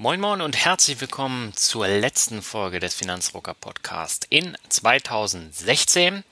Moin 0.00 0.18
Moin 0.18 0.40
und 0.40 0.56
herzlich 0.56 0.98
willkommen 1.02 1.54
zur 1.54 1.86
letzten 1.86 2.40
Folge 2.40 2.80
des 2.80 2.94
Finanzrocker 2.94 3.52
Podcast 3.52 4.26
in 4.30 4.56
2016. 4.70 6.24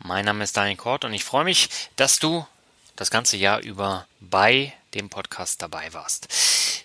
Mein 0.00 0.24
Name 0.24 0.42
ist 0.42 0.56
Daniel 0.56 0.76
Kort 0.76 1.04
und 1.04 1.14
ich 1.14 1.22
freue 1.22 1.44
mich, 1.44 1.68
dass 1.94 2.18
du 2.18 2.44
das 2.96 3.12
ganze 3.12 3.36
Jahr 3.36 3.60
über 3.60 4.08
bei 4.18 4.72
dem 4.94 5.10
Podcast 5.10 5.62
dabei 5.62 5.92
warst. 5.92 6.26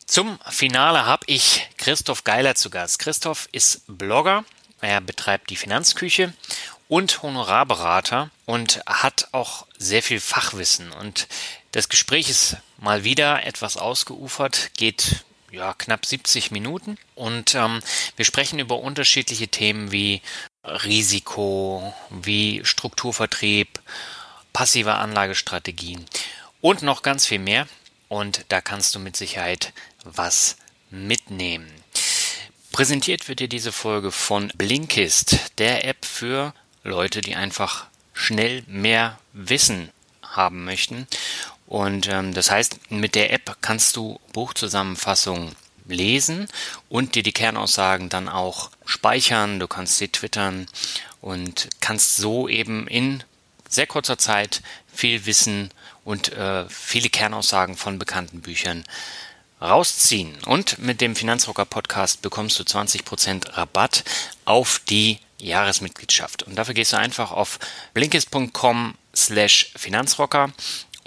Zum 0.05 0.38
Finale 0.47 1.08
habe 1.08 1.23
ich 1.25 1.67
Christoph 1.77 2.23
Geiler 2.23 2.53
zu 2.53 2.69
Gast. 2.69 2.99
Christoph 2.99 3.49
ist 3.52 3.81
Blogger, 3.88 4.45
er 4.81 5.02
betreibt 5.02 5.49
die 5.49 5.55
Finanzküche 5.55 6.31
und 6.88 7.23
Honorarberater 7.23 8.30
und 8.45 8.83
hat 8.86 9.30
auch 9.31 9.66
sehr 9.80 10.03
viel 10.03 10.19
Fachwissen. 10.19 10.91
Und 10.91 11.27
das 11.71 11.89
Gespräch 11.89 12.30
ist 12.30 12.58
mal 12.77 13.03
wieder 13.03 13.47
etwas 13.47 13.77
ausgeufert, 13.77 14.69
geht 14.77 15.25
ja, 15.52 15.73
knapp 15.73 16.05
70 16.05 16.52
Minuten. 16.52 16.97
Und 17.16 17.55
ähm, 17.55 17.80
wir 18.16 18.25
sprechen 18.25 18.59
über 18.59 18.80
unterschiedliche 18.80 19.47
Themen 19.47 19.92
wie 19.92 20.22
Risiko, 20.64 21.94
wie 22.09 22.61
Strukturvertrieb, 22.64 23.80
passive 24.53 24.95
Anlagestrategien 24.95 26.05
und 26.61 26.81
noch 26.81 27.02
ganz 27.02 27.25
viel 27.25 27.39
mehr. 27.39 27.67
Und 28.08 28.45
da 28.50 28.59
kannst 28.61 28.95
du 28.95 29.00
mit 29.00 29.16
Sicherheit 29.16 29.72
was 30.03 30.58
mitnehmen. 30.89 31.72
Präsentiert 32.72 33.27
wird 33.27 33.39
dir 33.39 33.47
diese 33.47 33.72
Folge 33.72 34.11
von 34.11 34.52
Blinkist, 34.55 35.38
der 35.58 35.86
App 35.86 36.05
für 36.05 36.53
Leute, 36.83 37.22
die 37.22 37.36
einfach 37.36 37.88
schnell 38.14 38.64
mehr 38.67 39.20
Wissen 39.33 39.89
haben 40.22 40.66
möchten. 40.66 41.08
Und 41.69 42.07
ähm, 42.07 42.33
das 42.33 42.49
heißt, 42.49 42.89
mit 42.89 43.13
der 43.13 43.31
App 43.31 43.57
kannst 43.61 43.95
du 43.95 44.19
Buchzusammenfassungen 44.33 45.55
lesen 45.87 46.47
und 46.89 47.13
dir 47.13 47.21
die 47.21 47.31
Kernaussagen 47.31 48.09
dann 48.09 48.27
auch 48.27 48.71
speichern. 48.85 49.59
Du 49.59 49.67
kannst 49.67 49.97
sie 49.97 50.07
twittern 50.07 50.65
und 51.21 51.69
kannst 51.79 52.17
so 52.17 52.49
eben 52.49 52.87
in 52.87 53.23
sehr 53.67 53.85
kurzer 53.85 54.17
Zeit 54.17 54.63
viel 54.91 55.27
Wissen 55.27 55.69
und 56.03 56.33
äh, 56.33 56.67
viele 56.69 57.09
Kernaussagen 57.09 57.77
von 57.77 57.99
bekannten 57.99 58.41
Büchern 58.41 58.83
rausziehen. 59.61 60.39
Und 60.47 60.79
mit 60.79 61.02
dem 61.02 61.15
Finanzrocker 61.15 61.65
Podcast 61.65 62.23
bekommst 62.23 62.58
du 62.58 62.63
20% 62.63 63.55
Rabatt 63.55 64.03
auf 64.43 64.81
die 64.89 65.19
Jahresmitgliedschaft. 65.37 66.41
Und 66.41 66.55
dafür 66.55 66.73
gehst 66.73 66.93
du 66.93 66.97
einfach 66.97 67.31
auf 67.31 67.59
blinkist.com 67.93 68.95
slash 69.15 69.71
Finanzrocker 69.75 70.49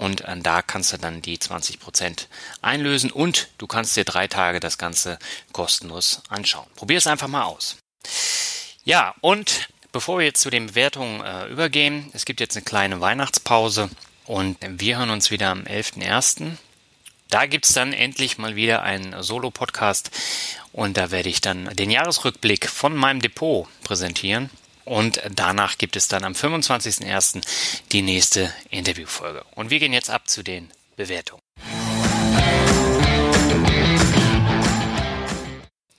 und 0.03 0.21
äh, 0.21 0.37
da 0.37 0.61
kannst 0.61 0.91
du 0.91 0.97
dann 0.97 1.21
die 1.21 1.37
20% 1.37 2.27
einlösen 2.61 3.09
und 3.09 3.47
du 3.57 3.67
kannst 3.67 3.95
dir 3.95 4.03
drei 4.03 4.27
Tage 4.27 4.59
das 4.59 4.77
Ganze 4.77 5.17
kostenlos 5.53 6.21
anschauen. 6.27 6.67
Probier 6.75 6.97
es 6.97 7.07
einfach 7.07 7.29
mal 7.29 7.43
aus. 7.43 7.77
Ja, 8.83 9.15
und 9.21 9.69
bevor 9.93 10.19
wir 10.19 10.25
jetzt 10.25 10.41
zu 10.41 10.49
den 10.49 10.67
Bewertungen 10.67 11.21
äh, 11.21 11.47
übergehen, 11.47 12.09
es 12.13 12.25
gibt 12.25 12.41
jetzt 12.41 12.57
eine 12.57 12.65
kleine 12.65 12.99
Weihnachtspause 12.99 13.89
und 14.25 14.57
wir 14.61 14.97
hören 14.97 15.09
uns 15.09 15.31
wieder 15.31 15.49
am 15.49 15.63
11.01. 15.63 16.57
Da 17.29 17.45
gibt 17.45 17.65
es 17.65 17.71
dann 17.71 17.93
endlich 17.93 18.37
mal 18.37 18.57
wieder 18.57 18.83
einen 18.83 19.23
Solo-Podcast 19.23 20.11
und 20.73 20.97
da 20.97 21.11
werde 21.11 21.29
ich 21.29 21.39
dann 21.39 21.73
den 21.75 21.89
Jahresrückblick 21.89 22.69
von 22.69 22.93
meinem 22.93 23.21
Depot 23.21 23.69
präsentieren. 23.85 24.49
Und 24.85 25.21
danach 25.31 25.77
gibt 25.77 25.95
es 25.95 26.07
dann 26.07 26.23
am 26.23 26.33
25.01. 26.33 27.41
die 27.91 28.01
nächste 28.01 28.53
Interviewfolge. 28.69 29.43
Und 29.55 29.69
wir 29.69 29.79
gehen 29.79 29.93
jetzt 29.93 30.09
ab 30.09 30.27
zu 30.27 30.43
den 30.43 30.71
Bewertungen. 30.95 31.42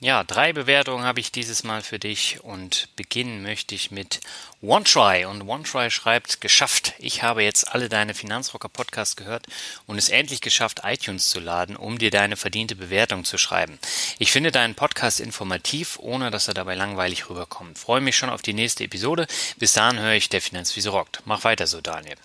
Ja, 0.04 0.22
drei 0.22 0.52
Bewertungen 0.52 1.06
habe 1.06 1.20
ich 1.20 1.32
dieses 1.32 1.64
Mal 1.64 1.80
für 1.80 1.98
dich 1.98 2.44
und 2.44 2.94
beginnen 2.94 3.42
möchte 3.42 3.74
ich 3.74 3.90
mit 3.90 4.20
OneTry. 4.60 5.24
Und 5.24 5.48
OneTry 5.48 5.90
schreibt, 5.90 6.42
geschafft. 6.42 6.92
Ich 6.98 7.22
habe 7.22 7.42
jetzt 7.42 7.72
alle 7.72 7.88
deine 7.88 8.12
Finanzrocker 8.12 8.68
Podcasts 8.68 9.16
gehört 9.16 9.46
und 9.86 9.96
es 9.96 10.10
endlich 10.10 10.42
geschafft, 10.42 10.82
iTunes 10.84 11.30
zu 11.30 11.40
laden, 11.40 11.74
um 11.74 11.96
dir 11.96 12.10
deine 12.10 12.36
verdiente 12.36 12.76
Bewertung 12.76 13.24
zu 13.24 13.38
schreiben. 13.38 13.78
Ich 14.18 14.30
finde 14.30 14.52
deinen 14.52 14.74
Podcast 14.74 15.20
informativ, 15.20 15.98
ohne 15.98 16.30
dass 16.30 16.48
er 16.48 16.54
dabei 16.54 16.74
langweilig 16.74 17.30
rüberkommt. 17.30 17.78
Freue 17.78 18.02
mich 18.02 18.14
schon 18.14 18.28
auf 18.28 18.42
die 18.42 18.52
nächste 18.52 18.84
Episode. 18.84 19.26
Bis 19.56 19.72
dahin 19.72 19.98
höre 19.98 20.12
ich 20.12 20.28
der 20.28 20.42
Finanzwiese 20.42 20.90
rockt. 20.90 21.22
Mach 21.24 21.44
weiter 21.44 21.66
so, 21.66 21.80
Daniel. 21.80 22.16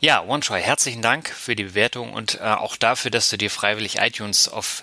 Ja, 0.00 0.24
OneTry, 0.24 0.60
herzlichen 0.60 1.02
Dank 1.02 1.28
für 1.28 1.54
die 1.54 1.64
Bewertung 1.64 2.14
und 2.14 2.40
äh, 2.40 2.42
auch 2.42 2.76
dafür, 2.76 3.12
dass 3.12 3.30
du 3.30 3.38
dir 3.38 3.50
freiwillig 3.50 3.98
iTunes 3.98 4.48
auf 4.48 4.82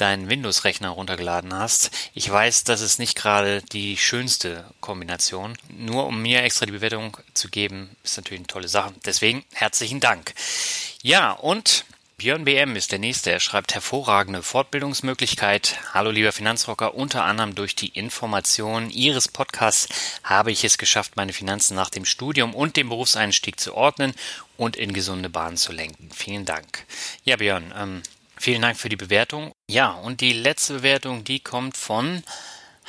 deinen 0.00 0.28
Windows-Rechner 0.28 0.90
runtergeladen 0.90 1.54
hast. 1.54 1.90
Ich 2.14 2.30
weiß, 2.30 2.64
das 2.64 2.80
ist 2.80 2.98
nicht 2.98 3.16
gerade 3.16 3.62
die 3.72 3.96
schönste 3.96 4.64
Kombination. 4.80 5.56
Nur 5.68 6.06
um 6.06 6.22
mir 6.22 6.42
extra 6.42 6.66
die 6.66 6.72
Bewertung 6.72 7.16
zu 7.34 7.48
geben, 7.48 7.90
ist 8.02 8.16
natürlich 8.16 8.40
eine 8.40 8.46
tolle 8.46 8.68
Sache. 8.68 8.94
Deswegen 9.04 9.44
herzlichen 9.52 10.00
Dank. 10.00 10.34
Ja, 11.02 11.32
und 11.32 11.84
Björn 12.20 12.44
BM 12.44 12.76
ist 12.76 12.92
der 12.92 12.98
nächste. 12.98 13.30
Er 13.30 13.40
schreibt 13.40 13.72
hervorragende 13.72 14.42
Fortbildungsmöglichkeit. 14.42 15.78
Hallo 15.94 16.10
lieber 16.10 16.32
Finanzrocker, 16.32 16.94
unter 16.94 17.24
anderem 17.24 17.54
durch 17.54 17.74
die 17.74 17.88
Informationen 17.88 18.90
Ihres 18.90 19.26
Podcasts 19.26 19.88
habe 20.22 20.52
ich 20.52 20.62
es 20.62 20.76
geschafft, 20.76 21.16
meine 21.16 21.32
Finanzen 21.32 21.74
nach 21.74 21.88
dem 21.88 22.04
Studium 22.04 22.54
und 22.54 22.76
dem 22.76 22.90
Berufseinstieg 22.90 23.58
zu 23.58 23.74
ordnen 23.74 24.12
und 24.58 24.76
in 24.76 24.92
gesunde 24.92 25.30
Bahnen 25.30 25.56
zu 25.56 25.72
lenken. 25.72 26.10
Vielen 26.14 26.44
Dank. 26.44 26.84
Ja, 27.24 27.36
Björn, 27.36 27.72
ähm, 27.74 28.02
Vielen 28.40 28.62
Dank 28.62 28.78
für 28.78 28.88
die 28.88 28.96
Bewertung. 28.96 29.52
Ja, 29.68 29.90
und 29.90 30.22
die 30.22 30.32
letzte 30.32 30.72
Bewertung, 30.72 31.24
die 31.24 31.40
kommt 31.40 31.76
von 31.76 32.22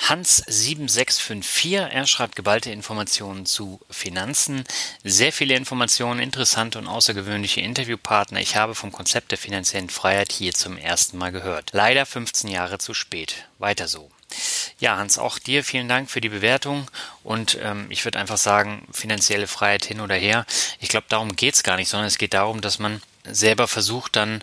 Hans7654. 0.08 1.90
Er 1.90 2.08
schreibt 2.08 2.38
geballte 2.38 2.72
Informationen 2.72 3.46
zu 3.46 3.82
Finanzen. 3.90 4.64
Sehr 5.04 5.34
viele 5.34 5.58
Informationen, 5.58 6.22
interessante 6.22 6.80
und 6.80 6.88
außergewöhnliche 6.88 7.60
Interviewpartner. 7.60 8.40
Ich 8.40 8.56
habe 8.56 8.76
vom 8.76 8.94
Konzept 8.94 9.32
der 9.32 9.38
finanziellen 9.38 9.90
Freiheit 9.90 10.32
hier 10.32 10.54
zum 10.54 10.78
ersten 10.78 11.18
Mal 11.18 11.34
gehört. 11.34 11.72
Leider 11.74 12.06
15 12.06 12.50
Jahre 12.50 12.78
zu 12.78 12.94
spät. 12.94 13.50
Weiter 13.60 13.90
so. 13.90 14.10
Ja, 14.80 14.96
Hans, 14.96 15.18
auch 15.18 15.38
dir 15.38 15.66
vielen 15.66 15.90
Dank 15.90 16.10
für 16.10 16.22
die 16.22 16.30
Bewertung 16.30 16.90
und 17.26 17.58
ähm, 17.62 17.88
ich 17.90 18.06
würde 18.06 18.20
einfach 18.20 18.38
sagen, 18.38 18.88
finanzielle 18.94 19.48
Freiheit 19.48 19.84
hin 19.84 20.00
oder 20.00 20.16
her. 20.16 20.46
Ich 20.80 20.88
glaube, 20.88 21.08
darum 21.10 21.36
geht 21.36 21.56
es 21.56 21.64
gar 21.64 21.76
nicht, 21.76 21.90
sondern 21.90 22.08
es 22.08 22.18
geht 22.18 22.34
darum, 22.34 22.62
dass 22.62 22.80
man 22.80 23.02
selber 23.26 23.68
versucht 23.68 24.16
dann 24.16 24.42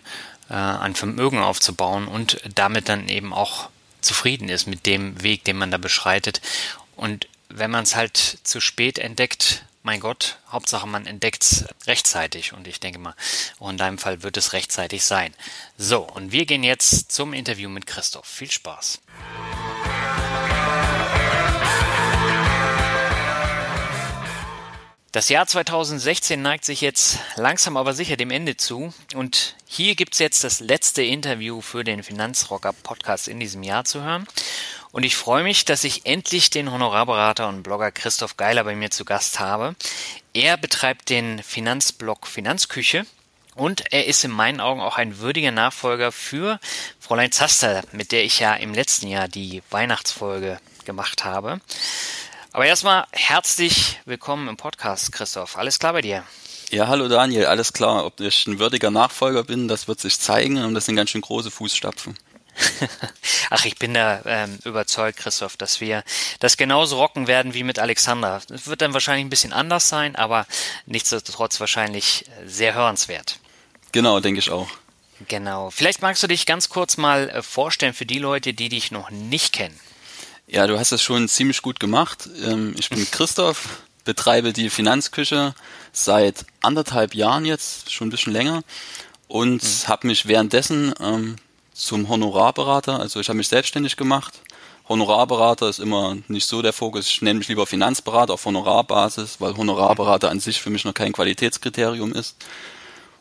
äh, 0.49 0.53
ein 0.53 0.95
Vermögen 0.95 1.39
aufzubauen 1.39 2.07
und 2.07 2.41
damit 2.55 2.89
dann 2.89 3.09
eben 3.09 3.33
auch 3.33 3.69
zufrieden 4.01 4.49
ist 4.49 4.67
mit 4.67 4.85
dem 4.85 5.21
Weg, 5.21 5.43
den 5.43 5.57
man 5.57 5.71
da 5.71 5.77
beschreitet. 5.77 6.41
Und 6.95 7.27
wenn 7.49 7.71
man 7.71 7.83
es 7.83 7.95
halt 7.95 8.39
zu 8.43 8.61
spät 8.61 8.99
entdeckt, 8.99 9.63
mein 9.83 9.99
Gott, 9.99 10.37
Hauptsache 10.51 10.87
man 10.87 11.05
entdeckt 11.05 11.43
es 11.43 11.65
rechtzeitig 11.87 12.53
und 12.53 12.67
ich 12.67 12.79
denke 12.79 12.99
mal, 12.99 13.15
auch 13.59 13.69
in 13.69 13.77
deinem 13.77 13.97
Fall 13.97 14.23
wird 14.23 14.37
es 14.37 14.53
rechtzeitig 14.53 15.03
sein. 15.03 15.33
So, 15.77 16.01
und 16.01 16.31
wir 16.31 16.45
gehen 16.45 16.63
jetzt 16.63 17.11
zum 17.11 17.33
Interview 17.33 17.69
mit 17.69 17.87
Christoph. 17.87 18.27
Viel 18.27 18.51
Spaß. 18.51 18.99
Das 25.19 25.27
Jahr 25.27 25.45
2016 25.45 26.41
neigt 26.41 26.63
sich 26.63 26.79
jetzt 26.79 27.19
langsam 27.35 27.75
aber 27.75 27.93
sicher 27.93 28.15
dem 28.15 28.31
Ende 28.31 28.55
zu 28.55 28.93
und 29.15 29.57
hier 29.67 29.95
gibt's 29.95 30.17
jetzt 30.17 30.45
das 30.45 30.61
letzte 30.61 31.03
Interview 31.03 31.59
für 31.59 31.83
den 31.83 32.03
Finanzrocker 32.03 32.71
Podcast 32.71 33.27
in 33.27 33.37
diesem 33.37 33.61
Jahr 33.61 33.83
zu 33.83 34.01
hören. 34.01 34.25
Und 34.93 35.03
ich 35.03 35.17
freue 35.17 35.43
mich, 35.43 35.65
dass 35.65 35.83
ich 35.83 36.05
endlich 36.05 36.51
den 36.51 36.71
Honorarberater 36.71 37.49
und 37.49 37.63
Blogger 37.63 37.91
Christoph 37.91 38.37
Geiler 38.37 38.63
bei 38.63 38.77
mir 38.77 38.91
zu 38.91 39.03
Gast 39.03 39.41
habe. 39.41 39.75
Er 40.33 40.55
betreibt 40.55 41.09
den 41.09 41.43
Finanzblog 41.43 42.25
Finanzküche 42.25 43.05
und 43.55 43.91
er 43.91 44.05
ist 44.05 44.23
in 44.23 44.31
meinen 44.31 44.61
Augen 44.61 44.79
auch 44.79 44.95
ein 44.97 45.19
würdiger 45.19 45.51
Nachfolger 45.51 46.13
für 46.13 46.61
Fräulein 47.01 47.33
Zaster, 47.33 47.83
mit 47.91 48.13
der 48.13 48.23
ich 48.23 48.39
ja 48.39 48.53
im 48.53 48.73
letzten 48.73 49.09
Jahr 49.09 49.27
die 49.27 49.63
Weihnachtsfolge 49.69 50.61
gemacht 50.85 51.25
habe. 51.25 51.59
Aber 52.51 52.65
erstmal 52.65 53.05
herzlich 53.11 53.99
willkommen 54.05 54.47
im 54.47 54.57
Podcast, 54.57 55.11
Christoph. 55.11 55.55
Alles 55.55 55.77
klar 55.77 55.93
bei 55.93 56.01
dir? 56.01 56.23
Ja, 56.71 56.87
hallo 56.87 57.07
Daniel, 57.07 57.45
alles 57.45 57.73
klar. 57.73 58.05
Ob 58.05 58.19
ich 58.19 58.47
ein 58.47 58.57
würdiger 58.57 58.89
Nachfolger 58.89 59.43
bin, 59.43 59.67
das 59.67 59.87
wird 59.87 59.99
sich 59.99 60.19
zeigen 60.19 60.63
und 60.63 60.73
das 60.73 60.85
sind 60.85 60.95
ganz 60.95 61.11
schön 61.11 61.21
große 61.21 61.51
Fußstapfen. 61.51 62.17
Ach, 63.51 63.65
ich 63.65 63.77
bin 63.77 63.93
da 63.93 64.21
ähm, 64.25 64.57
überzeugt, 64.65 65.19
Christoph, 65.19 65.57
dass 65.57 65.79
wir 65.79 66.03
das 66.39 66.57
genauso 66.57 66.97
rocken 66.97 67.27
werden 67.27 67.53
wie 67.53 67.63
mit 67.63 67.77
Alexander. 67.77 68.41
Es 68.49 68.65
wird 68.65 68.81
dann 68.81 68.93
wahrscheinlich 68.93 69.25
ein 69.25 69.29
bisschen 69.29 69.53
anders 69.53 69.87
sein, 69.87 70.15
aber 70.15 70.47
nichtsdestotrotz 70.87 71.59
wahrscheinlich 71.59 72.25
sehr 72.47 72.73
hörenswert. 72.73 73.39
Genau, 73.91 74.19
denke 74.21 74.39
ich 74.39 74.49
auch. 74.49 74.69
Genau. 75.27 75.69
Vielleicht 75.69 76.01
magst 76.01 76.23
du 76.23 76.27
dich 76.27 76.47
ganz 76.47 76.69
kurz 76.69 76.97
mal 76.97 77.29
äh, 77.29 77.43
vorstellen 77.43 77.93
für 77.93 78.07
die 78.07 78.19
Leute, 78.19 78.55
die 78.55 78.69
dich 78.69 78.89
noch 78.89 79.11
nicht 79.11 79.53
kennen. 79.53 79.79
Ja, 80.51 80.65
du 80.65 80.79
hast 80.79 80.91
das 80.91 81.03
schon 81.03 81.27
ziemlich 81.27 81.61
gut 81.61 81.79
gemacht. 81.79 82.27
Ähm, 82.43 82.73
ich 82.79 82.89
bin 82.89 83.05
Christoph, 83.11 83.83
betreibe 84.03 84.51
die 84.51 84.71
Finanzküche 84.71 85.53
seit 85.91 86.43
anderthalb 86.61 87.13
Jahren 87.13 87.45
jetzt, 87.45 87.91
schon 87.91 88.07
ein 88.07 88.11
bisschen 88.11 88.33
länger 88.33 88.63
und 89.27 89.61
mhm. 89.61 89.87
habe 89.87 90.07
mich 90.07 90.27
währenddessen 90.27 90.95
ähm, 90.99 91.35
zum 91.71 92.09
Honorarberater, 92.09 92.99
also 92.99 93.19
ich 93.19 93.29
habe 93.29 93.37
mich 93.37 93.47
selbstständig 93.47 93.95
gemacht. 93.95 94.41
Honorarberater 94.89 95.69
ist 95.69 95.77
immer 95.77 96.17
nicht 96.27 96.47
so 96.47 96.63
der 96.63 96.73
Fokus. 96.73 97.05
Ich 97.07 97.21
nenne 97.21 97.37
mich 97.37 97.47
lieber 97.47 97.67
Finanzberater 97.67 98.33
auf 98.33 98.43
Honorarbasis, 98.43 99.39
weil 99.39 99.55
Honorarberater 99.55 100.31
an 100.31 100.39
sich 100.39 100.59
für 100.59 100.71
mich 100.71 100.83
noch 100.83 100.95
kein 100.95 101.13
Qualitätskriterium 101.13 102.11
ist. 102.11 102.37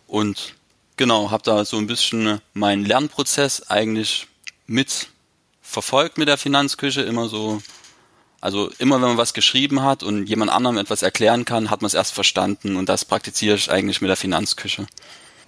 Und 0.07 0.55
genau, 0.97 1.31
habe 1.31 1.43
da 1.43 1.67
so 1.67 1.77
ein 1.77 1.87
bisschen 1.87 2.41
meinen 2.55 2.87
Lernprozess 2.87 3.69
eigentlich 3.69 4.29
mit 4.67 5.09
verfolgt 5.69 6.17
mit 6.17 6.29
der 6.29 6.39
Finanzküche 6.39 7.03
immer 7.03 7.29
so, 7.29 7.61
also 8.41 8.71
immer 8.79 8.97
wenn 8.97 9.09
man 9.09 9.19
was 9.19 9.35
geschrieben 9.35 9.83
hat 9.83 10.03
und 10.03 10.27
jemand 10.27 10.51
anderem 10.51 10.79
etwas 10.79 11.03
erklären 11.03 11.45
kann, 11.45 11.71
hat 11.71 11.83
man 11.83 11.87
es 11.89 11.95
erst 11.95 12.15
verstanden 12.15 12.77
und 12.77 12.89
das 12.89 13.05
praktiziere 13.05 13.57
ich 13.57 13.71
eigentlich 13.71 14.01
mit 14.01 14.09
der 14.09 14.17
Finanzküche. 14.17 14.87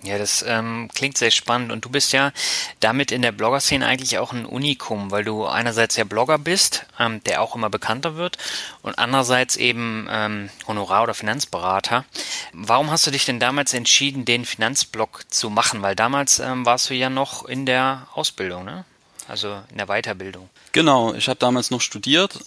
Ja, 0.02 0.16
das 0.16 0.42
ähm, 0.46 0.88
klingt 0.94 1.18
sehr 1.18 1.30
spannend 1.30 1.72
und 1.72 1.84
du 1.84 1.90
bist 1.90 2.12
ja 2.12 2.32
damit 2.80 3.12
in 3.12 3.20
der 3.20 3.32
Blogger-Szene 3.32 3.86
eigentlich 3.86 4.18
auch 4.18 4.32
ein 4.32 4.46
Unikum, 4.46 5.10
weil 5.10 5.24
du 5.24 5.46
einerseits 5.46 5.96
ja 5.96 6.04
Blogger 6.04 6.38
bist, 6.38 6.86
ähm, 6.98 7.22
der 7.24 7.42
auch 7.42 7.54
immer 7.54 7.68
bekannter 7.68 8.16
wird 8.16 8.38
und 8.80 8.98
andererseits 8.98 9.56
eben 9.56 10.06
ähm, 10.10 10.48
Honorar- 10.66 11.02
oder 11.02 11.12
Finanzberater. 11.12 12.06
Warum 12.54 12.90
hast 12.90 13.06
du 13.06 13.10
dich 13.10 13.26
denn 13.26 13.40
damals 13.40 13.74
entschieden, 13.74 14.24
den 14.24 14.46
Finanzblog 14.46 15.24
zu 15.28 15.50
machen? 15.50 15.82
Weil 15.82 15.96
damals 15.96 16.38
ähm, 16.38 16.64
warst 16.64 16.88
du 16.88 16.94
ja 16.94 17.10
noch 17.10 17.44
in 17.44 17.66
der 17.66 18.06
Ausbildung, 18.14 18.64
ne? 18.64 18.86
Also 19.30 19.62
in 19.70 19.78
der 19.78 19.86
Weiterbildung. 19.86 20.50
Genau, 20.72 21.14
ich 21.14 21.28
habe 21.28 21.38
damals 21.38 21.70
noch 21.70 21.80
studiert, 21.80 22.40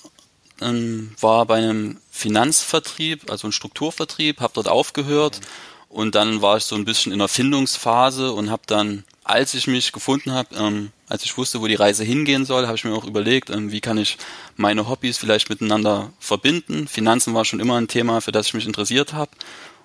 ähm, 0.61 1.15
war 1.19 1.45
bei 1.45 1.55
einem 1.55 1.97
Finanzvertrieb, 2.11 3.31
also 3.31 3.47
ein 3.47 3.53
Strukturvertrieb, 3.53 4.41
habe 4.41 4.53
dort 4.53 4.67
aufgehört 4.67 5.39
mhm. 5.39 5.97
und 5.97 6.15
dann 6.15 6.41
war 6.41 6.57
ich 6.57 6.65
so 6.65 6.75
ein 6.75 6.85
bisschen 6.85 7.13
in 7.13 7.19
der 7.19 7.29
Findungsphase 7.29 8.33
und 8.33 8.51
habe 8.51 8.63
dann, 8.67 9.05
als 9.23 9.53
ich 9.53 9.67
mich 9.67 9.93
gefunden 9.93 10.33
habe, 10.33 10.55
ähm, 10.55 10.91
als 11.07 11.23
ich 11.23 11.37
wusste, 11.37 11.61
wo 11.61 11.67
die 11.67 11.75
Reise 11.75 12.03
hingehen 12.03 12.43
soll, 12.43 12.67
habe 12.67 12.75
ich 12.75 12.83
mir 12.83 12.93
auch 12.93 13.05
überlegt, 13.05 13.49
ähm, 13.49 13.71
wie 13.71 13.81
kann 13.81 13.97
ich 13.97 14.17
meine 14.57 14.89
Hobbys 14.89 15.17
vielleicht 15.17 15.49
miteinander 15.49 16.11
verbinden. 16.19 16.87
Finanzen 16.87 17.33
war 17.33 17.45
schon 17.45 17.61
immer 17.61 17.77
ein 17.77 17.87
Thema, 17.87 18.19
für 18.19 18.31
das 18.33 18.47
ich 18.47 18.53
mich 18.53 18.65
interessiert 18.65 19.13
habe 19.13 19.31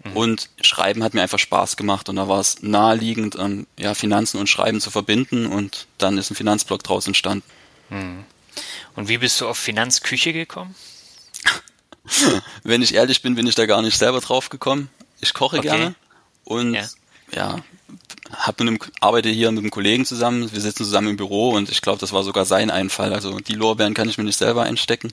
Mhm. 0.04 0.16
Und 0.16 0.50
Schreiben 0.60 1.02
hat 1.02 1.14
mir 1.14 1.22
einfach 1.22 1.38
Spaß 1.38 1.76
gemacht 1.76 2.08
und 2.08 2.16
da 2.16 2.28
war 2.28 2.40
es 2.40 2.62
naheliegend, 2.62 3.36
ähm, 3.36 3.66
ja, 3.78 3.94
Finanzen 3.94 4.38
und 4.38 4.48
Schreiben 4.48 4.80
zu 4.80 4.90
verbinden 4.90 5.46
und 5.46 5.86
dann 5.98 6.18
ist 6.18 6.30
ein 6.30 6.34
Finanzblog 6.34 6.82
draus 6.82 7.06
entstanden. 7.06 7.44
Mhm. 7.90 8.24
Und 8.96 9.08
wie 9.08 9.18
bist 9.18 9.40
du 9.40 9.48
auf 9.48 9.58
Finanzküche 9.58 10.32
gekommen? 10.32 10.74
Wenn 12.62 12.82
ich 12.82 12.94
ehrlich 12.94 13.22
bin, 13.22 13.34
bin 13.34 13.46
ich 13.46 13.54
da 13.54 13.66
gar 13.66 13.82
nicht 13.82 13.98
selber 13.98 14.20
drauf 14.20 14.48
gekommen. 14.48 14.90
Ich 15.20 15.34
koche 15.34 15.58
okay. 15.58 15.68
gerne 15.68 15.94
und 16.44 16.74
ja, 16.74 16.88
ja 17.32 17.56
hab 18.32 18.58
mit 18.60 18.68
einem, 18.68 18.78
arbeite 19.00 19.28
hier 19.28 19.50
mit 19.50 19.60
einem 19.60 19.70
Kollegen 19.70 20.04
zusammen. 20.04 20.52
Wir 20.52 20.60
sitzen 20.60 20.84
zusammen 20.84 21.08
im 21.08 21.16
Büro 21.16 21.50
und 21.50 21.70
ich 21.70 21.80
glaube, 21.80 21.98
das 21.98 22.12
war 22.12 22.22
sogar 22.22 22.44
sein 22.44 22.70
Einfall. 22.70 23.12
Also 23.12 23.38
die 23.40 23.54
Lorbeeren 23.54 23.94
kann 23.94 24.08
ich 24.08 24.18
mir 24.18 24.24
nicht 24.24 24.38
selber 24.38 24.62
einstecken. 24.64 25.12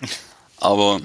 Aber 0.58 1.00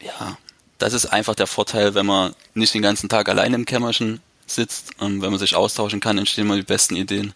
ja, 0.00 0.38
das 0.84 0.92
ist 0.92 1.06
einfach 1.06 1.34
der 1.34 1.46
Vorteil, 1.46 1.94
wenn 1.94 2.04
man 2.04 2.34
nicht 2.52 2.74
den 2.74 2.82
ganzen 2.82 3.08
Tag 3.08 3.30
allein 3.30 3.54
im 3.54 3.64
Kämmerchen 3.64 4.20
sitzt 4.46 4.90
und 5.00 5.22
wenn 5.22 5.30
man 5.30 5.38
sich 5.38 5.56
austauschen 5.56 6.00
kann, 6.00 6.18
entstehen 6.18 6.46
mal 6.46 6.58
die 6.58 6.62
besten 6.62 6.94
Ideen. 6.94 7.32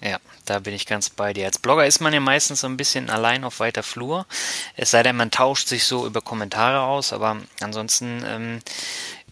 Ja, 0.00 0.18
da 0.44 0.60
bin 0.60 0.74
ich 0.74 0.86
ganz 0.86 1.10
bei 1.10 1.32
dir. 1.32 1.46
Als 1.46 1.58
Blogger 1.58 1.86
ist 1.86 2.00
man 2.00 2.12
ja 2.12 2.20
meistens 2.20 2.60
so 2.60 2.68
ein 2.68 2.76
bisschen 2.76 3.10
allein 3.10 3.42
auf 3.42 3.58
weiter 3.58 3.82
Flur. 3.82 4.26
Es 4.76 4.92
sei 4.92 5.02
denn, 5.02 5.16
man 5.16 5.32
tauscht 5.32 5.66
sich 5.66 5.84
so 5.84 6.06
über 6.06 6.20
Kommentare 6.20 6.82
aus, 6.82 7.12
aber 7.12 7.38
ansonsten 7.60 8.22
ähm, 8.24 8.60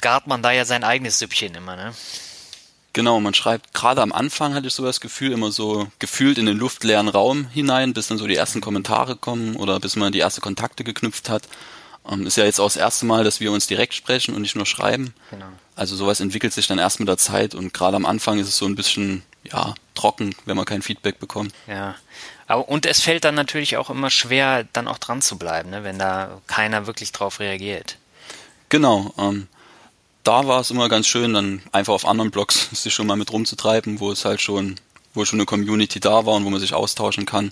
gart 0.00 0.26
man 0.26 0.42
da 0.42 0.50
ja 0.50 0.64
sein 0.64 0.82
eigenes 0.82 1.20
Süppchen 1.20 1.54
immer, 1.54 1.76
ne? 1.76 1.94
Genau, 2.94 3.20
man 3.20 3.32
schreibt, 3.32 3.72
gerade 3.72 4.02
am 4.02 4.12
Anfang 4.12 4.54
hatte 4.54 4.66
ich 4.66 4.74
so 4.74 4.84
das 4.84 5.00
Gefühl, 5.00 5.30
immer 5.30 5.52
so 5.52 5.86
gefühlt 6.00 6.36
in 6.36 6.46
den 6.46 6.58
luftleeren 6.58 7.08
Raum 7.08 7.46
hinein, 7.46 7.94
bis 7.94 8.08
dann 8.08 8.18
so 8.18 8.26
die 8.26 8.36
ersten 8.36 8.60
Kommentare 8.60 9.14
kommen 9.14 9.54
oder 9.54 9.78
bis 9.78 9.94
man 9.94 10.12
die 10.12 10.20
ersten 10.20 10.40
Kontakte 10.40 10.82
geknüpft 10.82 11.30
hat. 11.30 11.44
Ähm, 12.10 12.26
ist 12.26 12.36
ja 12.36 12.44
jetzt 12.44 12.60
auch 12.60 12.66
das 12.66 12.76
erste 12.76 13.06
Mal, 13.06 13.24
dass 13.24 13.40
wir 13.40 13.52
uns 13.52 13.66
direkt 13.66 13.94
sprechen 13.94 14.34
und 14.34 14.42
nicht 14.42 14.56
nur 14.56 14.66
schreiben. 14.66 15.14
Genau. 15.30 15.46
Also 15.76 15.96
sowas 15.96 16.20
entwickelt 16.20 16.52
sich 16.52 16.66
dann 16.66 16.78
erst 16.78 16.98
mit 16.98 17.08
der 17.08 17.16
Zeit 17.16 17.54
und 17.54 17.72
gerade 17.72 17.96
am 17.96 18.06
Anfang 18.06 18.38
ist 18.38 18.48
es 18.48 18.56
so 18.56 18.66
ein 18.66 18.74
bisschen, 18.74 19.22
ja, 19.44 19.74
trocken, 19.94 20.34
wenn 20.44 20.56
man 20.56 20.66
kein 20.66 20.82
Feedback 20.82 21.18
bekommt. 21.18 21.54
Ja. 21.66 21.94
Aber, 22.46 22.68
und 22.68 22.86
es 22.86 23.00
fällt 23.00 23.24
dann 23.24 23.34
natürlich 23.34 23.76
auch 23.76 23.88
immer 23.88 24.10
schwer, 24.10 24.66
dann 24.72 24.88
auch 24.88 24.98
dran 24.98 25.22
zu 25.22 25.38
bleiben, 25.38 25.70
ne, 25.70 25.84
wenn 25.84 25.98
da 25.98 26.40
keiner 26.46 26.86
wirklich 26.86 27.12
drauf 27.12 27.40
reagiert. 27.40 27.96
Genau. 28.68 29.14
Ähm, 29.18 29.48
da 30.24 30.46
war 30.46 30.60
es 30.60 30.70
immer 30.70 30.88
ganz 30.88 31.06
schön, 31.06 31.34
dann 31.34 31.62
einfach 31.72 31.94
auf 31.94 32.06
anderen 32.06 32.30
Blogs 32.30 32.68
sich 32.72 32.92
schon 32.92 33.06
mal 33.06 33.16
mit 33.16 33.32
rumzutreiben, 33.32 34.00
wo 34.00 34.10
es 34.12 34.24
halt 34.24 34.40
schon, 34.40 34.76
wo 35.14 35.24
schon 35.24 35.38
eine 35.38 35.46
Community 35.46 36.00
da 36.00 36.26
war 36.26 36.34
und 36.34 36.44
wo 36.44 36.50
man 36.50 36.60
sich 36.60 36.74
austauschen 36.74 37.26
kann. 37.26 37.50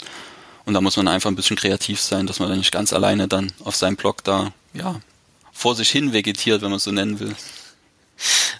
Und 0.64 0.74
da 0.74 0.80
muss 0.80 0.96
man 0.96 1.08
einfach 1.08 1.30
ein 1.30 1.36
bisschen 1.36 1.56
kreativ 1.56 2.00
sein, 2.00 2.26
dass 2.26 2.38
man 2.38 2.48
dann 2.48 2.58
nicht 2.58 2.72
ganz 2.72 2.92
alleine 2.92 3.28
dann 3.28 3.52
auf 3.64 3.76
seinem 3.76 3.96
Blog 3.96 4.24
da, 4.24 4.52
ja, 4.72 5.00
vor 5.52 5.74
sich 5.74 5.90
hin 5.90 6.12
vegetiert, 6.12 6.62
wenn 6.62 6.70
man 6.70 6.78
es 6.78 6.84
so 6.84 6.92
nennen 6.92 7.20
will. 7.20 7.34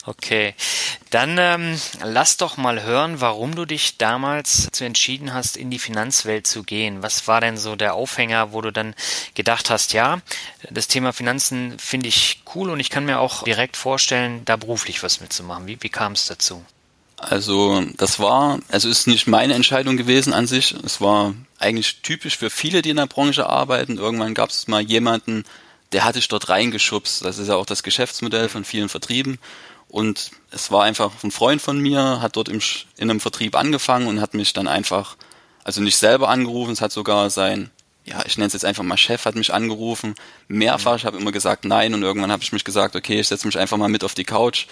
Okay, 0.07 0.55
dann 1.11 1.37
ähm, 1.39 1.79
lass 2.03 2.39
doch 2.39 2.57
mal 2.57 2.83
hören, 2.83 3.21
warum 3.21 3.55
du 3.55 3.67
dich 3.67 3.99
damals 3.99 4.65
dazu 4.65 4.85
entschieden 4.85 5.35
hast, 5.35 5.59
in 5.59 5.71
die 5.71 5.79
Finanzwelt 5.79 6.47
zu 6.47 6.63
gehen. 6.63 7.03
Was 7.03 7.29
war 7.29 7.43
denn 7.43 7.59
so 7.59 7.77
der 7.77 7.95
Aufhänger, 7.95 8.53
wo 8.53 8.63
du 8.63 8.73
dann 8.73 8.95
gedacht 9.35 9.69
hast, 9.69 9.93
ja, 9.93 10.23
das 10.71 10.89
Thema 10.89 11.13
Finanzen 11.13 11.79
finde 11.79 12.09
ich 12.09 12.43
cool 12.55 12.71
und 12.71 12.81
ich 12.81 12.89
kann 12.89 13.05
mir 13.05 13.21
auch 13.21 13.45
direkt 13.45 13.77
vorstellen, 13.77 14.43
da 14.47 14.57
beruflich 14.57 15.03
was 15.03 15.21
mitzumachen. 15.21 15.67
Wie, 15.67 15.77
wie 15.81 15.91
kam 15.91 16.13
es 16.13 16.27
dazu? 16.27 16.65
Also 17.21 17.85
das 17.99 18.19
war, 18.19 18.61
also 18.69 18.89
ist 18.89 19.07
nicht 19.07 19.27
meine 19.27 19.53
Entscheidung 19.53 19.99
gewesen 19.99 20.33
an 20.33 20.47
sich. 20.47 20.75
Es 20.85 21.03
war 21.03 21.35
eigentlich 21.59 22.01
typisch 22.01 22.39
für 22.39 22.49
viele, 22.49 22.81
die 22.81 22.91
in 22.91 22.97
der 22.97 23.07
Branche 23.07 23.47
arbeiten. 23.47 23.99
Irgendwann 23.99 24.33
gab 24.33 24.49
es 24.49 24.69
mal 24.69 24.81
jemanden, 24.81 25.45
der 25.93 26.05
hatte 26.05 26.19
ich 26.19 26.29
dort 26.29 26.49
reingeschubst. 26.49 27.23
Das 27.23 27.37
ist 27.37 27.49
ja 27.49 27.57
auch 27.57 27.67
das 27.67 27.83
Geschäftsmodell 27.83 28.49
von 28.49 28.65
vielen 28.65 28.89
Vertrieben. 28.89 29.39
Und 29.89 30.31
es 30.51 30.71
war 30.71 30.85
einfach 30.85 31.13
ein 31.23 31.31
Freund 31.31 31.61
von 31.61 31.79
mir, 31.79 32.23
hat 32.23 32.37
dort 32.37 32.49
im, 32.49 32.61
in 32.97 33.11
einem 33.11 33.21
Vertrieb 33.21 33.55
angefangen 33.55 34.07
und 34.07 34.23
hat 34.23 34.33
mich 34.33 34.55
dann 34.55 34.67
einfach, 34.67 35.17
also 35.63 35.83
nicht 35.83 35.97
selber 35.99 36.31
angerufen, 36.31 36.73
es 36.73 36.81
hat 36.81 36.93
sogar 36.93 37.29
sein, 37.29 37.71
ja, 38.07 38.25
ich 38.25 38.39
nenne 38.39 38.47
es 38.47 38.55
jetzt 38.55 38.65
einfach 38.65 38.85
mal 38.85 38.97
Chef, 38.97 39.25
hat 39.25 39.35
mich 39.35 39.53
angerufen, 39.53 40.15
mehrfach, 40.49 40.97
ich 40.97 41.05
habe 41.05 41.19
immer 41.19 41.33
gesagt 41.33 41.65
nein 41.65 41.93
und 41.93 42.03
irgendwann 42.03 42.33
habe 42.33 42.43
ich 42.43 42.53
mich 42.53 42.65
gesagt, 42.65 42.97
okay, 42.97 43.21
ich 43.21 43.29
setze 43.29 43.47
mich 43.47 43.59
einfach 43.59 43.77
mal 43.77 43.89
mit 43.89 44.05
auf 44.05 44.15
die 44.15 44.25
Couch 44.25 44.67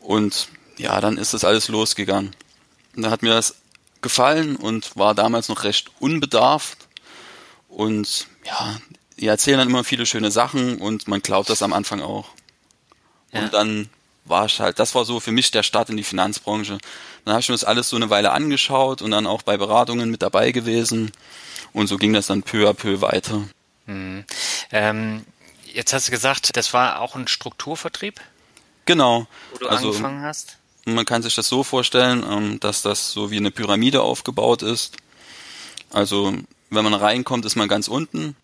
und 0.00 0.48
ja, 0.82 1.00
dann 1.00 1.18
ist 1.18 1.34
das 1.34 1.44
alles 1.44 1.68
losgegangen. 1.68 2.34
Und 2.96 3.02
da 3.02 3.10
hat 3.10 3.22
mir 3.22 3.30
das 3.30 3.56
gefallen 4.00 4.56
und 4.56 4.96
war 4.96 5.14
damals 5.14 5.48
noch 5.48 5.64
recht 5.64 5.90
unbedarft. 6.00 6.88
Und 7.68 8.26
ja, 8.44 8.76
die 9.18 9.26
erzählen 9.26 9.58
dann 9.58 9.68
immer 9.68 9.84
viele 9.84 10.06
schöne 10.06 10.30
Sachen 10.30 10.78
und 10.78 11.08
man 11.08 11.22
glaubt 11.22 11.48
das 11.48 11.62
am 11.62 11.72
Anfang 11.72 12.00
auch. 12.00 12.28
Ja. 13.32 13.40
Und 13.40 13.54
dann 13.54 13.88
war 14.24 14.46
ich 14.46 14.60
halt, 14.60 14.78
das 14.78 14.94
war 14.94 15.04
so 15.04 15.20
für 15.20 15.32
mich 15.32 15.50
der 15.50 15.62
Start 15.62 15.88
in 15.90 15.96
die 15.96 16.02
Finanzbranche. 16.02 16.78
Dann 17.24 17.32
habe 17.32 17.40
ich 17.40 17.48
mir 17.48 17.54
das 17.54 17.64
alles 17.64 17.88
so 17.88 17.96
eine 17.96 18.10
Weile 18.10 18.32
angeschaut 18.32 19.02
und 19.02 19.10
dann 19.10 19.26
auch 19.26 19.42
bei 19.42 19.56
Beratungen 19.56 20.10
mit 20.10 20.22
dabei 20.22 20.52
gewesen. 20.52 21.12
Und 21.72 21.86
so 21.86 21.96
ging 21.96 22.12
das 22.12 22.26
dann 22.26 22.42
peu 22.42 22.68
à 22.68 22.74
peu 22.74 23.00
weiter. 23.00 23.42
Mhm. 23.86 24.24
Ähm, 24.70 25.24
Jetzt 25.72 25.94
hast 25.94 26.08
du 26.08 26.10
gesagt, 26.10 26.54
das 26.56 26.74
war 26.74 27.00
auch 27.00 27.16
ein 27.16 27.28
Strukturvertrieb? 27.28 28.20
Genau. 28.84 29.26
Wo 29.52 29.58
du 29.58 29.68
also, 29.68 29.88
angefangen 29.88 30.22
hast? 30.22 30.58
Man 30.84 31.04
kann 31.04 31.22
sich 31.22 31.34
das 31.34 31.48
so 31.48 31.62
vorstellen, 31.62 32.24
ähm, 32.28 32.60
dass 32.60 32.82
das 32.82 33.12
so 33.12 33.30
wie 33.30 33.36
eine 33.36 33.50
Pyramide 33.50 34.02
aufgebaut 34.02 34.62
ist. 34.62 34.96
Also 35.90 36.34
wenn 36.70 36.84
man 36.84 36.94
reinkommt, 36.94 37.44
ist 37.44 37.56
man 37.56 37.68
ganz 37.68 37.88
unten. 37.88 38.34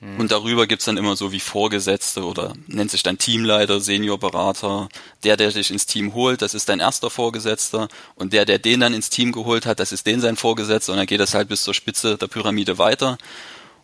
Hm. 0.00 0.20
Und 0.20 0.30
darüber 0.30 0.66
gibt's 0.66 0.84
dann 0.84 0.96
immer 0.96 1.16
so 1.16 1.32
wie 1.32 1.40
Vorgesetzte 1.40 2.24
oder 2.24 2.52
nennt 2.66 2.90
sich 2.90 3.02
dann 3.02 3.18
Teamleiter, 3.18 3.80
Seniorberater. 3.80 4.88
Der, 5.24 5.36
der 5.36 5.50
dich 5.50 5.70
ins 5.70 5.86
Team 5.86 6.14
holt, 6.14 6.42
das 6.42 6.54
ist 6.54 6.68
dein 6.68 6.80
erster 6.80 7.10
Vorgesetzter. 7.10 7.88
Und 8.14 8.32
der, 8.32 8.44
der 8.44 8.58
den 8.58 8.80
dann 8.80 8.94
ins 8.94 9.10
Team 9.10 9.32
geholt 9.32 9.66
hat, 9.66 9.80
das 9.80 9.92
ist 9.92 10.06
den 10.06 10.20
sein 10.20 10.36
Vorgesetzter. 10.36 10.92
Und 10.92 10.98
dann 10.98 11.06
geht 11.06 11.20
das 11.20 11.34
halt 11.34 11.48
bis 11.48 11.64
zur 11.64 11.74
Spitze 11.74 12.16
der 12.16 12.28
Pyramide 12.28 12.78
weiter. 12.78 13.18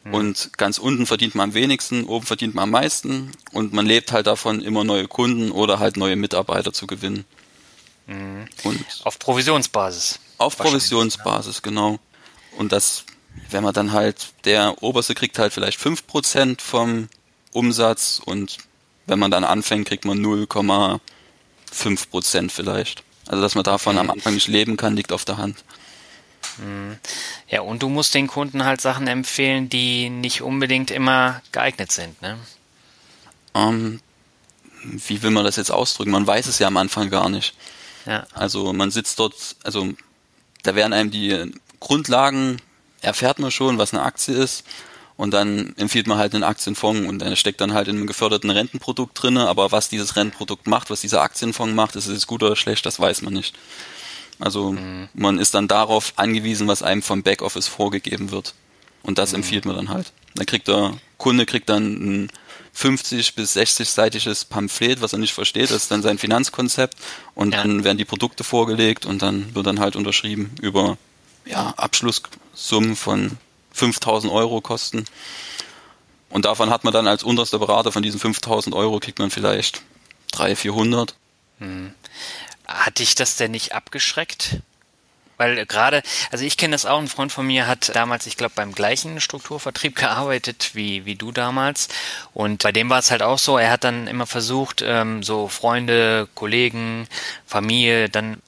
Hm. 0.05 0.15
Und 0.15 0.53
ganz 0.57 0.79
unten 0.79 1.07
verdient 1.07 1.35
man 1.35 1.51
am 1.51 1.55
wenigsten, 1.55 2.05
oben 2.05 2.27
verdient 2.27 2.55
man 2.55 2.65
am 2.65 2.71
meisten. 2.71 3.33
Und 3.53 3.73
man 3.73 3.87
lebt 3.87 4.13
halt 4.13 4.29
davon, 4.29 4.63
immer 4.63 4.85
neue 4.85 5.09
Kunden 5.09 5.51
oder 5.51 5.81
halt 5.81 5.97
neue 5.97 6.17
Mitarbeiter 6.17 6.73
zu 6.73 6.87
gewinnen. 6.87 7.25
Mhm. 8.07 8.49
Und 8.63 8.85
auf 9.05 9.19
Provisionsbasis. 9.19 10.19
Auf 10.39 10.57
Provisionsbasis, 10.57 11.63
genau. 11.63 11.99
Und 12.57 12.73
das, 12.73 13.05
wenn 13.51 13.63
man 13.63 13.75
dann 13.75 13.93
halt, 13.93 14.33
der 14.45 14.83
Oberste 14.83 15.15
kriegt 15.15 15.39
halt 15.39 15.53
vielleicht 15.53 15.79
fünf 15.79 16.07
Prozent 16.07 16.61
vom 16.63 17.09
Umsatz 17.53 18.21
und 18.25 18.59
wenn 19.07 19.19
man 19.19 19.31
dann 19.31 19.45
anfängt, 19.45 19.89
kriegt 19.89 20.05
man 20.05 20.19
0,5 20.25 22.09
Prozent 22.11 22.53
vielleicht. 22.53 23.03
Also 23.27 23.43
dass 23.43 23.55
man 23.55 23.65
davon 23.65 23.99
am 23.99 24.11
Anfang 24.11 24.35
nicht 24.35 24.49
leben 24.49 24.77
kann, 24.77 24.97
liegt 24.97 25.13
auf 25.13 25.25
der 25.25 25.39
Hand. 25.39 25.65
Mhm. 26.59 26.99
Ja, 27.49 27.63
und 27.63 27.83
du 27.83 27.89
musst 27.89 28.15
den 28.15 28.27
Kunden 28.27 28.65
halt 28.65 28.81
Sachen 28.81 29.07
empfehlen, 29.07 29.69
die 29.69 30.11
nicht 30.11 30.43
unbedingt 30.43 30.91
immer 30.91 31.43
geeignet 31.53 31.91
sind, 31.93 32.21
ne? 32.23 32.39
Ähm, 33.55 34.01
wie 34.83 35.23
will 35.23 35.31
man 35.31 35.45
das 35.45 35.57
jetzt 35.57 35.71
ausdrücken? 35.71 36.11
Man 36.11 36.27
weiß 36.27 36.47
es 36.47 36.59
ja 36.59 36.67
am 36.67 36.77
Anfang 36.77 37.09
gar 37.09 37.29
nicht. 37.29 37.55
Ja. 38.07 38.27
Also 38.33 38.73
man 38.73 38.91
sitzt 38.91 39.19
dort, 39.19 39.57
also 39.63 39.93
da 40.63 40.75
werden 40.75 40.93
einem 40.93 41.11
die 41.11 41.53
Grundlagen, 41.81 42.61
erfährt 43.01 43.39
man 43.39 43.51
schon, 43.51 43.79
was 43.79 43.93
eine 43.93 44.03
Aktie 44.03 44.35
ist. 44.35 44.65
Und 45.17 45.33
dann 45.33 45.75
empfiehlt 45.77 46.09
man 46.09 46.19
halt 46.19 46.35
einen 46.35 46.43
Aktienfonds 46.43 47.09
und 47.09 47.21
der 47.21 47.37
steckt 47.37 47.61
dann 47.61 47.73
halt 47.73 47.87
in 47.87 47.97
einem 47.97 48.09
geförderten 48.09 48.51
Rentenprodukt 48.51 49.23
drinne. 49.23 49.49
Aber 49.49 49.71
was 49.71 49.89
dieses 49.89 50.17
Rentenprodukt 50.17 50.67
macht, 50.67 50.91
was 50.91 51.03
dieser 51.03 51.23
Aktienfonds 51.23 51.75
macht, 51.75 51.95
ist 51.95 52.09
es 52.09 52.27
gut 52.27 52.43
oder 52.43 52.57
schlecht, 52.57 52.85
das 52.85 52.99
weiß 52.99 53.23
man 53.23 53.33
nicht. 53.33 53.55
Also 54.41 54.73
mhm. 54.73 55.09
man 55.15 55.39
ist 55.39 55.55
dann 55.55 55.69
darauf 55.69 56.15
angewiesen, 56.17 56.67
was 56.67 56.83
einem 56.83 57.03
vom 57.03 57.23
Backoffice 57.23 57.69
vorgegeben 57.69 58.33
wird. 58.33 58.55
Und 59.05 59.19
das 59.19 59.31
mhm. 59.31 59.37
empfiehlt 59.37 59.67
man 59.67 59.77
dann 59.77 59.91
halt. 59.91 60.13
Dann 60.35 60.47
kriegt 60.47 60.67
der 60.67 60.95
Kunde 61.17 61.47
kriegt 61.47 61.69
dann 61.69 62.25
ein 62.25 62.33
50 62.75 63.37
bis 63.37 63.57
60-seitiges 63.57 64.49
Pamphlet, 64.49 65.01
was 65.01 65.13
er 65.13 65.21
nicht 65.21 65.33
versteht. 65.33 65.71
Das 65.71 65.85
ist 65.85 65.91
dann 65.91 66.03
sein 66.03 66.19
Finanzkonzept 66.19 66.97
und 67.35 67.53
ja. 67.53 67.63
dann 67.63 67.85
werden 67.85 67.99
die 67.99 68.05
Produkte 68.05 68.45
vorgelegt 68.45 69.07
und 69.07 69.23
dann 69.23 69.55
wird 69.55 69.67
dann 69.67 69.81
halt 69.81 69.97
unterschrieben 69.97 70.55
über 70.61 70.99
ja, 71.47 71.73
Abschlusssummen 71.77 72.97
von 72.97 73.39
5000 73.73 74.33
Euro 74.33 74.61
kosten. 74.61 75.05
Und 76.31 76.47
davon 76.47 76.71
hat 76.71 76.83
man 76.83 76.93
dann 76.93 77.07
als 77.07 77.23
unterster 77.23 77.61
Berater 77.61 77.93
von 77.93 78.03
diesen 78.03 78.19
5000 78.19 78.75
Euro 78.75 78.99
kriegt 78.99 79.21
man 79.21 79.31
vielleicht 79.31 79.83
300, 80.33 80.59
400. 80.59 81.15
Hm. 81.61 81.95
Hat 82.67 82.99
dich 82.99 83.15
das 83.15 83.37
denn 83.37 83.53
nicht 83.53 83.73
abgeschreckt? 83.73 84.59
Weil 85.45 85.67
gerade, 85.67 86.03
also 86.31 86.43
ich 86.43 86.57
kenne 86.57 86.73
das 86.73 86.87
auch, 86.87 86.99
ein 86.99 87.09
Freund 87.09 87.31
von 87.31 87.47
mir 87.47 87.67
hat 87.67 87.95
damals, 87.95 88.27
ich 88.27 88.39
glaube, 88.39 88.55
beim 88.57 88.73
gleichen 88.73 89.21
Strukturvertrieb 89.21 89.95
gearbeitet 90.05 90.71
wie, 90.73 91.05
wie 91.05 91.17
du 91.17 91.33
damals. 91.33 91.89
Und 92.33 92.63
bei 92.63 92.73
dem 92.73 92.89
war 92.89 92.99
es 92.99 93.11
halt 93.11 93.23
auch 93.23 93.39
so, 93.39 93.59
er 93.59 93.71
hat 93.71 93.85
dann 93.85 94.07
immer 94.07 94.27
versucht, 94.27 94.83
ähm, 94.83 95.23
so 95.23 95.49
Freunde, 95.49 96.29
Kollegen, 96.35 97.07
Familie 97.47 98.09
dann 98.09 98.39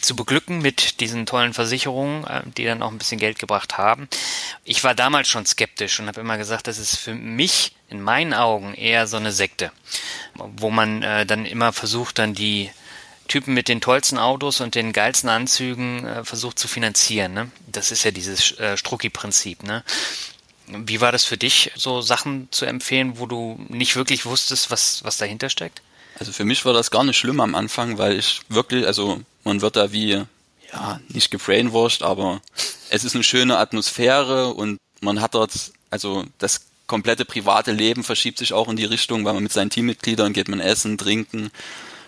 zu 0.00 0.16
beglücken 0.16 0.62
mit 0.62 1.00
diesen 1.00 1.26
tollen 1.26 1.52
Versicherungen, 1.52 2.24
äh, 2.24 2.40
die 2.56 2.64
dann 2.64 2.82
auch 2.82 2.90
ein 2.90 2.96
bisschen 2.96 3.20
Geld 3.20 3.38
gebracht 3.38 3.76
haben. 3.76 4.08
Ich 4.64 4.82
war 4.82 4.94
damals 4.94 5.28
schon 5.28 5.44
skeptisch 5.44 6.00
und 6.00 6.06
habe 6.06 6.22
immer 6.22 6.38
gesagt, 6.38 6.68
das 6.68 6.78
ist 6.78 6.96
für 6.96 7.14
mich 7.14 7.74
in 7.90 8.00
meinen 8.00 8.32
Augen 8.32 8.72
eher 8.72 9.06
so 9.06 9.18
eine 9.18 9.32
Sekte, 9.32 9.72
wo 10.36 10.70
man 10.70 11.02
äh, 11.02 11.26
dann 11.26 11.44
immer 11.44 11.74
versucht, 11.74 12.18
dann 12.18 12.32
die 12.32 12.70
Typen 13.30 13.54
mit 13.54 13.68
den 13.68 13.80
tollsten 13.80 14.18
Autos 14.18 14.60
und 14.60 14.74
den 14.74 14.92
geilsten 14.92 15.30
Anzügen 15.30 16.04
äh, 16.04 16.24
versucht 16.24 16.58
zu 16.58 16.68
finanzieren. 16.68 17.32
Ne? 17.32 17.50
Das 17.68 17.92
ist 17.92 18.04
ja 18.04 18.10
dieses 18.10 18.58
äh, 18.58 18.76
Strucki-Prinzip. 18.76 19.62
Ne? 19.62 19.84
Wie 20.66 21.00
war 21.00 21.12
das 21.12 21.24
für 21.24 21.36
dich, 21.36 21.70
so 21.76 22.02
Sachen 22.02 22.48
zu 22.50 22.66
empfehlen, 22.66 23.18
wo 23.18 23.26
du 23.26 23.58
nicht 23.68 23.96
wirklich 23.96 24.26
wusstest, 24.26 24.70
was, 24.70 25.04
was 25.04 25.16
dahinter 25.16 25.48
steckt? 25.48 25.80
Also 26.18 26.32
für 26.32 26.44
mich 26.44 26.64
war 26.64 26.72
das 26.72 26.90
gar 26.90 27.04
nicht 27.04 27.16
schlimm 27.16 27.40
am 27.40 27.54
Anfang, 27.54 27.98
weil 27.98 28.18
ich 28.18 28.40
wirklich, 28.48 28.86
also 28.86 29.20
man 29.44 29.60
wird 29.62 29.76
da 29.76 29.92
wie, 29.92 30.24
ja, 30.72 31.00
nicht 31.08 31.30
gebrainwashed, 31.30 32.02
aber 32.02 32.42
es 32.90 33.04
ist 33.04 33.14
eine 33.14 33.24
schöne 33.24 33.58
Atmosphäre 33.58 34.48
und 34.48 34.78
man 35.00 35.20
hat 35.20 35.34
dort, 35.34 35.72
also 35.88 36.24
das 36.38 36.62
komplette 36.88 37.24
private 37.24 37.70
Leben 37.70 38.02
verschiebt 38.02 38.38
sich 38.38 38.52
auch 38.52 38.68
in 38.68 38.76
die 38.76 38.84
Richtung, 38.84 39.24
weil 39.24 39.34
man 39.34 39.44
mit 39.44 39.52
seinen 39.52 39.70
Teammitgliedern 39.70 40.32
geht 40.32 40.48
man 40.48 40.58
essen, 40.58 40.98
trinken 40.98 41.52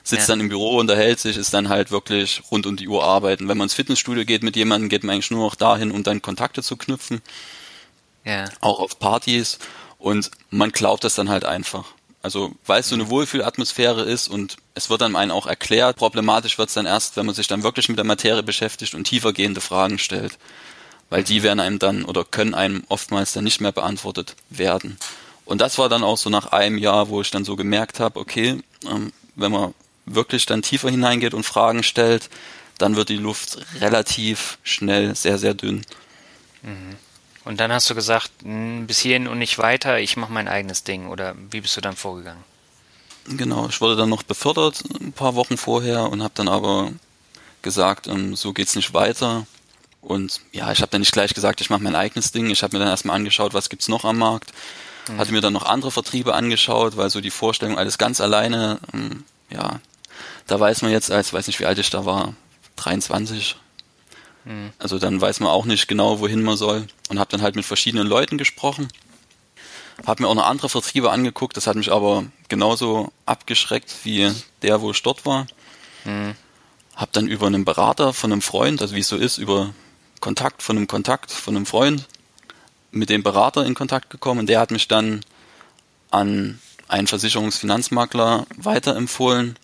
sitzt 0.03 0.29
ja. 0.29 0.33
dann 0.33 0.41
im 0.41 0.49
Büro, 0.49 0.79
unterhält 0.79 1.21
sich, 1.21 1.37
ist 1.37 1.55
dann 1.55 1.69
halt 1.69 1.91
wirklich 1.91 2.43
rund 2.51 2.67
um 2.67 2.77
die 2.77 2.89
Uhr 2.89 3.05
arbeiten. 3.05 3.49
Wenn 3.49 3.59
man 3.59 3.67
ins 3.67 3.75
Fitnessstudio 3.75 4.25
geht 4.25 4.43
mit 4.43 4.57
jemandem, 4.57 4.89
geht 4.89 5.05
man 5.05 5.15
eigentlich 5.15 5.31
nur 5.31 5.45
noch 5.45 5.55
dahin, 5.55 5.91
um 5.91 6.03
dann 6.03 6.23
Kontakte 6.23 6.63
zu 6.63 6.77
knüpfen. 6.77 7.23
Ja. 8.25 8.47
Auch 8.61 8.81
auf 8.81 8.99
Partys. 8.99 9.59
Und 9.99 10.31
man 10.51 10.73
glaubt 10.73 11.05
das 11.05 11.15
dann 11.15 11.29
halt 11.29 11.45
einfach. 11.45 11.87
Also, 12.23 12.53
weil 12.67 12.81
es 12.81 12.89
so 12.89 12.95
eine 12.95 13.11
Wohlfühlatmosphäre 13.11 14.03
ist 14.03 14.29
und 14.29 14.57
es 14.75 14.91
wird 14.91 15.01
dann 15.01 15.17
einem 15.17 15.33
auch 15.33 15.47
erklärt, 15.47 15.97
problematisch 15.97 16.57
wird 16.57 16.69
es 16.69 16.75
dann 16.75 16.87
erst, 16.87 17.17
wenn 17.17 17.27
man 17.27 17.35
sich 17.35 17.49
dann 17.49 17.65
wirklich 17.65 17.89
mit 17.89 17.99
der 17.99 18.05
Materie 18.05 18.45
beschäftigt 18.45 18.95
und 18.95 19.05
tiefergehende 19.05 19.61
Fragen 19.61 19.99
stellt. 19.99 20.39
Weil 21.11 21.25
die 21.25 21.43
werden 21.43 21.61
einem 21.61 21.79
dann 21.79 22.05
oder 22.05 22.25
können 22.25 22.55
einem 22.55 22.85
oftmals 22.89 23.33
dann 23.33 23.45
nicht 23.45 23.61
mehr 23.61 23.73
beantwortet 23.73 24.37
werden. 24.51 24.99
Und 25.45 25.61
das 25.61 25.79
war 25.79 25.89
dann 25.89 26.05
auch 26.05 26.17
so 26.17 26.31
nach 26.31 26.47
einem 26.47 26.79
Jahr, 26.79 27.09
wo 27.09 27.21
ich 27.21 27.31
dann 27.31 27.45
so 27.45 27.57
gemerkt 27.57 27.99
habe, 28.01 28.21
okay, 28.21 28.63
ähm, 28.89 29.13
wenn 29.35 29.53
man 29.53 29.75
wirklich 30.07 30.47
dann 30.47 30.63
tiefer 30.63 30.91
hineingeht 30.91 31.35
und 31.35 31.45
Fragen 31.45 31.83
stellt, 31.83 32.29
dann 32.79 32.97
wird 32.97 33.09
die 33.09 33.17
Luft 33.17 33.59
relativ 33.81 34.59
schnell 34.63 35.15
sehr, 35.15 35.39
sehr 35.39 35.55
dünn. 35.55 35.85
Mhm. 36.63 36.97
Und 37.45 37.59
dann 37.59 37.73
hast 37.73 37.91
du 37.91 37.95
gesagt, 37.95 38.31
bis 38.43 39.01
hierhin 39.01 39.27
und 39.27 39.39
nicht 39.39 39.59
weiter, 39.59 39.99
ich 39.99 40.17
mache 40.17 40.33
mein 40.33 40.49
eigenes 40.49 40.85
Ding. 40.85 41.09
Oder 41.09 41.35
wie 41.51 41.61
bist 41.61 41.77
du 41.77 41.81
dann 41.81 41.97
vorgegangen? 41.97 42.45
Genau, 43.27 43.69
ich 43.69 43.81
wurde 43.81 43.97
dann 43.97 44.09
noch 44.09 44.23
befördert 44.23 44.83
ein 45.01 45.13
paar 45.13 45.35
Wochen 45.35 45.57
vorher 45.57 46.11
und 46.11 46.23
habe 46.23 46.35
dann 46.35 46.49
aber 46.49 46.93
gesagt, 47.63 48.07
ähm, 48.09 48.35
so 48.35 48.53
geht's 48.53 48.75
nicht 48.75 48.95
weiter. 48.95 49.47
Und 50.01 50.41
ja, 50.51 50.73
ich 50.73 50.81
habe 50.81 50.91
dann 50.91 51.01
nicht 51.01 51.13
gleich 51.13 51.33
gesagt, 51.33 51.61
ich 51.61 51.71
mache 51.71 51.83
mein 51.83 51.95
eigenes 51.95 52.33
Ding. 52.33 52.51
Ich 52.51 52.63
habe 52.63 52.77
mir 52.77 52.81
dann 52.81 52.89
erstmal 52.89 53.17
angeschaut, 53.17 53.55
was 53.55 53.69
gibt's 53.69 53.89
noch 53.89 54.05
am 54.05 54.19
Markt. 54.19 54.53
Mhm. 55.09 55.19
Hatte 55.19 55.33
mir 55.33 55.41
dann 55.41 55.53
noch 55.53 55.67
andere 55.67 55.93
Vertriebe 55.93 56.35
angeschaut, 56.35 56.97
weil 56.97 57.11
so 57.11 57.21
die 57.21 57.31
Vorstellung, 57.31 57.79
alles 57.79 57.99
ganz 57.99 58.21
alleine, 58.21 58.81
ähm, 58.93 59.25
ja, 59.51 59.81
da 60.47 60.59
weiß 60.59 60.83
man 60.83 60.91
jetzt, 60.91 61.11
als 61.11 61.33
weiß 61.33 61.47
nicht, 61.47 61.61
wie 61.61 61.67
alt 61.67 61.79
ich 61.79 61.91
da 61.91 62.05
war, 62.05 62.35
23. 62.77 63.57
Mhm. 64.45 64.73
Also 64.79 64.99
dann 64.99 65.21
weiß 65.21 65.41
man 65.41 65.51
auch 65.51 65.65
nicht 65.65 65.89
genau, 65.89 66.21
wohin 66.21 66.43
man 66.43 66.57
soll. 66.57 66.87
Und 67.09 67.19
habe 67.19 67.31
dann 67.31 67.43
halt 67.43 67.57
mit 67.57 67.65
verschiedenen 67.65 68.07
Leuten 68.07 68.39
gesprochen. 68.39 68.89
Habe 70.07 70.23
mir 70.23 70.29
auch 70.29 70.35
noch 70.35 70.47
andere 70.47 70.69
Vertriebe 70.69 71.11
angeguckt, 71.11 71.57
das 71.57 71.67
hat 71.67 71.77
mich 71.77 71.93
aber 71.93 72.25
genauso 72.49 73.13
abgeschreckt 73.27 73.95
wie 74.05 74.33
der, 74.63 74.81
wo 74.81 74.91
ich 74.91 75.03
dort 75.03 75.25
war. 75.27 75.47
Mhm. 76.05 76.35
Hab 76.97 77.13
dann 77.13 77.29
über 77.29 77.47
einen 77.47 77.65
Berater 77.65 78.13
von 78.13 78.33
einem 78.33 78.43
Freund, 78.43 78.83
also 78.83 78.95
wie 78.95 79.01
es 79.01 79.09
so 79.09 79.17
ist, 79.17 79.39
über 79.39 79.73
Kontakt 80.21 80.63
von 80.63 80.77
einem 80.77 80.87
Kontakt 80.87 81.31
von 81.31 81.57
einem 81.57 81.67
Freund 81.67 82.07
mit 82.91 83.11
dem 83.11 83.23
Berater 83.23 83.65
in 83.65 83.75
Kontakt 83.75 84.11
gekommen. 84.11 84.41
Und 84.41 84.49
der 84.49 84.61
hat 84.61 84.71
mich 84.71 84.89
dann 84.89 85.21
an 86.11 86.59
einen 86.89 87.07
Versicherungsfinanzmakler 87.07 88.47
weiterempfohlen, 88.57 89.59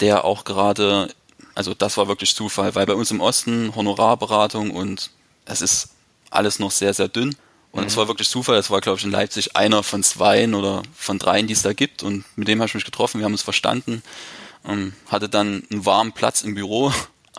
der 0.00 0.24
auch 0.24 0.44
gerade, 0.44 1.12
also 1.54 1.74
das 1.74 1.96
war 1.96 2.08
wirklich 2.08 2.34
Zufall, 2.34 2.74
weil 2.74 2.86
bei 2.86 2.94
uns 2.94 3.10
im 3.10 3.20
Osten 3.20 3.74
Honorarberatung 3.74 4.70
und 4.70 5.10
es 5.44 5.60
ist 5.62 5.90
alles 6.30 6.58
noch 6.58 6.70
sehr, 6.70 6.94
sehr 6.94 7.08
dünn. 7.08 7.36
Und 7.72 7.86
es 7.86 7.94
mhm. 7.94 8.00
war 8.00 8.08
wirklich 8.08 8.28
Zufall, 8.28 8.56
es 8.56 8.70
war, 8.70 8.80
glaube 8.80 8.98
ich, 8.98 9.04
in 9.04 9.10
Leipzig 9.10 9.56
einer 9.56 9.82
von 9.82 10.02
zweien 10.04 10.54
oder 10.54 10.82
von 10.94 11.18
dreien, 11.18 11.48
die 11.48 11.54
es 11.54 11.62
da 11.62 11.72
gibt. 11.72 12.04
Und 12.04 12.24
mit 12.36 12.46
dem 12.46 12.60
habe 12.60 12.68
ich 12.68 12.74
mich 12.74 12.84
getroffen, 12.84 13.18
wir 13.18 13.24
haben 13.24 13.32
uns 13.32 13.42
verstanden. 13.42 14.02
Ähm, 14.64 14.94
hatte 15.08 15.28
dann 15.28 15.64
einen 15.70 15.84
warmen 15.84 16.12
Platz 16.12 16.42
im 16.42 16.54
Büro 16.54 16.92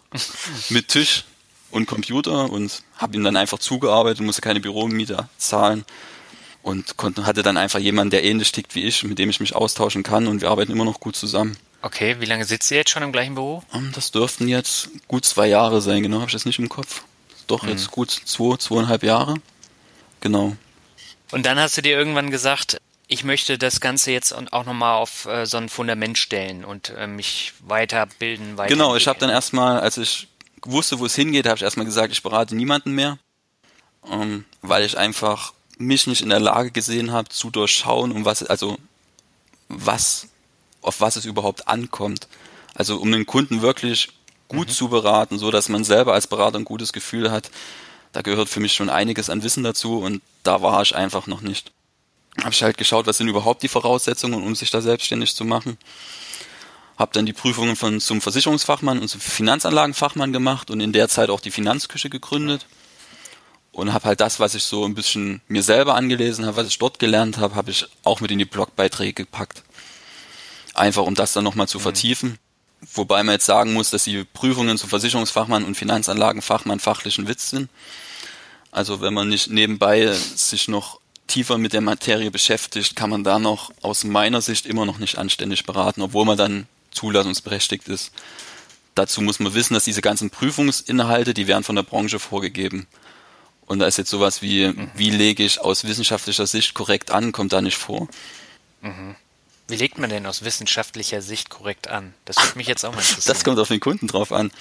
mit 0.70 0.90
Tisch 0.90 1.24
und 1.72 1.86
Computer 1.86 2.50
und 2.52 2.84
habe 2.98 3.16
ihm 3.16 3.24
dann 3.24 3.38
einfach 3.38 3.60
zugearbeitet, 3.60 4.26
musste 4.26 4.42
keine 4.42 4.60
Büromiete 4.60 5.28
zahlen 5.38 5.86
und 6.64 6.98
konnte, 6.98 7.26
hatte 7.26 7.44
dann 7.44 7.58
einfach 7.58 7.80
jemanden, 7.80 8.12
der 8.12 8.24
ähnlich 8.24 8.52
tickt 8.52 8.76
wie 8.76 8.84
ich, 8.84 9.04
mit 9.04 9.20
dem 9.20 9.30
ich 9.30 9.40
mich 9.40 9.56
austauschen 9.56 10.04
kann 10.04 10.28
und 10.28 10.42
wir 10.42 10.50
arbeiten 10.50 10.72
immer 10.72 10.86
noch 10.86 11.00
gut 11.00 11.16
zusammen. 11.16 11.58
Okay, 11.82 12.18
wie 12.20 12.26
lange 12.26 12.46
sitzt 12.46 12.72
ihr 12.72 12.78
jetzt 12.78 12.90
schon 12.90 13.04
im 13.04 13.12
gleichen 13.12 13.36
Büro? 13.36 13.64
Ähm, 13.74 13.92
das 13.94 14.12
dürften 14.12 14.48
jetzt 14.48 14.90
gut 15.08 15.26
zwei 15.26 15.48
Jahre 15.48 15.82
sein, 15.82 16.02
genau, 16.02 16.18
habe 16.18 16.28
ich 16.28 16.34
das 16.34 16.46
nicht 16.46 16.60
im 16.60 16.70
Kopf. 16.70 17.04
Doch, 17.48 17.64
mhm. 17.64 17.70
jetzt 17.70 17.92
gut 17.92 18.10
zwei, 18.10 18.58
zweieinhalb 18.58 19.04
Jahre. 19.04 19.36
Genau. 20.22 20.56
Und 21.32 21.46
dann 21.46 21.60
hast 21.60 21.78
du 21.78 21.82
dir 21.82 21.98
irgendwann 21.98 22.32
gesagt, 22.32 22.78
ich 23.08 23.24
möchte 23.24 23.58
das 23.58 23.80
Ganze 23.80 24.12
jetzt 24.12 24.34
auch 24.34 24.66
nochmal 24.66 24.96
auf 24.96 25.26
äh, 25.26 25.46
so 25.46 25.58
ein 25.58 25.70
Fundament 25.70 26.18
stellen 26.18 26.66
und 26.66 26.90
äh, 26.90 27.08
mich 27.08 27.54
weiterbilden. 27.60 28.58
Weiter 28.58 28.70
genau, 28.70 28.96
ich 28.96 29.08
habe 29.08 29.20
dann 29.20 29.30
erstmal, 29.30 29.80
als 29.80 29.98
ich 29.98 30.28
wusste, 30.64 31.00
wo 31.00 31.06
es 31.06 31.16
hingeht, 31.16 31.46
habe 31.46 31.58
ich 31.58 31.64
erstmal 31.64 31.86
gesagt, 31.86 32.12
ich 32.12 32.24
berate 32.24 32.56
niemanden 32.56 32.94
mehr, 32.94 33.20
ähm, 34.10 34.46
weil 34.62 34.84
ich 34.84 34.98
einfach 34.98 35.54
mich 35.78 36.08
nicht 36.08 36.22
in 36.22 36.30
der 36.30 36.40
Lage 36.40 36.72
gesehen 36.72 37.12
habe, 37.12 37.30
zu 37.30 37.52
durchschauen, 37.52 38.12
um 38.12 38.26
was, 38.26 38.44
also 38.44 38.78
was, 39.68 40.28
auf 40.86 41.02
was 41.02 41.16
es 41.16 41.26
überhaupt 41.26 41.68
ankommt. 41.68 42.28
Also 42.74 42.98
um 42.98 43.12
den 43.12 43.26
Kunden 43.26 43.62
wirklich 43.62 44.10
gut 44.48 44.68
mhm. 44.68 44.74
zu 44.74 44.90
beraten, 44.90 45.40
so 45.40 45.52
dass 45.52 45.70
man 45.70 45.84
selber 45.84 46.14
als 46.14 46.28
Berater 46.28 46.58
ein 46.58 46.66
gutes 46.66 46.94
Gefühl 46.94 47.32
hat. 47.32 47.50
Da 48.12 48.22
gehört 48.22 48.50
für 48.50 48.60
mich 48.60 48.74
schon 48.74 48.90
einiges 48.90 49.30
an 49.30 49.44
Wissen 49.44 49.64
dazu 49.64 50.00
und 50.00 50.22
da 50.44 50.62
war 50.62 50.82
ich 50.82 50.96
einfach 50.96 51.28
noch 51.28 51.42
nicht. 51.42 51.72
Habe 52.40 52.52
ich 52.52 52.64
halt 52.64 52.78
geschaut, 52.78 53.08
was 53.08 53.18
sind 53.18 53.28
überhaupt 53.28 53.64
die 53.64 53.68
Voraussetzungen, 53.68 54.44
um 54.44 54.56
sich 54.56 54.72
da 54.72 54.82
selbstständig 54.82 55.36
zu 55.36 55.46
machen. 55.46 55.78
Habe 56.98 57.12
dann 57.14 57.26
die 57.26 57.34
Prüfungen 57.34 57.76
von 57.76 58.00
zum 58.00 58.22
Versicherungsfachmann 58.22 59.00
und 59.00 59.08
zum 59.08 59.20
Finanzanlagenfachmann 59.20 60.32
gemacht 60.32 60.70
und 60.70 60.80
in 60.80 60.94
der 60.94 61.10
Zeit 61.10 61.30
auch 61.30 61.42
die 61.42 61.52
Finanzküche 61.52 62.10
gegründet 62.10 62.66
und 63.76 63.94
habe 63.94 64.06
halt 64.06 64.22
das, 64.22 64.40
was 64.40 64.56
ich 64.56 64.64
so 64.64 64.86
ein 64.86 64.96
bisschen 64.96 65.42
mir 65.50 65.62
selber 65.62 65.96
angelesen 65.96 66.46
habe, 66.46 66.56
was 66.56 66.68
ich 66.68 66.80
dort 66.80 66.98
gelernt 66.98 67.38
habe, 67.38 67.56
habe 67.56 67.72
ich 67.72 67.86
auch 68.06 68.22
mit 68.22 68.32
in 68.32 68.40
die 68.40 68.46
Blogbeiträge 68.46 69.14
gepackt. 69.14 69.64
Einfach 70.76 71.04
um 71.04 71.16
das 71.16 71.34
dann 71.34 71.44
nochmal 71.44 71.68
zu 71.68 71.80
mhm. 71.80 71.84
vertiefen. 71.84 72.40
Wobei 72.94 73.24
man 73.24 73.34
jetzt 73.34 73.46
sagen 73.46 73.74
muss, 73.74 73.90
dass 73.90 74.04
die 74.04 74.24
Prüfungen 74.24 74.78
zum 74.78 74.90
Versicherungsfachmann 74.90 75.64
und 75.64 75.76
Finanzanlagenfachmann 75.76 76.80
fachlichen 76.80 77.28
Witz 77.28 77.50
sind. 77.50 77.70
Also 78.72 79.02
wenn 79.02 79.14
man 79.14 79.30
nicht 79.30 79.50
nebenbei 79.50 80.12
sich 80.14 80.68
noch 80.68 81.00
tiefer 81.28 81.58
mit 81.58 81.74
der 81.74 81.82
Materie 81.82 82.30
beschäftigt, 82.30 82.96
kann 82.96 83.10
man 83.10 83.24
da 83.24 83.40
noch 83.40 83.72
aus 83.82 84.04
meiner 84.04 84.42
Sicht 84.42 84.66
immer 84.66 84.86
noch 84.86 85.00
nicht 85.00 85.18
anständig 85.18 85.66
beraten, 85.66 86.02
obwohl 86.02 86.26
man 86.26 86.38
dann 86.38 86.68
zulassungsberechtigt 86.92 87.88
ist. 87.88 88.12
Dazu 88.94 89.22
muss 89.22 89.40
man 89.40 89.54
wissen, 89.54 89.74
dass 89.74 89.84
diese 89.84 90.02
ganzen 90.02 90.30
Prüfungsinhalte, 90.30 91.34
die 91.34 91.48
werden 91.48 91.64
von 91.64 91.76
der 91.76 91.84
Branche 91.84 92.20
vorgegeben. 92.20 92.88
Und 93.66 93.80
da 93.80 93.88
ist 93.88 93.98
jetzt 93.98 94.10
sowas 94.12 94.42
wie, 94.42 94.68
mhm. 94.68 94.92
wie 94.96 95.10
lege 95.10 95.44
ich 95.44 95.60
aus 95.60 95.86
wissenschaftlicher 95.86 96.46
Sicht 96.46 96.74
korrekt 96.74 97.12
an, 97.12 97.32
kommt 97.32 97.52
da 97.52 97.62
nicht 97.62 97.78
vor. 97.78 98.08
Mhm. 98.82 99.16
Wie 99.68 99.76
legt 99.76 99.98
man 99.98 100.10
denn 100.10 100.26
aus 100.26 100.44
wissenschaftlicher 100.44 101.22
Sicht 101.22 101.50
korrekt 101.50 101.88
an? 101.88 102.14
Das 102.26 102.38
würde 102.38 102.58
mich 102.58 102.68
jetzt 102.68 102.84
auch 102.86 102.92
mal 102.92 103.00
interessieren. 103.02 103.34
Das 103.34 103.44
kommt 103.44 103.60
auf 103.60 103.68
den 103.68 103.80
Kunden 103.80 104.08
drauf 104.08 104.32
an. 104.32 104.52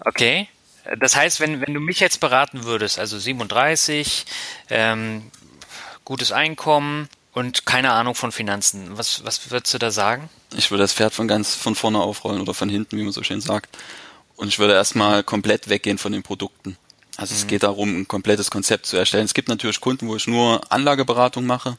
Okay. 0.00 0.48
Das 1.00 1.16
heißt, 1.16 1.40
wenn, 1.40 1.60
wenn 1.60 1.74
du 1.74 1.80
mich 1.80 2.00
jetzt 2.00 2.20
beraten 2.20 2.64
würdest, 2.64 2.98
also 2.98 3.18
37, 3.18 4.24
ähm, 4.70 5.30
gutes 6.04 6.32
Einkommen 6.32 7.08
und 7.32 7.66
keine 7.66 7.92
Ahnung 7.92 8.14
von 8.14 8.32
Finanzen, 8.32 8.96
was, 8.96 9.24
was 9.24 9.50
würdest 9.50 9.74
du 9.74 9.78
da 9.78 9.90
sagen? 9.90 10.30
Ich 10.56 10.70
würde 10.70 10.84
das 10.84 10.94
Pferd 10.94 11.12
von 11.12 11.28
ganz 11.28 11.54
von 11.54 11.74
vorne 11.74 12.00
aufrollen 12.00 12.40
oder 12.40 12.54
von 12.54 12.70
hinten, 12.70 12.96
wie 12.96 13.02
man 13.02 13.12
so 13.12 13.22
schön 13.22 13.42
sagt. 13.42 13.76
Und 14.36 14.48
ich 14.48 14.58
würde 14.58 14.72
erstmal 14.74 15.24
komplett 15.24 15.68
weggehen 15.68 15.98
von 15.98 16.12
den 16.12 16.22
Produkten. 16.22 16.78
Also 17.18 17.34
mhm. 17.34 17.40
es 17.40 17.46
geht 17.48 17.64
darum, 17.64 18.00
ein 18.00 18.08
komplettes 18.08 18.50
Konzept 18.50 18.86
zu 18.86 18.96
erstellen. 18.96 19.24
Es 19.24 19.34
gibt 19.34 19.48
natürlich 19.48 19.80
Kunden, 19.80 20.08
wo 20.08 20.16
ich 20.16 20.26
nur 20.26 20.60
Anlageberatung 20.72 21.44
mache, 21.44 21.76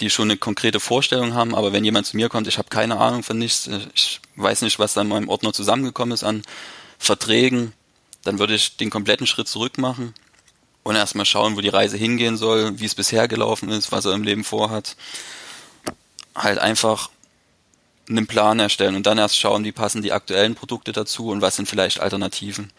die 0.00 0.10
schon 0.10 0.30
eine 0.30 0.38
konkrete 0.38 0.80
Vorstellung 0.80 1.34
haben, 1.34 1.54
aber 1.54 1.72
wenn 1.72 1.84
jemand 1.84 2.06
zu 2.06 2.16
mir 2.16 2.28
kommt, 2.28 2.46
ich 2.46 2.58
habe 2.58 2.68
keine 2.68 2.98
Ahnung 2.98 3.22
von 3.22 3.38
nichts, 3.38 3.68
ich 3.94 4.20
weiß 4.36 4.62
nicht, 4.62 4.78
was 4.78 4.94
da 4.94 5.00
in 5.00 5.08
meinem 5.08 5.28
Ordner 5.28 5.52
zusammengekommen 5.52 6.14
ist 6.14 6.24
an 6.24 6.42
Verträgen, 6.98 7.72
dann 8.22 8.38
würde 8.38 8.54
ich 8.54 8.76
den 8.76 8.90
kompletten 8.90 9.26
Schritt 9.26 9.48
zurück 9.48 9.78
machen 9.78 10.14
und 10.82 10.96
erstmal 10.96 11.26
schauen, 11.26 11.56
wo 11.56 11.60
die 11.60 11.68
Reise 11.68 11.96
hingehen 11.96 12.36
soll, 12.36 12.78
wie 12.78 12.84
es 12.84 12.94
bisher 12.94 13.28
gelaufen 13.28 13.68
ist, 13.70 13.92
was 13.92 14.04
er 14.04 14.14
im 14.14 14.22
Leben 14.22 14.44
vorhat. 14.44 14.96
Halt 16.34 16.58
einfach 16.58 17.10
einen 18.08 18.26
Plan 18.26 18.58
erstellen 18.58 18.94
und 18.94 19.06
dann 19.06 19.18
erst 19.18 19.38
schauen, 19.38 19.64
wie 19.64 19.72
passen 19.72 20.02
die 20.02 20.12
aktuellen 20.12 20.54
Produkte 20.54 20.92
dazu 20.92 21.28
und 21.28 21.42
was 21.42 21.56
sind 21.56 21.68
vielleicht 21.68 22.00
Alternativen. 22.00 22.72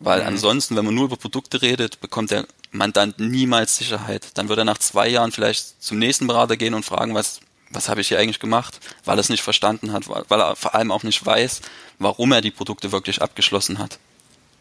Weil 0.00 0.22
mhm. 0.22 0.28
ansonsten, 0.28 0.76
wenn 0.76 0.84
man 0.84 0.94
nur 0.94 1.04
über 1.04 1.16
Produkte 1.16 1.62
redet, 1.62 2.00
bekommt 2.00 2.30
der 2.30 2.46
Mandant 2.72 3.20
niemals 3.20 3.76
Sicherheit. 3.76 4.26
Dann 4.34 4.48
wird 4.48 4.58
er 4.58 4.64
nach 4.64 4.78
zwei 4.78 5.06
Jahren 5.06 5.30
vielleicht 5.30 5.82
zum 5.82 5.98
nächsten 5.98 6.26
Berater 6.26 6.56
gehen 6.56 6.74
und 6.74 6.84
fragen, 6.84 7.14
was, 7.14 7.40
was 7.70 7.88
habe 7.88 8.00
ich 8.00 8.08
hier 8.08 8.18
eigentlich 8.18 8.40
gemacht, 8.40 8.80
weil 9.04 9.18
er 9.18 9.20
es 9.20 9.28
nicht 9.28 9.42
verstanden 9.42 9.92
hat, 9.92 10.08
weil 10.08 10.40
er 10.40 10.56
vor 10.56 10.74
allem 10.74 10.90
auch 10.90 11.02
nicht 11.02 11.24
weiß, 11.24 11.60
warum 11.98 12.32
er 12.32 12.40
die 12.40 12.50
Produkte 12.50 12.90
wirklich 12.90 13.22
abgeschlossen 13.22 13.78
hat. 13.78 13.98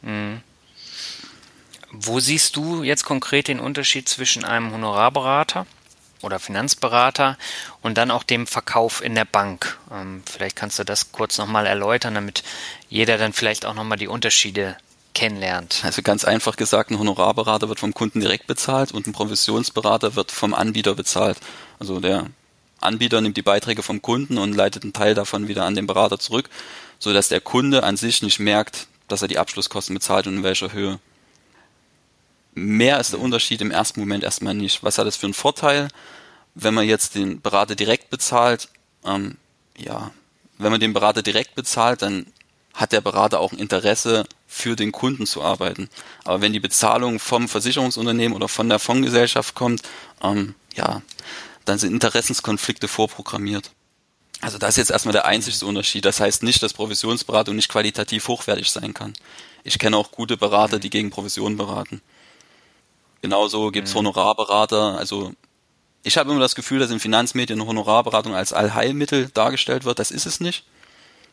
Mhm. 0.01 0.41
Wo 1.91 2.19
siehst 2.19 2.55
du 2.55 2.83
jetzt 2.83 3.03
konkret 3.03 3.47
den 3.47 3.59
Unterschied 3.59 4.07
zwischen 4.07 4.45
einem 4.45 4.71
Honorarberater 4.71 5.65
oder 6.21 6.39
Finanzberater 6.39 7.37
und 7.81 7.97
dann 7.97 8.11
auch 8.11 8.23
dem 8.23 8.45
Verkauf 8.47 9.03
in 9.03 9.15
der 9.15 9.25
Bank? 9.25 9.77
Ähm, 9.91 10.23
vielleicht 10.25 10.55
kannst 10.55 10.79
du 10.79 10.83
das 10.83 11.11
kurz 11.11 11.37
nochmal 11.37 11.65
erläutern, 11.65 12.15
damit 12.15 12.43
jeder 12.89 13.17
dann 13.17 13.33
vielleicht 13.33 13.65
auch 13.65 13.73
nochmal 13.73 13.97
die 13.97 14.07
Unterschiede 14.07 14.77
kennenlernt. 15.13 15.81
Also 15.83 16.01
ganz 16.01 16.23
einfach 16.23 16.55
gesagt, 16.55 16.91
ein 16.91 16.99
Honorarberater 16.99 17.69
wird 17.69 17.79
vom 17.79 17.93
Kunden 17.93 18.21
direkt 18.21 18.47
bezahlt 18.47 18.91
und 18.91 19.07
ein 19.07 19.13
Provisionsberater 19.13 20.15
wird 20.15 20.31
vom 20.31 20.53
Anbieter 20.53 20.95
bezahlt. 20.95 21.37
Also 21.79 21.99
der 21.99 22.27
Anbieter 22.79 23.21
nimmt 23.21 23.37
die 23.37 23.41
Beiträge 23.41 23.83
vom 23.83 24.01
Kunden 24.01 24.37
und 24.37 24.53
leitet 24.53 24.83
einen 24.83 24.93
Teil 24.93 25.13
davon 25.13 25.47
wieder 25.47 25.65
an 25.65 25.75
den 25.75 25.87
Berater 25.87 26.19
zurück, 26.19 26.49
sodass 26.99 27.29
der 27.29 27.41
Kunde 27.41 27.83
an 27.83 27.97
sich 27.97 28.21
nicht 28.21 28.39
merkt, 28.39 28.87
dass 29.07 29.21
er 29.21 29.27
die 29.27 29.37
Abschlusskosten 29.37 29.93
bezahlt 29.93 30.27
und 30.27 30.37
in 30.37 30.43
welcher 30.43 30.71
Höhe. 30.71 30.99
Mehr 32.53 32.99
ist 32.99 33.13
der 33.13 33.19
Unterschied 33.19 33.61
im 33.61 33.71
ersten 33.71 33.99
Moment 33.99 34.23
erstmal 34.23 34.53
nicht. 34.53 34.83
Was 34.83 34.97
hat 34.97 35.07
es 35.07 35.15
für 35.15 35.27
einen 35.27 35.33
Vorteil, 35.33 35.87
wenn 36.55 36.73
man 36.73 36.85
jetzt 36.85 37.15
den 37.15 37.41
Berater 37.41 37.75
direkt 37.75 38.09
bezahlt? 38.09 38.69
Ähm, 39.05 39.37
ja, 39.77 40.11
wenn 40.57 40.71
man 40.71 40.79
den 40.79 40.93
Berater 40.93 41.21
direkt 41.21 41.55
bezahlt, 41.55 42.01
dann 42.01 42.25
hat 42.73 42.91
der 42.91 43.01
Berater 43.01 43.39
auch 43.39 43.51
ein 43.51 43.59
Interesse, 43.59 44.25
für 44.53 44.75
den 44.75 44.91
Kunden 44.91 45.25
zu 45.25 45.41
arbeiten. 45.41 45.89
Aber 46.25 46.41
wenn 46.41 46.51
die 46.51 46.59
Bezahlung 46.59 47.19
vom 47.19 47.47
Versicherungsunternehmen 47.47 48.35
oder 48.35 48.49
von 48.49 48.67
der 48.67 48.79
Fondsgesellschaft 48.79 49.55
kommt, 49.55 49.81
ähm, 50.21 50.55
ja, 50.75 51.01
dann 51.63 51.79
sind 51.79 51.93
Interessenskonflikte 51.93 52.89
vorprogrammiert. 52.89 53.71
Also 54.41 54.57
das 54.57 54.71
ist 54.71 54.77
jetzt 54.77 54.91
erstmal 54.91 55.13
der 55.13 55.25
einzigste 55.25 55.65
Unterschied. 55.65 56.03
Das 56.03 56.19
heißt 56.19 56.43
nicht, 56.43 56.61
dass 56.61 56.73
Provisionsberatung 56.73 57.55
nicht 57.55 57.69
qualitativ 57.69 58.27
hochwertig 58.27 58.69
sein 58.69 58.93
kann. 58.93 59.13
Ich 59.63 59.79
kenne 59.79 59.95
auch 59.95 60.11
gute 60.11 60.35
Berater, 60.35 60.79
die 60.79 60.89
gegen 60.89 61.11
Provisionen 61.11 61.57
beraten. 61.57 62.01
Genauso 63.21 63.71
gibt's 63.71 63.93
mhm. 63.93 63.99
Honorarberater. 63.99 64.97
Also 64.97 65.31
ich 66.03 66.17
habe 66.17 66.29
immer 66.29 66.41
das 66.41 66.55
Gefühl, 66.55 66.79
dass 66.79 66.91
in 66.91 66.99
Finanzmedien 66.99 67.65
Honorarberatung 67.65 68.35
als 68.35 68.51
Allheilmittel 68.51 69.29
dargestellt 69.29 69.85
wird. 69.85 69.99
Das 69.99 70.11
ist 70.11 70.25
es 70.25 70.41
nicht. 70.41 70.65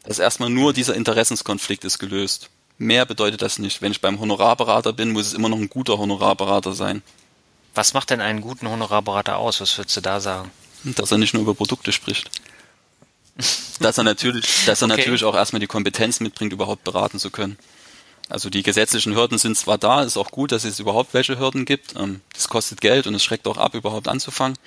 Das 0.04 0.18
ist 0.18 0.22
erstmal 0.22 0.50
nur 0.50 0.72
dieser 0.72 0.94
Interessenskonflikt 0.94 1.84
ist 1.84 1.98
gelöst. 1.98 2.50
Mehr 2.78 3.04
bedeutet 3.04 3.42
das 3.42 3.58
nicht. 3.58 3.82
Wenn 3.82 3.92
ich 3.92 4.00
beim 4.00 4.20
Honorarberater 4.20 4.92
bin, 4.92 5.10
muss 5.10 5.26
es 5.26 5.34
immer 5.34 5.48
noch 5.48 5.58
ein 5.58 5.68
guter 5.68 5.98
Honorarberater 5.98 6.72
sein. 6.72 7.02
Was 7.74 7.92
macht 7.92 8.10
denn 8.10 8.20
einen 8.20 8.40
guten 8.40 8.68
Honorarberater 8.68 9.36
aus? 9.36 9.60
Was 9.60 9.76
würdest 9.76 9.96
du 9.96 10.00
da 10.00 10.20
sagen? 10.20 10.50
Dass 10.84 11.10
er 11.10 11.18
nicht 11.18 11.34
nur 11.34 11.42
über 11.42 11.54
Produkte 11.54 11.92
spricht. 11.92 12.30
dass 13.80 13.98
er 13.98 14.04
natürlich, 14.04 14.64
dass 14.66 14.82
er 14.82 14.86
okay. 14.86 14.96
natürlich 14.96 15.24
auch 15.24 15.34
erstmal 15.34 15.60
die 15.60 15.66
Kompetenz 15.66 16.20
mitbringt, 16.20 16.52
überhaupt 16.52 16.84
beraten 16.84 17.18
zu 17.18 17.30
können. 17.30 17.58
Also 18.28 18.50
die 18.50 18.62
gesetzlichen 18.62 19.14
Hürden 19.14 19.38
sind 19.38 19.56
zwar 19.56 19.78
da, 19.78 20.02
ist 20.02 20.16
auch 20.16 20.30
gut, 20.30 20.52
dass 20.52 20.64
es 20.64 20.80
überhaupt 20.80 21.14
welche 21.14 21.38
Hürden 21.38 21.64
gibt. 21.64 21.96
Ähm, 21.96 22.20
das 22.34 22.48
kostet 22.48 22.80
Geld 22.80 23.06
und 23.06 23.14
es 23.14 23.24
schreckt 23.24 23.46
auch 23.46 23.56
ab, 23.56 23.74
überhaupt 23.74 24.08
anzufangen, 24.08 24.58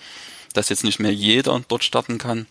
dass 0.54 0.70
jetzt 0.70 0.84
nicht 0.84 1.00
mehr 1.00 1.14
jeder 1.14 1.62
dort 1.68 1.84
starten 1.84 2.18
kann. 2.18 2.48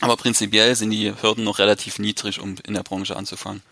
Aber 0.00 0.16
prinzipiell 0.16 0.74
sind 0.76 0.90
die 0.90 1.12
Hürden 1.20 1.44
noch 1.44 1.58
relativ 1.58 1.98
niedrig, 1.98 2.40
um 2.40 2.56
in 2.66 2.74
der 2.74 2.82
Branche 2.82 3.16
anzufangen. 3.16 3.62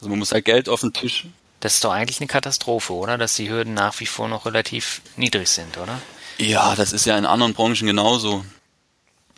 Also 0.00 0.08
man 0.08 0.18
muss 0.18 0.32
halt 0.32 0.46
Geld 0.46 0.68
auf 0.68 0.80
den 0.80 0.92
Tisch. 0.92 1.26
Das 1.60 1.74
ist 1.74 1.84
doch 1.84 1.92
eigentlich 1.92 2.20
eine 2.20 2.26
Katastrophe, 2.26 2.94
oder? 2.94 3.18
Dass 3.18 3.34
die 3.34 3.50
Hürden 3.50 3.74
nach 3.74 4.00
wie 4.00 4.06
vor 4.06 4.28
noch 4.28 4.46
relativ 4.46 5.02
niedrig 5.16 5.48
sind, 5.48 5.76
oder? 5.76 6.00
Ja, 6.38 6.74
das 6.74 6.92
ist 6.92 7.04
ja 7.04 7.18
in 7.18 7.26
anderen 7.26 7.52
Branchen 7.52 7.86
genauso. 7.86 8.44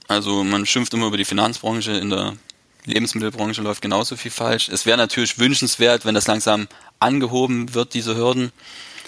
Also 0.06 0.44
man 0.44 0.64
schimpft 0.64 0.94
immer 0.94 1.06
über 1.08 1.16
die 1.16 1.24
Finanzbranche, 1.24 1.92
in 1.92 2.10
der 2.10 2.36
Lebensmittelbranche 2.84 3.62
läuft 3.62 3.82
genauso 3.82 4.16
viel 4.16 4.30
falsch. 4.30 4.68
Es 4.68 4.86
wäre 4.86 4.98
natürlich 4.98 5.38
wünschenswert, 5.38 6.04
wenn 6.04 6.14
das 6.14 6.26
langsam 6.26 6.68
angehoben 7.00 7.74
wird, 7.74 7.94
diese 7.94 8.16
Hürden. 8.16 8.52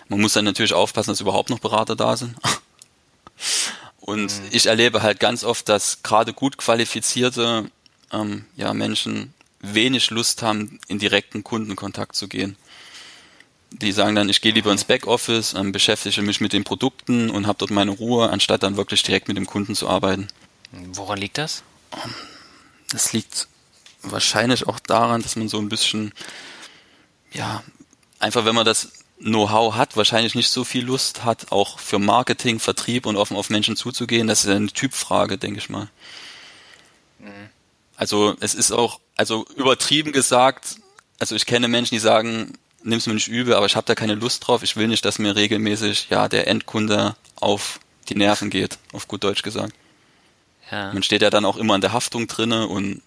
Man 0.09 0.21
muss 0.21 0.33
dann 0.33 0.45
natürlich 0.45 0.75
aufpassen, 0.75 1.11
dass 1.11 1.21
überhaupt 1.21 1.51
noch 1.51 1.61
Berater 1.61 1.97
da 1.97 2.17
sind. 2.17 2.37
Und 4.01 4.41
mhm. 4.41 4.49
ich 4.51 4.67
erlebe 4.67 5.03
halt 5.03 5.19
ganz 5.19 5.45
oft, 5.45 5.69
dass 5.69 6.03
gerade 6.03 6.33
gut 6.33 6.57
qualifizierte 6.59 7.71
ähm, 8.13 8.45
ja, 8.57 8.75
Menschen 8.75 9.33
wenig 9.73 10.11
Lust 10.11 10.43
haben, 10.43 10.79
in 10.89 10.99
direkten 10.99 11.45
Kundenkontakt 11.45 12.17
zu 12.17 12.29
gehen. 12.29 12.57
Die 13.71 13.93
sagen 13.93 14.15
dann, 14.15 14.29
ich 14.29 14.41
gehe 14.41 14.53
lieber 14.53 14.71
ins 14.71 14.85
Backoffice, 14.85 15.55
ähm, 15.55 15.73
beschäftige 15.73 16.23
mich 16.23 16.41
mit 16.41 16.53
den 16.53 16.65
Produkten 16.65 17.31
und 17.31 17.47
habe 17.47 17.59
dort 17.59 17.71
meine 17.71 17.91
Ruhe, 17.91 18.31
anstatt 18.31 18.63
dann 18.63 18.77
wirklich 18.77 19.03
direkt 19.03 19.29
mit 19.29 19.37
dem 19.37 19.47
Kunden 19.47 19.75
zu 19.75 19.89
arbeiten. 19.89 20.29
Woran 20.93 21.19
liegt 21.19 21.39
das? 21.39 21.63
Das 22.91 23.13
liegt 23.13 23.49
wahrscheinlich 24.03 24.69
auch 24.69 24.79
daran, 24.79 25.23
dass 25.23 25.37
man 25.37 25.49
so 25.49 25.59
ein 25.59 25.69
bisschen, 25.69 26.13
ja, 27.33 27.63
einfach 28.19 28.45
wenn 28.45 28.55
man 28.55 28.65
das 28.65 28.93
Know-how 29.19 29.75
hat, 29.75 29.97
wahrscheinlich 29.97 30.35
nicht 30.35 30.51
so 30.51 30.65
viel 30.65 30.85
Lust 30.85 31.25
hat, 31.25 31.51
auch 31.51 31.79
für 31.79 31.99
Marketing, 31.99 32.61
Vertrieb 32.61 33.07
und 33.07 33.17
offen 33.17 33.37
auf 33.37 33.49
Menschen 33.49 33.77
zuzugehen. 33.77 34.27
Das 34.27 34.45
ist 34.45 34.51
eine 34.51 34.67
Typfrage, 34.67 35.39
denke 35.39 35.59
ich 35.59 35.71
mal. 35.71 35.89
Mhm. 37.19 37.54
Also 37.97 38.37
es 38.41 38.55
ist 38.55 38.73
auch, 38.73 39.01
also 39.17 39.47
übertrieben 39.57 40.13
gesagt, 40.13 40.77
also 41.19 41.35
ich 41.35 41.47
kenne 41.47 41.69
Menschen, 41.69 41.95
die 41.95 42.01
sagen, 42.01 42.55
nimm's 42.83 43.07
mir 43.07 43.15
nicht 43.15 43.29
übel, 43.29 43.55
aber 43.55 43.67
ich 43.67 43.77
habe 43.77 43.87
da 43.87 43.95
keine 43.95 44.15
Lust 44.15 44.47
drauf. 44.47 44.63
Ich 44.63 44.77
will 44.77 44.89
nicht, 44.89 45.05
dass 45.05 45.19
mir 45.19 45.37
regelmäßig 45.37 46.09
ja 46.11 46.29
der 46.29 46.47
Endkunde 46.49 47.17
auf 47.37 47.81
die 48.09 48.15
Nerven 48.15 48.51
geht, 48.51 48.79
auf 48.93 49.09
gut 49.09 49.25
Deutsch 49.25 49.43
gesagt. 49.43 49.73
Ja. 50.71 50.93
Man 50.93 51.03
steht 51.03 51.23
ja 51.23 51.31
dann 51.31 51.45
auch 51.45 51.57
immer 51.57 51.75
in 51.75 51.81
der 51.81 51.93
Haftung 51.93 52.27
drinne 52.27 52.67
und 52.67 53.03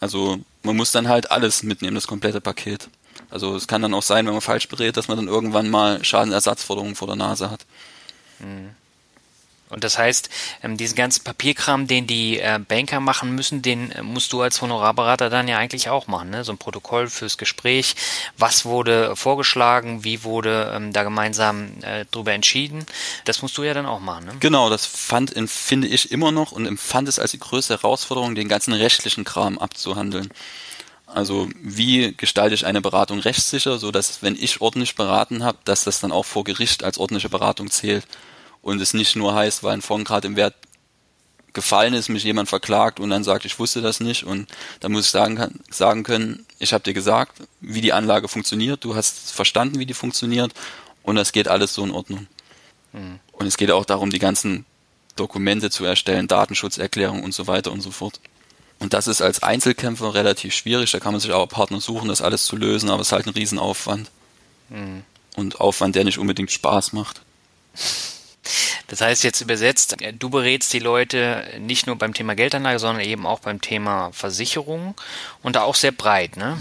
also 0.00 0.38
man 0.62 0.76
muss 0.76 0.92
dann 0.92 1.08
halt 1.08 1.30
alles 1.30 1.62
mitnehmen, 1.62 1.94
das 1.94 2.06
komplette 2.06 2.40
Paket. 2.40 2.88
Also 3.30 3.54
es 3.56 3.66
kann 3.66 3.82
dann 3.82 3.94
auch 3.94 4.02
sein, 4.02 4.26
wenn 4.26 4.32
man 4.32 4.42
falsch 4.42 4.68
berät, 4.68 4.96
dass 4.96 5.08
man 5.08 5.16
dann 5.16 5.28
irgendwann 5.28 5.70
mal 5.70 6.04
Schadenersatzforderungen 6.04 6.94
vor 6.94 7.06
der 7.06 7.16
Nase 7.16 7.50
hat. 7.50 7.64
Mhm. 8.40 8.70
Und 9.72 9.84
das 9.84 9.96
heißt, 9.96 10.28
ähm, 10.62 10.76
diesen 10.76 10.96
ganzen 10.96 11.24
Papierkram, 11.24 11.86
den 11.86 12.06
die 12.06 12.38
äh, 12.38 12.60
Banker 12.66 13.00
machen 13.00 13.34
müssen, 13.34 13.62
den 13.62 13.90
äh, 13.90 14.02
musst 14.02 14.32
du 14.32 14.42
als 14.42 14.60
Honorarberater 14.60 15.30
dann 15.30 15.48
ja 15.48 15.56
eigentlich 15.56 15.88
auch 15.88 16.06
machen. 16.08 16.30
Ne? 16.30 16.44
So 16.44 16.52
ein 16.52 16.58
Protokoll 16.58 17.08
fürs 17.08 17.38
Gespräch. 17.38 17.96
Was 18.36 18.66
wurde 18.66 19.16
vorgeschlagen? 19.16 20.04
Wie 20.04 20.24
wurde 20.24 20.72
ähm, 20.76 20.92
da 20.92 21.04
gemeinsam 21.04 21.70
äh, 21.80 22.04
drüber 22.10 22.32
entschieden? 22.32 22.84
Das 23.24 23.40
musst 23.40 23.56
du 23.56 23.62
ja 23.62 23.72
dann 23.72 23.86
auch 23.86 24.00
machen. 24.00 24.26
Ne? 24.26 24.32
Genau, 24.40 24.68
das 24.68 24.84
fand, 24.84 25.32
finde 25.48 25.88
ich 25.88 26.12
immer 26.12 26.32
noch 26.32 26.52
und 26.52 26.66
empfand 26.66 27.08
es 27.08 27.18
als 27.18 27.30
die 27.30 27.38
größte 27.38 27.74
Herausforderung, 27.74 28.34
den 28.34 28.48
ganzen 28.48 28.74
rechtlichen 28.74 29.24
Kram 29.24 29.58
abzuhandeln. 29.58 30.28
Also 31.06 31.48
wie 31.62 32.14
gestalte 32.14 32.54
ich 32.54 32.66
eine 32.66 32.82
Beratung 32.82 33.20
rechtssicher, 33.20 33.78
so 33.78 33.90
dass 33.90 34.22
wenn 34.22 34.36
ich 34.36 34.60
ordentlich 34.60 34.96
beraten 34.96 35.44
habe, 35.44 35.58
dass 35.64 35.84
das 35.84 36.00
dann 36.00 36.12
auch 36.12 36.24
vor 36.24 36.44
Gericht 36.44 36.84
als 36.84 36.98
ordentliche 36.98 37.30
Beratung 37.30 37.70
zählt 37.70 38.06
und 38.62 38.80
es 38.80 38.94
nicht 38.94 39.16
nur 39.16 39.34
heißt, 39.34 39.62
weil 39.62 39.74
ein 39.74 39.82
Fonds 39.82 40.08
gerade 40.08 40.26
im 40.28 40.36
Wert 40.36 40.54
gefallen 41.52 41.94
ist, 41.94 42.08
mich 42.08 42.24
jemand 42.24 42.48
verklagt 42.48 42.98
und 42.98 43.10
dann 43.10 43.24
sagt, 43.24 43.44
ich 43.44 43.58
wusste 43.58 43.82
das 43.82 44.00
nicht 44.00 44.24
und 44.24 44.48
dann 44.80 44.92
muss 44.92 45.06
ich 45.06 45.10
sagen, 45.10 45.36
kann, 45.36 45.60
sagen 45.70 46.02
können, 46.02 46.46
ich 46.58 46.72
habe 46.72 46.84
dir 46.84 46.94
gesagt, 46.94 47.42
wie 47.60 47.80
die 47.80 47.92
Anlage 47.92 48.28
funktioniert, 48.28 48.84
du 48.84 48.94
hast 48.94 49.32
verstanden, 49.32 49.78
wie 49.78 49.86
die 49.86 49.94
funktioniert 49.94 50.54
und 51.02 51.16
das 51.16 51.32
geht 51.32 51.48
alles 51.48 51.74
so 51.74 51.84
in 51.84 51.90
Ordnung. 51.90 52.26
Mhm. 52.92 53.18
Und 53.32 53.46
es 53.46 53.56
geht 53.56 53.70
auch 53.70 53.84
darum, 53.84 54.10
die 54.10 54.18
ganzen 54.18 54.64
Dokumente 55.16 55.70
zu 55.70 55.84
erstellen, 55.84 56.28
Datenschutzerklärung 56.28 57.22
und 57.22 57.34
so 57.34 57.46
weiter 57.46 57.70
und 57.72 57.82
so 57.82 57.90
fort. 57.90 58.20
Und 58.78 58.94
das 58.94 59.06
ist 59.06 59.20
als 59.20 59.42
Einzelkämpfer 59.42 60.14
relativ 60.14 60.54
schwierig, 60.54 60.90
da 60.90 61.00
kann 61.00 61.12
man 61.12 61.20
sich 61.20 61.32
auch 61.32 61.46
Partner 61.46 61.80
suchen, 61.80 62.08
das 62.08 62.22
alles 62.22 62.46
zu 62.46 62.56
lösen, 62.56 62.90
aber 62.90 63.02
es 63.02 63.08
ist 63.08 63.12
halt 63.12 63.26
ein 63.26 63.34
Riesenaufwand. 63.34 64.10
Mhm. 64.70 65.04
Und 65.36 65.60
Aufwand, 65.60 65.96
der 65.96 66.04
nicht 66.04 66.18
unbedingt 66.18 66.50
Spaß 66.50 66.92
macht. 66.92 67.22
Das 68.88 69.00
heißt 69.00 69.24
jetzt 69.24 69.40
übersetzt, 69.40 69.96
du 70.18 70.30
berätst 70.30 70.72
die 70.72 70.78
Leute 70.78 71.44
nicht 71.60 71.86
nur 71.86 71.96
beim 71.96 72.12
Thema 72.12 72.34
Geldanlage, 72.34 72.78
sondern 72.78 73.04
eben 73.04 73.26
auch 73.26 73.40
beim 73.40 73.60
Thema 73.60 74.10
Versicherung 74.12 74.94
und 75.42 75.56
da 75.56 75.62
auch 75.62 75.76
sehr 75.76 75.92
breit, 75.92 76.36
ne? 76.36 76.60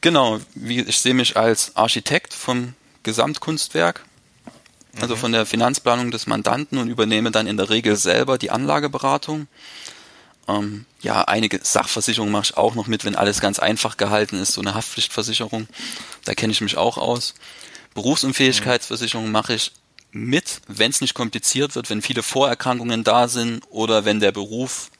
Genau, 0.00 0.38
ich 0.54 0.98
sehe 0.98 1.14
mich 1.14 1.36
als 1.36 1.76
Architekt 1.76 2.34
vom 2.34 2.74
Gesamtkunstwerk, 3.04 4.04
also 5.00 5.14
mhm. 5.14 5.18
von 5.18 5.32
der 5.32 5.46
Finanzplanung 5.46 6.10
des 6.10 6.26
Mandanten 6.26 6.76
und 6.76 6.88
übernehme 6.88 7.30
dann 7.30 7.46
in 7.46 7.56
der 7.56 7.70
Regel 7.70 7.96
selber 7.96 8.36
die 8.36 8.50
Anlageberatung. 8.50 9.46
Ähm, 10.46 10.84
ja, 11.00 11.22
einige 11.22 11.58
Sachversicherungen 11.62 12.32
mache 12.32 12.44
ich 12.50 12.56
auch 12.58 12.74
noch 12.74 12.86
mit, 12.86 13.06
wenn 13.06 13.14
alles 13.14 13.40
ganz 13.40 13.58
einfach 13.58 13.96
gehalten 13.96 14.36
ist, 14.36 14.52
so 14.52 14.60
eine 14.60 14.74
Haftpflichtversicherung. 14.74 15.68
Da 16.26 16.34
kenne 16.34 16.52
ich 16.52 16.60
mich 16.60 16.76
auch 16.76 16.98
aus. 16.98 17.34
Berufsunfähigkeitsversicherung 17.94 19.30
mache 19.30 19.54
ich 19.54 19.72
mit, 20.14 20.60
wenn 20.68 20.90
es 20.90 21.00
nicht 21.00 21.14
kompliziert 21.14 21.74
wird, 21.74 21.90
wenn 21.90 22.00
viele 22.00 22.22
Vorerkrankungen 22.22 23.04
da 23.04 23.28
sind 23.28 23.62
oder 23.68 24.04
wenn 24.04 24.20
der 24.20 24.32
Beruf 24.32 24.90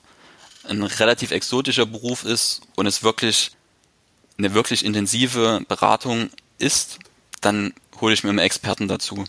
ein 0.64 0.82
relativ 0.82 1.30
exotischer 1.30 1.86
Beruf 1.86 2.24
ist 2.24 2.62
und 2.74 2.86
es 2.86 3.02
wirklich 3.02 3.52
eine 4.38 4.54
wirklich 4.54 4.84
intensive 4.84 5.62
Beratung 5.68 6.30
ist, 6.58 6.98
dann 7.40 7.72
hole 8.00 8.12
ich 8.12 8.24
mir 8.24 8.30
einen 8.30 8.38
Experten 8.40 8.88
dazu. 8.88 9.24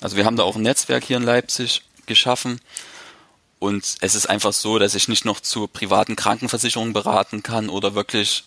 Also 0.00 0.16
wir 0.16 0.24
haben 0.24 0.36
da 0.36 0.42
auch 0.42 0.56
ein 0.56 0.62
Netzwerk 0.62 1.04
hier 1.04 1.18
in 1.18 1.22
Leipzig 1.22 1.82
geschaffen 2.06 2.60
und 3.60 3.96
es 4.00 4.14
ist 4.14 4.26
einfach 4.26 4.52
so, 4.52 4.78
dass 4.78 4.96
ich 4.96 5.08
nicht 5.08 5.24
noch 5.24 5.40
zur 5.40 5.72
privaten 5.72 6.16
Krankenversicherung 6.16 6.92
beraten 6.92 7.42
kann 7.42 7.68
oder 7.68 7.94
wirklich 7.94 8.44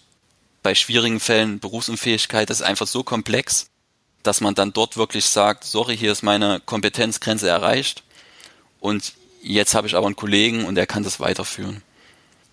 bei 0.64 0.76
schwierigen 0.76 1.22
Fällen 1.22 1.60
Berufsunfähigkeit, 1.60 2.50
das 2.50 2.60
ist 2.60 2.66
einfach 2.66 2.88
so 2.88 3.04
komplex, 3.04 3.68
dass 4.28 4.42
man 4.42 4.56
dann 4.56 4.74
dort 4.74 4.98
wirklich 4.98 5.26
sagt, 5.26 5.64
sorry, 5.64 5.98
hier 5.98 6.12
ist 6.12 6.22
meine 6.22 6.62
Kompetenzgrenze 6.66 7.48
erreicht 7.48 8.04
und 8.80 9.14
jetzt 9.42 9.74
habe 9.74 9.88
ich 9.88 9.96
aber 9.96 10.06
einen 10.06 10.16
Kollegen 10.16 10.66
und 10.66 10.76
der 10.76 10.86
kann 10.86 11.04
das 11.04 11.20
weiterführen. 11.20 11.82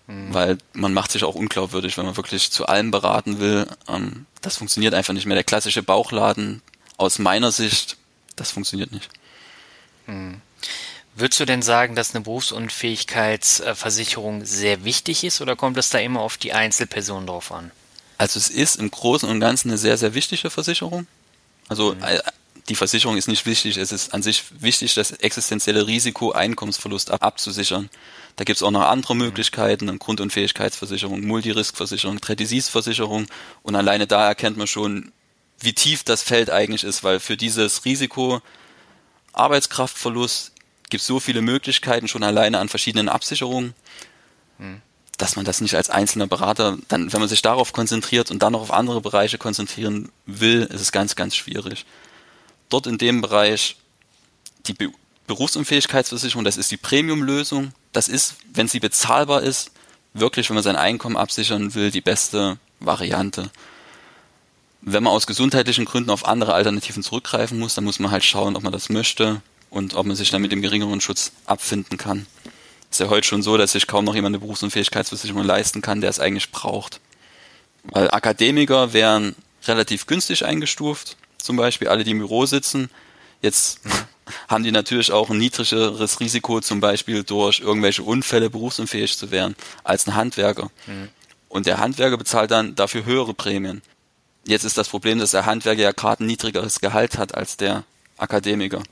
Mhm. 0.07 0.33
Weil 0.33 0.59
man 0.73 0.93
macht 0.93 1.13
sich 1.13 1.25
auch 1.25 1.35
unglaubwürdig, 1.35 1.97
wenn 1.97 2.07
man 2.07 2.17
wirklich 2.17 2.51
zu 2.51 2.67
allem 2.67 2.91
beraten 2.91 3.41
will. 3.41 3.67
Ähm, 3.89 4.27
das 4.41 4.59
funktioniert 4.59 4.95
einfach 4.95 5.15
nicht 5.15 5.27
mehr. 5.27 5.35
Der 5.35 5.45
klassische 5.45 5.83
Bauchladen 5.83 6.63
aus 6.97 7.19
meiner 7.19 7.53
Sicht, 7.53 7.97
das 8.37 8.53
funktioniert 8.53 8.93
nicht. 8.93 9.11
Mhm. 10.07 10.41
Würdest 11.17 11.41
du 11.41 11.45
denn 11.45 11.63
sagen, 11.63 11.95
dass 11.95 12.15
eine 12.15 12.25
Berufsunfähigkeitsversicherung 12.25 14.45
sehr 14.45 14.85
wichtig 14.85 15.25
ist 15.25 15.41
oder 15.41 15.57
kommt 15.57 15.79
es 15.79 15.91
da 15.91 15.99
immer 15.99 16.21
auf 16.21 16.37
die 16.37 16.53
Einzelperson 16.53 17.27
drauf 17.27 17.53
an? 17.53 17.71
Also 18.19 18.39
es 18.39 18.49
ist 18.49 18.77
im 18.77 18.91
Großen 18.91 19.29
und 19.29 19.41
Ganzen 19.41 19.71
eine 19.71 19.79
sehr, 19.79 19.97
sehr 19.97 20.15
wichtige 20.15 20.51
Versicherung. 20.51 21.07
Also 21.69 21.95
mhm. 21.95 22.03
Äh, 22.03 22.21
die 22.69 22.75
Versicherung 22.75 23.19
ist 23.19 23.29
nicht 23.29 23.45
wichtig, 23.45 23.77
es 23.77 23.93
ist 23.93 24.15
an 24.15 24.23
sich 24.23 24.45
wichtig, 24.61 24.95
das 24.95 25.11
existenzielle 25.11 25.87
Risiko 25.87 26.33
Einkommensverlust 26.33 27.11
ab 27.11 27.23
abzusichern. 27.23 27.91
Da 28.37 28.45
gibt 28.45 28.57
es 28.57 28.63
auch 28.63 28.71
noch 28.71 28.83
andere 28.83 29.15
mhm. 29.15 29.23
Möglichkeiten, 29.23 29.89
eine 29.89 29.99
Grundunfähigkeitsversicherung, 29.99 31.21
Multiriskversicherung, 31.21 32.21
Tredisisversicherung 32.21 33.27
und 33.63 33.77
alleine 33.77 34.07
da 34.07 34.29
erkennt 34.29 34.57
man 34.57 34.67
schon, 34.67 35.13
wie 35.61 35.75
tief 35.75 36.05
das 36.05 36.23
Feld 36.23 36.51
eigentlich 36.51 36.85
ist, 36.85 37.05
weil 37.05 37.21
für 37.21 37.37
dieses 37.37 37.85
Risiko 37.85 38.41
Arbeitskraftverlust 39.35 40.53
gibt 40.89 41.03
es 41.03 41.07
so 41.07 41.21
viele 41.21 41.43
Möglichkeiten 41.43 42.09
schon 42.09 42.23
alleine 42.23 42.61
an 42.61 42.69
verschiedenen 42.69 43.09
Absicherungen. 43.09 43.75
Mhm 44.59 44.81
dass 45.17 45.37
man 45.37 45.45
das 45.45 45.61
nicht 45.61 45.75
als 45.75 45.91
einzelner 45.91 46.27
Berater, 46.27 46.79
dann, 46.89 47.13
wenn 47.13 47.21
man 47.21 47.29
sich 47.29 47.43
darauf 47.43 47.73
konzentriert 47.73 48.31
und 48.31 48.43
dann 48.43 48.53
noch 48.53 48.63
auf 48.63 48.73
andere 48.73 49.01
Bereiche 49.01 49.39
konzentrieren 49.39 50.11
will, 50.27 50.63
ist 50.63 50.81
es 50.81 50.93
ganz, 50.93 51.15
ganz 51.17 51.37
schwierig. 51.37 51.87
Dort 52.69 52.87
in 52.87 52.99
dem 52.99 53.21
Bereich 53.21 53.77
die 54.67 54.75
Be 54.75 54.91
Berufsunfähigkeitsversicherung, 55.27 56.45
das 56.45 56.59
ist 56.59 56.71
die 56.71 56.77
Premium-Lösung. 56.77 57.73
Das 57.93 58.09
ist, 58.09 58.35
wenn 58.53 58.69
sie 58.69 58.79
bezahlbar 58.79 59.41
ist, 59.41 59.71
wirklich, 60.13 60.51
wenn 60.51 60.55
man 60.55 60.63
sein 60.63 60.77
Einkommen 60.77 61.17
absichern 61.17 61.75
will, 61.75 61.91
die 61.91 62.03
beste 62.03 62.59
Variante. 62.79 63.51
Wenn 64.83 65.03
man 65.03 65.15
aus 65.15 65.27
gesundheitlichen 65.27 65.87
Gründen 65.87 66.11
auf 66.11 66.27
andere 66.27 66.53
Alternativen 66.53 67.03
zurückgreifen 67.03 67.59
muss, 67.59 67.75
dann 67.75 67.85
muss 67.85 68.01
man 68.01 68.11
halt 68.11 68.23
schauen, 68.23 68.55
ob 68.55 68.65
man 68.65 68.73
das 68.73 68.91
möchte 68.91 69.41
und 69.71 69.95
ob 69.95 70.05
man 70.05 70.15
sich 70.15 70.29
dann 70.29 70.43
mit 70.43 70.53
dem 70.53 70.61
geringeren 70.61 71.01
Schutz 71.01 71.33
abfinden 71.47 71.97
kann 71.97 72.27
ist 72.95 73.01
ja 73.01 73.09
heute 73.09 73.27
schon 73.27 73.43
so, 73.43 73.57
dass 73.57 73.73
sich 73.73 73.87
kaum 73.87 74.05
noch 74.05 74.15
jemand 74.15 74.35
eine 74.35 74.41
Berufsunfähigkeitsversicherung 74.41 75.43
leisten 75.43 75.83
kann, 75.83 76.01
der 76.01 76.11
es 76.11 76.21
eigentlich 76.21 76.53
braucht. 76.53 77.01
Weil 77.85 78.11
Akademiker 78.11 78.93
wären 78.93 79.35
relativ 79.67 80.07
günstig 80.07 80.45
eingestuft, 80.45 81.17
zum 81.39 81.57
Beispiel 81.57 81.89
alle, 81.89 82.05
die 82.05 82.13
im 82.13 82.19
Büro 82.19 82.47
sitzen. 82.47 82.91
Jetzt 83.43 83.81
haben 84.49 84.63
die 84.63 84.71
natürlich 84.71 85.11
auch 85.11 85.29
ein 85.31 85.39
niedrigeres 85.39 86.21
Risiko, 86.21 86.61
zum 86.61 86.81
Beispiel 86.81 87.25
durch 87.25 87.61
irgendwelche 87.61 88.03
Unfälle 88.03 88.49
berufsunfähig 88.49 89.19
zu 89.19 89.31
werden, 89.33 89.57
als 89.83 90.07
ein 90.07 90.15
Handwerker. 90.15 90.71
Mhm. 90.87 91.09
Und 91.49 91.67
der 91.67 91.79
Handwerker 91.79 92.17
bezahlt 92.17 92.53
dann 92.53 92.75
dafür 92.75 93.05
höhere 93.05 93.35
Prämien. 93.35 93.83
Jetzt 94.47 94.65
ist 94.65 94.79
das 94.79 94.89
Problem, 94.89 95.19
dass 95.19 95.33
der 95.33 95.47
Handwerker 95.47 95.83
ja 95.83 95.93
gerade 95.93 96.23
ein 96.23 96.27
niedrigeres 96.27 96.81
Gehalt 96.81 97.19
hat 97.19 97.35
als 97.35 97.57
der 97.57 97.85
Akademiker. 98.19 98.83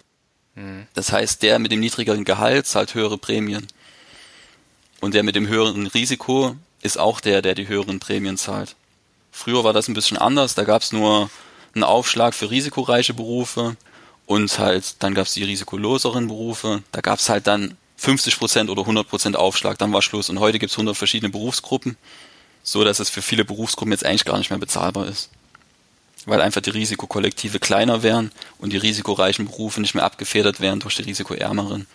Mhm. 0.57 0.87
Das 0.95 1.12
heißt, 1.12 1.43
der 1.43 1.59
mit 1.59 1.71
dem 1.71 1.81
niedrigeren 1.81 2.25
Gehalt 2.25 2.67
zahlt 2.67 2.95
höhere 2.95 3.19
Prämien. 3.19 3.69
Und 5.03 5.15
der 5.15 5.25
mit 5.25 5.35
dem 5.35 5.49
höheren 5.49 5.88
Risiko 5.88 6.55
ist 6.81 6.97
auch 6.97 7.21
der, 7.21 7.43
der 7.43 7.57
die 7.57 7.67
höheren 7.67 7.99
Prämien 7.99 8.38
zahlt. 8.38 8.77
Früher 9.33 9.65
war 9.65 9.73
das 9.73 9.88
ein 9.88 9.95
bisschen 9.95 10.17
anders, 10.17 10.55
da 10.55 10.62
gab 10.62 10.81
es 10.81 10.93
nur 10.93 11.29
einen 11.75 11.83
Aufschlag 11.83 12.35
für 12.35 12.53
risikoreiche 12.53 13.12
Berufe 13.12 13.77
und 14.27 14.57
halt 14.61 14.95
dann 15.01 15.12
gab 15.15 15.27
es 15.27 15.33
die 15.33 15.43
risikoloseren 15.43 16.29
Berufe. 16.29 16.85
Da 16.93 17.01
gab 17.01 17.19
es 17.19 17.29
halt 17.29 17.49
dann 17.49 17.77
50% 18.01 18.69
oder 18.69 18.83
100% 18.83 19.35
Aufschlag, 19.35 19.77
dann 19.77 19.93
war 19.93 20.03
Schluss. 20.03 20.31
Und 20.31 20.38
heute 20.38 20.61
gibt 20.61 20.71
es 20.71 20.79
100 20.79 20.97
verschiedene 20.97 21.31
Berufsgruppen, 21.31 21.97
so 22.62 22.85
dass 22.85 23.01
es 23.01 23.11
für 23.11 23.23
viele 23.23 23.45
Berufsgruppen 23.45 23.91
jetzt 23.91 24.07
eigentlich 24.07 24.25
gar 24.25 24.38
nicht 24.38 24.51
mehr 24.51 24.61
bezahlbar 24.61 25.09
ist. 25.09 25.31
Weil 26.27 26.41
einfach 26.41 26.61
die 26.61 26.71
Risikokollektive 26.71 27.59
kleiner 27.59 28.05
wären 28.05 28.31
und 28.59 28.73
die 28.73 28.77
risikoreichen 28.77 29.47
Berufe 29.47 29.81
nicht 29.81 29.97
mehr 29.97 30.05
abgefedert 30.05 30.61
wären 30.61 30.79
durch 30.79 30.95
die 30.95 31.03
risikoärmeren. 31.03 31.88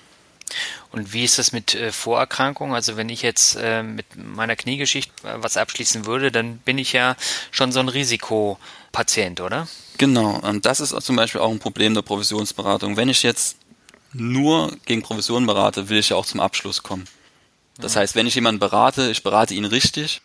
Und 0.91 1.13
wie 1.13 1.23
ist 1.23 1.37
das 1.37 1.51
mit 1.51 1.75
äh, 1.75 1.91
Vorerkrankungen? 1.91 2.73
Also 2.73 2.97
wenn 2.97 3.09
ich 3.09 3.21
jetzt 3.21 3.57
äh, 3.59 3.83
mit 3.83 4.05
meiner 4.15 4.55
Kniegeschichte 4.55 5.11
äh, 5.27 5.35
was 5.37 5.57
abschließen 5.57 6.05
würde, 6.05 6.31
dann 6.31 6.57
bin 6.59 6.77
ich 6.77 6.93
ja 6.93 7.15
schon 7.51 7.71
so 7.71 7.79
ein 7.79 7.89
Risikopatient, 7.89 9.41
oder? 9.41 9.67
Genau, 9.97 10.39
und 10.39 10.65
das 10.65 10.79
ist 10.79 10.99
zum 11.01 11.15
Beispiel 11.15 11.41
auch 11.41 11.51
ein 11.51 11.59
Problem 11.59 11.93
der 11.93 12.01
Provisionsberatung. 12.01 12.97
Wenn 12.97 13.09
ich 13.09 13.23
jetzt 13.23 13.57
nur 14.13 14.71
gegen 14.85 15.01
Provisionen 15.01 15.47
berate, 15.47 15.89
will 15.89 15.97
ich 15.97 16.09
ja 16.09 16.15
auch 16.15 16.25
zum 16.25 16.39
Abschluss 16.39 16.83
kommen. 16.83 17.05
Das 17.77 17.95
heißt, 17.95 18.15
wenn 18.15 18.27
ich 18.27 18.35
jemanden 18.35 18.59
berate, 18.59 19.11
ich 19.11 19.23
berate 19.23 19.53
ihn 19.53 19.65
richtig 19.65 20.21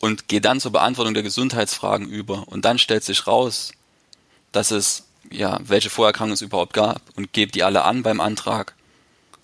und 0.00 0.28
gehe 0.28 0.40
dann 0.40 0.60
zur 0.60 0.72
Beantwortung 0.72 1.14
der 1.14 1.22
Gesundheitsfragen 1.22 2.08
über 2.08 2.48
und 2.48 2.64
dann 2.64 2.78
stellt 2.78 3.04
sich 3.04 3.26
raus, 3.26 3.72
dass 4.52 4.70
es 4.70 5.04
ja, 5.30 5.58
welche 5.62 5.90
Vorerkrankungen 5.90 6.34
es 6.34 6.42
überhaupt 6.42 6.72
gab 6.72 7.02
und 7.16 7.32
gebe 7.32 7.52
die 7.52 7.62
alle 7.62 7.82
an 7.82 8.02
beim 8.02 8.20
Antrag. 8.20 8.74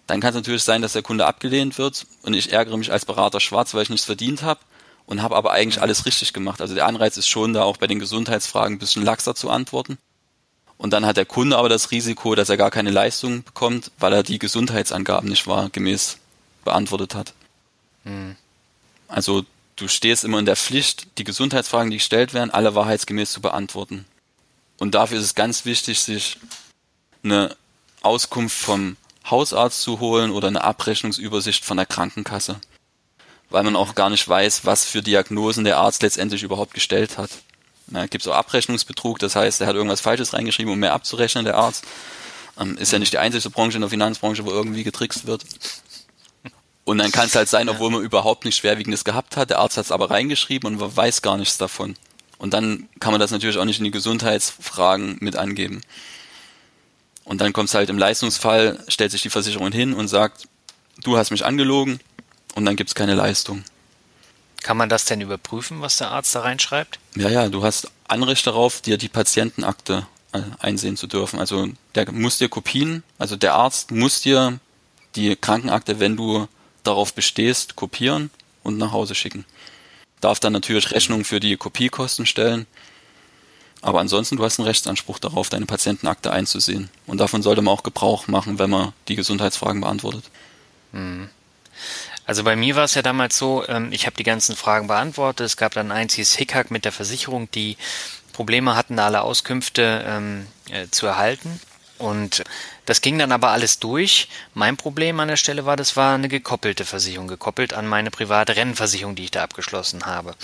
Dann 0.07 0.21
kann 0.21 0.31
es 0.31 0.37
natürlich 0.37 0.65
sein, 0.65 0.83
dass 0.83 0.93
der 0.93 1.03
Kunde 1.03 1.27
abgelehnt 1.27 1.79
wird 1.79 2.07
und 2.23 2.35
ich 2.35 2.53
ärgere 2.53 2.77
mich 2.77 2.93
als 2.93 3.05
Berater 3.05 3.41
schwarz, 3.41 3.73
weil 3.75 3.83
ich 3.83 3.91
nichts 3.91 4.07
verdient 4.07 4.43
habe 4.43 4.61
und 5.07 5.23
habe 5.23 5.37
aber 5.37 5.53
eigentlich 5.53 5.81
alles 5.81 6.07
richtig 6.07 6.33
gemacht. 6.33 6.61
Also 6.61 6.75
der 6.75 6.87
Anreiz 6.87 7.17
ist 7.17 7.29
schon 7.29 7.53
da 7.53 7.63
auch 7.63 7.77
bei 7.77 7.87
den 7.87 7.99
Gesundheitsfragen 7.99 8.77
ein 8.77 8.79
bisschen 8.79 9.05
laxer 9.05 9.35
zu 9.35 9.51
antworten. 9.51 9.99
Und 10.77 10.93
dann 10.93 11.07
hat 11.07 11.17
der 11.17 11.27
Kunde 11.27 11.57
aber 11.59 11.69
das 11.69 11.93
Risiko, 11.93 12.35
dass 12.35 12.49
er 12.49 12.57
gar 12.57 12.71
keine 12.71 12.91
Leistung 12.91 13.45
bekommt, 13.45 13.93
weil 13.99 14.13
er 14.13 14.23
die 14.25 14.41
Gesundheitsangaben 14.41 15.29
nicht 15.29 15.47
wahrgemäß 15.47 16.19
beantwortet 16.65 17.15
hat. 17.15 17.35
Mhm. 18.05 18.37
Also 19.07 19.45
du 19.77 19.87
stehst 19.89 20.25
immer 20.25 20.39
in 20.39 20.47
der 20.47 20.57
Pflicht, 20.57 21.19
die 21.19 21.25
Gesundheitsfragen, 21.25 21.91
die 21.91 21.99
gestellt 21.99 22.35
werden, 22.35 22.51
alle 22.51 22.75
wahrheitsgemäß 22.75 23.31
zu 23.31 23.41
beantworten. 23.41 24.07
Und 24.79 24.95
dafür 24.95 25.19
ist 25.19 25.25
es 25.25 25.35
ganz 25.35 25.65
wichtig, 25.65 26.01
sich 26.01 26.39
eine 27.23 27.57
Auskunft 28.03 28.59
vom 28.59 28.97
Hausarzt 29.31 29.83
zu 29.83 30.01
holen 30.01 30.31
oder 30.31 30.49
eine 30.49 30.65
Abrechnungsübersicht 30.65 31.65
von 31.65 31.77
der 31.77 31.87
Krankenkasse. 31.87 32.61
Weil 33.51 33.65
man 33.65 33.77
auch 33.77 33.95
gar 33.95 34.11
nicht 34.11 34.29
weiß, 34.29 34.65
was 34.65 34.85
für 34.85 35.03
Diagnosen 35.03 35.65
der 35.65 35.79
Arzt 35.79 36.03
letztendlich 36.03 36.43
überhaupt 36.43 36.75
gestellt 36.75 37.19
hat. 37.19 37.31
Ja, 37.91 38.07
gibt 38.07 38.25
es 38.25 38.29
auch 38.29 38.35
Abrechnungsbetrug, 38.35 39.19
das 39.19 39.37
heißt, 39.37 39.61
er 39.61 39.67
hat 39.67 39.75
irgendwas 39.75 40.01
Falsches 40.01 40.33
reingeschrieben, 40.33 40.73
um 40.73 40.79
mehr 40.79 40.95
abzurechnen, 40.95 41.45
der 41.45 41.57
Arzt. 41.57 41.85
Ähm, 42.59 42.77
ist 42.79 42.93
ja 42.93 42.99
nicht 42.99 43.13
die 43.13 43.19
einzige 43.19 43.51
Branche 43.51 43.77
in 43.77 43.83
der 43.83 43.91
Finanzbranche, 43.91 44.45
wo 44.45 44.51
irgendwie 44.51 44.85
getrickst 44.85 45.27
wird. 45.27 45.45
Und 46.85 46.99
dann 46.99 47.13
kann 47.13 47.27
es 47.27 47.35
halt 47.35 47.49
sein, 47.49 47.69
obwohl 47.69 47.91
man 47.91 48.03
überhaupt 48.03 48.45
nichts 48.45 48.59
Schwerwiegendes 48.59 49.05
gehabt 49.05 49.37
hat, 49.37 49.51
der 49.51 49.59
Arzt 49.59 49.77
hat 49.77 49.85
es 49.85 49.93
aber 49.93 50.11
reingeschrieben 50.11 50.73
und 50.73 50.81
man 50.81 50.97
weiß 50.97 51.23
gar 51.23 51.37
nichts 51.37 51.59
davon. 51.59 51.97
Und 52.39 52.55
dann 52.55 52.89
kann 52.99 53.13
man 53.13 53.21
das 53.21 53.31
natürlich 53.31 53.59
auch 53.59 53.65
nicht 53.65 53.79
in 53.79 53.85
die 53.85 53.93
Gesundheitsfragen 53.93 55.19
mit 55.21 55.37
angeben. 55.37 55.83
Und 57.25 57.41
dann 57.41 57.53
kommt 57.53 57.69
es 57.69 57.75
halt 57.75 57.91
im 57.91 57.99
Leistungsfall, 57.99 58.83
stellt 58.89 59.13
sich 59.13 59.23
die 59.23 59.31
Versicherung 59.31 59.73
hin 59.73 59.95
und 59.95 60.09
sagt, 60.09 60.49
du 61.03 61.17
hast 61.17 61.31
mich 61.31 61.45
angelogen 61.45 62.01
und 62.55 62.65
dann 62.65 62.77
gibt 62.77 62.91
es 62.91 62.95
keine 62.95 63.15
Leistung. 63.15 63.65
Kann 64.63 64.77
man 64.77 64.89
das 64.89 65.05
denn 65.05 65.21
überprüfen, 65.21 65.81
was 65.81 65.97
der 65.97 66.11
Arzt 66.11 66.35
da 66.35 66.41
reinschreibt? 66.41 66.99
Ja, 67.17 67.29
ja, 67.29 67.49
du 67.49 67.65
hast 67.65 67.91
Anrecht 68.07 68.47
darauf, 68.47 68.81
dir 68.81 68.99
die 68.99 69.09
Patientenakte 69.09 70.07
äh, 70.33 70.41
einsehen 70.61 70.97
zu 70.97 71.07
dürfen. 71.07 71.41
Also 71.41 71.69
der 71.95 72.11
muss 72.13 72.39
dir 72.39 72.49
Kopien, 72.49 73.03
also 73.19 73.37
der 73.37 73.55
Arzt 73.55 73.91
muss 73.91 74.21
dir 74.21 74.59
die 75.17 75.35
Krankenakte, 75.37 76.01
wenn 76.01 76.17
du 76.17 76.49
darauf 76.85 77.15
bestehst, 77.15 77.77
kopieren 77.77 78.31
und 78.63 78.79
nach 78.79 78.93
Hause 78.93 79.15
schicken 79.15 79.45
darf 80.23 80.41
dann 80.41 80.53
natürlich 80.55 80.93
Rechnungen 80.93 81.25
für 81.25 81.41
die 81.41 81.57
Kopiekosten 81.57 82.25
stellen. 82.25 82.67
Aber 83.83 83.99
ansonsten, 84.01 84.37
du 84.37 84.45
hast 84.45 84.59
einen 84.59 84.69
Rechtsanspruch 84.69 85.19
darauf, 85.19 85.49
deine 85.49 85.67
Patientenakte 85.67 86.33
einzusehen. 86.33 86.89
Und 87.07 87.19
davon 87.19 87.43
sollte 87.43 87.63
man 87.63 87.75
auch 87.75 87.83
Gebrauch 87.83 88.29
machen, 88.29 88.59
wenn 88.61 88.71
man 88.71 88.93
die 89.09 89.17
Gesundheitsfragen 89.17 89.81
beantwortet. 89.81 90.25
Mhm. 90.93 91.29
Also 92.25 92.45
bei 92.45 92.55
mir 92.55 92.77
war 92.77 92.85
es 92.85 92.95
ja 92.95 93.03
damals 93.03 93.37
so, 93.37 93.67
ähm, 93.67 93.91
ich 93.91 94.07
habe 94.07 94.17
die 94.17 94.23
ganzen 94.23 94.55
Fragen 94.55 94.87
beantwortet. 94.87 95.45
Es 95.45 95.57
gab 95.57 95.75
dann 95.75 95.91
ein 95.91 95.99
einziges 95.99 96.37
Hickhack 96.37 96.71
mit 96.71 96.85
der 96.85 96.93
Versicherung, 96.93 97.51
die 97.51 97.77
Probleme 98.33 98.77
hatten, 98.77 99.01
alle 99.01 99.23
Auskünfte 99.23 100.05
ähm, 100.07 100.47
äh, 100.71 100.87
zu 100.89 101.07
erhalten. 101.07 101.61
Und 102.03 102.43
das 102.85 103.01
ging 103.01 103.17
dann 103.17 103.31
aber 103.31 103.51
alles 103.51 103.79
durch. 103.79 104.29
Mein 104.55 104.77
Problem 104.77 105.21
an 105.21 105.29
der 105.29 105.37
Stelle 105.37 105.65
war, 105.67 105.77
das 105.77 105.97
war 105.97 106.17
eine 106.17 106.29
gekoppelte 106.29 106.85
Versicherung, 106.85 107.29
gekoppelt 107.29 107.75
an 107.75 107.87
meine 107.87 108.11
private 108.11 108.57
Rennversicherung, 108.57 109.15
die 109.15 109.23
ich 109.23 109.31
da 109.31 109.45
abgeschlossen 109.45 110.05
habe. 110.05 110.35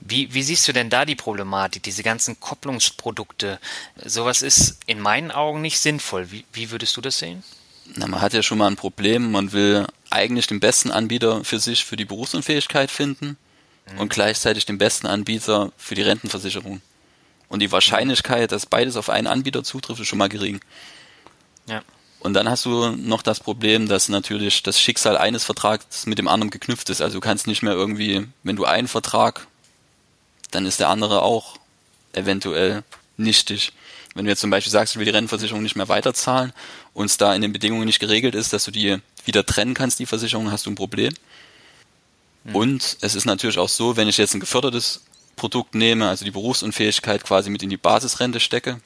Wie, 0.00 0.32
wie 0.32 0.42
siehst 0.42 0.66
du 0.66 0.72
denn 0.72 0.88
da 0.88 1.04
die 1.04 1.14
Problematik, 1.14 1.82
diese 1.82 2.02
ganzen 2.02 2.40
Kopplungsprodukte? 2.40 3.60
Sowas 4.02 4.40
ist 4.40 4.78
in 4.86 5.00
meinen 5.00 5.30
Augen 5.30 5.60
nicht 5.60 5.80
sinnvoll. 5.80 6.30
Wie, 6.30 6.46
wie 6.54 6.70
würdest 6.70 6.96
du 6.96 7.02
das 7.02 7.18
sehen? 7.18 7.44
Na, 7.94 8.06
man 8.06 8.22
hat 8.22 8.32
ja 8.32 8.42
schon 8.42 8.56
mal 8.56 8.68
ein 8.68 8.76
Problem. 8.76 9.32
Man 9.32 9.52
will 9.52 9.86
eigentlich 10.08 10.46
den 10.46 10.60
besten 10.60 10.90
Anbieter 10.90 11.44
für 11.44 11.58
sich, 11.58 11.84
für 11.84 11.96
die 11.96 12.06
Berufsunfähigkeit 12.06 12.90
finden 12.90 13.36
mhm. 13.92 13.98
und 13.98 14.08
gleichzeitig 14.08 14.64
den 14.64 14.78
besten 14.78 15.06
Anbieter 15.06 15.72
für 15.76 15.94
die 15.94 16.02
Rentenversicherung. 16.02 16.80
Und 17.52 17.60
die 17.60 17.70
Wahrscheinlichkeit, 17.70 18.50
dass 18.50 18.64
beides 18.64 18.96
auf 18.96 19.10
einen 19.10 19.26
Anbieter 19.26 19.62
zutrifft, 19.62 20.00
ist 20.00 20.08
schon 20.08 20.18
mal 20.18 20.30
gering. 20.30 20.62
Ja. 21.66 21.82
Und 22.20 22.34
dann 22.34 22.48
hast 22.48 22.64
du 22.64 22.90
noch 22.90 23.22
das 23.22 23.40
Problem, 23.40 23.88
dass 23.88 24.08
natürlich 24.08 24.62
das 24.62 24.80
Schicksal 24.80 25.16
eines 25.18 25.44
Vertrags 25.44 26.06
mit 26.06 26.18
dem 26.18 26.28
anderen 26.28 26.50
geknüpft 26.50 26.88
ist. 26.88 27.00
Also 27.00 27.14
du 27.16 27.20
kannst 27.20 27.48
nicht 27.48 27.62
mehr 27.62 27.72
irgendwie, 27.72 28.28
wenn 28.44 28.54
du 28.54 28.64
einen 28.64 28.86
Vertrag, 28.86 29.48
dann 30.52 30.66
ist 30.66 30.78
der 30.78 30.88
andere 30.88 31.22
auch 31.22 31.56
eventuell 32.12 32.84
nichtig. 33.16 33.72
Wenn 34.14 34.26
du 34.26 34.30
jetzt 34.30 34.40
zum 34.40 34.50
Beispiel 34.50 34.70
sagst, 34.70 34.94
du 34.94 35.00
willst 35.00 35.08
die 35.08 35.16
Rennversicherung 35.16 35.62
nicht 35.62 35.74
mehr 35.74 35.88
weiterzahlen 35.88 36.52
und 36.94 37.06
es 37.06 37.16
da 37.16 37.34
in 37.34 37.42
den 37.42 37.52
Bedingungen 37.52 37.86
nicht 37.86 37.98
geregelt 37.98 38.34
ist, 38.34 38.52
dass 38.52 38.64
du 38.64 38.70
die 38.70 38.98
wieder 39.24 39.44
trennen 39.44 39.74
kannst, 39.74 39.98
die 39.98 40.06
Versicherung, 40.06 40.52
hast 40.52 40.66
du 40.66 40.70
ein 40.70 40.76
Problem. 40.76 41.14
Mhm. 42.44 42.54
Und 42.54 42.96
es 43.00 43.14
ist 43.14 43.24
natürlich 43.24 43.58
auch 43.58 43.68
so, 43.68 43.96
wenn 43.96 44.08
ich 44.08 44.18
jetzt 44.18 44.34
ein 44.34 44.40
gefördertes 44.40 45.02
Produkt 45.36 45.74
nehme, 45.74 46.08
also 46.08 46.24
die 46.24 46.30
Berufsunfähigkeit 46.30 47.24
quasi 47.24 47.50
mit 47.50 47.62
in 47.62 47.70
die 47.70 47.76
Basisrente 47.76 48.38
stecke, 48.38 48.80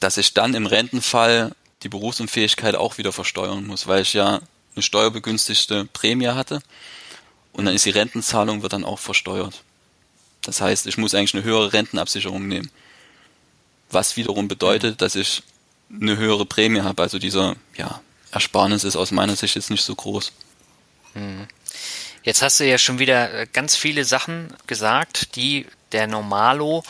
dass 0.00 0.16
ich 0.16 0.34
dann 0.34 0.54
im 0.54 0.66
Rentenfall 0.66 1.52
die 1.82 1.88
Berufsunfähigkeit 1.88 2.74
auch 2.74 2.98
wieder 2.98 3.12
versteuern 3.12 3.66
muss, 3.66 3.86
weil 3.86 4.02
ich 4.02 4.12
ja 4.12 4.40
eine 4.74 4.82
steuerbegünstigte 4.82 5.86
Prämie 5.86 6.28
hatte 6.28 6.60
und 7.52 7.64
dann 7.64 7.74
ist 7.74 7.86
die 7.86 7.90
Rentenzahlung 7.90 8.62
wird 8.62 8.72
dann 8.72 8.84
auch 8.84 8.98
versteuert. 8.98 9.62
Das 10.42 10.60
heißt, 10.60 10.86
ich 10.86 10.96
muss 10.96 11.14
eigentlich 11.14 11.34
eine 11.34 11.44
höhere 11.44 11.72
Rentenabsicherung 11.72 12.46
nehmen. 12.48 12.70
Was 13.90 14.16
wiederum 14.16 14.48
bedeutet, 14.48 15.02
dass 15.02 15.16
ich 15.16 15.42
eine 15.90 16.16
höhere 16.16 16.46
Prämie 16.46 16.80
habe. 16.80 17.02
Also 17.02 17.18
dieser 17.18 17.56
ja, 17.76 18.00
Ersparnis 18.30 18.84
ist 18.84 18.96
aus 18.96 19.10
meiner 19.10 19.36
Sicht 19.36 19.56
jetzt 19.56 19.70
nicht 19.70 19.82
so 19.82 19.94
groß. 19.94 20.32
Hm. 21.14 21.46
Jetzt 22.22 22.42
hast 22.42 22.60
du 22.60 22.66
ja 22.66 22.78
schon 22.78 22.98
wieder 22.98 23.46
ganz 23.46 23.76
viele 23.76 24.04
Sachen 24.04 24.54
gesagt, 24.66 25.36
die 25.36 25.66
der 25.92 26.06
Normalo 26.06 26.84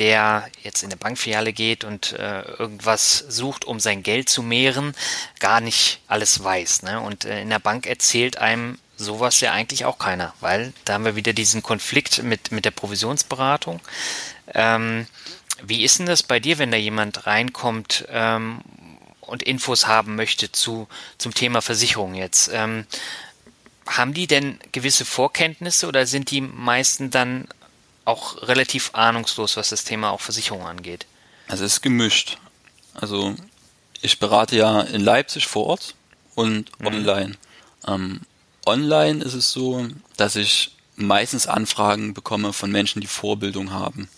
der 0.00 0.50
jetzt 0.62 0.82
in 0.82 0.88
eine 0.88 0.96
Bankfiliale 0.96 1.52
geht 1.52 1.84
und 1.84 2.12
äh, 2.12 2.40
irgendwas 2.58 3.18
sucht, 3.28 3.66
um 3.66 3.78
sein 3.78 4.02
Geld 4.02 4.28
zu 4.28 4.42
mehren, 4.42 4.94
gar 5.38 5.60
nicht 5.60 6.00
alles 6.08 6.42
weiß. 6.42 6.82
Ne? 6.82 7.00
Und 7.00 7.26
äh, 7.26 7.42
in 7.42 7.50
der 7.50 7.58
Bank 7.58 7.86
erzählt 7.86 8.38
einem 8.38 8.78
sowas 8.96 9.40
ja 9.40 9.52
eigentlich 9.52 9.84
auch 9.84 9.98
keiner, 9.98 10.34
weil 10.40 10.72
da 10.84 10.94
haben 10.94 11.04
wir 11.04 11.16
wieder 11.16 11.34
diesen 11.34 11.62
Konflikt 11.62 12.22
mit, 12.22 12.50
mit 12.50 12.64
der 12.64 12.70
Provisionsberatung. 12.70 13.80
Ähm, 14.54 15.06
wie 15.62 15.84
ist 15.84 15.98
denn 15.98 16.06
das 16.06 16.22
bei 16.22 16.40
dir, 16.40 16.58
wenn 16.58 16.70
da 16.70 16.78
jemand 16.78 17.26
reinkommt 17.26 18.06
ähm, 18.10 18.62
und 19.20 19.42
Infos 19.42 19.86
haben 19.86 20.16
möchte 20.16 20.50
zu, 20.50 20.88
zum 21.18 21.34
Thema 21.34 21.60
Versicherung 21.60 22.14
jetzt? 22.14 22.50
Ähm, 22.52 22.86
haben 23.86 24.14
die 24.14 24.26
denn 24.26 24.58
gewisse 24.72 25.04
Vorkenntnisse 25.04 25.86
oder 25.86 26.06
sind 26.06 26.30
die 26.30 26.40
meisten 26.40 27.10
dann 27.10 27.48
auch 28.04 28.42
relativ 28.48 28.90
ahnungslos, 28.94 29.56
was 29.56 29.70
das 29.70 29.84
Thema 29.84 30.10
auch 30.10 30.20
Versicherungen 30.20 30.66
angeht. 30.66 31.06
Also 31.48 31.64
es 31.64 31.74
ist 31.74 31.82
gemischt. 31.82 32.38
Also 32.94 33.34
ich 34.02 34.18
berate 34.18 34.56
ja 34.56 34.80
in 34.82 35.00
Leipzig 35.00 35.46
vor 35.46 35.66
Ort 35.66 35.94
und 36.34 36.70
mhm. 36.80 36.86
online. 36.86 37.32
Ähm, 37.86 38.20
online 38.66 39.22
ist 39.22 39.34
es 39.34 39.52
so, 39.52 39.86
dass 40.16 40.36
ich 40.36 40.76
meistens 40.96 41.46
Anfragen 41.46 42.14
bekomme 42.14 42.52
von 42.52 42.70
Menschen, 42.70 43.00
die 43.00 43.06
Vorbildung 43.06 43.72
haben. 43.72 44.08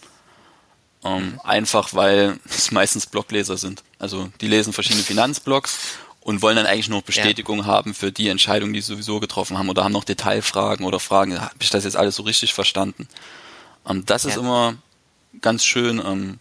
Ähm, 1.04 1.32
mhm. 1.32 1.40
Einfach 1.42 1.94
weil 1.94 2.38
es 2.48 2.70
meistens 2.70 3.06
Blogleser 3.06 3.56
sind. 3.56 3.82
Also 3.98 4.30
die 4.40 4.48
lesen 4.48 4.72
verschiedene 4.72 5.04
Finanzblogs 5.04 5.78
und 6.20 6.42
wollen 6.42 6.56
dann 6.56 6.66
eigentlich 6.66 6.88
nur 6.88 7.02
Bestätigung 7.02 7.60
ja. 7.60 7.64
haben 7.66 7.94
für 7.94 8.12
die 8.12 8.28
Entscheidung, 8.28 8.72
die 8.72 8.80
sie 8.80 8.92
sowieso 8.92 9.20
getroffen 9.20 9.58
haben 9.58 9.68
oder 9.68 9.84
haben 9.84 9.92
noch 9.92 10.04
Detailfragen 10.04 10.86
oder 10.86 11.00
Fragen, 11.00 11.40
habe 11.40 11.54
ich 11.60 11.70
das 11.70 11.84
jetzt 11.84 11.96
alles 11.96 12.16
so 12.16 12.22
richtig 12.22 12.54
verstanden? 12.54 13.08
Ähm, 13.88 14.04
das 14.06 14.24
ja. 14.24 14.30
ist 14.30 14.36
immer 14.36 14.76
ganz 15.40 15.64
schön, 15.64 15.98
ähm, 15.98 16.38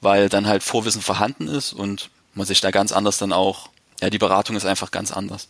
weil 0.00 0.28
dann 0.28 0.46
halt 0.46 0.62
Vorwissen 0.62 1.02
vorhanden 1.02 1.48
ist 1.48 1.72
und 1.72 2.10
man 2.34 2.46
sich 2.46 2.60
da 2.60 2.70
ganz 2.70 2.92
anders 2.92 3.18
dann 3.18 3.32
auch, 3.32 3.70
ja, 4.00 4.10
die 4.10 4.18
Beratung 4.18 4.56
ist 4.56 4.66
einfach 4.66 4.90
ganz 4.90 5.12
anders. 5.12 5.48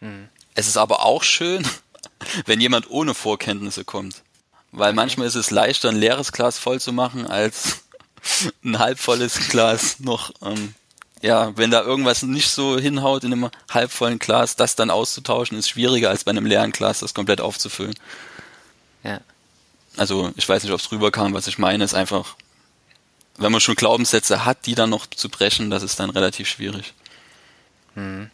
Mhm. 0.00 0.28
Es 0.54 0.68
ist 0.68 0.76
aber 0.76 1.04
auch 1.04 1.22
schön, 1.22 1.66
wenn 2.46 2.60
jemand 2.60 2.90
ohne 2.90 3.14
Vorkenntnisse 3.14 3.84
kommt. 3.84 4.22
Weil 4.70 4.92
mhm. 4.92 4.96
manchmal 4.96 5.26
ist 5.26 5.34
es 5.34 5.50
leichter, 5.50 5.88
ein 5.88 5.96
leeres 5.96 6.32
Glas 6.32 6.58
voll 6.58 6.80
zu 6.80 6.92
machen, 6.92 7.26
als 7.26 7.84
ein 8.64 8.78
halbvolles 8.78 9.48
Glas 9.48 10.00
noch 10.00 10.32
ähm, 10.42 10.74
ja, 11.22 11.56
wenn 11.56 11.70
da 11.70 11.82
irgendwas 11.82 12.22
nicht 12.24 12.50
so 12.50 12.78
hinhaut 12.78 13.22
in 13.22 13.32
einem 13.32 13.50
halbvollen 13.70 14.18
Glas, 14.18 14.56
das 14.56 14.74
dann 14.74 14.90
auszutauschen, 14.90 15.56
ist 15.56 15.68
schwieriger 15.68 16.10
als 16.10 16.24
bei 16.24 16.30
einem 16.30 16.46
leeren 16.46 16.72
Glas, 16.72 16.98
das 16.98 17.14
komplett 17.14 17.40
aufzufüllen. 17.40 17.94
Ja. 19.04 19.20
Also 19.96 20.32
ich 20.36 20.48
weiß 20.48 20.62
nicht, 20.62 20.72
ob 20.72 20.80
es 20.80 20.90
rüberkam, 20.90 21.34
was 21.34 21.46
ich 21.46 21.58
meine, 21.58 21.84
ist 21.84 21.94
einfach, 21.94 22.36
wenn 23.36 23.52
man 23.52 23.60
schon 23.60 23.74
Glaubenssätze 23.74 24.44
hat, 24.44 24.66
die 24.66 24.74
dann 24.74 24.90
noch 24.90 25.06
zu 25.06 25.28
brechen, 25.28 25.70
das 25.70 25.82
ist 25.82 26.00
dann 26.00 26.10
relativ 26.10 26.48
schwierig. 26.48 26.94
Hm. 27.94 28.30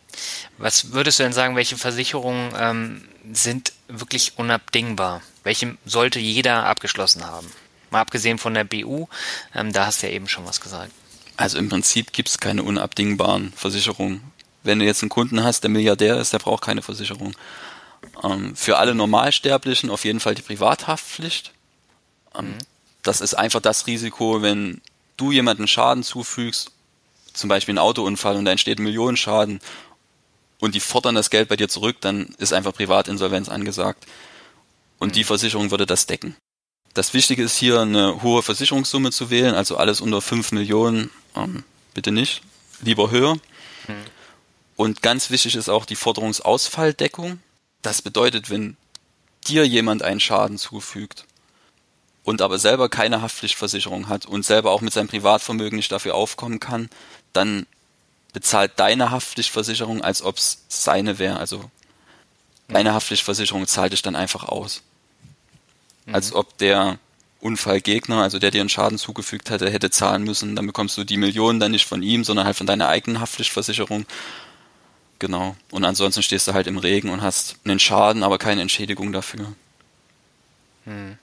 Was 0.59 0.93
würdest 0.93 1.19
du 1.19 1.25
denn 1.25 1.33
sagen, 1.33 1.57
welche 1.57 1.77
Versicherungen 1.77 2.53
ähm, 2.57 3.09
sind 3.33 3.73
wirklich 3.89 4.35
unabdingbar? 4.37 5.23
Welche 5.43 5.77
sollte 5.85 6.21
jeder 6.21 6.67
abgeschlossen 6.67 7.25
haben? 7.25 7.49
Mal 7.91 8.01
abgesehen 8.01 8.39
von 8.39 8.55
der 8.55 8.65
BU, 8.65 9.07
ähm, 9.55 9.73
da 9.73 9.87
hast 9.87 10.03
du 10.03 10.07
ja 10.07 10.13
eben 10.13 10.29
schon 10.29 10.47
was 10.47 10.61
gesagt. 10.61 10.93
Also 11.37 11.59
im 11.59 11.69
Prinzip 11.69 12.13
gibt 12.13 12.29
es 12.29 12.39
keine 12.39 12.63
unabdingbaren 12.63 13.53
Versicherungen. 13.53 14.23
Wenn 14.63 14.81
du 14.81 14.85
jetzt 14.85 15.03
einen 15.03 15.09
Kunden 15.09 15.43
hast, 15.43 15.63
der 15.63 15.71
Milliardär 15.71 16.19
ist, 16.19 16.33
der 16.33 16.41
braucht 16.41 16.65
keine 16.65 16.83
Versicherung. 16.83 17.35
Ähm, 18.23 18.57
für 18.57 18.79
alle 18.79 18.95
Normalsterblichen 18.95 19.91
auf 19.91 20.05
jeden 20.05 20.21
Fall 20.21 20.35
die 20.35 20.43
Privathaftpflicht. 20.43 21.53
Ähm, 22.35 22.47
mhm. 22.47 22.59
Das 23.03 23.21
ist 23.21 23.35
einfach 23.35 23.61
das 23.61 23.87
Risiko, 23.87 24.43
wenn 24.43 24.81
du 25.17 25.33
jemanden 25.33 25.69
Schaden 25.69 26.03
zufügst, 26.03 26.73
zum 27.33 27.49
Beispiel 27.49 27.75
ein 27.75 27.79
Autounfall 27.79 28.37
und 28.37 28.45
da 28.45 28.51
entsteht 28.51 28.79
ein 28.79 28.85
Millionenschaden 28.85 29.61
und 30.59 30.75
die 30.75 30.81
fordern 30.81 31.15
das 31.15 31.31
Geld 31.31 31.49
bei 31.49 31.57
dir 31.57 31.69
zurück, 31.69 31.97
dann 32.01 32.35
ist 32.39 32.53
einfach 32.53 32.75
Privatinsolvenz 32.75 33.49
angesagt. 33.49 34.07
Und 34.99 35.15
die 35.15 35.21
mhm. 35.21 35.27
Versicherung 35.27 35.71
würde 35.71 35.87
das 35.87 36.07
decken. 36.07 36.37
Das 36.95 37.15
Wichtige 37.15 37.45
ist 37.45 37.57
hier 37.57 37.81
eine 37.81 38.23
hohe 38.23 38.43
Versicherungssumme 38.43 39.13
zu 39.13 39.31
wählen, 39.31 39.55
also 39.55 39.77
alles 39.77 40.01
unter 40.01 40.21
5 40.21 40.53
Millionen, 40.53 41.11
ähm, 41.37 41.63
bitte 41.95 42.11
nicht, 42.11 42.43
lieber 42.81 43.11
höher. 43.11 43.35
Mhm. 43.35 44.05
Und 44.75 45.03
ganz 45.03 45.31
wichtig 45.31 45.55
ist 45.55 45.69
auch 45.69 45.85
die 45.85 45.97
Forderungsausfalldeckung. 45.97 47.41
Das 47.83 48.03
bedeutet, 48.03 48.51
wenn 48.51 48.77
dir 49.47 49.67
jemand 49.67 50.03
einen 50.03 50.21
Schaden 50.21 50.59
zufügt 50.59 51.25
und 52.25 52.43
aber 52.43 52.59
selber 52.59 52.89
keine 52.89 53.23
Haftpflichtversicherung 53.23 54.09
hat 54.09 54.27
und 54.27 54.45
selber 54.45 54.71
auch 54.71 54.81
mit 54.81 54.93
seinem 54.93 55.09
Privatvermögen 55.09 55.77
nicht 55.77 55.93
dafür 55.93 56.15
aufkommen 56.15 56.61
kann, 56.61 56.91
dann 57.33 57.67
bezahlt 58.33 58.73
deine 58.77 59.11
Haftpflichtversicherung, 59.11 60.03
als 60.03 60.23
ob 60.23 60.37
es 60.37 60.65
seine 60.69 61.19
wäre. 61.19 61.39
Also 61.39 61.71
deine 62.69 62.93
Haftpflichtversicherung 62.93 63.67
zahlt 63.67 63.93
dich 63.93 64.03
dann 64.03 64.17
einfach 64.17 64.45
aus. 64.45 64.83
Mhm. 66.07 66.15
Als 66.15 66.33
ob 66.35 66.59
der 66.59 66.99
Unfallgegner, 67.41 68.23
also 68.23 68.39
der 68.39 68.51
dir 68.51 68.61
einen 68.61 68.69
Schaden 68.69 68.99
zugefügt 68.99 69.51
hätte, 69.51 69.71
hätte 69.71 69.91
zahlen 69.91 70.25
müssen. 70.25 70.57
Dann 70.57 70.67
bekommst 70.67 70.97
du 70.99 71.05
die 71.05 71.17
Millionen 71.17 71.61
dann 71.61 71.71
nicht 71.71 71.87
von 71.87 72.03
ihm, 72.03 72.25
sondern 72.25 72.47
halt 72.47 72.57
von 72.57 72.67
deiner 72.67 72.89
eigenen 72.89 73.21
Haftpflichtversicherung. 73.21 74.07
Genau. 75.19 75.57
Und 75.71 75.85
ansonsten 75.85 76.23
stehst 76.23 76.47
du 76.47 76.55
halt 76.55 76.67
im 76.67 76.79
Regen 76.79 77.11
und 77.11 77.23
hast 77.23 77.57
einen 77.65 77.81
Schaden, 77.81 78.23
aber 78.23 78.39
keine 78.39 78.63
Entschädigung 78.63 79.13
dafür. 79.13 79.53
Mhm. 80.85 81.19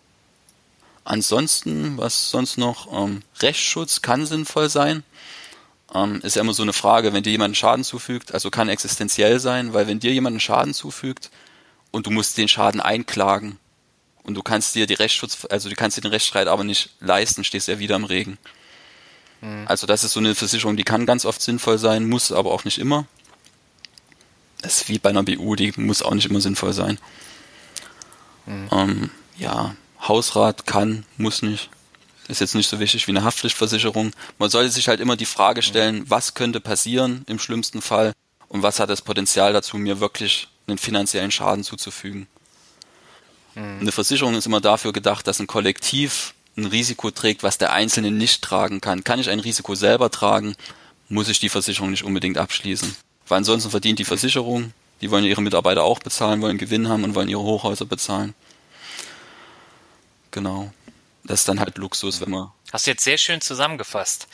Ansonsten, 1.03 1.97
was 1.97 2.31
sonst 2.31 2.57
noch? 2.57 2.91
Ähm, 2.91 3.21
Rechtsschutz 3.39 4.01
kann 4.01 4.25
sinnvoll 4.25 4.69
sein 4.69 5.03
ähm, 5.95 6.19
ist 6.23 6.35
ja 6.35 6.41
immer 6.41 6.53
so 6.53 6.63
eine 6.63 6.73
Frage, 6.73 7.13
wenn 7.13 7.23
dir 7.23 7.31
jemand 7.31 7.55
Schaden 7.55 7.83
zufügt, 7.83 8.33
also 8.33 8.49
kann 8.49 8.69
existenziell 8.69 9.39
sein, 9.39 9.73
weil 9.73 9.87
wenn 9.87 9.99
dir 9.99 10.11
jemand 10.11 10.33
einen 10.33 10.39
Schaden 10.39 10.73
zufügt 10.73 11.31
und 11.91 12.05
du 12.05 12.11
musst 12.11 12.37
den 12.37 12.47
Schaden 12.47 12.81
einklagen 12.81 13.57
und 14.23 14.35
du 14.35 14.41
kannst 14.41 14.75
dir 14.75 14.87
die 14.87 14.95
Rechtsschutz, 14.95 15.47
also 15.49 15.69
du 15.69 15.75
kannst 15.75 15.97
dir 15.97 16.01
den 16.01 16.11
Rechtsstreit 16.11 16.47
aber 16.47 16.63
nicht 16.63 16.89
leisten, 16.99 17.43
stehst 17.43 17.67
du 17.67 17.73
ja 17.73 17.79
wieder 17.79 17.95
im 17.95 18.03
Regen. 18.03 18.37
Mhm. 19.41 19.65
Also 19.67 19.87
das 19.87 20.03
ist 20.03 20.13
so 20.13 20.19
eine 20.19 20.35
Versicherung, 20.35 20.75
die 20.75 20.83
kann 20.83 21.05
ganz 21.05 21.25
oft 21.25 21.41
sinnvoll 21.41 21.77
sein, 21.77 22.09
muss 22.09 22.31
aber 22.31 22.51
auch 22.51 22.65
nicht 22.65 22.77
immer. 22.77 23.05
Das 24.65 24.81
ist 24.81 24.89
wie 24.89 24.97
bei 24.97 25.11
einer 25.11 25.21
BU, 25.21 25.55
die 25.55 25.71
muss 25.77 26.01
auch 26.01 26.15
nicht 26.15 26.27
immer 26.27 26.41
sinnvoll 26.41 26.73
sein. 26.73 26.97
Mhm. 28.47 28.69
Ähm, 28.71 29.09
ja, 29.37 29.75
Hausrat 30.01 30.65
kann, 30.65 31.05
muss 31.17 31.43
nicht. 31.43 31.69
Ist 32.27 32.41
jetzt 32.41 32.55
nicht 32.55 32.67
so 32.67 32.79
wichtig 32.79 33.05
wie 33.05 33.11
eine 33.11 33.23
Haftpflichtversicherung. 33.23 34.11
Man 34.39 34.49
sollte 34.49 34.71
sich 34.71 34.87
halt 34.87 34.99
immer 34.99 35.17
die 35.17 35.27
Frage 35.27 35.61
stellen, 35.61 36.09
was 36.09 36.33
könnte 36.33 36.59
passieren 36.59 37.23
im 37.27 37.37
schlimmsten 37.37 37.83
Fall 37.83 38.13
und 38.47 38.63
was 38.63 38.79
hat 38.79 38.89
das 38.89 39.03
Potenzial 39.03 39.53
dazu, 39.53 39.77
mir 39.77 39.99
wirklich 39.99 40.47
einen 40.65 40.79
finanziellen 40.79 41.29
Schaden 41.29 41.63
zuzufügen. 41.63 42.25
Mhm. 43.53 43.81
Eine 43.81 43.91
Versicherung 43.91 44.33
ist 44.33 44.47
immer 44.47 44.61
dafür 44.61 44.93
gedacht, 44.93 45.27
dass 45.27 45.39
ein 45.39 45.45
Kollektiv 45.45 46.33
ein 46.57 46.65
Risiko 46.65 47.11
trägt, 47.11 47.43
was 47.43 47.59
der 47.59 47.71
Einzelne 47.71 48.09
nicht 48.09 48.41
tragen 48.41 48.81
kann. 48.81 49.03
Kann 49.03 49.19
ich 49.19 49.29
ein 49.29 49.41
Risiko 49.41 49.75
selber 49.75 50.09
tragen, 50.09 50.55
muss 51.07 51.29
ich 51.29 51.39
die 51.39 51.49
Versicherung 51.49 51.91
nicht 51.91 52.03
unbedingt 52.03 52.39
abschließen. 52.39 52.95
Weil 53.27 53.37
ansonsten 53.37 53.69
verdient 53.69 53.99
die 53.99 54.05
Versicherung, 54.05 54.73
die 55.01 55.11
wollen 55.11 55.25
ihre 55.25 55.41
Mitarbeiter 55.41 55.83
auch 55.83 55.99
bezahlen, 55.99 56.41
wollen 56.41 56.57
Gewinn 56.57 56.87
haben 56.87 57.03
und 57.03 57.15
wollen 57.15 57.29
ihre 57.29 57.41
Hochhäuser 57.41 57.85
bezahlen. 57.85 58.33
Genau 60.31 60.71
das 61.25 61.41
ist 61.41 61.49
dann 61.49 61.59
halt 61.59 61.77
Luxus, 61.77 62.21
wenn 62.21 62.29
man. 62.29 62.51
Hast 62.71 62.87
du 62.87 62.91
jetzt 62.91 63.03
sehr 63.03 63.17
schön 63.17 63.41
zusammengefasst. 63.41 64.27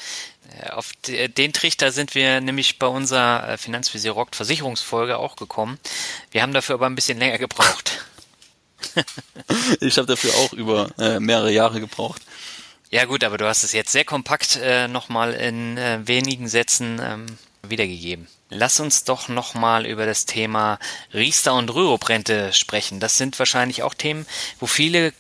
Äh, 0.59 0.69
auf 0.71 0.91
den 1.03 1.53
Trichter 1.53 1.91
sind 1.91 2.15
wir 2.15 2.41
nämlich 2.41 2.79
bei 2.79 2.87
unserer 2.87 3.49
äh, 3.49 3.57
Finanzvisier 3.57 4.11
Rockt 4.11 4.35
Versicherungsfolge 4.35 5.17
auch 5.17 5.35
gekommen. 5.35 5.79
Wir 6.31 6.41
haben 6.41 6.53
dafür 6.53 6.75
aber 6.75 6.87
ein 6.87 6.95
bisschen 6.95 7.17
länger 7.17 7.37
gebraucht. 7.37 8.05
ich 9.79 9.97
habe 9.97 10.07
dafür 10.07 10.33
auch 10.35 10.53
über 10.53 10.89
äh, 10.97 11.19
mehrere 11.19 11.51
Jahre 11.51 11.79
gebraucht. 11.79 12.21
Ja 12.89 13.05
gut, 13.05 13.23
aber 13.23 13.37
du 13.37 13.47
hast 13.47 13.63
es 13.63 13.71
jetzt 13.71 13.91
sehr 13.91 14.03
kompakt 14.03 14.59
äh, 14.61 14.87
nochmal 14.87 15.33
in 15.33 15.77
äh, 15.77 15.99
wenigen 16.05 16.47
Sätzen 16.49 16.99
ähm, 17.01 17.25
wiedergegeben. 17.63 18.27
Lass 18.53 18.81
uns 18.81 19.05
doch 19.05 19.29
nochmal 19.29 19.85
über 19.85 20.05
das 20.05 20.25
Thema 20.25 20.77
Riester 21.13 21.55
und 21.55 21.73
Rürup-Rente 21.73 22.51
sprechen. 22.51 22.99
Das 22.99 23.17
sind 23.17 23.39
wahrscheinlich 23.39 23.81
auch 23.81 23.93
Themen, 23.93 24.25
wo 24.59 24.67
viele 24.67 25.13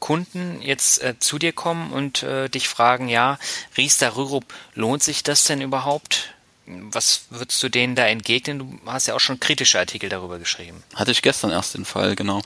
Kunden 0.00 0.60
jetzt 0.60 1.02
äh, 1.02 1.18
zu 1.18 1.38
dir 1.38 1.54
kommen 1.54 1.90
und 1.90 2.22
äh, 2.22 2.50
dich 2.50 2.68
fragen, 2.68 3.08
ja, 3.08 3.38
Riester 3.78 4.16
Rürup, 4.16 4.44
lohnt 4.74 5.02
sich 5.02 5.22
das 5.22 5.44
denn 5.44 5.62
überhaupt? 5.62 6.34
Was 6.66 7.22
würdest 7.30 7.62
du 7.62 7.70
denen 7.70 7.94
da 7.94 8.06
entgegnen? 8.06 8.58
Du 8.58 8.78
hast 8.84 9.06
ja 9.06 9.14
auch 9.14 9.20
schon 9.20 9.40
kritische 9.40 9.78
Artikel 9.78 10.10
darüber 10.10 10.38
geschrieben. 10.38 10.82
Hatte 10.94 11.10
ich 11.10 11.22
gestern 11.22 11.52
erst 11.52 11.74
den 11.74 11.86
Fall, 11.86 12.16
genau. 12.16 12.42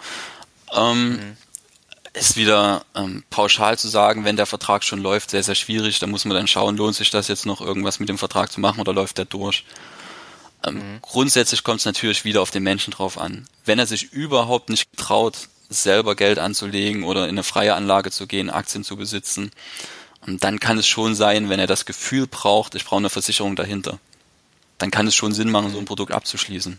Ähm, 0.72 1.10
mhm. 1.10 1.36
Ist 2.12 2.36
wieder 2.36 2.84
ähm, 2.94 3.24
pauschal 3.28 3.76
zu 3.76 3.88
sagen, 3.88 4.24
wenn 4.24 4.36
der 4.36 4.46
Vertrag 4.46 4.84
schon 4.84 5.00
läuft, 5.00 5.30
sehr, 5.30 5.42
sehr 5.42 5.56
schwierig. 5.56 5.98
Da 5.98 6.06
muss 6.06 6.24
man 6.24 6.36
dann 6.36 6.46
schauen, 6.46 6.76
lohnt 6.76 6.94
sich 6.94 7.10
das 7.10 7.26
jetzt 7.26 7.44
noch 7.44 7.60
irgendwas 7.60 7.98
mit 7.98 8.08
dem 8.08 8.18
Vertrag 8.18 8.52
zu 8.52 8.60
machen 8.60 8.80
oder 8.80 8.92
läuft 8.92 9.18
der 9.18 9.24
durch? 9.24 9.64
Ähm, 10.66 10.74
mhm. 10.74 10.98
Grundsätzlich 11.02 11.64
kommt 11.64 11.80
es 11.80 11.86
natürlich 11.86 12.24
wieder 12.24 12.42
auf 12.42 12.50
den 12.50 12.62
Menschen 12.62 12.92
drauf 12.92 13.18
an. 13.18 13.46
Wenn 13.64 13.78
er 13.78 13.86
sich 13.86 14.12
überhaupt 14.12 14.68
nicht 14.70 14.88
traut, 14.96 15.48
selber 15.68 16.16
Geld 16.16 16.38
anzulegen 16.38 17.04
oder 17.04 17.24
in 17.24 17.30
eine 17.30 17.42
freie 17.42 17.74
Anlage 17.74 18.10
zu 18.10 18.26
gehen, 18.26 18.50
Aktien 18.50 18.84
zu 18.84 18.96
besitzen, 18.96 19.50
und 20.26 20.44
dann 20.44 20.60
kann 20.60 20.78
es 20.78 20.86
schon 20.86 21.14
sein, 21.14 21.48
wenn 21.48 21.60
er 21.60 21.66
das 21.66 21.86
Gefühl 21.86 22.26
braucht, 22.26 22.74
ich 22.74 22.84
brauche 22.84 22.98
eine 22.98 23.10
Versicherung 23.10 23.56
dahinter, 23.56 23.98
dann 24.76 24.90
kann 24.90 25.06
es 25.06 25.14
schon 25.14 25.32
Sinn 25.32 25.50
machen, 25.50 25.72
so 25.72 25.78
ein 25.78 25.84
Produkt 25.84 26.12
abzuschließen. 26.12 26.78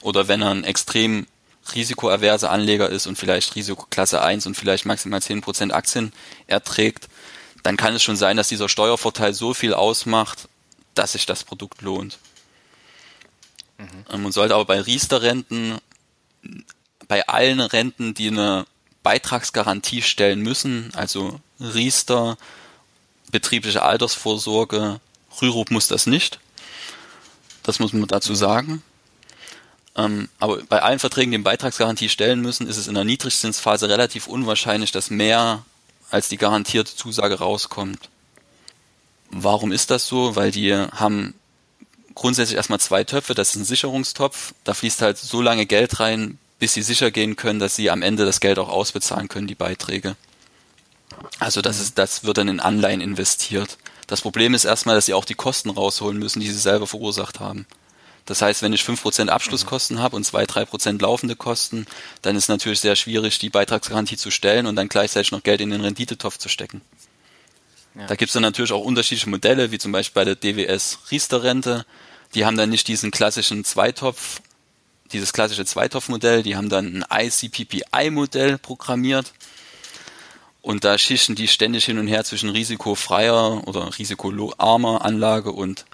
Oder 0.00 0.28
wenn 0.28 0.42
er 0.42 0.50
ein 0.50 0.64
extrem 0.64 1.26
risikoaverse 1.74 2.50
Anleger 2.50 2.88
ist 2.88 3.06
und 3.06 3.16
vielleicht 3.16 3.54
Risikoklasse 3.54 4.22
1 4.22 4.46
und 4.46 4.56
vielleicht 4.56 4.84
maximal 4.84 5.20
10% 5.20 5.70
Aktien 5.70 6.12
erträgt, 6.46 7.08
dann 7.62 7.76
kann 7.76 7.94
es 7.94 8.02
schon 8.02 8.16
sein, 8.16 8.36
dass 8.36 8.48
dieser 8.48 8.68
Steuervorteil 8.68 9.34
so 9.34 9.54
viel 9.54 9.74
ausmacht, 9.74 10.48
dass 10.94 11.12
sich 11.12 11.26
das 11.26 11.44
Produkt 11.44 11.82
lohnt. 11.82 12.18
Mhm. 13.78 14.22
Man 14.22 14.32
sollte 14.32 14.54
aber 14.54 14.64
bei 14.64 14.80
Riester-Renten 14.80 15.78
bei 17.08 17.26
allen 17.28 17.60
Renten, 17.60 18.14
die 18.14 18.28
eine 18.28 18.64
Beitragsgarantie 19.02 20.02
stellen 20.02 20.40
müssen, 20.40 20.90
also 20.94 21.40
Riester, 21.60 22.38
betriebliche 23.30 23.82
Altersvorsorge, 23.82 25.00
Rürup 25.40 25.70
muss 25.70 25.88
das 25.88 26.06
nicht. 26.06 26.38
Das 27.62 27.78
muss 27.78 27.92
man 27.92 28.06
dazu 28.06 28.34
sagen. 28.34 28.82
Ähm, 29.94 30.28
aber 30.38 30.62
bei 30.64 30.82
allen 30.82 30.98
Verträgen, 30.98 31.32
die 31.32 31.36
eine 31.36 31.44
Beitragsgarantie 31.44 32.08
stellen 32.08 32.40
müssen, 32.40 32.66
ist 32.66 32.78
es 32.78 32.88
in 32.88 32.94
der 32.94 33.04
Niedrigzinsphase 33.04 33.88
relativ 33.88 34.26
unwahrscheinlich, 34.26 34.90
dass 34.90 35.10
mehr 35.10 35.64
als 36.10 36.28
die 36.28 36.38
garantierte 36.38 36.96
Zusage 36.96 37.38
rauskommt. 37.38 38.08
Warum 39.30 39.72
ist 39.72 39.90
das 39.90 40.06
so? 40.06 40.36
Weil 40.36 40.50
die 40.50 40.74
haben 40.74 41.34
grundsätzlich 42.14 42.56
erstmal 42.56 42.80
zwei 42.80 43.04
Töpfe. 43.04 43.34
Das 43.34 43.50
ist 43.50 43.56
ein 43.56 43.64
Sicherungstopf. 43.64 44.54
Da 44.64 44.74
fließt 44.74 45.02
halt 45.02 45.18
so 45.18 45.40
lange 45.40 45.66
Geld 45.66 46.00
rein, 46.00 46.38
bis 46.58 46.74
sie 46.74 46.82
sicher 46.82 47.10
gehen 47.10 47.36
können, 47.36 47.58
dass 47.58 47.76
sie 47.76 47.90
am 47.90 48.02
Ende 48.02 48.24
das 48.24 48.40
Geld 48.40 48.58
auch 48.58 48.68
ausbezahlen 48.68 49.28
können, 49.28 49.46
die 49.46 49.54
Beiträge. 49.54 50.16
Also 51.38 51.60
das 51.60 51.80
ist, 51.80 51.98
das 51.98 52.24
wird 52.24 52.38
dann 52.38 52.48
in 52.48 52.60
Anleihen 52.60 53.00
investiert. 53.00 53.78
Das 54.06 54.20
Problem 54.20 54.54
ist 54.54 54.64
erstmal, 54.64 54.94
dass 54.94 55.06
sie 55.06 55.14
auch 55.14 55.24
die 55.24 55.34
Kosten 55.34 55.70
rausholen 55.70 56.18
müssen, 56.18 56.40
die 56.40 56.50
sie 56.50 56.58
selber 56.58 56.86
verursacht 56.86 57.40
haben. 57.40 57.66
Das 58.26 58.42
heißt, 58.42 58.62
wenn 58.62 58.72
ich 58.72 58.82
5% 58.82 59.28
Abschlusskosten 59.28 59.98
habe 59.98 60.16
und 60.16 60.26
2-3% 60.26 61.00
laufende 61.00 61.34
Kosten, 61.34 61.86
dann 62.22 62.36
ist 62.36 62.48
natürlich 62.48 62.80
sehr 62.80 62.94
schwierig, 62.94 63.38
die 63.38 63.50
Beitragsgarantie 63.50 64.16
zu 64.16 64.30
stellen 64.30 64.66
und 64.66 64.76
dann 64.76 64.88
gleichzeitig 64.88 65.32
noch 65.32 65.42
Geld 65.42 65.60
in 65.60 65.70
den 65.70 65.80
Renditetopf 65.80 66.38
zu 66.38 66.48
stecken. 66.48 66.82
Da 67.94 68.14
gibt's 68.14 68.32
dann 68.32 68.42
natürlich 68.42 68.72
auch 68.72 68.84
unterschiedliche 68.84 69.28
Modelle, 69.28 69.70
wie 69.70 69.78
zum 69.78 69.92
Beispiel 69.92 70.14
bei 70.14 70.24
der 70.24 70.36
DWS 70.36 70.98
Riester-Rente. 71.10 71.84
Die 72.34 72.46
haben 72.46 72.56
dann 72.56 72.70
nicht 72.70 72.88
diesen 72.88 73.10
klassischen 73.10 73.64
Zweitopf, 73.64 74.40
dieses 75.12 75.32
klassische 75.34 75.66
Zweitopfmodell, 75.66 76.42
die 76.42 76.56
haben 76.56 76.70
dann 76.70 77.04
ein 77.08 77.26
ICPPI-Modell 77.26 78.56
programmiert. 78.56 79.32
Und 80.62 80.84
da 80.84 80.96
schichten 80.96 81.34
die 81.34 81.48
ständig 81.48 81.84
hin 81.84 81.98
und 81.98 82.06
her 82.06 82.24
zwischen 82.24 82.48
risikofreier 82.48 83.66
oder 83.66 83.98
risikoarmer 83.98 85.04
Anlage 85.04 85.52
und 85.52 85.84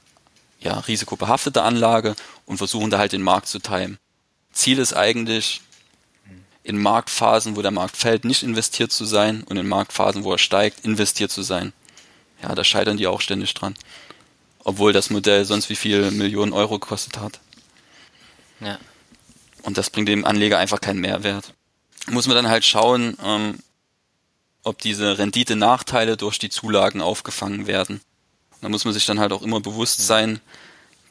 ja, 0.61 0.79
risikobehafteter 0.79 1.65
Anlage 1.65 2.15
und 2.45 2.59
versuchen 2.59 2.91
da 2.91 2.99
halt 2.99 3.13
den 3.13 3.23
Markt 3.23 3.49
zu 3.49 3.61
timen. 3.61 3.99
Ziel 4.53 4.79
ist 4.79 4.93
eigentlich, 4.93 5.63
in 6.69 6.77
Marktphasen, 6.77 7.57
wo 7.57 7.63
der 7.63 7.71
Markt 7.71 7.97
fällt, 7.97 8.27
nicht 8.27 8.43
investiert 8.43 8.93
zu 8.93 9.07
sein 9.07 9.43
und 9.45 9.57
in 9.57 9.67
Marktphasen, 9.67 10.23
wo 10.23 10.33
er 10.33 10.39
steigt, 10.39 10.85
investiert 10.85 11.31
zu 11.31 11.41
sein. 11.41 11.73
Ja, 12.43 12.55
da 12.55 12.65
scheitern 12.65 12.97
die 12.97 13.07
auch 13.07 13.21
ständig 13.21 13.55
dran. 13.55 13.75
Obwohl 14.65 14.93
das 14.93 15.11
Modell 15.11 15.45
sonst 15.45 15.71
wie 15.71 15.77
viel 15.77 16.11
Millionen 16.11 16.53
Euro 16.53 16.79
gekostet 16.79 17.19
hat. 17.19 17.41
Ja. 18.61 18.79
Und 19.63 19.79
das 19.79 19.91
bringt 19.91 20.09
dem 20.09 20.25
Anleger 20.25 20.59
einfach 20.59 20.81
keinen 20.81 21.01
Mehrwert. 21.01 21.55
Muss 22.11 22.27
man 22.27 22.37
dann 22.37 22.49
halt 22.49 22.65
schauen, 22.65 23.17
ähm, 23.25 23.59
ob 24.63 24.79
diese 24.79 25.19
Rendite-Nachteile 25.19 26.17
durch 26.17 26.39
die 26.39 26.51
Zulagen 26.51 27.01
aufgefangen 27.01 27.67
werden. 27.67 28.01
Da 28.61 28.69
muss 28.69 28.85
man 28.85 28.95
sich 28.95 29.07
dann 29.07 29.21
halt 29.21 29.33
auch 29.33 29.43
immer 29.43 29.61
bewusst 29.61 30.07
sein, 30.07 30.41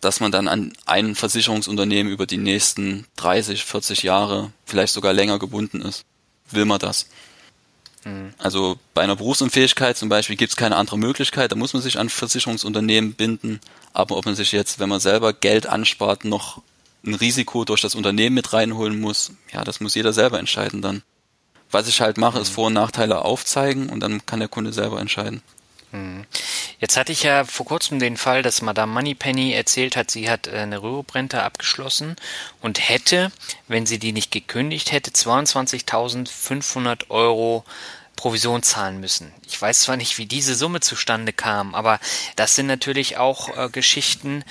dass 0.01 0.19
man 0.19 0.31
dann 0.31 0.47
an 0.47 0.73
ein 0.85 1.15
Versicherungsunternehmen 1.15 2.11
über 2.11 2.25
die 2.25 2.37
nächsten 2.37 3.05
30, 3.15 3.63
40 3.63 4.03
Jahre, 4.03 4.51
vielleicht 4.65 4.93
sogar 4.93 5.13
länger 5.13 5.39
gebunden 5.39 5.81
ist. 5.81 6.05
Will 6.51 6.65
man 6.65 6.79
das? 6.79 7.07
Mhm. 8.03 8.33
Also 8.37 8.77
bei 8.93 9.01
einer 9.01 9.15
Berufsunfähigkeit 9.15 9.97
zum 9.97 10.09
Beispiel 10.09 10.35
gibt 10.35 10.51
es 10.51 10.57
keine 10.57 10.75
andere 10.75 10.97
Möglichkeit, 10.97 11.51
da 11.51 11.55
muss 11.55 11.73
man 11.73 11.81
sich 11.81 11.99
an 11.99 12.09
Versicherungsunternehmen 12.09 13.13
binden. 13.13 13.59
Aber 13.93 14.17
ob 14.17 14.25
man 14.25 14.35
sich 14.35 14.51
jetzt, 14.51 14.79
wenn 14.79 14.89
man 14.89 14.99
selber 14.99 15.33
Geld 15.33 15.67
anspart, 15.67 16.25
noch 16.25 16.61
ein 17.05 17.13
Risiko 17.13 17.65
durch 17.65 17.81
das 17.81 17.95
Unternehmen 17.95 18.35
mit 18.35 18.53
reinholen 18.53 18.99
muss, 18.99 19.31
ja, 19.51 19.63
das 19.63 19.79
muss 19.79 19.95
jeder 19.95 20.13
selber 20.13 20.39
entscheiden 20.39 20.81
dann. 20.81 21.03
Was 21.71 21.87
ich 21.87 21.99
halt 22.01 22.17
mache, 22.17 22.39
ist 22.39 22.49
mhm. 22.49 22.53
Vor- 22.53 22.67
und 22.67 22.73
Nachteile 22.73 23.23
aufzeigen 23.23 23.89
und 23.89 23.99
dann 23.99 24.25
kann 24.25 24.39
der 24.39 24.47
Kunde 24.47 24.73
selber 24.73 24.99
entscheiden. 24.99 25.41
Mhm. 25.91 26.25
Jetzt 26.79 26.97
hatte 26.97 27.11
ich 27.11 27.23
ja 27.23 27.43
vor 27.45 27.65
kurzem 27.65 27.99
den 27.99 28.17
Fall, 28.17 28.43
dass 28.43 28.61
Madame 28.61 28.93
Moneypenny 28.93 29.53
erzählt 29.53 29.95
hat, 29.95 30.11
sie 30.11 30.29
hat 30.29 30.47
äh, 30.47 30.57
eine 30.57 30.81
Rürup-Rente 30.81 31.41
abgeschlossen 31.41 32.15
und 32.61 32.89
hätte, 32.89 33.31
wenn 33.67 33.85
sie 33.85 33.97
die 33.97 34.11
nicht 34.11 34.31
gekündigt 34.31 34.91
hätte, 34.91 35.11
22.500 35.11 37.09
Euro 37.09 37.63
Provision 38.15 38.63
zahlen 38.63 38.99
müssen. 38.99 39.31
Ich 39.47 39.61
weiß 39.61 39.81
zwar 39.81 39.95
nicht, 39.95 40.17
wie 40.17 40.25
diese 40.25 40.55
Summe 40.55 40.81
zustande 40.81 41.33
kam, 41.33 41.73
aber 41.73 41.99
das 42.35 42.55
sind 42.55 42.67
natürlich 42.67 43.17
auch 43.17 43.55
äh, 43.57 43.69
Geschichten, 43.69 44.43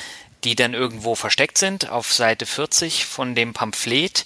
die 0.44 0.54
dann 0.54 0.74
irgendwo 0.74 1.14
versteckt 1.14 1.58
sind 1.58 1.90
auf 1.90 2.12
Seite 2.12 2.46
40 2.46 3.06
von 3.06 3.34
dem 3.34 3.52
Pamphlet. 3.52 4.24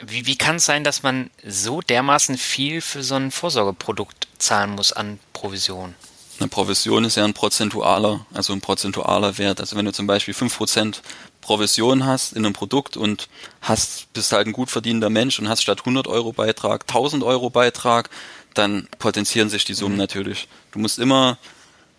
Wie, 0.00 0.26
wie 0.26 0.36
kann 0.36 0.56
es 0.56 0.64
sein, 0.64 0.84
dass 0.84 1.02
man 1.02 1.30
so 1.46 1.82
dermaßen 1.82 2.38
viel 2.38 2.80
für 2.80 3.02
so 3.02 3.16
ein 3.16 3.30
Vorsorgeprodukt 3.30 4.28
zahlen 4.38 4.70
muss 4.70 4.92
an 4.92 5.20
Provision? 5.32 5.94
Eine 6.40 6.48
Provision 6.48 7.04
ist 7.04 7.16
ja 7.16 7.24
ein 7.26 7.34
prozentualer, 7.34 8.24
also 8.32 8.54
ein 8.54 8.62
prozentualer 8.62 9.36
Wert. 9.36 9.60
Also 9.60 9.76
wenn 9.76 9.84
du 9.84 9.92
zum 9.92 10.06
Beispiel 10.06 10.32
5% 10.32 11.00
Provision 11.42 12.06
hast 12.06 12.32
in 12.32 12.46
einem 12.46 12.54
Produkt 12.54 12.96
und 12.96 13.28
hast, 13.60 14.10
bist 14.14 14.32
halt 14.32 14.46
ein 14.46 14.54
gut 14.54 14.70
verdienender 14.70 15.10
Mensch 15.10 15.38
und 15.38 15.50
hast 15.50 15.60
statt 15.60 15.80
100 15.80 16.06
Euro 16.06 16.32
Beitrag 16.32 16.84
1000 16.88 17.22
Euro 17.24 17.50
Beitrag, 17.50 18.08
dann 18.54 18.88
potenzieren 18.98 19.50
sich 19.50 19.66
die 19.66 19.74
Summen 19.74 19.96
mhm. 19.96 20.00
natürlich. 20.00 20.48
Du 20.72 20.78
musst 20.78 20.98
immer, 20.98 21.36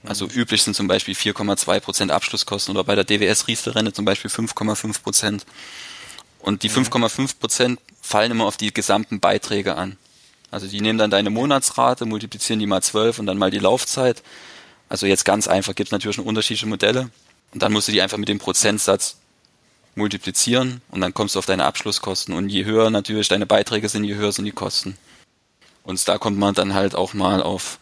also 0.04 0.26
mhm. 0.26 0.32
üblich 0.32 0.64
sind 0.64 0.76
zum 0.76 0.88
Beispiel 0.88 1.14
4,2% 1.14 2.10
Abschlusskosten 2.10 2.76
oder 2.76 2.84
bei 2.84 2.96
der 2.96 3.04
DWS 3.04 3.48
Riester-Rente 3.48 3.94
zum 3.94 4.06
Beispiel 4.06 4.32
5,5%. 4.32 5.42
Und 6.40 6.64
die 6.64 6.70
mhm. 6.70 6.86
5,5% 6.86 7.78
fallen 8.02 8.32
immer 8.32 8.46
auf 8.46 8.58
die 8.58 8.74
gesamten 8.74 9.20
Beiträge 9.20 9.76
an. 9.76 9.98
Also 10.52 10.68
die 10.68 10.82
nehmen 10.82 11.00
dann 11.00 11.10
deine 11.10 11.30
Monatsrate, 11.30 12.06
multiplizieren 12.06 12.60
die 12.60 12.68
mal 12.68 12.84
zwölf 12.84 13.20
und 13.20 13.26
dann 13.26 13.38
mal 13.38 13.52
die 13.52 13.60
Laufzeit. 13.60 14.22
Also 14.90 15.06
jetzt 15.06 15.24
ganz 15.24 15.48
einfach, 15.48 15.74
gibt 15.74 15.88
es 15.88 15.92
natürlich 15.92 16.18
schon 16.18 16.26
unterschiedliche 16.26 16.68
Modelle. 16.68 17.10
Und 17.54 17.64
dann 17.64 17.72
musst 17.72 17.88
du 17.88 17.92
die 17.92 18.02
einfach 18.02 18.18
mit 18.18 18.30
dem 18.30 18.40
Prozentsatz 18.40 19.18
multiplizieren 19.96 20.82
und 20.90 21.02
dann 21.02 21.14
kommst 21.14 21.36
du 21.36 21.40
auf 21.40 21.46
deine 21.46 21.66
Abschlusskosten. 21.66 22.34
Und 22.34 22.50
je 22.50 22.66
höher 22.66 22.90
natürlich 22.90 23.28
deine 23.28 23.46
Beiträge 23.46 23.90
sind, 23.90 24.04
je 24.04 24.16
höher 24.16 24.32
sind 24.32 24.46
die 24.46 24.52
Kosten. 24.52 24.98
Und 25.84 26.06
da 26.08 26.18
kommt 26.18 26.38
man 26.38 26.54
dann 26.54 26.74
halt 26.74 26.96
auch 26.96 27.14
mal 27.14 27.42
auf, 27.42 27.80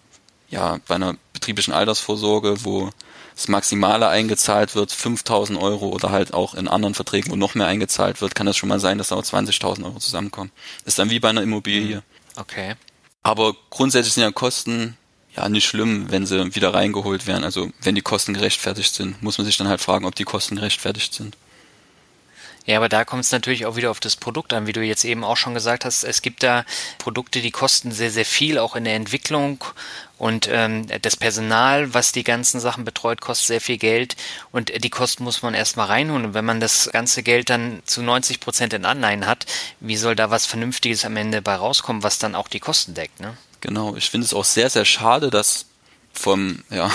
ja, 0.49 0.79
bei 0.87 0.95
einer 0.95 1.15
betrieblichen 1.33 1.73
Altersvorsorge, 1.73 2.63
wo 2.63 2.89
das 3.35 3.47
Maximale 3.47 4.07
eingezahlt 4.09 4.75
wird, 4.75 4.91
5000 4.91 5.59
Euro 5.61 5.89
oder 5.89 6.11
halt 6.11 6.33
auch 6.33 6.55
in 6.55 6.67
anderen 6.67 6.93
Verträgen, 6.93 7.31
wo 7.31 7.35
noch 7.35 7.55
mehr 7.55 7.67
eingezahlt 7.67 8.21
wird, 8.21 8.35
kann 8.35 8.45
das 8.45 8.57
schon 8.57 8.69
mal 8.69 8.79
sein, 8.79 8.97
dass 8.97 9.09
da 9.09 9.15
auch 9.15 9.23
20.000 9.23 9.85
Euro 9.85 9.99
zusammenkommen. 9.99 10.51
Ist 10.85 10.99
dann 10.99 11.09
wie 11.09 11.19
bei 11.19 11.29
einer 11.29 11.41
Immobilie. 11.41 11.97
Mhm. 11.97 12.18
Okay. 12.39 12.75
Aber 13.21 13.53
grundsätzlich 13.69 14.13
sind 14.13 14.23
ja 14.23 14.31
Kosten 14.31 14.97
ja 15.35 15.47
nicht 15.49 15.67
schlimm, 15.67 16.09
wenn 16.09 16.25
sie 16.25 16.55
wieder 16.55 16.73
reingeholt 16.73 17.27
werden. 17.27 17.43
Also 17.43 17.69
wenn 17.81 17.95
die 17.95 18.01
Kosten 18.01 18.33
gerechtfertigt 18.33 18.93
sind, 18.93 19.21
muss 19.21 19.37
man 19.37 19.45
sich 19.45 19.57
dann 19.57 19.67
halt 19.67 19.81
fragen, 19.81 20.05
ob 20.05 20.15
die 20.15 20.23
Kosten 20.23 20.55
gerechtfertigt 20.55 21.13
sind. 21.13 21.37
Ja, 22.69 22.77
aber 22.77 22.87
da 22.87 23.03
kommt 23.03 23.23
es 23.23 23.31
natürlich 23.31 23.65
auch 23.65 23.77
wieder 23.77 23.89
auf 23.89 23.99
das 23.99 24.15
Produkt 24.15 24.53
an, 24.53 24.67
wie 24.67 24.73
du 24.73 24.83
jetzt 24.83 25.03
eben 25.03 25.23
auch 25.23 25.37
schon 25.37 25.55
gesagt 25.55 25.85
hast. 25.85 26.03
Es 26.03 26.21
gibt 26.21 26.43
da 26.43 26.65
Produkte, 26.99 27.41
die 27.41 27.49
kosten 27.49 27.91
sehr, 27.91 28.11
sehr 28.11 28.25
viel, 28.25 28.59
auch 28.59 28.75
in 28.75 28.83
der 28.83 28.93
Entwicklung. 28.93 29.63
Und 30.19 30.47
ähm, 30.51 30.85
das 31.01 31.15
Personal, 31.15 31.95
was 31.95 32.11
die 32.11 32.23
ganzen 32.23 32.59
Sachen 32.59 32.85
betreut, 32.85 33.21
kostet 33.21 33.47
sehr 33.47 33.61
viel 33.61 33.79
Geld. 33.79 34.15
Und 34.51 34.71
die 34.83 34.89
Kosten 34.91 35.23
muss 35.23 35.41
man 35.41 35.55
erstmal 35.55 35.87
reinholen. 35.87 36.25
Und 36.25 36.33
wenn 36.35 36.45
man 36.45 36.59
das 36.59 36.91
ganze 36.93 37.23
Geld 37.23 37.49
dann 37.49 37.81
zu 37.85 38.03
90 38.03 38.39
Prozent 38.39 38.73
in 38.73 38.85
Anleihen 38.85 39.25
hat, 39.25 39.47
wie 39.79 39.97
soll 39.97 40.15
da 40.15 40.29
was 40.29 40.45
Vernünftiges 40.45 41.05
am 41.05 41.17
Ende 41.17 41.41
bei 41.41 41.55
rauskommen, 41.55 42.03
was 42.03 42.19
dann 42.19 42.35
auch 42.35 42.49
die 42.49 42.59
Kosten 42.59 42.93
deckt? 42.93 43.19
Ne? 43.19 43.35
Genau, 43.61 43.95
ich 43.95 44.11
finde 44.11 44.25
es 44.25 44.33
auch 44.35 44.45
sehr, 44.45 44.69
sehr 44.69 44.85
schade, 44.85 45.31
dass 45.31 45.65
vom, 46.13 46.61
ja, 46.69 46.91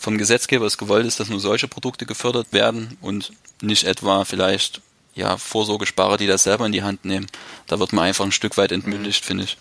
vom 0.00 0.18
Gesetzgeber 0.18 0.66
es 0.66 0.78
gewollt 0.78 1.06
ist, 1.06 1.20
dass 1.20 1.28
nur 1.28 1.38
solche 1.38 1.68
Produkte 1.68 2.06
gefördert 2.06 2.48
werden 2.50 2.98
und 3.00 3.30
nicht 3.60 3.84
etwa 3.84 4.24
vielleicht 4.24 4.82
ja, 5.14 5.36
Vorsorgesparer, 5.36 6.16
die 6.16 6.26
das 6.26 6.44
selber 6.44 6.66
in 6.66 6.72
die 6.72 6.82
Hand 6.82 7.04
nehmen. 7.04 7.26
Da 7.66 7.78
wird 7.78 7.92
man 7.92 8.04
einfach 8.04 8.24
ein 8.24 8.32
Stück 8.32 8.56
weit 8.56 8.72
entmündigt, 8.72 9.22
mhm. 9.24 9.26
finde 9.26 9.44
ich. 9.44 9.58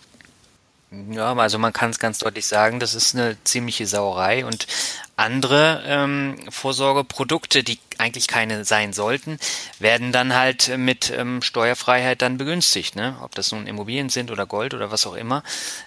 Ja, 1.12 1.34
also 1.34 1.58
man 1.58 1.72
kann 1.72 1.90
es 1.90 2.00
ganz 2.00 2.20
deutlich 2.20 2.46
sagen, 2.46 2.82
das 2.82 2.96
ist 2.96 3.16
eine 3.16 3.38
ziemliche 3.46 3.88
Sauerei 3.88 4.46
und 4.46 4.68
andere 5.16 5.84
ähm, 5.86 6.38
Vorsorgeprodukte, 6.50 7.64
die 7.64 7.80
eigentlich 7.98 8.28
keine 8.28 8.66
sein 8.66 8.92
sollten, 8.92 9.40
werden 9.80 10.12
dann 10.12 10.36
halt 10.36 10.78
mit 10.78 11.10
ähm, 11.16 11.42
Steuerfreiheit 11.42 12.22
dann 12.22 12.38
begünstigt, 12.38 12.98
ne? 12.98 13.16
Ob 13.22 13.36
das 13.36 13.54
nun 13.54 13.68
Immobilien 13.68 14.10
sind 14.10 14.32
oder 14.32 14.46
Gold 14.46 14.74
oder 14.74 14.92
was 14.92 15.08
auch 15.08 15.14
immer. 15.14 15.44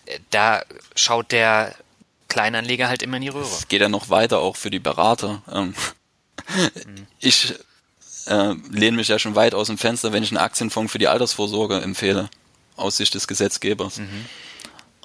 Äh, 0.06 0.20
da 0.30 0.62
schaut 0.96 1.32
der 1.32 1.74
Kleinanleger 2.28 2.88
halt 2.88 3.02
immer 3.02 3.16
in 3.16 3.22
die 3.22 3.28
Röhre. 3.28 3.44
Es 3.44 3.68
geht 3.68 3.82
ja 3.82 3.90
noch 3.90 4.08
weiter 4.08 4.38
auch 4.38 4.56
für 4.56 4.70
die 4.70 4.78
Berater. 4.78 5.42
Ähm, 5.52 5.74
mhm. 6.86 7.06
Ich 7.20 7.54
äh, 8.26 8.54
lehne 8.70 8.96
mich 8.96 9.08
ja 9.08 9.18
schon 9.18 9.34
weit 9.34 9.54
aus 9.54 9.66
dem 9.68 9.78
Fenster, 9.78 10.12
wenn 10.12 10.22
ich 10.22 10.30
einen 10.30 10.38
Aktienfonds 10.38 10.92
für 10.92 10.98
die 10.98 11.08
Altersvorsorge 11.08 11.80
empfehle, 11.80 12.28
aus 12.76 12.96
Sicht 12.96 13.14
des 13.14 13.28
Gesetzgebers. 13.28 13.98
Mhm. 13.98 14.24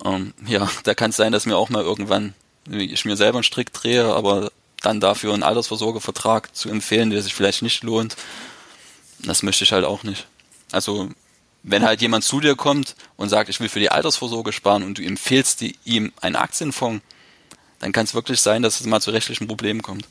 Ähm, 0.06 0.34
ja, 0.48 0.70
da 0.84 0.94
kann 0.94 1.10
es 1.12 1.18
sein, 1.18 1.32
dass 1.32 1.46
mir 1.46 1.58
auch 1.58 1.70
mal 1.70 1.84
irgendwann 1.84 2.34
ich 2.70 3.06
mir 3.06 3.18
selber 3.18 3.38
einen 3.38 3.44
Strick 3.44 3.74
drehe, 3.74 4.06
aber 4.06 4.52
dann 4.82 5.00
dafür 5.00 5.34
einen 5.34 5.44
Altersvorsorgevertrag 5.44 6.56
zu 6.56 6.70
empfehlen, 6.70 7.10
der 7.10 7.22
sich 7.22 7.34
vielleicht 7.34 7.62
nicht 7.62 7.84
lohnt, 7.84 8.16
das 9.20 9.44
möchte 9.44 9.64
ich 9.64 9.72
halt 9.72 9.86
auch 9.86 10.04
nicht. 10.04 10.28
Also 10.72 11.10
wenn 11.64 11.84
halt 11.84 12.02
jemand 12.02 12.24
zu 12.24 12.40
dir 12.40 12.56
kommt 12.56 12.96
und 13.18 13.30
sagt, 13.30 13.50
ich 13.50 13.60
will 13.60 13.70
für 13.70 13.80
die 13.80 13.92
Altersvorsorge 13.92 14.54
sparen 14.54 14.84
und 14.84 14.98
du 14.98 15.04
empfehlst 15.04 15.62
ihm 15.84 16.14
einen 16.22 16.36
Aktienfonds, 16.36 17.04
dann 17.80 17.92
kann 17.92 18.06
es 18.06 18.14
wirklich 18.14 18.40
sein, 18.40 18.62
dass 18.62 18.80
es 18.80 18.86
mal 18.86 19.02
zu 19.02 19.12
rechtlichen 19.12 19.48
Problemen 19.48 19.82
kommt. 19.82 20.08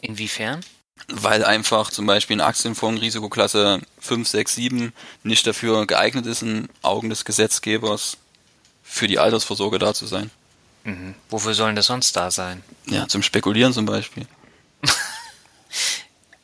Inwiefern? 0.00 0.60
Weil 1.08 1.44
einfach 1.44 1.90
zum 1.90 2.06
Beispiel 2.06 2.36
ein 2.36 2.46
Aktienfonds 2.46 3.00
Risikoklasse 3.00 3.80
5, 4.00 4.26
6, 4.28 4.54
7 4.54 4.92
nicht 5.22 5.46
dafür 5.46 5.86
geeignet 5.86 6.26
ist, 6.26 6.42
in 6.42 6.68
Augen 6.82 7.10
des 7.10 7.24
Gesetzgebers 7.24 8.16
für 8.82 9.06
die 9.06 9.18
Altersvorsorge 9.18 9.78
da 9.78 9.94
zu 9.94 10.06
sein. 10.06 10.30
Mhm. 10.84 11.14
Wofür 11.30 11.54
sollen 11.54 11.76
das 11.76 11.86
sonst 11.86 12.14
da 12.16 12.30
sein? 12.30 12.62
Ja, 12.86 13.08
zum 13.08 13.22
Spekulieren 13.22 13.72
zum 13.72 13.86
Beispiel. 13.86 14.26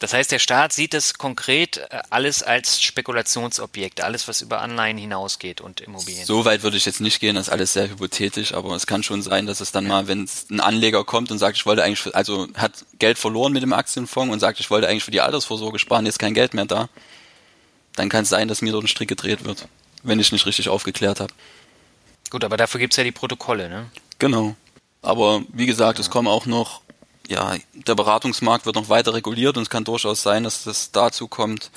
Das 0.03 0.13
heißt, 0.13 0.33
der 0.33 0.41
Staat 0.41 0.73
sieht 0.73 0.95
es 0.95 1.15
konkret 1.15 1.77
äh, 1.77 2.03
alles 2.11 2.43
als 2.43 2.83
Spekulationsobjekt, 2.83 4.01
alles, 4.01 4.27
was 4.27 4.41
über 4.41 4.61
Anleihen 4.61 4.99
hinausgeht 4.99 5.61
und 5.61 5.81
Immobilien. 5.81 6.27
So 6.27 6.45
weit 6.45 6.65
würde 6.65 6.77
ich 6.77 6.85
jetzt 6.87 7.01
nicht 7.01 7.21
gehen, 7.21 7.37
das 7.37 7.47
ist 7.47 7.53
alles 7.53 7.73
sehr 7.73 7.89
hypothetisch, 7.89 8.53
aber 8.53 8.75
es 8.75 8.89
kann 8.89 9.05
schon 9.05 9.23
sein, 9.23 9.47
dass 9.47 9.61
es 9.61 9.71
dann 9.71 9.85
ja. 9.85 9.91
mal, 9.91 10.09
wenn 10.09 10.29
ein 10.51 10.59
Anleger 10.59 11.05
kommt 11.05 11.31
und 11.31 11.39
sagt, 11.39 11.57
ich 11.57 11.67
wollte 11.67 11.85
eigentlich, 11.85 12.17
also 12.17 12.49
hat 12.57 12.85
Geld 12.99 13.17
verloren 13.17 13.53
mit 13.53 13.63
dem 13.63 13.73
Aktienfonds 13.73 14.33
und 14.33 14.41
sagt, 14.41 14.59
ich 14.59 14.71
wollte 14.71 14.89
eigentlich 14.89 15.05
für 15.05 15.13
die 15.13 15.21
Altersvorsorge 15.21 15.79
sparen, 15.79 16.05
jetzt 16.05 16.19
kein 16.19 16.35
Geld 16.35 16.53
mehr 16.53 16.65
da, 16.65 16.89
dann 17.95 18.09
kann 18.09 18.25
es 18.25 18.29
sein, 18.29 18.49
dass 18.49 18.61
mir 18.61 18.73
dort 18.73 18.83
ein 18.83 18.89
Strick 18.89 19.09
gedreht 19.09 19.45
wird, 19.45 19.69
wenn 20.03 20.19
ich 20.19 20.33
nicht 20.33 20.47
richtig 20.47 20.69
aufgeklärt 20.69 21.21
habe. 21.21 21.33
Gut, 22.29 22.43
aber 22.43 22.57
dafür 22.57 22.81
gibt 22.81 22.93
es 22.93 22.97
ja 22.97 23.05
die 23.05 23.13
Protokolle, 23.13 23.69
ne? 23.69 23.89
Genau. 24.19 24.57
Aber 25.01 25.43
wie 25.53 25.67
gesagt, 25.67 26.01
es 26.01 26.11
kommen 26.11 26.27
auch 26.27 26.47
noch, 26.47 26.82
ja, 27.33 27.57
der 27.73 27.95
Beratungsmarkt 27.95 28.67
wird 28.67 28.77
noch 28.77 28.91
weiter 28.91 29.15
reguliert 29.15 29.57
und 29.57 29.63
es 29.63 29.71
kann 29.71 29.85
durchaus 29.85 30.23
sein, 30.23 30.45
dass 30.45 30.65
das 30.65 30.91
dazu 30.93 31.29
kommt, 31.29 31.71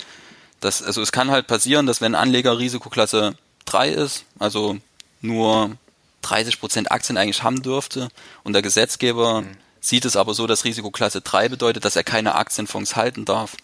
dass, 0.60 0.84
also 0.84 1.02
es 1.02 1.14
kann 1.14 1.32
halt 1.32 1.48
passieren, 1.48 1.86
dass 1.86 2.02
wenn 2.02 2.14
ein 2.14 2.22
Anleger 2.22 2.58
Risikoklasse 2.58 3.36
3 3.64 3.90
ist, 3.90 4.26
also 4.38 4.78
nur 5.22 5.78
30 6.24 6.60
Prozent 6.60 6.92
Aktien 6.92 7.18
eigentlich 7.18 7.44
haben 7.44 7.62
dürfte 7.62 8.10
und 8.44 8.54
der 8.54 8.62
Gesetzgeber 8.62 9.42
mhm. 9.42 9.58
sieht 9.80 10.04
es 10.04 10.18
aber 10.18 10.34
so, 10.34 10.46
dass 10.46 10.66
Risikoklasse 10.66 11.22
3 11.22 11.50
bedeutet, 11.50 11.86
dass 11.86 11.96
er 11.96 12.04
keine 12.04 12.36
Aktienfonds 12.36 12.98
halten 12.98 13.24
darf. 13.24 13.56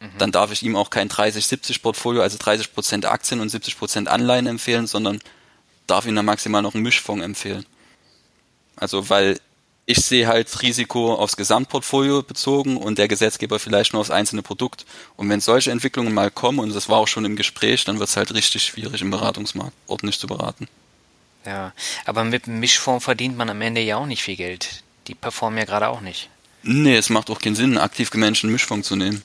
Mhm. 0.00 0.18
Dann 0.18 0.32
darf 0.32 0.50
ich 0.50 0.64
ihm 0.64 0.74
auch 0.74 0.90
kein 0.90 1.08
30-70 1.08 1.82
Portfolio, 1.82 2.22
also 2.22 2.36
30 2.36 2.74
Prozent 2.74 3.06
Aktien 3.06 3.40
und 3.40 3.48
70 3.48 3.78
Prozent 3.78 4.08
Anleihen 4.08 4.48
empfehlen, 4.48 4.88
sondern 4.88 5.20
darf 5.86 6.04
ihm 6.04 6.16
dann 6.16 6.26
maximal 6.26 6.62
noch 6.62 6.74
einen 6.74 6.82
Mischfonds 6.82 7.24
empfehlen. 7.24 7.64
Also 8.74 9.08
weil 9.08 9.40
ich 9.90 10.04
sehe 10.04 10.26
halt 10.26 10.60
Risiko 10.60 11.14
aufs 11.14 11.38
Gesamtportfolio 11.38 12.22
bezogen 12.22 12.76
und 12.76 12.98
der 12.98 13.08
Gesetzgeber 13.08 13.58
vielleicht 13.58 13.94
nur 13.94 14.02
aufs 14.02 14.10
einzelne 14.10 14.42
Produkt. 14.42 14.84
Und 15.16 15.30
wenn 15.30 15.40
solche 15.40 15.70
Entwicklungen 15.70 16.12
mal 16.12 16.30
kommen, 16.30 16.58
und 16.58 16.74
das 16.74 16.90
war 16.90 16.98
auch 16.98 17.08
schon 17.08 17.24
im 17.24 17.36
Gespräch, 17.36 17.86
dann 17.86 17.98
wird 17.98 18.10
es 18.10 18.18
halt 18.18 18.34
richtig 18.34 18.64
schwierig 18.64 19.00
im 19.00 19.10
Beratungsmarkt 19.10 19.72
ordentlich 19.86 20.18
zu 20.18 20.26
beraten. 20.26 20.68
Ja, 21.46 21.72
aber 22.04 22.24
mit 22.24 22.44
dem 22.44 22.60
Mischfonds 22.60 23.02
verdient 23.02 23.38
man 23.38 23.48
am 23.48 23.62
Ende 23.62 23.80
ja 23.80 23.96
auch 23.96 24.04
nicht 24.04 24.22
viel 24.22 24.36
Geld. 24.36 24.82
Die 25.06 25.14
performen 25.14 25.58
ja 25.58 25.64
gerade 25.64 25.88
auch 25.88 26.02
nicht. 26.02 26.28
Nee, 26.62 26.96
es 26.96 27.08
macht 27.08 27.30
auch 27.30 27.40
keinen 27.40 27.56
Sinn, 27.56 27.78
aktiv 27.78 28.10
gemanagten 28.10 28.52
Mischfonds 28.52 28.88
zu 28.88 28.94
nehmen. 28.94 29.22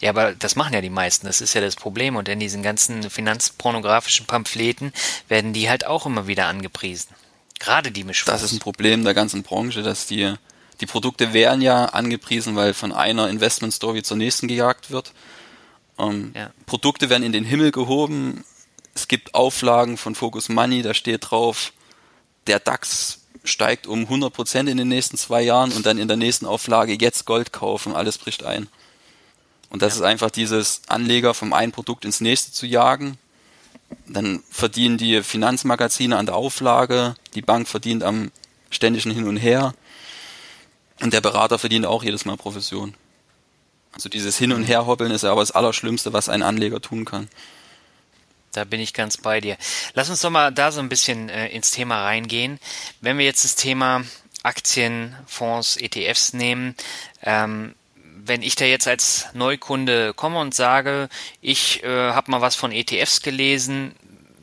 Ja, 0.00 0.10
aber 0.10 0.32
das 0.32 0.54
machen 0.54 0.74
ja 0.74 0.80
die 0.80 0.90
meisten, 0.90 1.26
das 1.26 1.40
ist 1.40 1.54
ja 1.54 1.60
das 1.60 1.74
Problem. 1.74 2.14
Und 2.14 2.28
in 2.28 2.38
diesen 2.38 2.62
ganzen 2.62 3.10
finanzpornografischen 3.10 4.26
Pamphleten 4.26 4.92
werden 5.26 5.52
die 5.52 5.68
halt 5.68 5.86
auch 5.86 6.06
immer 6.06 6.28
wieder 6.28 6.46
angepriesen. 6.46 7.08
Gerade 7.58 7.90
die 7.90 8.04
Mischfonds. 8.04 8.42
Das 8.42 8.50
ist 8.50 8.56
ein 8.56 8.60
Problem 8.60 9.04
der 9.04 9.14
ganzen 9.14 9.42
Branche, 9.42 9.82
dass 9.82 10.06
die, 10.06 10.34
die 10.80 10.86
Produkte 10.86 11.32
werden 11.32 11.62
ja 11.62 11.86
angepriesen, 11.86 12.56
weil 12.56 12.74
von 12.74 12.92
einer 12.92 13.28
Investment-Story 13.28 14.02
zur 14.02 14.16
nächsten 14.16 14.48
gejagt 14.48 14.90
wird. 14.90 15.12
Ähm, 15.98 16.32
ja. 16.34 16.50
Produkte 16.66 17.08
werden 17.08 17.22
in 17.22 17.32
den 17.32 17.44
Himmel 17.44 17.70
gehoben. 17.70 18.44
Es 18.94 19.08
gibt 19.08 19.34
Auflagen 19.34 19.96
von 19.96 20.14
Focus 20.14 20.48
Money, 20.48 20.82
da 20.82 20.94
steht 20.94 21.30
drauf, 21.30 21.72
der 22.46 22.60
DAX 22.60 23.20
steigt 23.44 23.86
um 23.86 24.04
100% 24.04 24.68
in 24.68 24.76
den 24.76 24.88
nächsten 24.88 25.16
zwei 25.16 25.42
Jahren 25.42 25.72
und 25.72 25.86
dann 25.86 25.98
in 25.98 26.08
der 26.08 26.16
nächsten 26.16 26.46
Auflage 26.46 26.96
jetzt 26.98 27.26
Gold 27.26 27.52
kaufen, 27.52 27.94
alles 27.94 28.18
bricht 28.18 28.44
ein. 28.44 28.68
Und 29.70 29.82
das 29.82 29.94
ja. 29.94 30.00
ist 30.00 30.06
einfach 30.06 30.30
dieses 30.30 30.82
Anleger 30.88 31.34
vom 31.34 31.52
einen 31.52 31.72
Produkt 31.72 32.04
ins 32.04 32.20
nächste 32.20 32.52
zu 32.52 32.66
jagen 32.66 33.18
dann 34.06 34.42
verdienen 34.50 34.98
die 34.98 35.22
Finanzmagazine 35.22 36.16
an 36.16 36.26
der 36.26 36.36
Auflage, 36.36 37.14
die 37.34 37.42
Bank 37.42 37.68
verdient 37.68 38.02
am 38.02 38.30
ständigen 38.70 39.10
Hin 39.10 39.28
und 39.28 39.36
Her 39.36 39.74
und 41.00 41.12
der 41.12 41.20
Berater 41.20 41.58
verdient 41.58 41.86
auch 41.86 42.02
jedes 42.02 42.24
Mal 42.24 42.36
Provision. 42.36 42.94
Also 43.92 44.08
dieses 44.08 44.36
Hin- 44.36 44.52
und 44.52 44.64
Herhoppeln 44.64 45.10
ist 45.10 45.24
aber 45.24 45.40
das 45.40 45.52
Allerschlimmste, 45.52 46.12
was 46.12 46.28
ein 46.28 46.42
Anleger 46.42 46.80
tun 46.80 47.04
kann. 47.04 47.28
Da 48.52 48.64
bin 48.64 48.80
ich 48.80 48.94
ganz 48.94 49.16
bei 49.18 49.40
dir. 49.40 49.56
Lass 49.94 50.10
uns 50.10 50.20
doch 50.20 50.30
mal 50.30 50.50
da 50.50 50.72
so 50.72 50.80
ein 50.80 50.88
bisschen 50.88 51.28
äh, 51.28 51.48
ins 51.48 51.70
Thema 51.70 52.04
reingehen. 52.04 52.58
Wenn 53.00 53.18
wir 53.18 53.24
jetzt 53.24 53.44
das 53.44 53.54
Thema 53.54 54.04
Aktien, 54.42 55.14
Fonds, 55.26 55.76
ETFs 55.76 56.32
nehmen, 56.32 56.74
ähm, 57.22 57.74
wenn 58.28 58.42
ich 58.42 58.56
da 58.56 58.64
jetzt 58.64 58.88
als 58.88 59.26
Neukunde 59.34 60.14
komme 60.14 60.38
und 60.38 60.54
sage, 60.54 61.08
ich 61.40 61.82
äh, 61.84 62.12
habe 62.12 62.30
mal 62.30 62.40
was 62.40 62.54
von 62.54 62.72
ETFs 62.72 63.22
gelesen, 63.22 63.94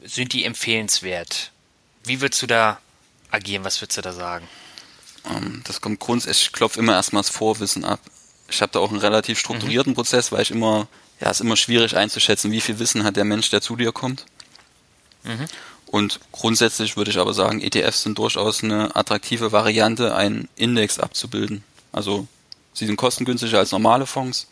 sind 0.04 0.34
die 0.34 0.46
empfehlenswert? 0.46 1.52
Wie 2.04 2.22
würdest 2.22 2.42
du 2.42 2.48
da 2.48 2.80
agieren? 3.32 3.64
Was 3.64 3.82
würdest 3.82 3.98
du 3.98 4.02
da 4.02 4.14
sagen? 4.14 4.48
Ähm, 5.30 5.62
das 5.66 5.82
kommt 5.82 6.00
grundsätzlich, 6.00 6.48
ich 6.48 6.52
klopfe 6.52 6.80
immer 6.80 6.94
erstmal 6.94 7.24
das 7.24 7.30
Vorwissen 7.30 7.86
ab. 7.86 8.00
Ich 8.50 8.62
habe 8.62 8.72
da 8.72 8.80
auch 8.80 8.90
einen 8.90 9.00
relativ 9.00 9.40
strukturierten 9.40 9.94
mhm. 9.94 9.96
Prozess, 9.96 10.32
weil 10.32 10.42
ich 10.42 10.52
immer, 10.52 10.88
ja, 11.20 11.30
es 11.30 11.38
ist 11.38 11.42
immer 11.42 11.56
schwierig 11.56 11.96
einzuschätzen, 11.96 12.52
wie 12.52 12.62
viel 12.62 12.80
Wissen 12.80 13.04
hat 13.04 13.16
der 13.16 13.24
Mensch, 13.24 13.50
der 13.50 13.62
zu 13.62 13.76
dir 13.76 13.92
kommt. 13.92 14.26
Mhm. 15.24 15.48
Und 15.88 16.20
grundsätzlich 16.32 16.98
würde 16.98 17.12
ich 17.12 17.20
aber 17.20 17.34
sagen, 17.34 17.62
ETFs 17.62 18.04
sind 18.04 18.18
durchaus 18.18 18.64
eine 18.64 18.96
attraktive 18.96 19.52
Variante, 19.52 20.16
einen 20.16 20.50
Index 20.56 21.00
abzubilden. 21.00 21.64
Also 21.92 22.28
Sie 22.74 22.86
sind 22.86 22.96
kostengünstiger 22.96 23.60
als 23.60 23.72
normale 23.72 24.06
Fonds. 24.06 24.48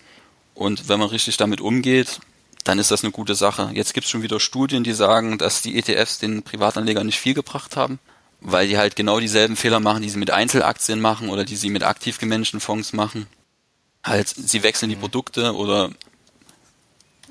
Und 0.54 0.90
wenn 0.90 1.00
man 1.00 1.10
richtig 1.10 1.38
damit 1.38 1.62
umgeht, 1.62 2.20
dann 2.64 2.80
ist 2.80 2.92
das 2.92 3.04
eine 3.04 3.12
gute 3.12 3.36
Sache. 3.36 3.72
Jetzt 3.74 3.94
gibt 3.94 4.06
es 4.06 4.12
schon 4.12 4.22
wieder 4.22 4.40
Studien, 4.40 4.84
die 4.84 4.94
sagen, 4.94 5.38
dass 5.38 5.62
die 5.62 5.78
ETFs 5.78 6.20
den 6.20 6.44
Privatanlegern 6.44 7.06
nicht 7.06 7.20
viel 7.20 7.34
gebracht 7.34 7.76
haben, 7.76 8.00
weil 8.40 8.68
die 8.68 8.78
halt 8.78 8.96
genau 8.96 9.20
dieselben 9.20 9.56
Fehler 9.56 9.80
machen, 9.80 10.04
die 10.04 10.10
sie 10.10 10.20
mit 10.20 10.32
Einzelaktien 10.32 11.02
machen 11.02 11.30
oder 11.30 11.44
die 11.44 11.56
sie 11.56 11.70
mit 11.70 11.84
aktiv 11.84 12.20
gemanagten 12.20 12.60
Fonds 12.60 12.94
machen. 12.94 13.28
Halt, 14.04 14.28
sie 14.30 14.64
wechseln 14.64 14.90
die 14.90 14.96
mhm. 14.96 15.02
Produkte 15.02 15.56
oder 15.56 15.92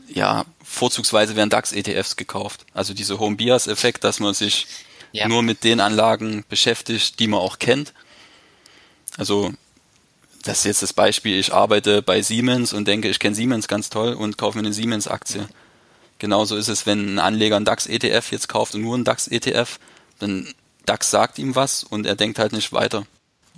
ja, 0.08 0.44
vorzugsweise 0.64 1.36
werden 1.36 1.50
DAX-ETFs 1.50 2.16
gekauft. 2.16 2.66
Also 2.74 2.94
diese 2.94 3.18
Home 3.20 3.36
Bias 3.36 3.68
Effekt, 3.68 4.02
dass 4.02 4.18
man 4.18 4.34
sich 4.34 4.66
ja. 5.12 5.28
nur 5.28 5.42
mit 5.42 5.62
den 5.62 5.80
Anlagen 5.80 6.44
beschäftigt, 6.48 7.20
die 7.20 7.28
man 7.28 7.40
auch 7.40 7.58
kennt. 7.58 7.92
Also 9.16 9.52
das 10.42 10.58
ist 10.60 10.64
jetzt 10.64 10.82
das 10.82 10.92
Beispiel, 10.92 11.38
ich 11.38 11.52
arbeite 11.52 12.02
bei 12.02 12.22
Siemens 12.22 12.72
und 12.72 12.88
denke, 12.88 13.08
ich 13.08 13.18
kenne 13.18 13.34
Siemens 13.34 13.68
ganz 13.68 13.90
toll 13.90 14.14
und 14.14 14.38
kaufe 14.38 14.58
mir 14.58 14.64
eine 14.64 14.72
Siemens-Aktie. 14.72 15.48
Genauso 16.18 16.56
ist 16.56 16.68
es, 16.68 16.86
wenn 16.86 17.14
ein 17.14 17.18
Anleger 17.18 17.56
einen 17.56 17.64
DAX-ETF 17.64 18.32
jetzt 18.32 18.48
kauft 18.48 18.74
und 18.74 18.82
nur 18.82 18.94
einen 18.94 19.04
DAX-ETF, 19.04 19.78
dann 20.18 20.48
DAX 20.86 21.10
sagt 21.10 21.38
ihm 21.38 21.54
was 21.54 21.84
und 21.84 22.06
er 22.06 22.16
denkt 22.16 22.38
halt 22.38 22.52
nicht 22.52 22.72
weiter. 22.72 23.06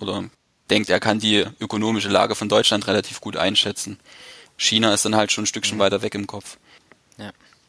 Oder 0.00 0.24
denkt, 0.70 0.90
er 0.90 1.00
kann 1.00 1.18
die 1.18 1.44
ökonomische 1.60 2.08
Lage 2.08 2.34
von 2.34 2.48
Deutschland 2.48 2.86
relativ 2.86 3.20
gut 3.20 3.36
einschätzen. 3.36 3.98
China 4.56 4.92
ist 4.94 5.04
dann 5.04 5.16
halt 5.16 5.32
schon 5.32 5.44
ein 5.44 5.48
Stückchen 5.48 5.78
mhm. 5.78 5.82
weiter 5.82 6.02
weg 6.02 6.14
im 6.14 6.26
Kopf. 6.26 6.56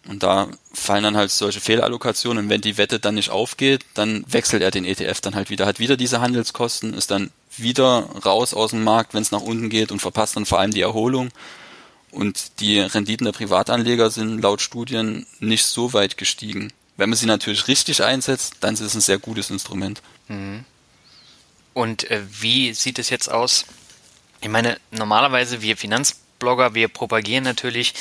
Und 0.07 0.21
da 0.21 0.49
fallen 0.73 1.03
dann 1.03 1.17
halt 1.17 1.31
solche 1.31 1.61
Fehlallokationen 1.61 2.45
und 2.45 2.49
wenn 2.49 2.59
die 2.59 2.77
Wette 2.77 2.99
dann 2.99 3.15
nicht 3.15 3.29
aufgeht, 3.29 3.85
dann 3.93 4.25
wechselt 4.27 4.61
er 4.61 4.71
den 4.71 4.83
ETF 4.83 5.21
dann 5.21 5.35
halt 5.35 5.49
wieder, 5.49 5.65
hat 5.65 5.79
wieder 5.79 5.95
diese 5.95 6.19
Handelskosten, 6.19 6.93
ist 6.93 7.09
dann 7.09 7.31
wieder 7.55 8.09
raus 8.25 8.53
aus 8.53 8.71
dem 8.71 8.83
Markt, 8.83 9.13
wenn 9.13 9.21
es 9.21 9.31
nach 9.31 9.41
unten 9.41 9.69
geht 9.69 9.91
und 9.91 10.01
verpasst 10.01 10.35
dann 10.35 10.45
vor 10.45 10.59
allem 10.59 10.71
die 10.71 10.81
Erholung. 10.81 11.29
Und 12.11 12.59
die 12.59 12.79
Renditen 12.79 13.25
der 13.25 13.31
Privatanleger 13.31 14.11
sind 14.11 14.41
laut 14.41 14.61
Studien 14.61 15.25
nicht 15.39 15.65
so 15.65 15.93
weit 15.93 16.17
gestiegen. 16.17 16.73
Wenn 16.97 17.09
man 17.09 17.17
sie 17.17 17.25
natürlich 17.25 17.67
richtig 17.67 18.03
einsetzt, 18.03 18.55
dann 18.59 18.75
ist 18.75 18.81
es 18.81 18.93
ein 18.93 19.01
sehr 19.01 19.17
gutes 19.17 19.49
Instrument. 19.49 20.01
Mhm. 20.27 20.65
Und 21.73 22.09
äh, 22.11 22.21
wie 22.29 22.73
sieht 22.73 22.99
es 22.99 23.09
jetzt 23.09 23.31
aus? 23.31 23.65
Ich 24.41 24.49
meine, 24.49 24.77
normalerweise 24.91 25.61
wir 25.61 25.75
Finanzblogger, 26.43 26.75
wir 26.75 26.87
propagieren 26.89 27.43
natürlich, 27.43 27.93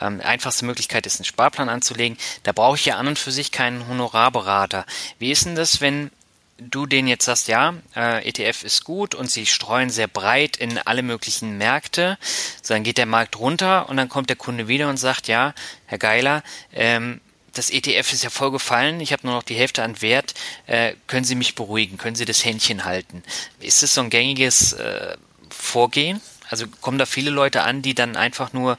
ähm, 0.00 0.20
einfachste 0.22 0.64
Möglichkeit 0.64 1.06
ist, 1.06 1.20
einen 1.20 1.26
Sparplan 1.26 1.68
anzulegen. 1.68 2.16
Da 2.42 2.52
brauche 2.52 2.76
ich 2.76 2.86
ja 2.86 2.96
an 2.96 3.08
und 3.08 3.18
für 3.18 3.30
sich 3.30 3.52
keinen 3.52 3.86
Honorarberater. 3.88 4.86
Wie 5.18 5.30
ist 5.30 5.44
denn 5.44 5.54
das, 5.54 5.80
wenn 5.80 6.10
du 6.58 6.86
denen 6.86 7.08
jetzt 7.08 7.24
sagst, 7.24 7.48
ja, 7.48 7.74
äh, 7.96 8.26
ETF 8.26 8.64
ist 8.64 8.84
gut 8.84 9.14
und 9.14 9.30
sie 9.30 9.46
streuen 9.46 9.90
sehr 9.90 10.08
breit 10.08 10.56
in 10.56 10.78
alle 10.78 11.02
möglichen 11.02 11.56
Märkte, 11.58 12.18
so 12.62 12.74
dann 12.74 12.84
geht 12.84 12.98
der 12.98 13.06
Markt 13.06 13.38
runter 13.38 13.88
und 13.88 13.96
dann 13.96 14.08
kommt 14.08 14.28
der 14.28 14.36
Kunde 14.36 14.68
wieder 14.68 14.88
und 14.88 14.98
sagt, 14.98 15.28
ja, 15.28 15.54
Herr 15.86 15.98
Geiler, 15.98 16.42
ähm, 16.72 17.20
das 17.54 17.70
ETF 17.70 18.12
ist 18.12 18.24
ja 18.24 18.30
voll 18.30 18.50
gefallen, 18.50 19.00
ich 19.00 19.12
habe 19.12 19.26
nur 19.26 19.34
noch 19.34 19.42
die 19.42 19.54
Hälfte 19.56 19.82
an 19.82 20.00
Wert, 20.02 20.34
äh, 20.66 20.94
können 21.06 21.24
Sie 21.24 21.34
mich 21.34 21.54
beruhigen, 21.54 21.96
können 21.96 22.14
Sie 22.14 22.26
das 22.26 22.44
Händchen 22.44 22.84
halten? 22.84 23.22
Ist 23.58 23.82
das 23.82 23.94
so 23.94 24.02
ein 24.02 24.10
gängiges 24.10 24.74
äh, 24.74 25.16
Vorgehen? 25.48 26.20
Also 26.50 26.66
kommen 26.80 26.98
da 26.98 27.06
viele 27.06 27.30
Leute 27.30 27.62
an, 27.62 27.80
die 27.80 27.94
dann 27.94 28.16
einfach 28.16 28.52
nur 28.52 28.76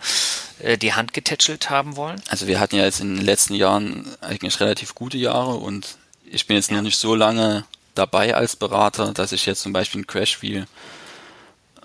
äh, 0.59 0.77
die 0.77 0.93
Hand 0.93 1.13
getätschelt 1.13 1.69
haben 1.69 1.95
wollen? 1.95 2.21
Also 2.27 2.45
wir 2.45 2.59
hatten 2.59 2.75
ja 2.75 2.83
jetzt 2.83 2.99
in 2.99 3.15
den 3.15 3.25
letzten 3.25 3.55
Jahren 3.55 4.05
eigentlich 4.19 4.59
relativ 4.59 4.93
gute 4.93 5.17
Jahre 5.17 5.55
und 5.55 5.97
ich 6.25 6.47
bin 6.47 6.57
jetzt 6.57 6.69
ja. 6.69 6.75
noch 6.75 6.83
nicht 6.83 6.97
so 6.97 7.15
lange 7.15 7.65
dabei 7.95 8.35
als 8.35 8.57
Berater, 8.57 9.13
dass 9.13 9.31
ich 9.31 9.45
jetzt 9.45 9.61
zum 9.61 9.71
Beispiel 9.71 9.99
einen 9.99 10.07
Crash 10.07 10.41
wie 10.41 10.65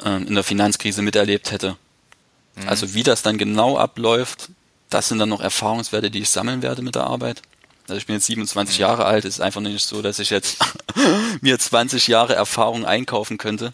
ähm, 0.04 0.26
in 0.26 0.34
der 0.34 0.42
Finanzkrise 0.42 1.02
miterlebt 1.02 1.52
hätte. 1.52 1.76
Mhm. 2.56 2.68
Also 2.68 2.94
wie 2.94 3.04
das 3.04 3.22
dann 3.22 3.38
genau 3.38 3.78
abläuft, 3.78 4.50
das 4.90 5.08
sind 5.08 5.18
dann 5.18 5.28
noch 5.28 5.40
Erfahrungswerte, 5.40 6.10
die 6.10 6.22
ich 6.22 6.30
sammeln 6.30 6.62
werde 6.62 6.82
mit 6.82 6.96
der 6.96 7.04
Arbeit. 7.04 7.42
Also 7.88 7.98
ich 7.98 8.06
bin 8.06 8.16
jetzt 8.16 8.26
27 8.26 8.76
mhm. 8.76 8.80
Jahre 8.80 9.04
alt, 9.04 9.24
es 9.24 9.36
ist 9.36 9.40
einfach 9.40 9.60
nicht 9.60 9.84
so, 9.86 10.02
dass 10.02 10.18
ich 10.18 10.30
jetzt 10.30 10.58
mir 11.40 11.56
20 11.56 12.08
Jahre 12.08 12.34
Erfahrung 12.34 12.84
einkaufen 12.84 13.38
könnte. 13.38 13.72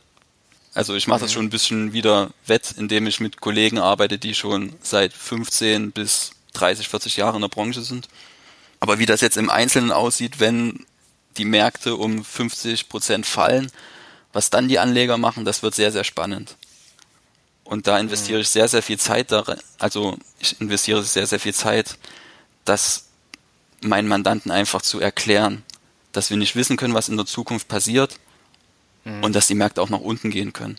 Also 0.75 0.95
ich 0.95 1.07
mache 1.07 1.21
das 1.21 1.31
mhm. 1.33 1.35
schon 1.35 1.45
ein 1.47 1.51
bisschen 1.51 1.93
wieder 1.93 2.31
wett, 2.47 2.75
indem 2.77 3.07
ich 3.07 3.21
mit 3.21 3.41
Kollegen 3.41 3.79
arbeite, 3.79 4.19
die 4.19 4.35
schon 4.35 4.75
seit 4.83 5.13
15 5.13 5.93
bis 5.93 6.33
30, 6.55 6.89
40 6.89 7.17
Jahre 7.17 7.37
in 7.37 7.43
der 7.43 7.49
Branche 7.49 7.83
sind. 7.83 8.09
Aber 8.81 8.99
wie 8.99 9.07
das 9.07 9.21
jetzt 9.21 9.37
im 9.37 9.51
Einzelnen 9.51 9.93
aussieht, 9.93 10.41
wenn 10.41 10.87
die 11.37 11.45
Märkte 11.45 11.97
um 11.97 12.25
50 12.25 12.89
Prozent 12.89 13.27
fallen, 13.27 13.71
was 14.33 14.51
dann 14.51 14.69
die 14.69 14.79
Anleger 14.79 15.19
machen, 15.19 15.45
das 15.45 15.63
wird 15.63 15.75
sehr, 15.75 15.93
sehr 15.93 16.05
spannend. 16.05 16.57
Und 17.65 17.87
da 17.87 17.99
investiere 17.99 18.41
ich 18.41 18.49
sehr, 18.49 18.69
sehr 18.69 18.83
viel 18.83 18.99
Zeit 18.99 19.31
darin, 19.31 19.59
also 19.79 20.19
ich 20.41 20.61
investiere 20.61 21.03
sehr, 21.03 21.27
sehr 21.27 21.41
viel 21.41 21.55
Zeit, 21.55 21.97
das 22.65 23.07
meinen 23.81 24.09
Mandanten 24.09 24.51
einfach 24.51 24.83
zu 24.83 25.01
erklären, 25.01 25.63
dass 26.13 26.31
wir 26.31 26.37
nicht 26.37 26.57
wissen 26.57 26.77
können, 26.77 26.95
was 26.95 27.09
in 27.09 27.17
der 27.17 27.27
Zukunft 27.27 27.69
passiert 27.69 28.19
mhm. 29.05 29.25
und 29.25 29.35
dass 29.35 29.47
die 29.47 29.55
Märkte 29.55 29.83
auch 29.83 29.91
nach 29.91 30.01
unten 30.01 30.31
gehen 30.31 30.53
können. 30.53 30.79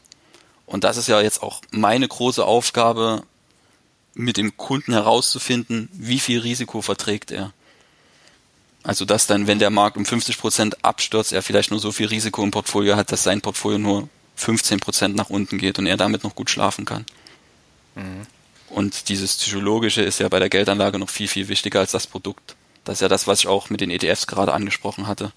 Und 0.66 0.84
das 0.84 0.98
ist 0.98 1.08
ja 1.08 1.22
jetzt 1.22 1.44
auch 1.44 1.62
meine 1.72 2.08
große 2.08 2.44
Aufgabe, 2.44 3.24
mit 4.16 4.38
dem 4.38 4.56
Kunden 4.58 4.94
herauszufinden, 4.94 5.90
wie 5.92 6.20
viel 6.20 6.40
Risiko 6.40 6.82
verträgt 6.82 7.32
er. 7.32 7.52
Also 8.84 9.06
dass 9.06 9.28
dann, 9.28 9.48
wenn 9.48 9.60
der 9.60 9.70
Markt 9.70 9.98
um 9.98 10.06
50 10.06 10.38
Prozent 10.38 10.84
abstürzt, 10.84 11.32
er 11.32 11.42
vielleicht 11.42 11.72
nur 11.72 11.80
so 11.80 11.92
viel 11.92 12.08
Risiko 12.08 12.44
im 12.44 12.52
Portfolio 12.52 12.96
hat, 12.96 13.12
dass 13.12 13.24
sein 13.24 13.42
Portfolio 13.42 13.80
nur 13.80 14.10
15 14.36 14.80
Prozent 14.80 15.16
nach 15.16 15.30
unten 15.30 15.58
geht 15.58 15.80
und 15.80 15.88
er 15.88 15.98
damit 15.98 16.24
noch 16.24 16.36
gut 16.36 16.50
schlafen 16.50 16.86
kann. 16.86 17.06
Mhm. 17.96 18.28
Und 18.70 19.10
dieses 19.10 19.38
Psychologische 19.38 20.02
ist 20.02 20.20
ja 20.20 20.28
bei 20.28 20.40
der 20.40 20.50
Geldanlage 20.50 21.00
noch 21.00 21.10
viel, 21.10 21.28
viel 21.28 21.48
wichtiger 21.48 21.80
als 21.80 21.92
das 21.92 22.08
Produkt. 22.08 22.56
Das 22.84 22.96
ist 22.96 23.02
ja 23.02 23.08
das, 23.08 23.28
was 23.28 23.40
ich 23.40 23.48
auch 23.48 23.70
mit 23.70 23.82
den 23.82 23.90
ETFs 23.90 24.28
gerade 24.28 24.54
angesprochen 24.54 25.08
hatte. 25.08 25.32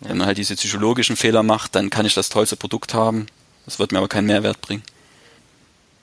Wenn 0.00 0.18
man 0.18 0.26
halt 0.26 0.38
diese 0.38 0.54
psychologischen 0.54 1.16
Fehler 1.16 1.42
macht, 1.42 1.74
dann 1.74 1.90
kann 1.90 2.06
ich 2.06 2.14
das 2.14 2.28
tollste 2.28 2.56
Produkt 2.56 2.94
haben. 2.94 3.26
Das 3.64 3.78
wird 3.78 3.92
mir 3.92 3.98
aber 3.98 4.08
keinen 4.08 4.26
Mehrwert 4.26 4.60
bringen. 4.60 4.82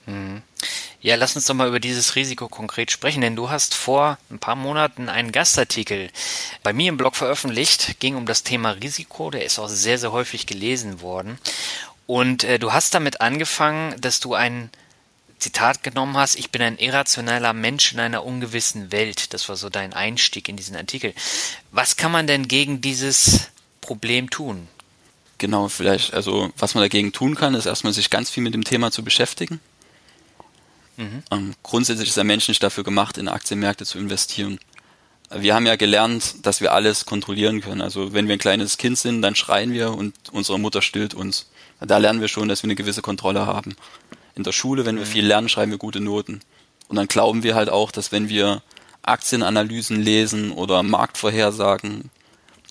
Mhm. 0.06 0.42
Ja, 1.02 1.16
lass 1.16 1.36
uns 1.36 1.46
doch 1.46 1.54
mal 1.54 1.68
über 1.68 1.80
dieses 1.80 2.16
Risiko 2.16 2.48
konkret 2.48 2.92
sprechen, 2.92 3.22
denn 3.22 3.36
du 3.36 3.50
hast 3.50 3.76
vor 3.76 4.18
ein 4.32 4.40
paar 4.40 4.56
Monaten 4.56 5.08
einen 5.08 5.32
Gastartikel 5.32 6.10
bei 6.64 6.74
mir 6.74 6.90
im 6.90 6.98
Blog 6.98 7.16
veröffentlicht, 7.16 8.00
ging 8.00 8.16
um 8.16 8.26
das 8.26 8.44
Thema 8.44 8.72
Risiko, 8.72 9.30
der 9.30 9.46
ist 9.46 9.60
auch 9.60 9.68
sehr, 9.68 10.00
sehr 10.00 10.12
häufig 10.12 10.48
gelesen 10.48 11.02
worden. 11.02 11.38
Und 12.08 12.44
äh, 12.44 12.60
du 12.60 12.74
hast 12.74 12.94
damit 12.94 13.22
angefangen, 13.22 14.00
dass 14.02 14.20
du 14.20 14.34
ein 14.34 14.72
Zitat 15.38 15.84
genommen 15.84 16.18
hast, 16.18 16.36
ich 16.36 16.50
bin 16.50 16.62
ein 16.62 16.78
irrationeller 16.78 17.54
Mensch 17.54 17.94
in 17.94 18.00
einer 18.00 18.24
ungewissen 18.24 18.92
Welt. 18.92 19.34
Das 19.34 19.48
war 19.48 19.56
so 19.56 19.70
dein 19.70 19.94
Einstieg 19.94 20.50
in 20.50 20.58
diesen 20.58 20.76
Artikel. 20.76 21.14
Was 21.72 21.98
kann 21.98 22.12
man 22.12 22.26
denn 22.26 22.48
gegen 22.48 22.82
dieses 22.82 23.52
Problem 23.86 24.30
tun? 24.30 24.68
Genau, 25.38 25.68
vielleicht, 25.68 26.14
also 26.14 26.52
was 26.58 26.76
man 26.76 26.84
dagegen 26.84 27.12
tun 27.12 27.36
kann, 27.36 27.56
ist 27.56 27.66
erstmal 27.66 27.94
sich 27.94 28.10
ganz 28.10 28.30
viel 28.30 28.44
mit 28.44 28.54
dem 28.54 28.64
Thema 28.64 28.92
zu 28.92 29.04
beschäftigen. 29.04 29.60
Mhm. 30.98 31.24
Ähm, 31.30 31.54
grundsätzlich 31.62 32.10
ist 32.10 32.18
der 32.18 32.24
Mensch 32.24 32.48
nicht 32.48 32.64
dafür 32.64 32.84
gemacht, 32.84 33.18
in 33.18 33.28
Aktienmärkte 33.28 33.86
zu 33.86 33.98
investieren. 34.00 34.60
Wir 35.30 35.54
haben 35.56 35.66
ja 35.66 35.76
gelernt, 35.76 36.36
dass 36.44 36.62
wir 36.62 36.72
alles 36.72 37.06
kontrollieren 37.06 37.62
können. 37.62 37.82
Also 37.82 38.14
wenn 38.14 38.28
wir 38.28 38.36
ein 38.36 38.40
kleines 38.40 38.78
Kind 38.78 38.98
sind, 38.98 39.22
dann 39.22 39.36
schreien 39.36 39.74
wir 39.74 39.94
und 39.94 40.14
unsere 40.32 40.60
Mutter 40.60 40.82
stillt 40.82 41.14
uns. 41.14 41.50
Da 41.82 41.98
lernen 41.98 42.22
wir 42.22 42.28
schon, 42.28 42.48
dass 42.48 42.64
wir 42.64 42.68
eine 42.68 42.76
gewisse 42.76 43.02
Kontrolle 43.02 43.46
haben 43.46 43.76
in 44.36 44.44
der 44.44 44.52
Schule, 44.52 44.86
wenn 44.86 44.98
wir 44.98 45.06
mhm. 45.06 45.10
viel 45.10 45.26
lernen, 45.26 45.50
schreiben 45.50 45.72
wir 45.72 45.78
gute 45.78 46.00
Noten. 46.02 46.42
Und 46.88 46.96
dann 46.98 47.08
glauben 47.08 47.44
wir 47.44 47.56
halt 47.56 47.70
auch, 47.70 47.92
dass 47.92 48.12
wenn 48.12 48.30
wir 48.30 48.62
Aktienanalysen 49.02 50.02
lesen 50.02 50.52
oder 50.52 50.84
Marktvorhersagen 50.84 52.10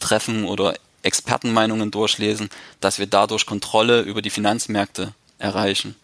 treffen 0.00 0.44
oder 0.44 0.74
Expertenmeinungen 1.04 1.90
durchlesen, 1.90 2.48
dass 2.80 2.98
wir 2.98 3.06
dadurch 3.06 3.46
Kontrolle 3.46 4.00
über 4.00 4.22
die 4.22 4.30
Finanzmärkte 4.30 5.14
erreichen. 5.38 5.94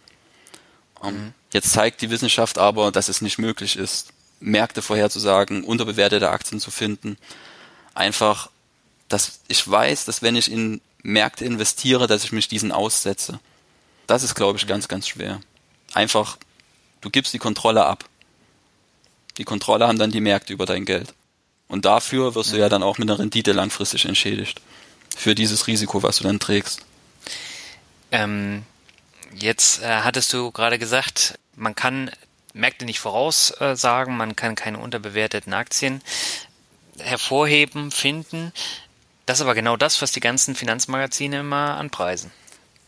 Ähm, 1.03 1.15
mhm. 1.15 1.33
Jetzt 1.53 1.73
zeigt 1.73 2.01
die 2.03 2.11
Wissenschaft 2.11 2.59
aber, 2.59 2.93
dass 2.93 3.09
es 3.09 3.23
nicht 3.23 3.39
möglich 3.39 3.77
ist, 3.77 4.13
Märkte 4.39 4.83
vorherzusagen, 4.83 5.65
unterbewertete 5.65 6.31
Aktien 6.31 6.61
zu 6.61 6.71
finden. 6.71 7.19
Einfach, 7.95 8.51
dass 9.09 9.41
ich 9.49 9.69
weiß, 9.69 10.05
dass 10.05 10.23
wenn 10.23 10.37
ich 10.37 10.51
in 10.51 10.81
Märkte 11.03 11.45
investiere, 11.45 12.07
dass 12.07 12.25
ich 12.25 12.33
mich 12.33 12.49
diesen 12.49 12.73
aussetze. 12.73 13.41
Das 14.07 14.23
ist, 14.23 14.35
glaube 14.35 14.59
ich, 14.59 14.67
ganz, 14.67 14.87
ganz 14.87 15.09
schwer 15.09 15.41
einfach, 15.95 16.39
du 17.01 17.11
gibst 17.11 17.33
die 17.33 17.39
Kontrolle 17.39 17.85
ab. 17.85 18.05
Die 19.39 19.45
Kontrolle 19.45 19.87
haben 19.87 19.99
dann 19.99 20.11
die 20.11 20.21
Märkte 20.21 20.53
über 20.53 20.67
dein 20.67 20.85
Geld. 20.85 21.15
Und 21.69 21.85
dafür 21.85 22.35
wirst 22.35 22.53
du 22.53 22.59
ja 22.59 22.69
dann 22.69 22.83
auch 22.83 22.99
mit 22.99 23.09
einer 23.09 23.19
Rendite 23.19 23.53
langfristig 23.53 24.05
entschädigt. 24.05 24.61
Für 25.17 25.35
dieses 25.35 25.67
Risiko, 25.67 26.03
was 26.03 26.19
du 26.19 26.25
dann 26.25 26.41
trägst. 26.41 26.81
Ähm, 28.13 28.65
jetzt 29.35 29.83
äh, 29.83 30.01
hattest 30.03 30.33
du 30.33 30.51
gerade 30.51 30.79
gesagt, 30.79 31.39
man 31.57 31.75
kann 31.75 32.11
Märkte 32.53 32.85
nicht 32.85 33.01
voraussagen, 33.01 34.17
man 34.17 34.35
kann 34.35 34.55
keine 34.55 34.79
unterbewerteten 34.79 35.53
Aktien 35.53 36.03
hervorheben, 36.99 37.91
finden. 37.91 38.53
Das 39.27 39.39
ist 39.39 39.43
aber 39.43 39.55
genau 39.55 39.77
das, 39.77 40.03
was 40.03 40.13
die 40.13 40.21
ganzen 40.21 40.55
Finanzmagazine 40.55 41.41
immer 41.41 41.77
anpreisen. 41.77 42.33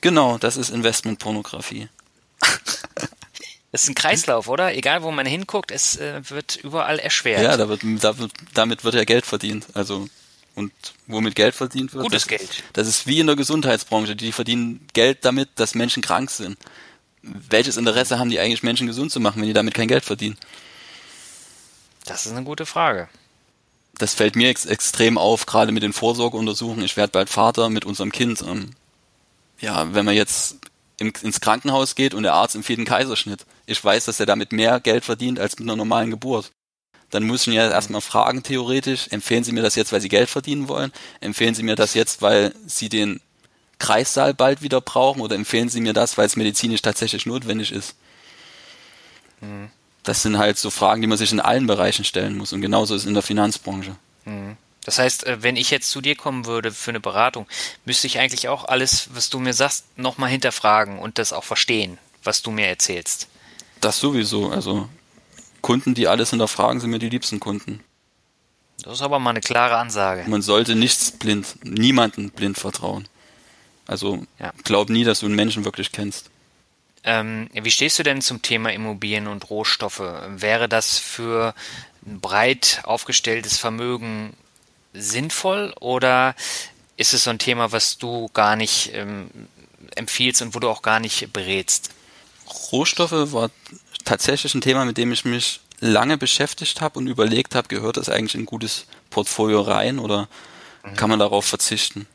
Genau, 0.00 0.38
das 0.38 0.56
ist 0.56 0.70
Investmentpornografie. 0.70 1.88
Das 3.72 3.84
ist 3.84 3.88
ein 3.88 3.94
Kreislauf, 3.94 4.48
oder? 4.48 4.74
Egal, 4.74 5.02
wo 5.02 5.10
man 5.10 5.24
hinguckt, 5.24 5.70
es 5.70 5.96
äh, 5.96 6.20
wird 6.28 6.56
überall 6.56 6.98
erschwert. 6.98 7.42
Ja, 7.42 7.56
da 7.56 7.70
wird, 7.70 7.80
da 7.82 8.18
wird, 8.18 8.30
damit 8.52 8.84
wird 8.84 8.94
ja 8.94 9.04
Geld 9.04 9.24
verdient. 9.24 9.64
Also 9.72 10.08
und 10.54 10.72
womit 11.06 11.34
Geld 11.34 11.54
verdient 11.54 11.92
wird. 11.94 12.04
Gutes 12.04 12.22
das, 12.22 12.28
Geld. 12.28 12.62
Das 12.72 12.86
ist 12.86 13.06
wie 13.06 13.20
in 13.20 13.26
der 13.26 13.36
Gesundheitsbranche. 13.36 14.16
Die 14.16 14.32
verdienen 14.32 14.86
Geld 14.92 15.24
damit, 15.24 15.50
dass 15.56 15.74
Menschen 15.74 16.02
krank 16.02 16.30
sind. 16.30 16.58
Welches 17.22 17.76
Interesse 17.76 18.18
haben 18.18 18.30
die 18.30 18.40
eigentlich, 18.40 18.62
Menschen 18.62 18.86
gesund 18.86 19.12
zu 19.12 19.20
machen, 19.20 19.40
wenn 19.40 19.48
die 19.48 19.54
damit 19.54 19.74
kein 19.74 19.88
Geld 19.88 20.04
verdienen? 20.04 20.36
Das 22.04 22.26
ist 22.26 22.32
eine 22.32 22.44
gute 22.44 22.66
Frage. 22.66 23.08
Das 23.94 24.14
fällt 24.14 24.36
mir 24.36 24.48
ex 24.48 24.66
extrem 24.66 25.18
auf, 25.18 25.46
gerade 25.46 25.70
mit 25.70 25.82
den 25.82 25.92
Vorsorgeuntersuchungen. 25.92 26.84
Ich 26.84 26.96
werde 26.96 27.12
bald 27.12 27.30
Vater 27.30 27.68
mit 27.68 27.84
unserem 27.84 28.10
Kind. 28.10 28.42
Ähm, 28.42 28.70
ja, 29.60 29.94
wenn 29.94 30.04
man 30.04 30.14
jetzt 30.14 30.56
ins 30.98 31.40
Krankenhaus 31.40 31.94
geht 31.94 32.14
und 32.14 32.22
der 32.22 32.34
Arzt 32.34 32.54
empfiehlt 32.54 32.78
einen 32.78 32.86
Kaiserschnitt. 32.86 33.44
Ich 33.66 33.82
weiß, 33.82 34.04
dass 34.04 34.20
er 34.20 34.26
damit 34.26 34.52
mehr 34.52 34.80
Geld 34.80 35.04
verdient 35.04 35.40
als 35.40 35.58
mit 35.58 35.68
einer 35.68 35.76
normalen 35.76 36.10
Geburt. 36.10 36.52
Dann 37.12 37.28
ihn 37.28 37.52
ja 37.52 37.70
erstmal 37.70 38.00
fragen, 38.00 38.42
theoretisch, 38.42 39.08
empfehlen 39.10 39.44
Sie 39.44 39.52
mir 39.52 39.60
das 39.60 39.76
jetzt, 39.76 39.92
weil 39.92 40.00
Sie 40.00 40.08
Geld 40.08 40.30
verdienen 40.30 40.66
wollen? 40.68 40.92
Empfehlen 41.20 41.54
Sie 41.54 41.62
mir 41.62 41.76
das 41.76 41.92
jetzt, 41.92 42.22
weil 42.22 42.54
Sie 42.66 42.88
den 42.88 43.20
Kreissaal 43.78 44.32
bald 44.32 44.62
wieder 44.62 44.80
brauchen? 44.80 45.20
Oder 45.20 45.36
empfehlen 45.36 45.68
Sie 45.68 45.82
mir 45.82 45.92
das, 45.92 46.16
weil 46.16 46.24
es 46.24 46.36
medizinisch 46.36 46.80
tatsächlich 46.80 47.26
notwendig 47.26 47.70
ist? 47.70 47.96
Mhm. 49.42 49.70
Das 50.04 50.22
sind 50.22 50.38
halt 50.38 50.58
so 50.58 50.70
Fragen, 50.70 51.02
die 51.02 51.06
man 51.06 51.18
sich 51.18 51.32
in 51.32 51.40
allen 51.40 51.66
Bereichen 51.66 52.06
stellen 52.06 52.38
muss. 52.38 52.54
Und 52.54 52.62
genauso 52.62 52.94
ist 52.94 53.02
es 53.02 53.08
in 53.08 53.14
der 53.14 53.22
Finanzbranche. 53.22 53.94
Mhm. 54.24 54.56
Das 54.86 54.98
heißt, 54.98 55.26
äh, 55.26 55.42
wenn 55.42 55.56
ich 55.56 55.70
jetzt 55.70 55.90
zu 55.90 56.00
dir 56.00 56.16
kommen 56.16 56.46
würde 56.46 56.72
für 56.72 56.92
eine 56.92 57.00
Beratung, 57.00 57.46
müsste 57.84 58.06
ich 58.06 58.18
eigentlich 58.20 58.48
auch 58.48 58.64
alles, 58.64 59.10
was 59.12 59.28
du 59.28 59.38
mir 59.38 59.52
sagst, 59.52 59.84
nochmal 59.98 60.30
hinterfragen 60.30 60.98
und 60.98 61.18
das 61.18 61.34
auch 61.34 61.44
verstehen, 61.44 61.98
was 62.24 62.40
du 62.40 62.50
mir 62.50 62.68
erzählst. 62.68 63.28
Das 63.82 63.98
sowieso. 63.98 64.48
Also 64.48 64.88
Kunden, 65.62 65.94
die 65.94 66.08
alles 66.08 66.30
hinterfragen, 66.30 66.80
sind 66.80 66.90
mir 66.90 66.98
die 66.98 67.08
liebsten 67.08 67.40
Kunden. 67.40 67.80
Das 68.82 68.94
ist 68.94 69.02
aber 69.02 69.18
mal 69.18 69.30
eine 69.30 69.40
klare 69.40 69.76
Ansage. 69.76 70.28
Man 70.28 70.42
sollte 70.42 70.74
nichts 70.74 71.12
blind, 71.12 71.56
niemanden 71.62 72.30
blind 72.30 72.58
vertrauen. 72.58 73.08
Also 73.86 74.24
ja. 74.38 74.52
glaub 74.64 74.90
nie, 74.90 75.04
dass 75.04 75.20
du 75.20 75.26
einen 75.26 75.34
Menschen 75.34 75.64
wirklich 75.64 75.92
kennst. 75.92 76.30
Ähm, 77.04 77.48
wie 77.52 77.70
stehst 77.70 77.98
du 77.98 78.02
denn 78.02 78.22
zum 78.22 78.42
Thema 78.42 78.72
Immobilien 78.72 79.26
und 79.26 79.50
Rohstoffe? 79.50 80.02
Wäre 80.28 80.68
das 80.68 80.98
für 80.98 81.54
ein 82.06 82.20
breit 82.20 82.80
aufgestelltes 82.84 83.58
Vermögen 83.58 84.34
sinnvoll 84.92 85.74
oder 85.80 86.34
ist 86.96 87.14
es 87.14 87.24
so 87.24 87.30
ein 87.30 87.38
Thema, 87.38 87.72
was 87.72 87.98
du 87.98 88.28
gar 88.34 88.54
nicht 88.54 88.92
ähm, 88.94 89.30
empfiehlst 89.96 90.42
und 90.42 90.54
wo 90.54 90.60
du 90.60 90.68
auch 90.68 90.82
gar 90.82 91.00
nicht 91.00 91.32
berätst? 91.32 91.90
Rohstoffe 92.70 93.32
war 93.32 93.50
tatsächlich 94.04 94.54
ein 94.54 94.60
Thema, 94.60 94.84
mit 94.84 94.96
dem 94.96 95.12
ich 95.12 95.24
mich 95.24 95.60
lange 95.80 96.16
beschäftigt 96.16 96.80
habe 96.80 96.98
und 96.98 97.08
überlegt 97.08 97.54
habe, 97.54 97.68
gehört 97.68 97.96
das 97.96 98.08
eigentlich 98.08 98.34
in 98.34 98.42
ein 98.42 98.46
gutes 98.46 98.86
Portfolio 99.10 99.60
rein 99.62 99.98
oder 99.98 100.28
mhm. 100.84 100.94
kann 100.96 101.10
man 101.10 101.18
darauf 101.18 101.44
verzichten? 101.44 102.06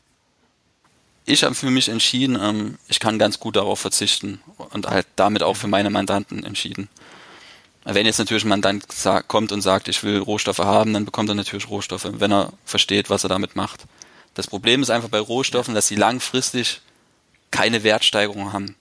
Ich 1.26 1.44
habe 1.44 1.56
für 1.56 1.70
mich 1.70 1.90
entschieden, 1.90 2.38
ähm, 2.42 2.78
ich 2.88 3.00
kann 3.00 3.20
ganz 3.20 3.40
gut 3.40 3.58
darauf 3.58 3.80
verzichten 3.80 4.42
und 4.58 4.88
halt 4.88 5.06
damit 5.18 5.44
auch 5.44 5.56
für 5.56 5.68
meine 5.68 5.90
Mandanten 5.90 6.46
entschieden. 6.46 6.88
Wenn 7.84 8.06
jetzt 8.06 8.20
natürlich 8.20 8.44
ein 8.44 8.50
Mandant 8.50 8.86
kommt 9.28 9.52
und 9.54 9.62
sagt, 9.62 9.88
ich 9.88 10.04
will 10.04 10.20
Rohstoffe 10.20 10.60
haben, 10.60 10.94
dann 10.94 11.06
bekommt 11.06 11.30
er 11.30 11.36
natürlich 11.36 11.70
Rohstoffe, 11.70 12.08
wenn 12.10 12.32
er 12.32 12.52
versteht, 12.66 13.10
was 13.10 13.24
er 13.24 13.30
damit 13.30 13.56
macht. 13.56 13.86
Das 14.34 14.48
Problem 14.48 14.82
ist 14.82 14.90
einfach 14.90 15.10
bei 15.10 15.20
Rohstoffen, 15.20 15.74
dass 15.74 15.88
sie 15.88 15.96
langfristig 15.96 16.82
keine 17.50 17.84
Wertsteigerung 17.84 18.52
haben, 18.52 18.76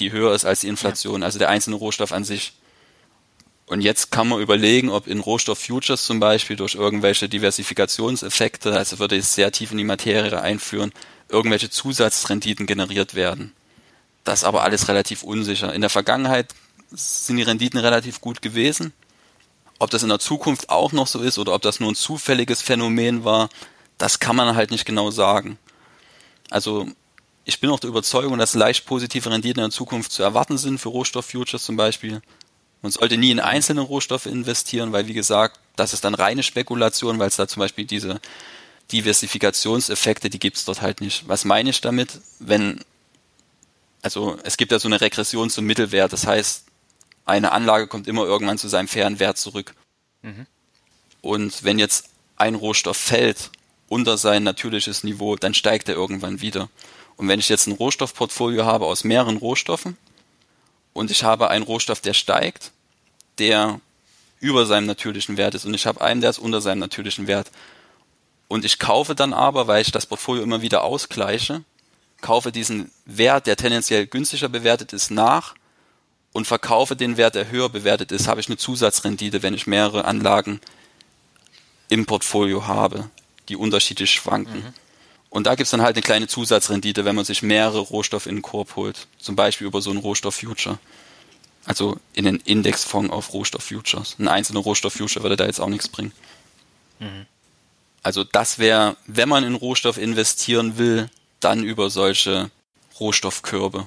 die 0.00 0.12
höher 0.12 0.34
ist 0.34 0.44
als 0.44 0.60
die 0.60 0.68
Inflation, 0.68 1.22
also 1.22 1.38
der 1.38 1.48
einzelne 1.48 1.76
Rohstoff 1.76 2.12
an 2.12 2.24
sich. 2.24 2.54
Und 3.66 3.82
jetzt 3.82 4.10
kann 4.10 4.26
man 4.26 4.40
überlegen, 4.40 4.90
ob 4.90 5.06
in 5.06 5.20
Rohstoff-Futures 5.20 6.04
zum 6.04 6.18
Beispiel 6.18 6.56
durch 6.56 6.74
irgendwelche 6.74 7.28
Diversifikationseffekte, 7.28 8.72
also 8.76 8.98
würde 8.98 9.14
ich 9.14 9.26
sehr 9.26 9.52
tief 9.52 9.70
in 9.70 9.78
die 9.78 9.84
Materie 9.84 10.40
einführen, 10.40 10.92
irgendwelche 11.28 11.70
Zusatzrenditen 11.70 12.66
generiert 12.66 13.14
werden. 13.14 13.52
Das 14.24 14.40
ist 14.40 14.44
aber 14.44 14.64
alles 14.64 14.88
relativ 14.88 15.22
unsicher. 15.22 15.72
In 15.72 15.82
der 15.82 15.90
Vergangenheit 15.90 16.48
sind 16.90 17.36
die 17.36 17.44
Renditen 17.44 17.78
relativ 17.78 18.20
gut 18.20 18.42
gewesen. 18.42 18.92
Ob 19.78 19.90
das 19.90 20.02
in 20.02 20.08
der 20.08 20.18
Zukunft 20.18 20.68
auch 20.68 20.92
noch 20.92 21.06
so 21.06 21.20
ist 21.20 21.38
oder 21.38 21.54
ob 21.54 21.62
das 21.62 21.80
nur 21.80 21.92
ein 21.92 21.94
zufälliges 21.94 22.60
Phänomen 22.60 23.24
war, 23.24 23.48
das 23.98 24.18
kann 24.18 24.36
man 24.36 24.56
halt 24.56 24.72
nicht 24.72 24.84
genau 24.84 25.10
sagen. 25.10 25.58
Also 26.50 26.88
ich 27.44 27.60
bin 27.60 27.70
auch 27.70 27.80
der 27.80 27.90
Überzeugung, 27.90 28.38
dass 28.38 28.54
leicht 28.54 28.86
positive 28.86 29.30
Renditen 29.30 29.62
in 29.62 29.70
der 29.70 29.76
Zukunft 29.76 30.12
zu 30.12 30.22
erwarten 30.22 30.58
sind 30.58 30.78
für 30.78 30.90
Rohstofffutures 30.90 31.64
zum 31.64 31.76
Beispiel. 31.76 32.20
Man 32.82 32.92
sollte 32.92 33.16
nie 33.16 33.30
in 33.30 33.40
einzelne 33.40 33.80
Rohstoffe 33.80 34.26
investieren, 34.26 34.92
weil 34.92 35.06
wie 35.06 35.14
gesagt, 35.14 35.58
das 35.76 35.92
ist 35.92 36.04
dann 36.04 36.14
reine 36.14 36.42
Spekulation, 36.42 37.18
weil 37.18 37.28
es 37.28 37.36
da 37.36 37.46
zum 37.48 37.60
Beispiel 37.60 37.84
diese 37.84 38.20
Diversifikationseffekte, 38.92 40.30
die 40.30 40.38
gibt's 40.38 40.64
dort 40.64 40.82
halt 40.82 41.00
nicht. 41.00 41.28
Was 41.28 41.44
meine 41.44 41.70
ich 41.70 41.80
damit? 41.80 42.20
Wenn, 42.38 42.80
also 44.02 44.38
es 44.44 44.56
gibt 44.56 44.72
ja 44.72 44.78
so 44.78 44.88
eine 44.88 45.00
Regression 45.00 45.50
zum 45.50 45.66
Mittelwert, 45.66 46.12
das 46.12 46.26
heißt, 46.26 46.64
eine 47.24 47.52
Anlage 47.52 47.86
kommt 47.86 48.08
immer 48.08 48.24
irgendwann 48.24 48.58
zu 48.58 48.68
seinem 48.68 48.88
fairen 48.88 49.18
Wert 49.20 49.38
zurück. 49.38 49.74
Mhm. 50.22 50.46
Und 51.20 51.64
wenn 51.64 51.78
jetzt 51.78 52.08
ein 52.36 52.54
Rohstoff 52.54 52.96
fällt 52.96 53.50
unter 53.88 54.16
sein 54.16 54.42
natürliches 54.42 55.04
Niveau, 55.04 55.36
dann 55.36 55.54
steigt 55.54 55.88
er 55.88 55.94
irgendwann 55.94 56.40
wieder. 56.40 56.68
Und 57.20 57.28
wenn 57.28 57.38
ich 57.38 57.50
jetzt 57.50 57.66
ein 57.66 57.74
Rohstoffportfolio 57.74 58.64
habe 58.64 58.86
aus 58.86 59.04
mehreren 59.04 59.36
Rohstoffen 59.36 59.98
und 60.94 61.10
ich 61.10 61.22
habe 61.22 61.50
einen 61.50 61.64
Rohstoff, 61.64 62.00
der 62.00 62.14
steigt, 62.14 62.72
der 63.36 63.78
über 64.40 64.64
seinem 64.64 64.86
natürlichen 64.86 65.36
Wert 65.36 65.54
ist 65.54 65.66
und 65.66 65.74
ich 65.74 65.84
habe 65.84 66.00
einen, 66.00 66.22
der 66.22 66.30
ist 66.30 66.38
unter 66.38 66.62
seinem 66.62 66.78
natürlichen 66.78 67.26
Wert. 67.26 67.50
Und 68.48 68.64
ich 68.64 68.78
kaufe 68.78 69.14
dann 69.14 69.34
aber, 69.34 69.66
weil 69.66 69.82
ich 69.82 69.92
das 69.92 70.06
Portfolio 70.06 70.42
immer 70.42 70.62
wieder 70.62 70.82
ausgleiche, 70.82 71.62
kaufe 72.22 72.52
diesen 72.52 72.90
Wert, 73.04 73.46
der 73.46 73.56
tendenziell 73.56 74.06
günstiger 74.06 74.48
bewertet 74.48 74.94
ist, 74.94 75.10
nach 75.10 75.54
und 76.32 76.46
verkaufe 76.46 76.96
den 76.96 77.18
Wert, 77.18 77.34
der 77.34 77.50
höher 77.50 77.68
bewertet 77.68 78.12
ist, 78.12 78.28
habe 78.28 78.40
ich 78.40 78.48
eine 78.48 78.56
Zusatzrendite, 78.56 79.42
wenn 79.42 79.52
ich 79.52 79.66
mehrere 79.66 80.06
Anlagen 80.06 80.58
im 81.90 82.06
Portfolio 82.06 82.66
habe, 82.66 83.10
die 83.50 83.56
unterschiedlich 83.56 84.10
schwanken. 84.10 84.60
Mhm. 84.60 84.74
Und 85.30 85.46
da 85.46 85.54
gibt's 85.54 85.70
dann 85.70 85.82
halt 85.82 85.96
eine 85.96 86.02
kleine 86.02 86.26
Zusatzrendite, 86.26 87.04
wenn 87.04 87.14
man 87.14 87.24
sich 87.24 87.42
mehrere 87.42 87.78
Rohstoffe 87.78 88.26
in 88.26 88.36
den 88.36 88.42
Korb 88.42 88.74
holt. 88.76 89.06
Zum 89.18 89.36
Beispiel 89.36 89.66
über 89.66 89.80
so 89.80 89.90
einen 89.90 90.00
Rohstoff-Future. 90.00 90.78
Also 91.64 91.98
in 92.14 92.24
den 92.24 92.36
Indexfonds 92.36 93.12
auf 93.12 93.32
Rohstoff-Futures. 93.32 94.16
Ein 94.18 94.28
einzelner 94.28 94.60
Rohstoff-Future 94.60 95.22
würde 95.22 95.36
da 95.36 95.46
jetzt 95.46 95.60
auch 95.60 95.68
nichts 95.68 95.88
bringen. 95.88 96.12
Mhm. 96.98 97.26
Also 98.02 98.24
das 98.24 98.58
wäre, 98.58 98.96
wenn 99.06 99.28
man 99.28 99.44
in 99.44 99.54
Rohstoff 99.54 99.98
investieren 99.98 100.78
will, 100.78 101.08
dann 101.38 101.62
über 101.62 101.90
solche 101.90 102.50
Rohstoffkörbe 102.98 103.86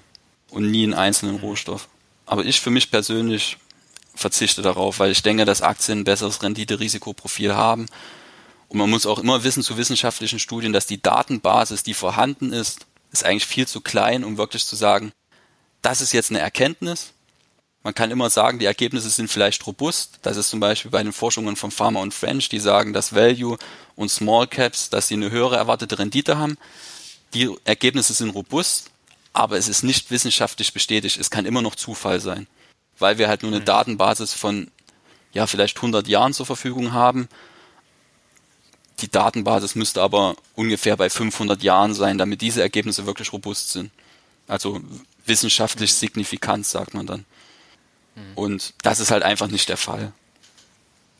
und 0.49 0.71
nie 0.71 0.83
in 0.83 0.93
einzelnen 0.93 1.37
mhm. 1.37 1.41
Rohstoff. 1.41 1.89
Aber 2.25 2.45
ich 2.45 2.61
für 2.61 2.69
mich 2.69 2.89
persönlich 2.89 3.57
verzichte 4.15 4.61
darauf, 4.61 4.99
weil 4.99 5.11
ich 5.11 5.23
denke, 5.23 5.43
dass 5.45 5.61
Aktien 5.61 5.99
ein 5.99 6.03
besseres 6.03 6.41
Rendite-Risikoprofil 6.41 7.55
haben. 7.55 7.87
Und 8.74 8.80
man 8.80 8.89
muss 8.89 9.05
auch 9.05 9.19
immer 9.19 9.43
wissen 9.45 9.63
zu 9.63 9.78
wissenschaftlichen 9.78 10.39
Studien, 10.39 10.74
dass 10.74 10.86
die 10.86 11.01
Datenbasis, 11.01 11.84
die 11.84 11.93
vorhanden 11.93 12.51
ist, 12.51 12.86
ist 13.11 13.24
eigentlich 13.24 13.45
viel 13.45 13.67
zu 13.67 13.80
klein, 13.80 14.26
um 14.26 14.38
wirklich 14.38 14.65
zu 14.65 14.76
sagen, 14.76 15.13
das 15.82 16.01
ist 16.01 16.11
jetzt 16.11 16.32
eine 16.32 16.39
Erkenntnis. 16.39 17.13
Man 17.84 17.93
kann 17.93 18.11
immer 18.11 18.30
sagen, 18.30 18.59
die 18.59 18.65
Ergebnisse 18.65 19.09
sind 19.09 19.30
vielleicht 19.30 19.65
robust. 19.67 20.19
Das 20.24 20.36
ist 20.36 20.49
zum 20.49 20.59
Beispiel 20.59 20.91
bei 20.91 21.03
den 21.03 21.13
Forschungen 21.13 21.55
von 21.55 21.71
Pharma 21.71 22.01
und 22.01 22.13
French, 22.13 22.49
die 22.49 22.59
sagen, 22.59 22.91
dass 22.91 23.13
Value 23.13 23.57
und 23.95 24.09
Small 24.09 24.47
Caps, 24.47 24.89
dass 24.89 25.07
sie 25.07 25.15
eine 25.15 25.32
höhere 25.32 25.57
erwartete 25.57 25.99
Rendite 25.99 26.38
haben. 26.38 26.57
Die 27.34 27.49
Ergebnisse 27.65 28.13
sind 28.13 28.32
robust, 28.32 28.89
aber 29.32 29.57
es 29.57 29.67
ist 29.67 29.84
nicht 29.84 30.11
wissenschaftlich 30.11 30.74
bestätigt. 30.74 31.17
Es 31.17 31.30
kann 31.30 31.45
immer 31.45 31.61
noch 31.61 31.76
Zufall 31.76 32.19
sein 32.19 32.47
weil 32.99 33.17
wir 33.17 33.28
halt 33.28 33.43
nur 33.43 33.51
eine 33.51 33.61
mhm. 33.61 33.65
Datenbasis 33.65 34.34
von 34.34 34.69
ja 35.34 35.47
vielleicht 35.47 35.78
100 35.78 36.07
Jahren 36.07 36.34
zur 36.34 36.45
Verfügung 36.45 36.93
haben. 36.93 37.28
Die 39.04 39.12
Datenbasis 39.12 39.76
müsste 39.76 40.01
aber 40.01 40.36
ungefähr 40.56 40.97
bei 40.97 41.10
500 41.10 41.62
Jahren 41.62 41.93
sein, 41.93 42.18
damit 42.18 42.41
diese 42.41 42.62
Ergebnisse 42.62 43.06
wirklich 43.06 43.32
robust 43.34 43.72
sind. 43.72 43.91
Also 44.47 44.82
wissenschaftlich 45.26 45.93
signifikant, 45.93 46.66
sagt 46.66 46.95
man 46.95 47.06
dann. 47.06 47.26
Mhm. 48.16 48.22
Und 48.36 48.74
das 48.82 48.99
ist 48.99 49.12
halt 49.12 49.24
einfach 49.24 49.47
nicht 49.47 49.70
der 49.70 49.78
Fall. 49.78 50.12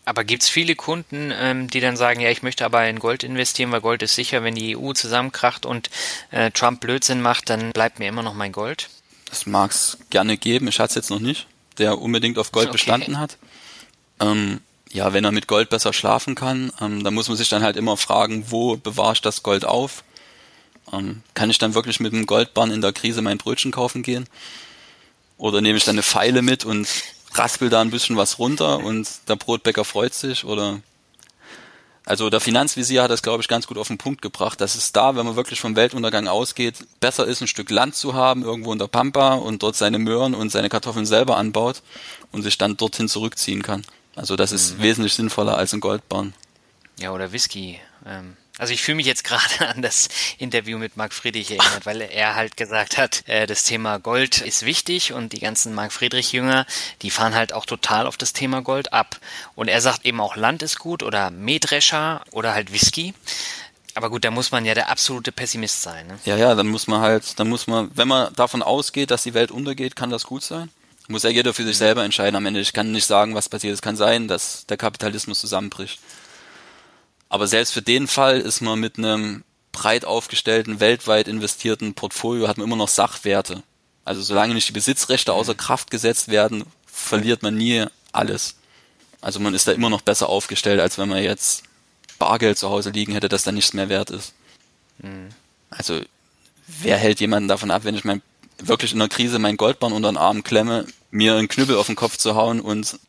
Aber 0.06 0.24
gibt 0.24 0.44
es 0.44 0.50
viele 0.50 0.76
Kunden, 0.76 1.32
ähm, 1.34 1.70
die 1.70 1.80
dann 1.80 1.96
sagen, 1.96 2.20
ja, 2.20 2.30
ich 2.30 2.42
möchte 2.44 2.66
aber 2.66 2.88
in 2.88 3.00
Gold 3.00 3.24
investieren, 3.24 3.72
weil 3.72 3.82
Gold 3.82 4.02
ist 4.02 4.16
sicher, 4.16 4.44
wenn 4.44 4.56
die 4.56 4.76
EU 4.76 4.94
zusammenkracht 4.94 5.66
und 5.66 5.90
äh, 6.32 6.52
Trump 6.52 6.82
Blödsinn 6.82 7.22
macht, 7.22 7.50
dann 7.50 7.72
bleibt 7.72 8.00
mir 8.00 8.10
immer 8.10 8.24
noch 8.24 8.34
mein 8.34 8.52
Gold? 8.52 8.90
Das 9.30 9.46
mag 9.46 9.72
es 9.72 9.98
gerne 10.10 10.38
geben, 10.38 10.68
ich 10.68 10.80
hatte 10.80 10.90
es 10.90 10.96
jetzt 10.96 11.10
noch 11.10 11.20
nicht 11.20 11.48
der 11.78 12.00
unbedingt 12.00 12.38
auf 12.38 12.52
Gold 12.52 12.68
okay. 12.68 12.74
bestanden 12.74 13.20
hat. 13.20 13.38
Ähm, 14.20 14.62
ja, 14.94 15.12
wenn 15.12 15.26
er 15.26 15.32
mit 15.32 15.48
Gold 15.48 15.70
besser 15.70 15.91
schlafen 15.91 16.36
kann, 16.36 16.72
ähm, 16.80 17.04
dann 17.04 17.14
muss 17.14 17.28
man 17.28 17.36
sich 17.36 17.50
dann 17.50 17.64
halt 17.64 17.78
immer 17.78 17.98
fragen, 17.98 18.46
wo 18.50 18.78
bewahre 18.78 19.14
ich 19.14 19.22
das 19.22 19.41
Gold 19.41 19.66
auf? 19.66 20.04
Ähm, 20.91 21.24
kann 21.34 21.50
ich 21.50 21.58
dann 21.58 21.74
wirklich 21.74 22.00
mit 22.00 22.14
dem 22.14 22.28
Goldbahn 22.28 22.72
in 22.72 22.82
der 22.82 22.94
Krise 22.94 23.24
mein 23.24 23.39
Brötchen 23.39 23.72
kaufen 23.72 24.04
gehen? 24.04 24.28
Oder 25.38 25.62
nehme 25.62 25.78
ich 25.78 25.84
dann 25.84 25.96
eine 25.96 26.04
Pfeile 26.04 26.44
mit 26.44 26.64
und 26.64 26.88
raspel 27.34 27.70
da 27.70 27.82
ein 27.82 27.89
bisschen 27.89 28.18
was 28.18 28.38
runter 28.38 28.80
und 28.80 29.10
der 29.28 29.36
Brotbäcker 29.36 29.84
freut 29.84 30.14
sich? 30.14 30.46
Oder 30.46 30.80
also 32.06 32.30
der 32.30 32.39
Finanzvisier 32.39 33.02
hat 33.02 33.12
das, 33.12 33.24
glaube 33.24 33.41
ich, 33.41 33.48
ganz 33.48 33.66
gut 33.66 33.80
auf 33.80 33.88
den 33.88 33.98
Punkt 33.98 34.22
gebracht, 34.22 34.62
dass 34.62 34.76
es 34.76 34.91
da, 34.91 35.16
wenn 35.16 35.26
man 35.26 35.36
wirklich 35.36 35.60
vom 35.60 35.76
Weltuntergang 35.76 36.28
ausgeht, 36.28 36.76
besser 37.00 37.26
ist, 37.26 37.41
ein 37.41 37.48
Stück 37.48 37.72
Land 37.72 37.96
zu 37.96 38.14
haben, 38.14 38.44
irgendwo 38.44 38.74
in 38.74 38.80
der 38.80 38.88
Pampa 38.88 39.36
und 39.36 39.64
dort 39.64 39.76
seine 39.76 39.98
Möhren 39.98 40.36
und 40.36 40.52
seine 40.52 40.70
Kartoffeln 40.70 41.08
selber 41.08 41.38
anbaut 41.38 41.82
und 42.32 42.44
sich 42.44 42.60
dann 42.60 42.78
dorthin 42.78 43.08
zurückziehen 43.08 43.64
kann. 43.64 43.84
Also 44.16 44.36
das 44.36 44.51
ist 44.51 44.78
mhm. 44.78 44.84
wesentlich 44.84 45.14
sinnvoller 45.14 45.57
als 45.57 45.74
ein 45.74 45.80
Goldbahn. 45.80 46.34
Ja, 46.99 47.11
oder 47.11 47.32
Whisky. 47.32 47.80
Ähm, 48.05 48.38
also 48.57 48.74
ich 48.74 48.82
fühle 48.82 48.97
mich 48.97 49.05
jetzt 49.05 49.24
gerade 49.26 49.68
an 49.68 49.82
das 49.82 50.09
Interview 50.38 50.78
mit 50.78 50.97
Marc 50.97 51.14
Friedrich 51.14 51.51
erinnert, 51.51 51.86
weil 51.86 52.01
er 52.01 52.36
halt 52.36 52.57
gesagt 52.57 52.97
hat, 52.97 53.28
äh, 53.28 53.47
das 53.47 53.64
Thema 53.64 53.97
Gold 53.97 54.41
ist 54.41 54.66
wichtig 54.66 55.14
und 55.14 55.34
die 55.34 55.39
ganzen 55.39 55.74
Marc 55.74 55.91
Friedrich 55.91 56.32
Jünger, 56.32 56.66
die 57.01 57.09
fahren 57.09 57.36
halt 57.36 57.53
auch 57.53 57.66
total 57.66 58.05
auf 58.05 58.18
das 58.18 58.34
Thema 58.34 58.61
Gold 58.61 58.93
ab. 58.93 59.20
Und 59.55 59.68
er 59.68 59.82
sagt 59.82 60.05
eben 60.05 60.22
auch 60.22 60.36
Land 60.36 60.61
ist 60.61 60.80
gut 60.80 61.03
oder 61.03 61.32
Mähdrescher 61.32 62.22
oder 62.32 62.53
halt 62.53 62.72
Whisky. 62.72 63.14
Aber 63.95 64.09
gut, 64.09 64.26
da 64.26 64.32
muss 64.32 64.51
man 64.51 64.66
ja 64.66 64.74
der 64.74 64.89
absolute 64.89 65.32
Pessimist 65.32 65.82
sein. 65.84 66.07
Ne? 66.07 66.20
Ja, 66.26 66.36
ja, 66.36 66.55
dann 66.55 66.68
muss 66.68 66.88
man 66.88 67.01
halt, 67.01 67.39
dann 67.39 67.47
muss 67.47 67.68
man, 67.68 67.91
wenn 67.93 68.07
man 68.07 68.34
davon 68.34 68.64
ausgeht, 68.64 69.11
dass 69.11 69.24
die 69.24 69.36
Welt 69.36 69.51
untergeht, 69.51 69.95
kann 69.95 70.09
das 70.09 70.24
gut 70.24 70.43
sein. 70.43 70.70
Muss 71.14 71.22
ja 71.22 71.30
jeder 71.30 71.53
für 71.53 71.64
sich 71.64 71.78
selber 71.78 72.03
entscheiden 72.03 72.36
am 72.36 72.47
Ende. 72.47 72.59
Ich 72.59 72.74
kann 72.74 72.91
nicht 72.91 73.05
sagen, 73.05 73.36
was 73.36 73.47
passiert. 73.47 73.72
Es 73.72 73.84
kann 73.84 73.95
sein, 73.95 74.28
dass 74.28 74.66
der 74.66 74.78
Kapitalismus 74.78 75.39
zusammenbricht. 75.39 75.99
Aber 77.30 77.45
selbst 77.45 77.72
für 77.72 77.84
den 77.84 78.07
Fall 78.07 78.39
ist 78.39 78.61
man 78.61 78.80
mit 78.80 78.97
einem 78.97 79.43
breit 79.72 80.05
aufgestellten, 80.05 80.80
weltweit 80.80 81.28
investierten 81.28 81.93
Portfolio 81.93 82.47
hat 82.47 82.57
man 82.57 82.66
immer 82.66 82.76
noch 82.78 82.88
Sachwerte. 82.88 83.61
Also 84.03 84.24
solange 84.24 84.55
nicht 84.55 84.68
die 84.70 84.74
Besitzrechte 84.74 85.34
außer 85.34 85.53
Kraft 85.53 85.91
gesetzt 85.91 86.30
werden, 86.30 86.64
verliert 86.88 87.43
man 87.43 87.53
nie 87.53 87.86
alles. 88.11 88.55
Also 89.22 89.39
man 89.39 89.53
ist 89.53 89.68
da 89.68 89.72
immer 89.72 89.91
noch 89.91 90.01
besser 90.01 90.30
aufgestellt, 90.30 90.80
als 90.80 90.97
wenn 90.97 91.09
man 91.09 91.22
jetzt 91.22 91.61
Bargeld 92.18 92.57
zu 92.57 92.72
Hause 92.72 92.89
liegen 92.89 93.14
hätte, 93.14 93.30
das 93.30 93.43
dann 93.43 93.53
nichts 93.53 93.74
mehr 93.74 93.88
wert 93.88 94.09
ist. 94.09 94.34
Mhm. 94.97 95.30
Also 95.70 96.01
wer 96.66 96.97
hält 96.97 97.20
jemanden 97.20 97.49
davon 97.49 97.70
ab, 97.70 97.84
wenn 97.84 97.93
ich 97.93 98.03
mein, 98.03 98.24
wirklich 98.60 98.93
in 98.93 98.99
der 98.99 99.10
Krise 99.10 99.39
meinen 99.39 99.58
Goldbahn 99.58 99.93
unter 99.93 100.12
den 100.12 100.18
Arm 100.18 100.43
klemme, 100.43 100.86
mir 101.12 101.36
einen 101.36 101.47
Knüppel 101.47 101.78
auf 101.78 101.88
den 101.88 101.95
Kopf 101.95 102.18
zu 102.18 102.36
hauen 102.36 102.60
und 102.60 102.99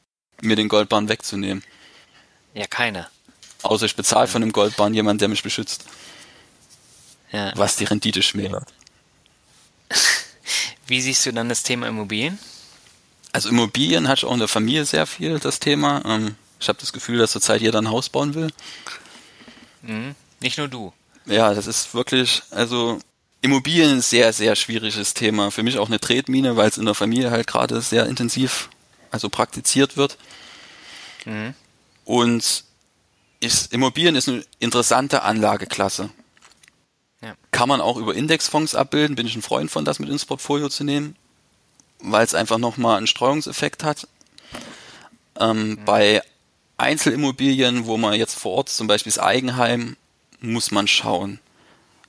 mir 0.40 0.56
den 0.56 0.68
Goldbahn 0.68 1.08
wegzunehmen? 1.08 1.62
Ja, 2.54 2.66
keiner. 2.66 3.08
Außer 3.62 3.86
ich 3.86 3.96
bezahle 3.96 4.28
von 4.28 4.42
dem 4.42 4.52
Goldbahn 4.52 4.94
jemand, 4.94 5.20
der 5.20 5.28
mich 5.28 5.42
beschützt. 5.42 5.84
Ja. 7.32 7.52
Was 7.56 7.76
die 7.76 7.84
Rendite 7.84 8.22
schmälert. 8.22 8.72
Wie 10.86 11.00
siehst 11.00 11.24
du 11.26 11.32
dann 11.32 11.48
das 11.48 11.62
Thema 11.62 11.88
Immobilien? 11.88 12.38
Also 13.32 13.48
Immobilien 13.48 14.06
hat 14.06 14.22
auch 14.22 14.32
in 14.32 14.38
der 14.38 14.48
Familie 14.48 14.84
sehr 14.84 15.06
viel 15.06 15.38
das 15.40 15.58
Thema. 15.58 16.02
Ähm, 16.04 16.36
ich 16.60 16.68
habe 16.68 16.78
das 16.78 16.92
Gefühl, 16.92 17.18
dass 17.18 17.32
zurzeit 17.32 17.60
jeder 17.60 17.80
ein 17.80 17.90
Haus 17.90 18.08
bauen 18.08 18.34
will. 18.34 18.52
Mhm. 19.82 20.14
Nicht 20.40 20.58
nur 20.58 20.68
du. 20.68 20.92
Ja, 21.26 21.54
das 21.54 21.66
ist 21.66 21.94
wirklich, 21.94 22.42
also 22.50 23.00
Immobilien 23.44 23.90
ist 23.90 23.96
ein 23.96 24.00
sehr, 24.00 24.32
sehr 24.32 24.56
schwieriges 24.56 25.12
Thema. 25.12 25.50
Für 25.50 25.62
mich 25.62 25.78
auch 25.78 25.88
eine 25.88 26.00
Tretmine, 26.00 26.56
weil 26.56 26.70
es 26.70 26.78
in 26.78 26.86
der 26.86 26.94
Familie 26.94 27.30
halt 27.30 27.46
gerade 27.46 27.82
sehr 27.82 28.06
intensiv, 28.06 28.70
also 29.10 29.28
praktiziert 29.28 29.98
wird. 29.98 30.16
Mhm. 31.26 31.52
Und 32.06 32.64
ist, 33.40 33.70
Immobilien 33.74 34.16
ist 34.16 34.30
eine 34.30 34.42
interessante 34.60 35.24
Anlageklasse. 35.24 36.08
Ja. 37.20 37.34
Kann 37.50 37.68
man 37.68 37.82
auch 37.82 37.98
über 37.98 38.14
Indexfonds 38.14 38.74
abbilden, 38.74 39.14
bin 39.14 39.26
ich 39.26 39.36
ein 39.36 39.42
Freund 39.42 39.70
von, 39.70 39.84
das 39.84 39.98
mit 39.98 40.08
ins 40.08 40.24
Portfolio 40.24 40.70
zu 40.70 40.82
nehmen, 40.82 41.14
weil 41.98 42.24
es 42.24 42.34
einfach 42.34 42.56
nochmal 42.56 42.96
einen 42.96 43.06
Streuungseffekt 43.06 43.84
hat. 43.84 44.08
Ähm, 45.38 45.68
mhm. 45.68 45.84
Bei 45.84 46.22
Einzelimmobilien, 46.78 47.84
wo 47.84 47.98
man 47.98 48.14
jetzt 48.14 48.38
vor 48.38 48.52
Ort, 48.52 48.70
zum 48.70 48.86
Beispiel 48.86 49.12
das 49.12 49.18
Eigenheim, 49.18 49.98
muss 50.40 50.70
man 50.70 50.88
schauen. 50.88 51.40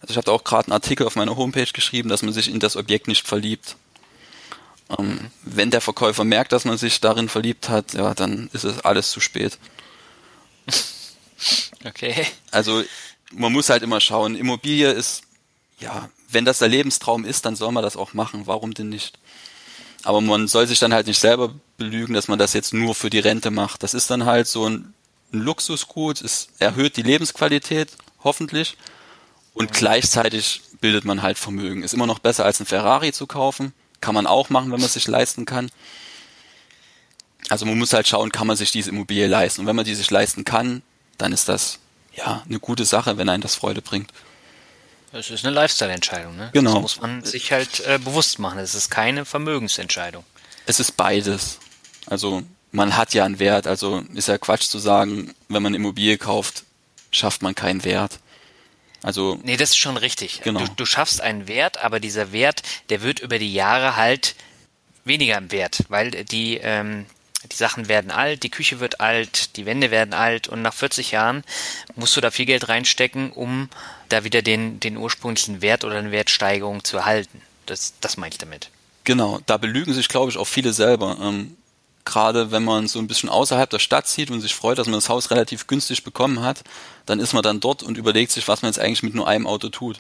Also 0.05 0.11
ich 0.11 0.17
habe 0.17 0.31
auch 0.31 0.43
gerade 0.43 0.67
einen 0.67 0.73
Artikel 0.73 1.07
auf 1.07 1.15
meiner 1.15 1.35
Homepage 1.35 1.65
geschrieben, 1.73 2.09
dass 2.09 2.21
man 2.21 2.31
sich 2.31 2.47
in 2.47 2.59
das 2.59 2.75
Objekt 2.75 3.07
nicht 3.07 3.25
verliebt. 3.25 3.75
Ähm. 4.99 5.31
Wenn 5.41 5.71
der 5.71 5.81
Verkäufer 5.81 6.23
merkt, 6.23 6.51
dass 6.51 6.63
man 6.63 6.77
sich 6.77 7.01
darin 7.01 7.27
verliebt 7.27 7.69
hat, 7.69 7.93
ja, 7.93 8.13
dann 8.13 8.51
ist 8.53 8.65
es 8.65 8.79
alles 8.81 9.09
zu 9.11 9.19
spät. 9.19 9.57
Okay. 11.83 12.25
Also 12.49 12.83
man 13.31 13.51
muss 13.51 13.69
halt 13.69 13.83
immer 13.83 14.01
schauen. 14.01 14.35
Immobilie 14.35 14.89
ist, 14.89 15.21
ja, 15.79 16.09
wenn 16.29 16.43
das 16.43 16.57
der 16.57 16.69
Lebenstraum 16.69 17.25
ist, 17.25 17.45
dann 17.45 17.55
soll 17.55 17.71
man 17.71 17.83
das 17.83 17.95
auch 17.95 18.13
machen. 18.13 18.47
Warum 18.47 18.73
denn 18.73 18.89
nicht? 18.89 19.19
Aber 20.01 20.19
man 20.21 20.47
soll 20.47 20.65
sich 20.65 20.79
dann 20.79 20.93
halt 20.93 21.05
nicht 21.05 21.19
selber 21.19 21.53
belügen, 21.77 22.15
dass 22.15 22.27
man 22.27 22.39
das 22.39 22.53
jetzt 22.53 22.73
nur 22.73 22.95
für 22.95 23.11
die 23.11 23.19
Rente 23.19 23.51
macht. 23.51 23.83
Das 23.83 23.93
ist 23.93 24.09
dann 24.09 24.25
halt 24.25 24.47
so 24.47 24.67
ein, 24.67 24.95
ein 25.31 25.41
Luxusgut, 25.41 26.21
es 26.21 26.47
erhöht 26.57 26.97
die 26.97 27.03
Lebensqualität, 27.03 27.91
hoffentlich. 28.23 28.75
Und 29.55 29.73
gleichzeitig 29.73 30.61
bildet 30.81 31.05
man 31.05 31.23
halt 31.23 31.39
Vermögen. 31.39 31.81
Ist 31.81 31.93
immer 31.93 32.05
noch 32.05 32.19
besser 32.19 32.45
als 32.45 32.59
ein 32.59 32.65
Ferrari 32.65 33.11
zu 33.11 33.25
kaufen. 33.25 33.73
Kann 34.01 34.13
man 34.13 34.27
auch 34.27 34.49
machen, 34.49 34.65
wenn 34.65 34.79
man 34.79 34.85
es 34.85 34.93
sich 34.93 35.07
leisten 35.07 35.45
kann. 35.45 35.71
Also 37.49 37.65
man 37.65 37.77
muss 37.77 37.93
halt 37.93 38.07
schauen, 38.07 38.31
kann 38.31 38.47
man 38.47 38.57
sich 38.57 38.71
diese 38.71 38.89
Immobilie 38.89 39.27
leisten. 39.27 39.61
Und 39.61 39.67
wenn 39.67 39.75
man 39.75 39.85
die 39.85 39.95
sich 39.95 40.11
leisten 40.11 40.43
kann, 40.45 40.83
dann 41.17 41.31
ist 41.31 41.47
das 41.47 41.79
ja 42.13 42.43
eine 42.47 42.59
gute 42.59 42.85
Sache, 42.85 43.17
wenn 43.17 43.29
einen 43.29 43.41
das 43.41 43.55
Freude 43.55 43.81
bringt. 43.81 44.11
Es 45.13 45.29
ist 45.29 45.45
eine 45.45 45.53
Lifestyle-Entscheidung, 45.55 46.35
ne? 46.35 46.49
Genau. 46.51 46.73
Das 46.73 46.81
muss 46.81 47.01
man 47.01 47.23
sich 47.23 47.53
halt 47.53 47.79
äh, 47.87 47.97
bewusst 47.97 48.37
machen. 48.37 48.59
Es 48.59 48.75
ist 48.75 48.91
keine 48.91 49.23
Vermögensentscheidung. 49.23 50.25
Es 50.65 50.81
ist 50.81 50.97
beides. 50.97 51.59
Also 52.07 52.43
man 52.73 52.97
hat 52.97 53.13
ja 53.13 53.23
einen 53.23 53.39
Wert. 53.39 53.67
Also 53.67 54.03
ist 54.13 54.27
ja 54.27 54.37
Quatsch 54.37 54.67
zu 54.67 54.79
sagen, 54.79 55.33
wenn 55.47 55.63
man 55.63 55.73
Immobilie 55.73 56.17
kauft, 56.17 56.63
schafft 57.11 57.41
man 57.41 57.55
keinen 57.55 57.85
Wert. 57.85 58.19
Also 59.05 59.37
Nee, 59.43 59.55
das 59.55 59.69
ist 59.69 59.77
schon 59.77 59.97
richtig. 59.97 60.41
Genau. 60.41 60.61
Du, 60.61 60.67
du 60.77 60.85
schaffst 60.87 61.21
einen 61.21 61.47
Wert, 61.47 61.77
aber 61.77 61.99
dieser 61.99 62.31
Wert, 62.31 62.63
der 62.89 63.03
wird 63.03 63.19
über 63.19 63.37
die 63.37 63.53
Jahre 63.53 63.95
halt 63.97 64.35
weniger 65.03 65.37
im 65.37 65.51
Wert, 65.51 65.83
weil 65.89 66.09
die, 66.09 66.57
ähm, 66.57 67.05
die 67.51 67.55
Sachen 67.55 67.87
werden 67.87 68.09
alt, 68.09 68.41
die 68.41 68.49
Küche 68.49 68.79
wird 68.79 69.01
alt, 69.01 69.57
die 69.57 69.67
Wände 69.67 69.91
werden 69.91 70.15
alt 70.15 70.47
und 70.47 70.63
nach 70.63 70.73
40 70.73 71.11
Jahren 71.11 71.43
musst 71.95 72.17
du 72.17 72.21
da 72.21 72.31
viel 72.31 72.47
Geld 72.47 72.67
reinstecken, 72.67 73.31
um 73.31 73.69
da 74.09 74.23
wieder 74.23 74.41
den, 74.41 74.79
den 74.79 74.97
ursprünglichen 74.97 75.61
Wert 75.61 75.83
oder 75.83 75.99
eine 75.99 76.09
Wertsteigerung 76.11 76.83
zu 76.83 76.97
erhalten. 76.97 77.41
Das, 77.67 77.93
das 78.01 78.17
meine 78.17 78.31
ich 78.31 78.39
damit. 78.39 78.71
Genau, 79.03 79.39
da 79.45 79.57
belügen 79.57 79.93
sich, 79.93 80.07
glaube 80.07 80.31
ich, 80.31 80.37
auch 80.37 80.47
viele 80.47 80.73
selber. 80.73 81.17
Ähm, 81.21 81.55
Gerade 82.05 82.51
wenn 82.51 82.63
man 82.63 82.87
so 82.87 82.99
ein 82.99 83.07
bisschen 83.07 83.29
außerhalb 83.29 83.69
der 83.69 83.79
Stadt 83.79 84.07
zieht 84.07 84.29
und 84.29 84.39
sich 84.39 84.53
freut, 84.55 84.77
dass 84.77 84.87
man 84.87 84.93
das 84.93 85.09
Haus 85.09 85.31
relativ 85.31 85.65
günstig 85.67 86.03
bekommen 86.03 86.41
hat, 86.41 86.63
dann 87.05 87.19
ist 87.19 87.33
man 87.33 87.41
dann 87.43 87.59
dort 87.59 87.81
und 87.83 87.97
überlegt 87.97 88.31
sich, 88.31 88.47
was 88.47 88.61
man 88.61 88.69
jetzt 88.69 88.79
eigentlich 88.79 89.03
mit 89.03 89.15
nur 89.15 89.27
einem 89.27 89.47
Auto 89.47 89.69
tut. 89.69 89.99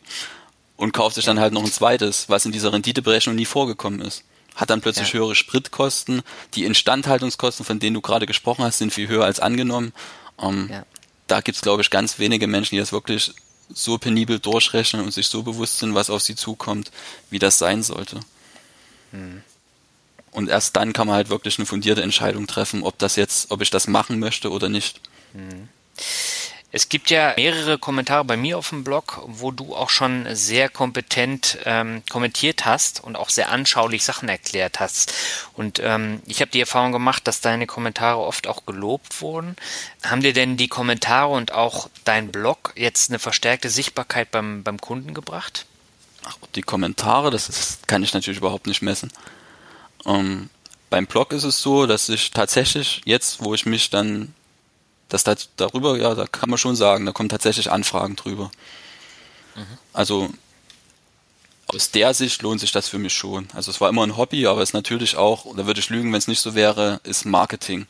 Und 0.77 0.91
kauft 0.91 1.15
sich 1.15 1.25
dann 1.25 1.39
halt 1.39 1.53
noch 1.53 1.63
ein 1.63 1.71
zweites, 1.71 2.29
was 2.29 2.45
in 2.45 2.51
dieser 2.51 2.71
Renditeberechnung 2.73 3.35
nie 3.35 3.45
vorgekommen 3.45 4.01
ist. 4.01 4.23
Hat 4.55 4.69
dann 4.69 4.81
plötzlich 4.81 5.09
Ja. 5.09 5.19
höhere 5.19 5.35
Spritkosten, 5.35 6.21
die 6.53 6.63
Instandhaltungskosten, 6.65 7.65
von 7.65 7.79
denen 7.79 7.95
du 7.95 8.01
gerade 8.01 8.25
gesprochen 8.25 8.63
hast, 8.63 8.77
sind 8.77 8.93
viel 8.93 9.07
höher 9.07 9.25
als 9.25 9.39
angenommen. 9.39 9.91
Ähm, 10.39 10.69
Ja. 10.71 10.85
Da 11.27 11.41
gibt's 11.41 11.61
glaube 11.61 11.81
ich, 11.81 11.89
ganz 11.89 12.19
wenige 12.19 12.45
Menschen, 12.45 12.75
die 12.75 12.79
das 12.79 12.91
wirklich 12.91 13.33
so 13.73 13.97
penibel 13.97 14.37
durchrechnen 14.37 15.03
und 15.03 15.11
sich 15.11 15.27
so 15.27 15.41
bewusst 15.41 15.79
sind, 15.79 15.95
was 15.95 16.11
auf 16.11 16.21
sie 16.21 16.35
zukommt, 16.35 16.91
wie 17.31 17.39
das 17.39 17.57
sein 17.57 17.81
sollte. 17.81 18.19
Und 20.35 20.49
erst 20.49 20.75
dann 20.75 20.91
kann 20.91 21.07
man 21.07 21.15
halt 21.15 21.29
wirklich 21.29 21.57
eine 21.57 21.65
fundierte 21.65 22.03
Entscheidung 22.03 22.45
treffen, 22.45 22.83
ob 22.83 22.99
das 22.99 23.15
jetzt, 23.15 23.51
ob 23.51 23.61
ich 23.61 23.69
das 23.69 23.87
machen 23.87 24.19
möchte 24.19 24.51
oder 24.51 24.67
nicht. 24.67 24.99
Es 26.73 26.89
gibt 26.89 27.09
ja 27.09 27.33
mehrere 27.37 27.77
Kommentare 27.77 28.25
bei 28.25 28.35
mir 28.35 28.57
auf 28.57 28.67
dem 28.67 28.83
Blog, 28.83 29.21
wo 29.27 29.51
du 29.51 29.73
auch 29.73 29.89
schon 29.89 30.27
sehr 30.35 30.67
kompetent 30.67 31.59
ähm, 31.63 32.03
kommentiert 32.11 32.65
hast 32.65 33.01
und 33.01 33.15
auch 33.15 33.29
sehr 33.29 33.49
anschaulich 33.49 34.03
Sachen 34.03 34.27
erklärt 34.27 34.81
hast. 34.81 35.13
Und 35.53 35.79
ähm, 35.81 36.21
ich 36.25 36.41
habe 36.41 36.51
die 36.51 36.59
Erfahrung 36.59 36.91
gemacht, 36.91 37.25
dass 37.29 37.39
deine 37.39 37.65
Kommentare 37.65 38.19
oft 38.19 38.47
auch 38.47 38.65
gelobt 38.65 39.21
wurden. 39.21 39.55
Haben 40.03 40.19
dir 40.19 40.33
denn 40.33 40.57
die 40.57 40.67
Kommentare 40.67 41.31
und 41.31 41.53
auch 41.53 41.89
dein 42.03 42.29
Blog 42.29 42.73
jetzt 42.75 43.09
eine 43.09 43.19
verstärkte 43.19 43.69
Sichtbarkeit 43.69 44.31
beim, 44.31 44.63
beim 44.63 44.81
Kunden 44.81 45.13
gebracht? 45.13 45.65
Ach, 46.25 46.35
die 46.55 46.61
Kommentare, 46.61 47.31
das 47.31 47.47
ist, 47.47 47.87
kann 47.87 48.03
ich 48.03 48.13
natürlich 48.13 48.39
überhaupt 48.39 48.67
nicht 48.67 48.81
messen. 48.81 49.13
Ähm, 50.05 50.49
beim 50.89 51.07
Blog 51.07 51.33
ist 51.33 51.43
es 51.43 51.61
so, 51.61 51.87
dass 51.87 52.09
ich 52.09 52.31
tatsächlich 52.31 53.01
jetzt, 53.05 53.43
wo 53.43 53.53
ich 53.53 53.65
mich 53.65 53.89
dann, 53.89 54.33
das 55.09 55.23
da, 55.23 55.35
darüber, 55.57 55.97
ja, 55.97 56.15
da 56.15 56.25
kann 56.27 56.49
man 56.49 56.57
schon 56.57 56.75
sagen, 56.75 57.05
da 57.05 57.11
kommen 57.11 57.29
tatsächlich 57.29 57.71
Anfragen 57.71 58.15
drüber. 58.15 58.51
Also 59.93 60.29
aus 61.67 61.91
der 61.91 62.13
Sicht 62.13 62.41
lohnt 62.41 62.59
sich 62.59 62.71
das 62.71 62.89
für 62.89 62.99
mich 62.99 63.13
schon. 63.13 63.47
Also 63.53 63.71
es 63.71 63.81
war 63.81 63.89
immer 63.89 64.05
ein 64.05 64.17
Hobby, 64.17 64.45
aber 64.47 64.61
es 64.61 64.69
ist 64.69 64.73
natürlich 64.73 65.15
auch, 65.15 65.55
da 65.55 65.65
würde 65.65 65.79
ich 65.79 65.89
lügen, 65.89 66.11
wenn 66.11 66.19
es 66.19 66.27
nicht 66.27 66.41
so 66.41 66.53
wäre, 66.55 66.99
ist 67.03 67.25
Marketing. 67.25 67.87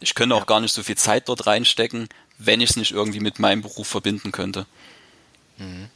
Ich 0.00 0.14
könnte 0.14 0.34
auch 0.34 0.46
gar 0.46 0.60
nicht 0.60 0.72
so 0.72 0.82
viel 0.82 0.96
Zeit 0.96 1.28
dort 1.28 1.46
reinstecken, 1.46 2.08
wenn 2.38 2.60
ich 2.60 2.70
es 2.70 2.76
nicht 2.76 2.92
irgendwie 2.92 3.20
mit 3.20 3.38
meinem 3.38 3.62
Beruf 3.62 3.88
verbinden 3.88 4.32
könnte. 4.32 4.66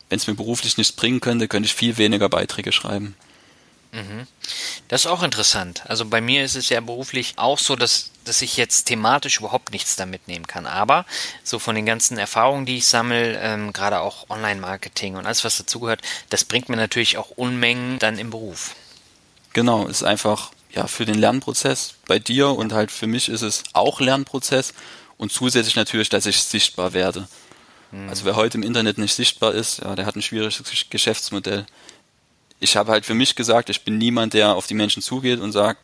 Wenn 0.09 0.19
es 0.19 0.27
mir 0.27 0.35
beruflich 0.35 0.77
nichts 0.77 0.93
bringen 0.93 1.21
könnte, 1.21 1.49
könnte 1.49 1.67
ich 1.67 1.75
viel 1.75 1.97
weniger 1.97 2.29
Beiträge 2.29 2.73
schreiben. 2.73 3.17
Das 4.89 5.03
ist 5.05 5.07
auch 5.11 5.23
interessant. 5.23 5.83
Also 5.87 6.05
bei 6.05 6.21
mir 6.21 6.45
ist 6.45 6.55
es 6.55 6.69
ja 6.69 6.81
beruflich 6.81 7.35
auch 7.37 7.59
so, 7.59 7.77
dass, 7.77 8.11
dass 8.25 8.43
ich 8.43 8.57
jetzt 8.57 8.85
thematisch 8.85 9.39
überhaupt 9.39 9.73
nichts 9.73 9.97
da 9.97 10.07
mitnehmen 10.07 10.47
kann. 10.47 10.67
Aber 10.67 11.07
so 11.43 11.59
von 11.59 11.75
den 11.75 11.87
ganzen 11.87 12.19
Erfahrungen, 12.19 12.67
die 12.67 12.77
ich 12.77 12.87
sammle, 12.87 13.39
ähm, 13.41 13.73
gerade 13.73 14.01
auch 14.01 14.29
Online-Marketing 14.31 15.17
und 15.17 15.27
alles, 15.27 15.45
was 15.45 15.59
dazugehört, 15.59 16.03
das 16.31 16.45
bringt 16.45 16.69
mir 16.69 16.77
natürlich 16.77 17.19
auch 17.19 17.31
Unmengen 17.31 17.99
dann 17.99 18.19
im 18.19 18.31
Beruf. 18.31 18.77
Genau, 19.53 19.87
ist 19.87 20.03
einfach 20.03 20.51
ja 20.71 20.87
für 20.87 21.07
den 21.07 21.17
Lernprozess 21.19 21.95
bei 22.07 22.19
dir 22.19 22.51
und 22.51 22.73
halt 22.73 22.91
für 22.91 23.07
mich 23.07 23.29
ist 23.29 23.43
es 23.43 23.63
auch 23.73 24.01
Lernprozess 24.01 24.75
und 25.17 25.33
zusätzlich 25.33 25.77
natürlich, 25.77 26.11
dass 26.11 26.27
ich 26.27 26.43
sichtbar 26.43 26.93
werde. 26.93 27.27
Also 28.09 28.27
wer 28.27 28.37
heute 28.37 28.59
im 28.59 28.63
Internet 28.65 28.99
nicht 28.99 29.15
sichtbar 29.15 29.55
ist, 29.55 29.79
ja, 29.79 29.95
der 29.95 30.05
hat 30.05 30.17
ein 30.17 30.21
schwieriges 30.21 30.63
Gesch- 30.63 30.87
Geschäftsmodell. 30.91 31.65
Ich 32.61 32.77
habe 32.77 32.93
halt 32.93 33.05
für 33.05 33.15
mich 33.15 33.35
gesagt, 33.35 33.71
ich 33.71 33.83
bin 33.85 33.99
niemand, 33.99 34.35
der 34.35 34.55
auf 34.55 34.67
die 34.67 34.75
Menschen 34.75 35.03
zugeht 35.03 35.41
und 35.41 35.53
sagt, 35.53 35.81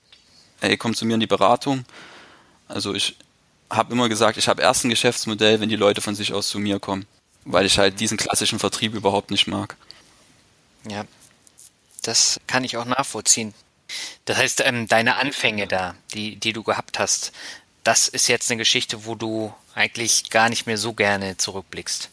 hey, 0.61 0.77
komm 0.77 0.95
zu 0.95 1.05
mir 1.05 1.15
in 1.15 1.21
die 1.21 1.27
Beratung. 1.27 1.85
Also 2.69 2.95
ich 2.95 3.17
habe 3.69 3.93
immer 3.93 4.09
gesagt, 4.09 4.39
ich 4.39 4.49
habe 4.49 4.63
erst 4.63 4.85
ein 4.85 4.91
Geschäftsmodell, 4.91 5.61
wenn 5.61 5.69
die 5.69 5.77
Leute 5.77 6.01
von 6.01 6.15
sich 6.15 6.33
aus 6.33 6.49
zu 6.49 6.59
mir 6.59 6.79
kommen, 6.79 7.07
weil 7.45 7.67
ich 7.67 7.79
halt 7.79 8.01
diesen 8.01 8.17
klassischen 8.17 8.59
Vertrieb 8.59 8.95
überhaupt 8.95 9.31
nicht 9.31 9.47
mag. 9.47 9.77
Ja, 10.89 11.05
das 12.03 12.41
kann 12.47 12.65
ich 12.65 12.77
auch 12.77 12.85
nachvollziehen. 12.85 13.55
Das 14.25 14.39
heißt, 14.39 14.63
ähm, 14.65 14.89
deine 14.89 15.17
Anfänge 15.17 15.67
da, 15.67 15.95
die, 16.15 16.37
die 16.37 16.53
du 16.53 16.63
gehabt 16.63 16.99
hast, 16.99 17.33
das 17.85 18.09
ist 18.09 18.29
jetzt 18.29 18.51
eine 18.51 18.59
Geschichte, 18.59 19.05
wo 19.05 19.15
du 19.15 19.53
eigentlich 19.75 20.31
gar 20.31 20.49
nicht 20.49 20.67
mehr 20.67 20.79
so 20.79 20.93
gerne 20.93 21.37
zurückblickst. 21.37 22.11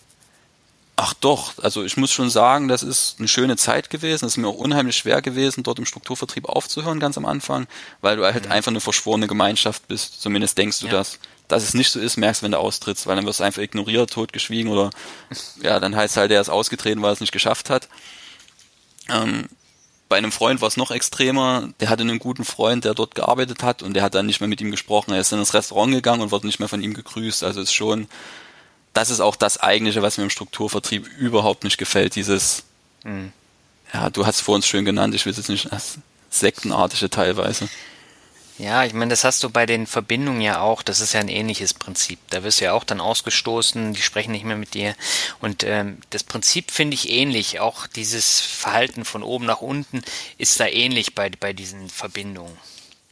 Ach 1.02 1.14
doch, 1.14 1.54
also 1.64 1.86
ich 1.86 1.96
muss 1.96 2.12
schon 2.12 2.30
sagen, 2.30 2.68
das 2.68 2.84
ist 2.84 3.16
eine 3.20 3.30
schöne 3.30 3.56
Zeit 3.56 3.90
gewesen. 3.90 4.26
Es 4.26 4.34
ist 4.34 4.38
mir 4.38 4.50
auch 4.50 4.56
unheimlich 4.56 4.98
schwer 4.98 5.22
gewesen, 5.22 5.64
dort 5.64 5.80
im 5.80 5.86
Strukturvertrieb 5.86 6.50
aufzuhören 6.50 7.00
ganz 7.00 7.18
am 7.18 7.26
Anfang, 7.26 7.68
weil 8.02 8.18
du 8.18 8.26
halt 8.26 8.48
einfach 8.52 8.70
eine 8.70 8.82
verschworene 8.82 9.28
Gemeinschaft 9.28 9.88
bist. 9.88 10.22
Zumindest 10.22 10.58
denkst 10.58 10.82
du 10.82 10.88
Ja. 10.88 10.92
das. 10.92 11.20
Dass 11.48 11.64
es 11.64 11.74
nicht 11.74 11.90
so 11.90 12.02
ist, 12.02 12.18
merkst 12.18 12.42
du, 12.42 12.44
wenn 12.44 12.52
du 12.52 12.60
austrittst, 12.60 13.08
weil 13.08 13.16
dann 13.16 13.26
wirst 13.26 13.40
du 13.40 13.46
einfach 13.46 13.62
ignoriert, 13.62 14.12
totgeschwiegen 14.12 14.70
oder 14.70 14.90
ja, 15.62 15.80
dann 15.80 15.96
heißt 15.96 16.18
halt, 16.18 16.32
der 16.32 16.42
ist 16.42 16.50
ausgetreten, 16.50 17.02
weil 17.02 17.12
er 17.12 17.14
es 17.14 17.22
nicht 17.22 17.32
geschafft 17.32 17.70
hat. 17.70 17.88
Ähm, 19.08 19.48
bei 20.10 20.18
einem 20.18 20.34
Freund 20.34 20.60
war 20.60 20.68
es 20.68 20.76
noch 20.76 20.92
extremer. 20.92 21.70
Der 21.80 21.90
hatte 21.90 22.02
einen 22.02 22.20
guten 22.20 22.44
Freund, 22.44 22.84
der 22.84 22.94
dort 22.94 23.16
gearbeitet 23.16 23.64
hat 23.64 23.84
und 23.84 23.94
der 23.94 24.04
hat 24.04 24.16
dann 24.16 24.26
nicht 24.26 24.42
mehr 24.42 24.50
mit 24.50 24.60
ihm 24.60 24.70
gesprochen. 24.70 25.14
Er 25.14 25.22
ist 25.22 25.32
in 25.32 25.40
das 25.40 25.54
Restaurant 25.54 25.94
gegangen 25.94 26.22
und 26.24 26.32
wurde 26.32 26.46
nicht 26.46 26.60
mehr 26.60 26.68
von 26.68 26.82
ihm 26.82 26.94
gegrüßt. 26.94 27.44
Also 27.46 27.62
ist 27.62 27.74
schon, 27.74 28.10
das 28.94 29.10
ist 29.10 29.20
auch 29.20 29.36
das 29.36 29.58
Eigentliche, 29.58 30.02
was 30.02 30.18
mir 30.18 30.24
im 30.24 30.30
Strukturvertrieb 30.30 31.08
überhaupt 31.18 31.64
nicht 31.64 31.78
gefällt. 31.78 32.16
Dieses, 32.16 32.64
ja, 33.94 34.10
du 34.10 34.26
hast 34.26 34.36
es 34.38 34.42
vor 34.42 34.56
uns 34.56 34.68
schön 34.68 34.86
genannt, 34.86 35.16
ich 35.16 35.26
will 35.26 35.32
es 35.32 35.38
jetzt 35.38 35.50
nicht 35.50 35.70
sektenartige 36.30 37.10
teilweise. 37.10 37.70
Ja, 38.60 38.84
ich 38.84 38.92
meine, 38.92 39.10
das 39.10 39.24
hast 39.24 39.42
du 39.42 39.50
bei 39.50 39.66
den 39.66 39.88
Verbindungen 39.88 40.42
ja 40.42 40.60
auch. 40.60 40.84
Das 40.84 41.00
ist 41.00 41.14
ja 41.14 41.22
ein 41.22 41.30
ähnliches 41.30 41.74
Prinzip. 41.74 42.20
Da 42.30 42.44
wirst 42.44 42.60
du 42.60 42.66
ja 42.66 42.74
auch 42.74 42.84
dann 42.84 43.00
ausgestoßen, 43.00 43.94
die 43.94 44.02
sprechen 44.02 44.34
nicht 44.34 44.44
mehr 44.44 44.58
mit 44.58 44.74
dir. 44.74 44.96
Und 45.40 45.64
ähm, 45.64 46.00
das 46.10 46.26
Prinzip 46.26 46.70
finde 46.70 46.96
ich 46.96 47.10
ähnlich. 47.10 47.62
Auch 47.62 47.88
dieses 47.88 48.42
Verhalten 48.42 49.06
von 49.06 49.24
oben 49.24 49.46
nach 49.46 49.62
unten 49.62 50.02
ist 50.38 50.60
da 50.60 50.68
ähnlich 50.68 51.16
bei, 51.16 51.30
bei 51.30 51.54
diesen 51.54 51.90
Verbindungen. 51.90 52.58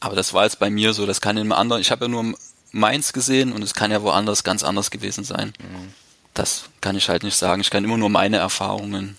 Aber 0.00 0.14
das 0.14 0.34
war 0.34 0.44
jetzt 0.44 0.58
bei 0.58 0.68
mir 0.68 0.92
so, 0.92 1.06
das 1.06 1.22
kann 1.22 1.38
in 1.38 1.44
einem 1.44 1.52
anderen, 1.52 1.80
ich 1.80 1.90
habe 1.90 2.04
ja 2.04 2.08
nur 2.08 2.36
meins 2.78 3.12
gesehen 3.12 3.52
und 3.52 3.62
es 3.62 3.74
kann 3.74 3.90
ja 3.90 4.02
woanders 4.02 4.44
ganz 4.44 4.62
anders 4.62 4.90
gewesen 4.90 5.24
sein. 5.24 5.52
Das 6.34 6.64
kann 6.80 6.96
ich 6.96 7.08
halt 7.08 7.22
nicht 7.22 7.36
sagen. 7.36 7.60
Ich 7.60 7.70
kann 7.70 7.84
immer 7.84 7.98
nur 7.98 8.10
meine 8.10 8.38
Erfahrungen. 8.38 9.16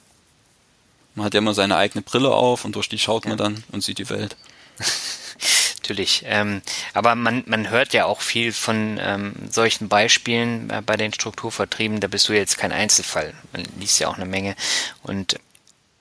Man 1.15 1.25
hat 1.25 1.33
ja 1.33 1.39
immer 1.39 1.53
seine 1.53 1.75
eigene 1.75 2.01
Brille 2.01 2.31
auf 2.31 2.65
und 2.65 2.75
durch 2.75 2.89
die 2.89 2.99
schaut 2.99 3.25
man 3.25 3.37
dann 3.37 3.63
und 3.71 3.83
sieht 3.83 3.97
die 3.97 4.09
Welt. 4.09 4.37
Natürlich. 5.89 6.23
Ähm, 6.25 6.61
aber 6.93 7.15
man, 7.15 7.43
man 7.47 7.69
hört 7.69 7.93
ja 7.93 8.05
auch 8.05 8.21
viel 8.21 8.53
von 8.53 8.99
ähm, 9.01 9.33
solchen 9.49 9.89
Beispielen 9.89 10.69
äh, 10.69 10.83
bei 10.85 10.97
den 10.97 11.11
Strukturvertrieben. 11.11 11.99
Da 11.99 12.07
bist 12.07 12.29
du 12.29 12.33
jetzt 12.33 12.59
kein 12.59 12.71
Einzelfall. 12.71 13.33
Man 13.53 13.63
liest 13.79 13.99
ja 13.99 14.07
auch 14.07 14.15
eine 14.15 14.27
Menge. 14.27 14.55
Und 15.01 15.39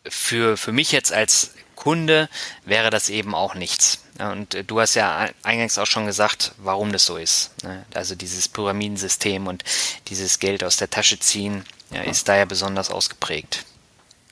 für, 0.06 0.59
für 0.59 0.72
mich 0.72 0.92
jetzt 0.92 1.12
als 1.12 1.54
Kunde 1.74 2.28
wäre 2.64 2.90
das 2.90 3.09
eben 3.09 3.34
auch 3.34 3.54
nichts. 3.54 4.04
Und 4.18 4.54
äh, 4.54 4.64
du 4.64 4.80
hast 4.80 4.94
ja 4.94 5.28
eingangs 5.42 5.78
auch 5.78 5.86
schon 5.86 6.06
gesagt, 6.06 6.52
warum 6.58 6.92
das 6.92 7.04
so 7.04 7.16
ist. 7.16 7.50
ne? 7.62 7.84
Also 7.94 8.14
dieses 8.14 8.48
Pyramidensystem 8.48 9.46
und 9.46 9.64
dieses 10.08 10.38
Geld 10.38 10.64
aus 10.64 10.76
der 10.76 10.90
Tasche 10.90 11.18
ziehen 11.18 11.64
ja, 11.90 12.02
ist 12.02 12.28
da 12.28 12.36
ja 12.36 12.44
besonders 12.44 12.90
ausgeprägt. 12.90 13.64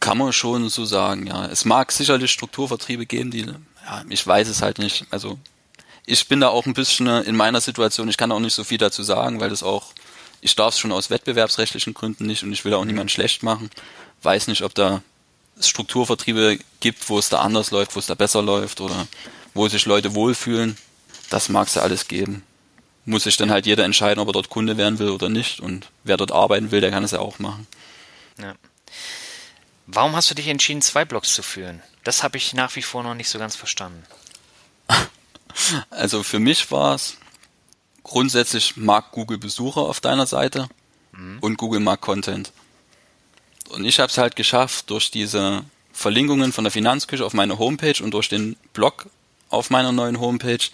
Kann 0.01 0.19
man 0.19 0.33
schon 0.33 0.69
so 0.69 0.85
sagen, 0.85 1.27
ja. 1.27 1.47
Es 1.47 1.65
mag 1.65 1.91
sicherlich 1.93 2.31
Strukturvertriebe 2.31 3.07
geben, 3.07 3.31
die, 3.31 3.47
ja, 3.47 4.05
ich 4.09 4.27
weiß 4.27 4.49
es 4.49 4.61
halt 4.61 4.79
nicht. 4.79 5.07
Also 5.11 5.39
ich 6.05 6.29
bin 6.29 6.41
da 6.41 6.49
auch 6.49 6.67
ein 6.67 6.75
bisschen 6.75 7.07
in 7.25 7.37
meiner 7.37 7.61
Situation, 7.61 8.09
ich 8.09 8.17
kann 8.17 8.31
auch 8.31 8.41
nicht 8.41 8.55
so 8.55 8.65
viel 8.65 8.79
dazu 8.79 9.03
sagen, 9.03 9.41
weil 9.41 9.51
das 9.51 9.63
auch 9.63 9.93
Ich 10.41 10.55
darf 10.55 10.75
es 10.75 10.81
schon 10.81 10.93
aus 10.93 11.11
wettbewerbsrechtlichen 11.11 11.95
Gründen 11.95 12.27
nicht 12.27 12.43
und 12.43 12.53
ich 12.53 12.65
will 12.65 12.75
auch 12.75 12.85
niemanden 12.85 13.09
schlecht 13.09 13.43
machen. 13.43 13.71
Weiß 14.23 14.49
nicht, 14.49 14.63
ob 14.63 14.75
da 14.75 15.03
Strukturvertriebe 15.61 16.59
gibt, 16.81 17.09
wo 17.09 17.19
es 17.19 17.29
da 17.29 17.41
anders 17.41 17.71
läuft, 17.71 17.97
wo 17.97 18.01
es 18.01 18.07
da 18.07 18.15
besser 18.15 18.43
läuft 18.43 18.81
oder 18.81 19.07
wo 19.57 19.69
sich 19.69 19.87
Leute 19.87 20.15
wohlfühlen. 20.15 20.77
Das 21.31 21.49
mag 21.49 21.69
es 21.69 21.75
ja 21.75 21.83
alles 21.83 22.09
geben. 22.09 22.43
Muss 23.05 23.25
sich 23.25 23.37
dann 23.37 23.51
halt 23.51 23.67
jeder 23.67 23.85
entscheiden, 23.85 24.21
ob 24.21 24.29
er 24.29 24.33
dort 24.33 24.51
Kunde 24.51 24.77
werden 24.77 24.99
will 24.99 25.11
oder 25.11 25.29
nicht. 25.29 25.61
Und 25.61 25.87
wer 26.05 26.17
dort 26.17 26.33
arbeiten 26.33 26.71
will, 26.71 26.81
der 26.81 26.91
kann 26.91 27.05
es 27.05 27.13
ja 27.13 27.21
auch 27.21 27.39
machen. 27.39 27.67
Ja. 28.39 28.55
Warum 29.87 30.17
hast 30.17 30.31
du 30.31 30.35
dich 30.35 30.49
entschieden, 30.49 30.83
zwei 30.83 31.05
Blogs 31.05 31.33
zu 31.33 31.43
führen? 31.43 31.83
Das 32.03 32.23
habe 32.23 32.37
ich 32.37 32.55
nach 32.55 32.75
wie 32.77 32.83
vor 32.83 33.03
noch 33.03 33.15
nicht 33.15 33.29
so 33.29 33.39
ganz 33.39 33.57
verstanden. 33.57 34.05
Also 35.89 36.23
für 36.23 36.39
mich 36.39 36.71
war 36.71 36.95
es 36.95 37.17
grundsätzlich 38.03 38.77
mag 38.77 39.11
Google 39.13 39.39
Besucher 39.39 39.81
auf 39.81 40.01
deiner 40.01 40.27
Seite 40.27 40.69
mhm. 41.13 41.39
und 41.41 41.57
Google 41.57 41.81
mag 41.81 42.03
Content. 42.03 42.53
Und 43.71 43.87
ich 43.87 43.99
habe 43.99 44.11
es 44.11 44.19
halt 44.19 44.37
geschafft, 44.37 44.91
durch 44.91 45.11
diese 45.11 45.65
Verlinkungen 45.93 46.53
von 46.53 46.65
der 46.65 46.71
Finanzküche 46.71 47.25
auf 47.25 47.33
meine 47.33 47.59
Homepage 47.59 48.03
und 48.03 48.13
durch 48.13 48.29
den 48.29 48.57
Blog 48.75 49.07
auf 49.49 49.71
meiner 49.71 49.93
neuen 49.93 50.21
Homepage 50.21 50.71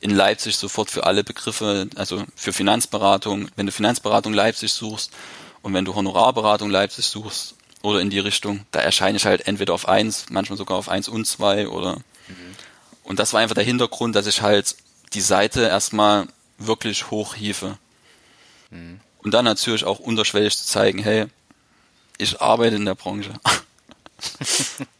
in 0.00 0.10
Leipzig 0.10 0.56
sofort 0.56 0.90
für 0.90 1.04
alle 1.04 1.24
Begriffe, 1.24 1.88
also 1.96 2.24
für 2.34 2.52
Finanzberatung, 2.52 3.48
wenn 3.56 3.66
du 3.66 3.72
Finanzberatung 3.72 4.34
Leipzig 4.34 4.72
suchst 4.72 5.10
und 5.62 5.74
wenn 5.74 5.84
du 5.84 5.94
Honorarberatung 5.94 6.70
Leipzig 6.70 7.06
suchst 7.06 7.54
oder 7.82 8.00
in 8.00 8.10
die 8.10 8.18
Richtung, 8.18 8.66
da 8.72 8.80
erscheine 8.80 9.16
ich 9.16 9.26
halt 9.26 9.46
entweder 9.46 9.74
auf 9.74 9.88
eins, 9.88 10.26
manchmal 10.30 10.58
sogar 10.58 10.76
auf 10.76 10.88
eins 10.88 11.08
und 11.08 11.26
zwei 11.26 11.68
oder 11.68 11.96
mhm. 12.28 12.56
und 13.04 13.18
das 13.18 13.32
war 13.32 13.40
einfach 13.40 13.54
der 13.54 13.64
Hintergrund, 13.64 14.14
dass 14.14 14.26
ich 14.26 14.42
halt 14.42 14.76
die 15.14 15.20
Seite 15.20 15.62
erstmal 15.62 16.26
wirklich 16.58 17.10
hochhiefe. 17.10 17.78
Mhm. 18.70 19.00
Und 19.18 19.32
dann 19.32 19.44
natürlich 19.44 19.84
auch 19.84 19.98
unterschwellig 19.98 20.56
zu 20.56 20.66
zeigen, 20.66 21.00
hey, 21.02 21.26
ich 22.18 22.40
arbeite 22.40 22.76
in 22.76 22.84
der 22.84 22.94
Branche. 22.94 23.32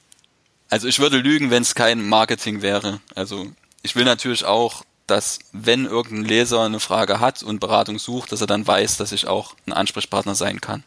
also 0.71 0.89
ich 0.89 0.99
würde 0.99 1.19
lügen, 1.19 1.51
wenn 1.51 1.63
es 1.63 1.75
kein 1.75 2.09
Marketing 2.09 2.63
wäre. 2.63 3.01
Also 3.15 3.47
ich 3.83 3.97
will 3.97 4.05
natürlich 4.05 4.45
auch, 4.45 4.85
dass 5.07 5.39
wenn 5.53 5.85
irgendein 5.87 6.25
Leser 6.25 6.63
eine 6.63 6.81
Frage 6.81 7.21
hat 7.21 7.43
und 7.43 7.61
Beratung 7.61 7.99
sucht, 7.99 8.33
dass 8.33 8.41
er 8.41 8.47
dann 8.47 8.67
weiß, 8.67 8.97
dass 8.97 9.13
ich 9.13 9.29
auch 9.29 9.55
ein 9.67 9.73
Ansprechpartner 9.73 10.35
sein 10.35 10.61
kann. 10.61 10.83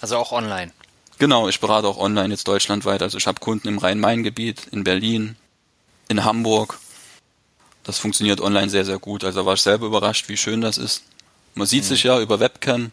Also 0.00 0.16
auch 0.16 0.32
online. 0.32 0.72
Genau, 1.18 1.48
ich 1.48 1.60
berate 1.60 1.86
auch 1.86 1.98
online 1.98 2.30
jetzt 2.30 2.48
deutschlandweit. 2.48 3.02
Also 3.02 3.18
ich 3.18 3.26
habe 3.26 3.38
Kunden 3.38 3.68
im 3.68 3.78
Rhein-Main-Gebiet, 3.78 4.66
in 4.72 4.82
Berlin, 4.82 5.36
in 6.08 6.24
Hamburg. 6.24 6.78
Das 7.84 7.98
funktioniert 7.98 8.40
online 8.40 8.68
sehr, 8.68 8.84
sehr 8.84 8.98
gut. 8.98 9.22
Also 9.22 9.46
war 9.46 9.54
ich 9.54 9.62
selber 9.62 9.86
überrascht, 9.86 10.28
wie 10.28 10.36
schön 10.36 10.60
das 10.60 10.76
ist. 10.76 11.04
Man 11.54 11.68
sieht 11.68 11.84
mhm. 11.84 11.88
sich 11.88 12.02
ja 12.02 12.20
über 12.20 12.40
Webcam 12.40 12.90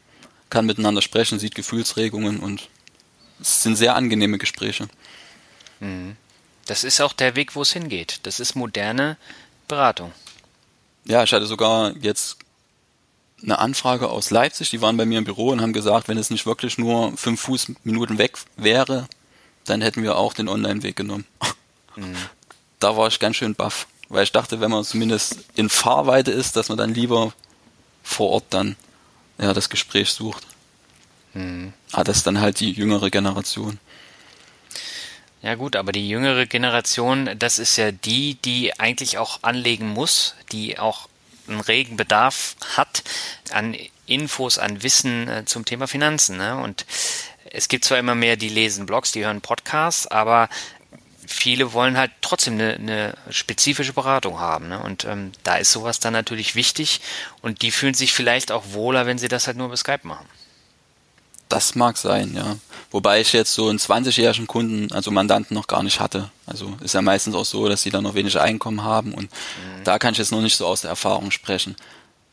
kann 0.51 0.67
miteinander 0.67 1.01
sprechen, 1.01 1.39
sieht 1.39 1.55
Gefühlsregungen 1.55 2.39
und 2.39 2.69
es 3.39 3.63
sind 3.63 3.75
sehr 3.77 3.95
angenehme 3.95 4.37
Gespräche. 4.37 4.87
Mhm. 5.82 6.15
Das 6.65 6.86
ist 6.86 7.01
auch 7.01 7.11
der 7.11 7.36
Weg, 7.36 7.55
wo 7.55 7.63
es 7.63 7.73
hingeht. 7.73 8.21
Das 8.23 8.39
ist 8.39 8.55
moderne 8.55 9.17
Beratung. 9.67 10.13
Ja, 11.03 11.23
ich 11.23 11.34
hatte 11.34 11.45
sogar 11.45 11.95
jetzt 11.97 12.38
eine 13.43 13.59
Anfrage 13.59 14.09
aus 14.09 14.29
Leipzig, 14.29 14.69
die 14.69 14.82
waren 14.82 14.97
bei 14.97 15.05
mir 15.05 15.17
im 15.17 15.25
Büro 15.25 15.49
und 15.49 15.61
haben 15.61 15.73
gesagt, 15.73 16.07
wenn 16.07 16.17
es 16.17 16.29
nicht 16.29 16.45
wirklich 16.45 16.77
nur 16.77 17.17
fünf 17.17 17.41
Fußminuten 17.41 18.17
weg 18.17 18.38
wäre, 18.55 19.07
dann 19.65 19.82
hätten 19.82 20.03
wir 20.03 20.15
auch 20.15 20.34
den 20.34 20.47
Online-Weg 20.47 20.95
genommen. 20.95 21.25
Mhm. 21.95 22.15
Da 22.79 22.95
war 22.95 23.07
ich 23.07 23.19
ganz 23.19 23.36
schön 23.36 23.55
baff, 23.55 23.88
weil 24.09 24.23
ich 24.23 24.32
dachte, 24.32 24.61
wenn 24.61 24.71
man 24.71 24.84
zumindest 24.84 25.39
in 25.55 25.69
Fahrweite 25.69 26.32
ist, 26.32 26.55
dass 26.55 26.69
man 26.69 26.77
dann 26.77 26.93
lieber 26.93 27.34
vor 28.03 28.29
Ort 28.29 28.45
dann 28.51 28.75
ja, 29.39 29.53
das 29.53 29.69
Gespräch 29.69 30.11
sucht. 30.11 30.45
Hm. 31.34 31.73
Ah, 31.91 32.03
das 32.03 32.17
ist 32.17 32.27
dann 32.27 32.39
halt 32.39 32.59
die 32.59 32.71
jüngere 32.71 33.09
Generation. 33.09 33.79
Ja 35.41 35.55
gut, 35.55 35.75
aber 35.75 35.91
die 35.91 36.07
jüngere 36.07 36.45
Generation, 36.45 37.29
das 37.37 37.57
ist 37.57 37.75
ja 37.75 37.91
die, 37.91 38.35
die 38.35 38.79
eigentlich 38.79 39.17
auch 39.17 39.39
anlegen 39.41 39.89
muss, 39.89 40.35
die 40.51 40.77
auch 40.77 41.09
einen 41.47 41.61
regen 41.61 41.97
Bedarf 41.97 42.55
hat 42.77 43.03
an 43.51 43.75
Infos, 44.05 44.59
an 44.59 44.83
Wissen 44.83 45.27
äh, 45.27 45.45
zum 45.45 45.65
Thema 45.65 45.87
Finanzen. 45.87 46.37
Ne? 46.37 46.57
Und 46.57 46.85
es 47.49 47.67
gibt 47.69 47.85
zwar 47.85 47.97
immer 47.97 48.13
mehr, 48.13 48.37
die 48.37 48.49
lesen 48.49 48.85
Blogs, 48.85 49.11
die 49.11 49.25
hören 49.25 49.41
Podcasts, 49.41 50.05
aber 50.07 50.47
viele 51.25 51.73
wollen 51.73 51.97
halt 51.97 52.11
trotzdem 52.21 52.53
eine, 52.53 52.75
eine 52.75 53.17
spezifische 53.31 53.93
Beratung 53.93 54.39
haben. 54.39 54.67
Ne? 54.67 54.79
Und 54.79 55.05
ähm, 55.05 55.31
da 55.43 55.55
ist 55.55 55.71
sowas 55.71 55.99
dann 55.99 56.13
natürlich 56.13 56.55
wichtig 56.55 57.01
und 57.41 57.63
die 57.63 57.71
fühlen 57.71 57.95
sich 57.95 58.13
vielleicht 58.13 58.51
auch 58.51 58.63
wohler, 58.73 59.07
wenn 59.07 59.17
sie 59.17 59.27
das 59.27 59.47
halt 59.47 59.57
nur 59.57 59.67
über 59.67 59.77
Skype 59.77 60.01
machen. 60.03 60.27
Das 61.52 61.76
mag 61.76 61.97
sein, 61.97 62.34
ja. 62.34 62.58
Wobei 62.91 63.22
ich 63.22 63.34
jetzt 63.34 63.54
so 63.54 63.70
einen 63.70 63.80
20-jährigen 63.80 64.47
Kunden, 64.47 64.91
also 64.91 65.12
Mandanten 65.12 65.54
noch 65.54 65.68
gar 65.68 65.84
nicht 65.84 65.99
hatte. 65.99 66.30
Also 66.45 66.76
ist 66.82 66.93
ja 66.93 67.02
meistens 67.02 67.36
auch 67.36 67.45
so, 67.45 67.68
dass 67.68 67.82
sie 67.82 67.89
dann 67.89 68.04
noch 68.04 68.16
wenig 68.16 68.39
Einkommen 68.39 68.84
haben 68.84 69.14
und 69.14 69.24
mhm. 69.24 69.84
da 69.84 69.99
kann 69.99 70.14
ich 70.14 70.18
jetzt 70.18 70.32
noch 70.32 70.41
nicht 70.41 70.58
so 70.58 70.66
aus 70.66 70.82
der 70.82 70.89
Erfahrung 70.89 71.32
sprechen. 71.32 71.76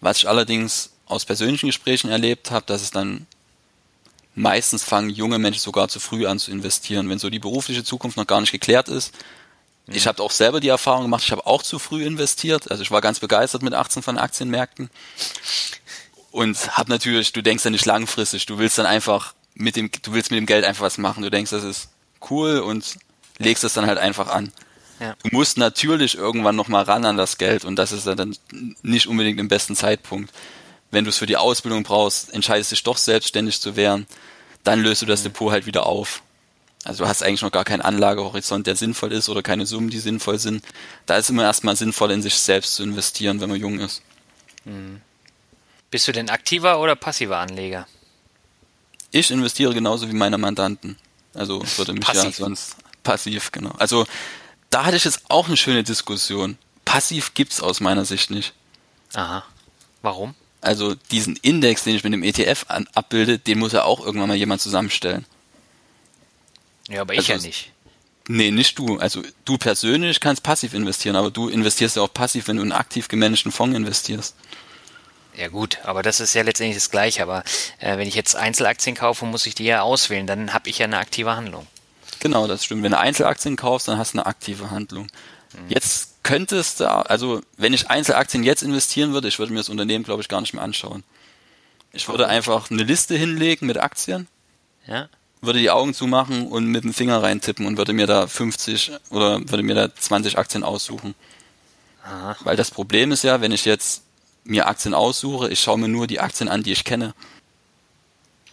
Was 0.00 0.18
ich 0.18 0.28
allerdings 0.28 0.90
aus 1.06 1.24
persönlichen 1.24 1.66
Gesprächen 1.66 2.10
erlebt 2.10 2.50
habe, 2.50 2.66
dass 2.66 2.82
es 2.82 2.90
dann 2.90 3.26
meistens 4.36 4.84
fangen 4.84 5.10
junge 5.10 5.38
Menschen 5.38 5.60
sogar 5.60 5.88
zu 5.88 5.98
früh 6.00 6.26
an 6.26 6.38
zu 6.38 6.50
investieren, 6.50 7.08
wenn 7.10 7.18
so 7.18 7.30
die 7.30 7.40
berufliche 7.40 7.82
Zukunft 7.82 8.16
noch 8.16 8.26
gar 8.26 8.40
nicht 8.40 8.52
geklärt 8.52 8.88
ist. 8.88 9.14
Mhm. 9.86 9.94
Ich 9.94 10.06
habe 10.06 10.22
auch 10.22 10.30
selber 10.30 10.60
die 10.60 10.68
Erfahrung 10.68 11.02
gemacht, 11.02 11.24
ich 11.24 11.32
habe 11.32 11.46
auch 11.46 11.62
zu 11.62 11.78
früh 11.78 12.04
investiert. 12.04 12.70
Also 12.70 12.82
ich 12.82 12.90
war 12.90 13.00
ganz 13.00 13.18
begeistert 13.18 13.62
mit 13.62 13.74
18 13.74 14.02
von 14.02 14.18
Aktienmärkten. 14.18 14.90
Und 16.30 16.76
habe 16.76 16.90
natürlich, 16.90 17.32
du 17.32 17.42
denkst 17.42 17.64
ja 17.64 17.70
nicht 17.70 17.86
langfristig, 17.86 18.46
du 18.46 18.58
willst 18.58 18.78
dann 18.78 18.86
einfach 18.86 19.34
mit 19.54 19.76
dem, 19.76 19.90
du 20.02 20.12
willst 20.12 20.30
mit 20.30 20.38
dem 20.38 20.46
Geld 20.46 20.64
einfach 20.64 20.82
was 20.82 20.98
machen. 20.98 21.22
Du 21.22 21.30
denkst, 21.30 21.50
das 21.50 21.64
ist 21.64 21.88
cool 22.30 22.58
und 22.58 22.98
legst 23.38 23.64
es 23.64 23.72
dann 23.72 23.86
halt 23.86 23.98
einfach 23.98 24.28
an. 24.28 24.52
Ja. 25.00 25.14
Du 25.22 25.28
musst 25.32 25.56
natürlich 25.56 26.16
irgendwann 26.16 26.56
nochmal 26.56 26.84
ran 26.84 27.04
an 27.04 27.16
das 27.16 27.38
Geld 27.38 27.64
und 27.64 27.76
das 27.76 27.92
ist 27.92 28.06
dann 28.06 28.36
nicht 28.82 29.06
unbedingt 29.06 29.38
im 29.38 29.48
besten 29.48 29.76
Zeitpunkt. 29.76 30.32
Wenn 30.90 31.04
du 31.04 31.10
es 31.10 31.18
für 31.18 31.26
die 31.26 31.36
Ausbildung 31.36 31.82
brauchst, 31.82 32.32
entscheidest 32.32 32.72
dich 32.72 32.82
doch 32.82 32.96
selbstständig 32.96 33.60
zu 33.60 33.76
werden 33.76 34.06
dann 34.68 34.82
löst 34.82 35.02
du 35.02 35.06
das 35.06 35.20
mhm. 35.20 35.24
Depot 35.24 35.50
halt 35.50 35.66
wieder 35.66 35.86
auf. 35.86 36.22
Also 36.84 37.04
du 37.04 37.08
hast 37.08 37.22
eigentlich 37.22 37.42
noch 37.42 37.50
gar 37.50 37.64
keinen 37.64 37.80
Anlagehorizont, 37.80 38.66
der 38.66 38.76
sinnvoll 38.76 39.12
ist 39.12 39.28
oder 39.28 39.42
keine 39.42 39.66
Summen, 39.66 39.90
die 39.90 39.98
sinnvoll 39.98 40.38
sind. 40.38 40.64
Da 41.06 41.16
ist 41.16 41.28
immer 41.28 41.42
erstmal 41.42 41.76
sinnvoll, 41.76 42.12
in 42.12 42.22
sich 42.22 42.34
selbst 42.34 42.74
zu 42.74 42.82
investieren, 42.82 43.40
wenn 43.40 43.50
man 43.50 43.60
jung 43.60 43.80
ist. 43.80 44.02
Mhm. 44.64 45.00
Bist 45.90 46.06
du 46.06 46.12
denn 46.12 46.28
aktiver 46.28 46.80
oder 46.80 46.96
passiver 46.96 47.38
Anleger? 47.38 47.86
Ich 49.10 49.30
investiere 49.30 49.72
genauso 49.72 50.08
wie 50.08 50.14
meine 50.14 50.38
Mandanten. 50.38 50.96
Also 51.34 51.62
würde 51.76 51.94
mich 51.94 52.02
passiv. 52.02 52.24
ja 52.24 52.32
sonst 52.32 52.76
passiv, 53.02 53.52
genau. 53.52 53.70
Also 53.78 54.06
da 54.70 54.84
hatte 54.84 54.96
ich 54.96 55.04
jetzt 55.04 55.22
auch 55.28 55.46
eine 55.46 55.56
schöne 55.56 55.82
Diskussion. 55.82 56.58
Passiv 56.84 57.34
gibt's 57.34 57.60
aus 57.60 57.80
meiner 57.80 58.04
Sicht 58.04 58.30
nicht. 58.30 58.52
Aha. 59.14 59.44
Warum? 60.02 60.34
Also 60.60 60.94
diesen 61.10 61.36
Index, 61.36 61.84
den 61.84 61.96
ich 61.96 62.04
mit 62.04 62.12
dem 62.12 62.22
ETF 62.22 62.66
an, 62.68 62.88
abbilde, 62.94 63.38
den 63.38 63.58
muss 63.58 63.72
ja 63.72 63.84
auch 63.84 64.04
irgendwann 64.04 64.28
mal 64.28 64.36
jemand 64.36 64.60
zusammenstellen. 64.60 65.24
Ja, 66.88 67.02
aber 67.02 67.14
ich 67.14 67.30
also, 67.30 67.32
ja 67.32 67.38
nicht. 67.38 67.72
Nee, 68.28 68.50
nicht 68.50 68.78
du. 68.78 68.98
Also 68.98 69.22
du 69.44 69.56
persönlich 69.56 70.20
kannst 70.20 70.42
passiv 70.42 70.74
investieren, 70.74 71.16
aber 71.16 71.30
du 71.30 71.48
investierst 71.48 71.96
ja 71.96 72.02
auch 72.02 72.12
passiv, 72.12 72.48
wenn 72.48 72.56
du 72.56 72.62
in 72.62 72.72
einen 72.72 72.80
aktiv 72.80 73.08
gemanagten 73.08 73.52
Fonds 73.52 73.76
investierst. 73.76 74.34
Ja 75.38 75.46
gut, 75.46 75.78
aber 75.84 76.02
das 76.02 76.18
ist 76.18 76.34
ja 76.34 76.42
letztendlich 76.42 76.76
das 76.76 76.90
Gleiche. 76.90 77.22
Aber 77.22 77.44
äh, 77.78 77.96
wenn 77.96 78.08
ich 78.08 78.16
jetzt 78.16 78.34
Einzelaktien 78.34 78.96
kaufe, 78.96 79.24
muss 79.24 79.46
ich 79.46 79.54
die 79.54 79.64
ja 79.64 79.82
auswählen. 79.82 80.26
Dann 80.26 80.52
habe 80.52 80.68
ich 80.68 80.78
ja 80.78 80.86
eine 80.86 80.98
aktive 80.98 81.36
Handlung. 81.36 81.64
Genau, 82.18 82.48
das 82.48 82.64
stimmt. 82.64 82.82
Wenn 82.82 82.90
du 82.90 82.98
Einzelaktien 82.98 83.54
kaufst, 83.54 83.86
dann 83.86 83.98
hast 83.98 84.14
du 84.14 84.18
eine 84.18 84.26
aktive 84.26 84.72
Handlung. 84.72 85.06
Mhm. 85.52 85.68
Jetzt 85.68 86.24
könntest 86.24 86.80
du, 86.80 86.90
also 86.90 87.40
wenn 87.56 87.72
ich 87.72 87.88
Einzelaktien 87.88 88.42
jetzt 88.42 88.64
investieren 88.64 89.12
würde, 89.12 89.28
ich 89.28 89.38
würde 89.38 89.52
mir 89.52 89.60
das 89.60 89.68
Unternehmen, 89.68 90.04
glaube 90.04 90.22
ich, 90.22 90.28
gar 90.28 90.40
nicht 90.40 90.54
mehr 90.54 90.64
anschauen. 90.64 91.04
Ich 91.92 92.08
würde 92.08 92.26
einfach 92.26 92.70
eine 92.72 92.82
Liste 92.82 93.16
hinlegen 93.16 93.66
mit 93.66 93.78
Aktien, 93.78 94.26
ja. 94.86 95.08
würde 95.40 95.60
die 95.60 95.70
Augen 95.70 95.94
zumachen 95.94 96.48
und 96.48 96.66
mit 96.66 96.82
dem 96.82 96.92
Finger 96.92 97.22
reintippen 97.22 97.64
und 97.64 97.78
würde 97.78 97.92
mir 97.92 98.06
da 98.06 98.26
50 98.26 98.90
oder 99.10 99.40
würde 99.48 99.62
mir 99.62 99.74
da 99.74 99.94
20 99.94 100.36
Aktien 100.36 100.64
aussuchen. 100.64 101.14
Aha. 102.04 102.36
Weil 102.40 102.56
das 102.56 102.72
Problem 102.72 103.12
ist 103.12 103.22
ja, 103.22 103.40
wenn 103.40 103.52
ich 103.52 103.64
jetzt 103.64 104.02
mir 104.48 104.66
Aktien 104.66 104.94
aussuche, 104.94 105.48
ich 105.50 105.60
schaue 105.60 105.78
mir 105.78 105.88
nur 105.88 106.06
die 106.06 106.20
Aktien 106.20 106.48
an, 106.48 106.62
die 106.62 106.72
ich 106.72 106.84
kenne. 106.84 107.14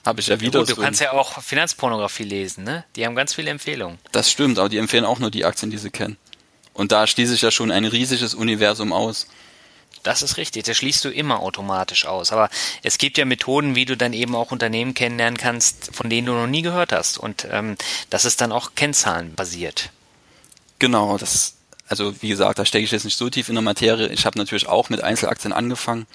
Habe 0.05 0.21
ich 0.21 0.27
ja 0.27 0.39
wieder. 0.39 0.59
Ja, 0.59 0.65
gut, 0.65 0.77
du 0.77 0.81
kannst 0.81 1.01
ja 1.01 1.13
auch 1.13 1.41
Finanzpornografie 1.41 2.23
lesen, 2.23 2.63
ne? 2.63 2.85
Die 2.95 3.05
haben 3.05 3.15
ganz 3.15 3.33
viele 3.33 3.49
Empfehlungen. 3.49 3.97
Das 4.11 4.29
stimmt, 4.29 4.59
aber 4.59 4.69
die 4.69 4.77
empfehlen 4.77 5.05
auch 5.05 5.19
nur 5.19 5.31
die 5.31 5.45
Aktien, 5.45 5.71
die 5.71 5.77
sie 5.77 5.89
kennen. 5.89 6.17
Und 6.73 6.91
da 6.91 7.07
schließe 7.07 7.33
ich 7.33 7.41
ja 7.41 7.49
schon 7.49 7.71
ein 7.71 7.85
riesiges 7.85 8.35
Universum 8.35 8.93
aus. 8.93 9.27
Das 10.03 10.21
ist 10.21 10.37
richtig, 10.37 10.65
das 10.65 10.77
schließt 10.77 11.03
du 11.05 11.09
immer 11.09 11.39
automatisch 11.39 12.05
aus. 12.05 12.31
Aber 12.31 12.49
es 12.83 12.99
gibt 12.99 13.17
ja 13.17 13.25
Methoden, 13.25 13.73
wie 13.73 13.85
du 13.85 13.97
dann 13.97 14.13
eben 14.13 14.35
auch 14.35 14.51
Unternehmen 14.51 14.93
kennenlernen 14.93 15.37
kannst, 15.37 15.95
von 15.95 16.11
denen 16.11 16.27
du 16.27 16.33
noch 16.33 16.45
nie 16.45 16.61
gehört 16.61 16.91
hast. 16.91 17.17
Und 17.17 17.47
ähm, 17.49 17.75
das 18.11 18.25
ist 18.25 18.41
dann 18.41 18.51
auch 18.51 18.75
kennzahlenbasiert. 18.75 19.89
Genau, 20.77 21.17
das, 21.17 21.55
also 21.88 22.21
wie 22.21 22.29
gesagt, 22.29 22.59
da 22.59 22.65
stecke 22.65 22.86
ich 22.86 22.91
jetzt 22.91 23.05
nicht 23.05 23.17
so 23.17 23.29
tief 23.29 23.49
in 23.49 23.55
der 23.55 23.61
Materie. 23.61 24.07
Ich 24.09 24.25
habe 24.25 24.38
natürlich 24.38 24.67
auch 24.67 24.89
mit 24.89 25.03
Einzelaktien 25.03 25.53
angefangen, 25.53 26.07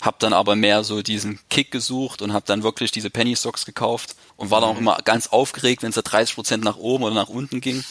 Hab 0.00 0.18
dann 0.18 0.32
aber 0.32 0.56
mehr 0.56 0.84
so 0.84 1.02
diesen 1.02 1.38
Kick 1.48 1.70
gesucht 1.70 2.20
und 2.20 2.32
habe 2.32 2.44
dann 2.46 2.62
wirklich 2.62 2.90
diese 2.90 3.10
Penny 3.10 3.36
Stocks 3.36 3.64
gekauft 3.64 4.16
und 4.36 4.50
war 4.50 4.60
dann 4.60 4.70
auch 4.70 4.74
mhm. 4.74 4.80
immer 4.80 4.98
ganz 5.04 5.28
aufgeregt, 5.28 5.82
wenn 5.82 5.90
es 5.90 5.94
da 5.94 6.02
30 6.02 6.34
Prozent 6.34 6.64
nach 6.64 6.76
oben 6.76 7.04
oder 7.04 7.14
nach 7.14 7.28
unten 7.28 7.60
ging. 7.60 7.84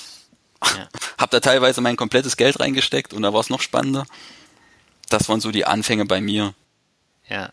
Ja. 0.63 0.87
hab 1.17 1.31
da 1.31 1.39
teilweise 1.39 1.81
mein 1.81 1.95
komplettes 1.95 2.37
Geld 2.37 2.59
reingesteckt 2.59 3.13
und 3.13 3.21
da 3.21 3.33
war 3.33 3.39
es 3.39 3.49
noch 3.49 3.61
spannender. 3.61 4.05
Das 5.09 5.29
waren 5.29 5.41
so 5.41 5.51
die 5.51 5.65
Anfänge 5.65 6.05
bei 6.05 6.21
mir. 6.21 6.53
Ja. 7.29 7.49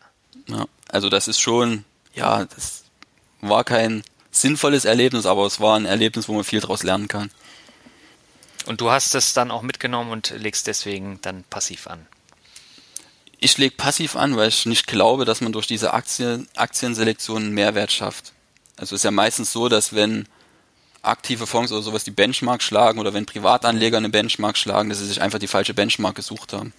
ja. 0.47 0.65
Also 0.89 1.09
das 1.09 1.27
ist 1.27 1.39
schon, 1.39 1.85
ja, 2.13 2.45
das 2.45 2.83
war 3.39 3.63
kein 3.63 4.03
sinnvolles 4.31 4.85
Erlebnis, 4.85 5.25
aber 5.25 5.45
es 5.45 5.59
war 5.59 5.77
ein 5.77 5.85
Erlebnis, 5.85 6.27
wo 6.27 6.33
man 6.33 6.43
viel 6.43 6.59
daraus 6.59 6.83
lernen 6.83 7.07
kann. 7.07 7.31
Und 8.65 8.81
du 8.81 8.91
hast 8.91 9.15
es 9.15 9.33
dann 9.33 9.51
auch 9.51 9.61
mitgenommen 9.61 10.11
und 10.11 10.33
legst 10.37 10.67
deswegen 10.67 11.19
dann 11.21 11.43
passiv 11.49 11.87
an. 11.87 12.05
Ich 13.39 13.57
lege 13.57 13.75
passiv 13.75 14.15
an, 14.15 14.37
weil 14.37 14.49
ich 14.49 14.65
nicht 14.65 14.85
glaube, 14.85 15.25
dass 15.25 15.41
man 15.41 15.51
durch 15.51 15.65
diese 15.65 15.93
Aktien, 15.93 16.47
Aktienselektion 16.55 17.43
einen 17.43 17.53
Mehrwert 17.53 17.91
schafft. 17.91 18.33
Also 18.77 18.95
es 18.95 18.99
ist 19.01 19.05
ja 19.05 19.11
meistens 19.11 19.51
so, 19.51 19.67
dass 19.67 19.93
wenn 19.93 20.27
aktive 21.01 21.47
Fonds 21.47 21.71
oder 21.71 21.81
sowas 21.81 22.03
die 22.03 22.11
Benchmark 22.11 22.61
schlagen 22.61 22.99
oder 22.99 23.13
wenn 23.13 23.25
Privatanleger 23.25 23.97
eine 23.97 24.09
Benchmark 24.09 24.57
schlagen, 24.57 24.89
dass 24.89 24.99
sie 24.99 25.07
sich 25.07 25.21
einfach 25.21 25.39
die 25.39 25.47
falsche 25.47 25.73
Benchmark 25.73 26.15
gesucht 26.15 26.53
haben. 26.53 26.73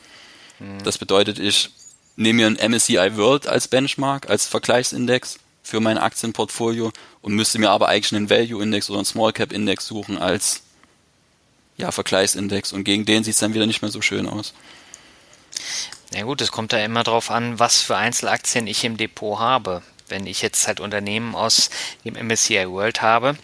Mhm. 0.60 0.82
Das 0.84 0.98
bedeutet, 0.98 1.38
ich 1.38 1.70
nehme 2.16 2.42
mir 2.42 2.46
ein 2.46 2.70
MSCI 2.70 3.16
World 3.16 3.46
als 3.46 3.68
Benchmark, 3.68 4.30
als 4.30 4.46
Vergleichsindex 4.46 5.38
für 5.62 5.80
mein 5.80 5.98
Aktienportfolio 5.98 6.92
und 7.20 7.34
müsste 7.34 7.58
mir 7.58 7.70
aber 7.70 7.88
eigentlich 7.88 8.14
einen 8.14 8.30
Value 8.30 8.62
Index 8.62 8.90
oder 8.90 8.98
einen 8.98 9.06
Small 9.06 9.32
Cap 9.32 9.52
Index 9.52 9.86
suchen 9.86 10.18
als 10.18 10.62
ja, 11.82 11.90
Vergleichsindex 11.90 12.72
und 12.72 12.84
gegen 12.84 13.04
den 13.04 13.24
sieht 13.24 13.34
es 13.34 13.40
dann 13.40 13.54
wieder 13.54 13.66
nicht 13.66 13.82
mehr 13.82 13.90
so 13.90 14.00
schön 14.00 14.28
aus. 14.28 14.54
Na 16.12 16.22
gut, 16.22 16.40
es 16.40 16.52
kommt 16.52 16.72
da 16.72 16.78
immer 16.78 17.02
drauf 17.02 17.30
an, 17.30 17.58
was 17.58 17.82
für 17.82 17.96
Einzelaktien 17.96 18.66
ich 18.66 18.84
im 18.84 18.96
Depot 18.96 19.38
habe. 19.38 19.82
Wenn 20.08 20.26
ich 20.26 20.42
jetzt 20.42 20.66
halt 20.66 20.78
Unternehmen 20.78 21.34
aus 21.34 21.70
dem 22.04 22.14
MSCI 22.14 22.68
World 22.68 23.02
habe, 23.02 23.36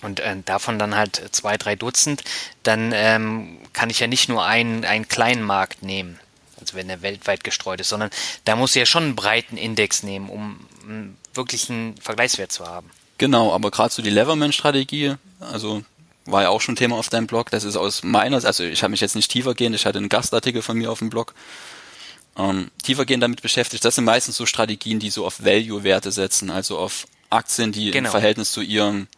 und 0.00 0.18
äh, 0.18 0.36
davon 0.44 0.80
dann 0.80 0.96
halt 0.96 1.22
zwei, 1.30 1.56
drei 1.56 1.76
Dutzend, 1.76 2.24
dann 2.64 2.90
ähm, 2.92 3.58
kann 3.72 3.88
ich 3.88 4.00
ja 4.00 4.08
nicht 4.08 4.28
nur 4.28 4.44
einen, 4.44 4.84
einen 4.84 5.06
kleinen 5.06 5.44
Markt 5.44 5.84
nehmen, 5.84 6.18
also 6.58 6.74
wenn 6.74 6.90
er 6.90 7.02
weltweit 7.02 7.44
gestreut 7.44 7.80
ist, 7.80 7.90
sondern 7.90 8.10
da 8.44 8.56
muss 8.56 8.74
ich 8.74 8.80
ja 8.80 8.86
schon 8.86 9.04
einen 9.04 9.16
breiten 9.16 9.56
Index 9.56 10.02
nehmen, 10.02 10.28
um 10.28 10.66
einen 10.82 11.16
wirklichen 11.34 11.94
Vergleichswert 11.98 12.50
zu 12.50 12.66
haben. 12.66 12.90
Genau, 13.18 13.52
aber 13.52 13.70
gerade 13.70 13.94
so 13.94 14.02
die 14.02 14.10
Leverman-Strategie, 14.10 15.14
also 15.38 15.84
war 16.24 16.42
ja 16.42 16.48
auch 16.50 16.60
schon 16.60 16.76
Thema 16.76 16.96
auf 16.96 17.08
deinem 17.08 17.26
Blog, 17.26 17.50
das 17.50 17.64
ist 17.64 17.76
aus 17.76 18.02
meiner, 18.02 18.44
also 18.44 18.64
ich 18.64 18.82
habe 18.82 18.92
mich 18.92 19.00
jetzt 19.00 19.16
nicht 19.16 19.30
tiefer 19.30 19.54
gehen, 19.54 19.74
ich 19.74 19.86
hatte 19.86 19.98
einen 19.98 20.08
Gastartikel 20.08 20.62
von 20.62 20.76
mir 20.78 20.90
auf 20.90 21.00
dem 21.00 21.10
Blog, 21.10 21.34
ähm, 22.36 22.70
tiefergehend 22.82 23.22
damit 23.22 23.42
beschäftigt. 23.42 23.84
Das 23.84 23.96
sind 23.96 24.04
meistens 24.04 24.36
so 24.36 24.46
Strategien, 24.46 24.98
die 24.98 25.10
so 25.10 25.26
auf 25.26 25.44
Value-Werte 25.44 26.12
setzen, 26.12 26.50
also 26.50 26.78
auf 26.78 27.06
Aktien, 27.30 27.72
die 27.72 27.90
genau. 27.90 28.08
im 28.08 28.10
Verhältnis 28.10 28.52
zu 28.52 28.62
ihrem 28.62 29.08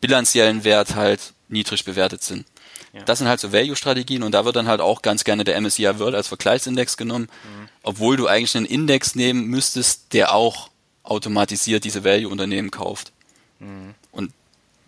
bilanziellen 0.00 0.64
Wert 0.64 0.94
halt 0.94 1.32
niedrig 1.48 1.84
bewertet 1.84 2.22
sind. 2.22 2.46
Ja. 2.92 3.02
Das 3.02 3.18
sind 3.18 3.28
halt 3.28 3.40
so 3.40 3.52
Value-Strategien 3.52 4.22
und 4.22 4.32
da 4.32 4.44
wird 4.44 4.56
dann 4.56 4.68
halt 4.68 4.80
auch 4.80 5.02
ganz 5.02 5.24
gerne 5.24 5.44
der 5.44 5.60
MSCI 5.60 5.98
World 5.98 6.14
als 6.14 6.28
Vergleichsindex 6.28 6.96
genommen, 6.96 7.28
mhm. 7.44 7.68
obwohl 7.82 8.16
du 8.16 8.26
eigentlich 8.26 8.56
einen 8.56 8.66
Index 8.66 9.14
nehmen 9.14 9.44
müsstest, 9.44 10.12
der 10.12 10.34
auch 10.34 10.70
automatisiert 11.02 11.84
diese 11.84 12.04
Value-Unternehmen 12.04 12.70
kauft. 12.70 13.12
Mhm. 13.60 13.94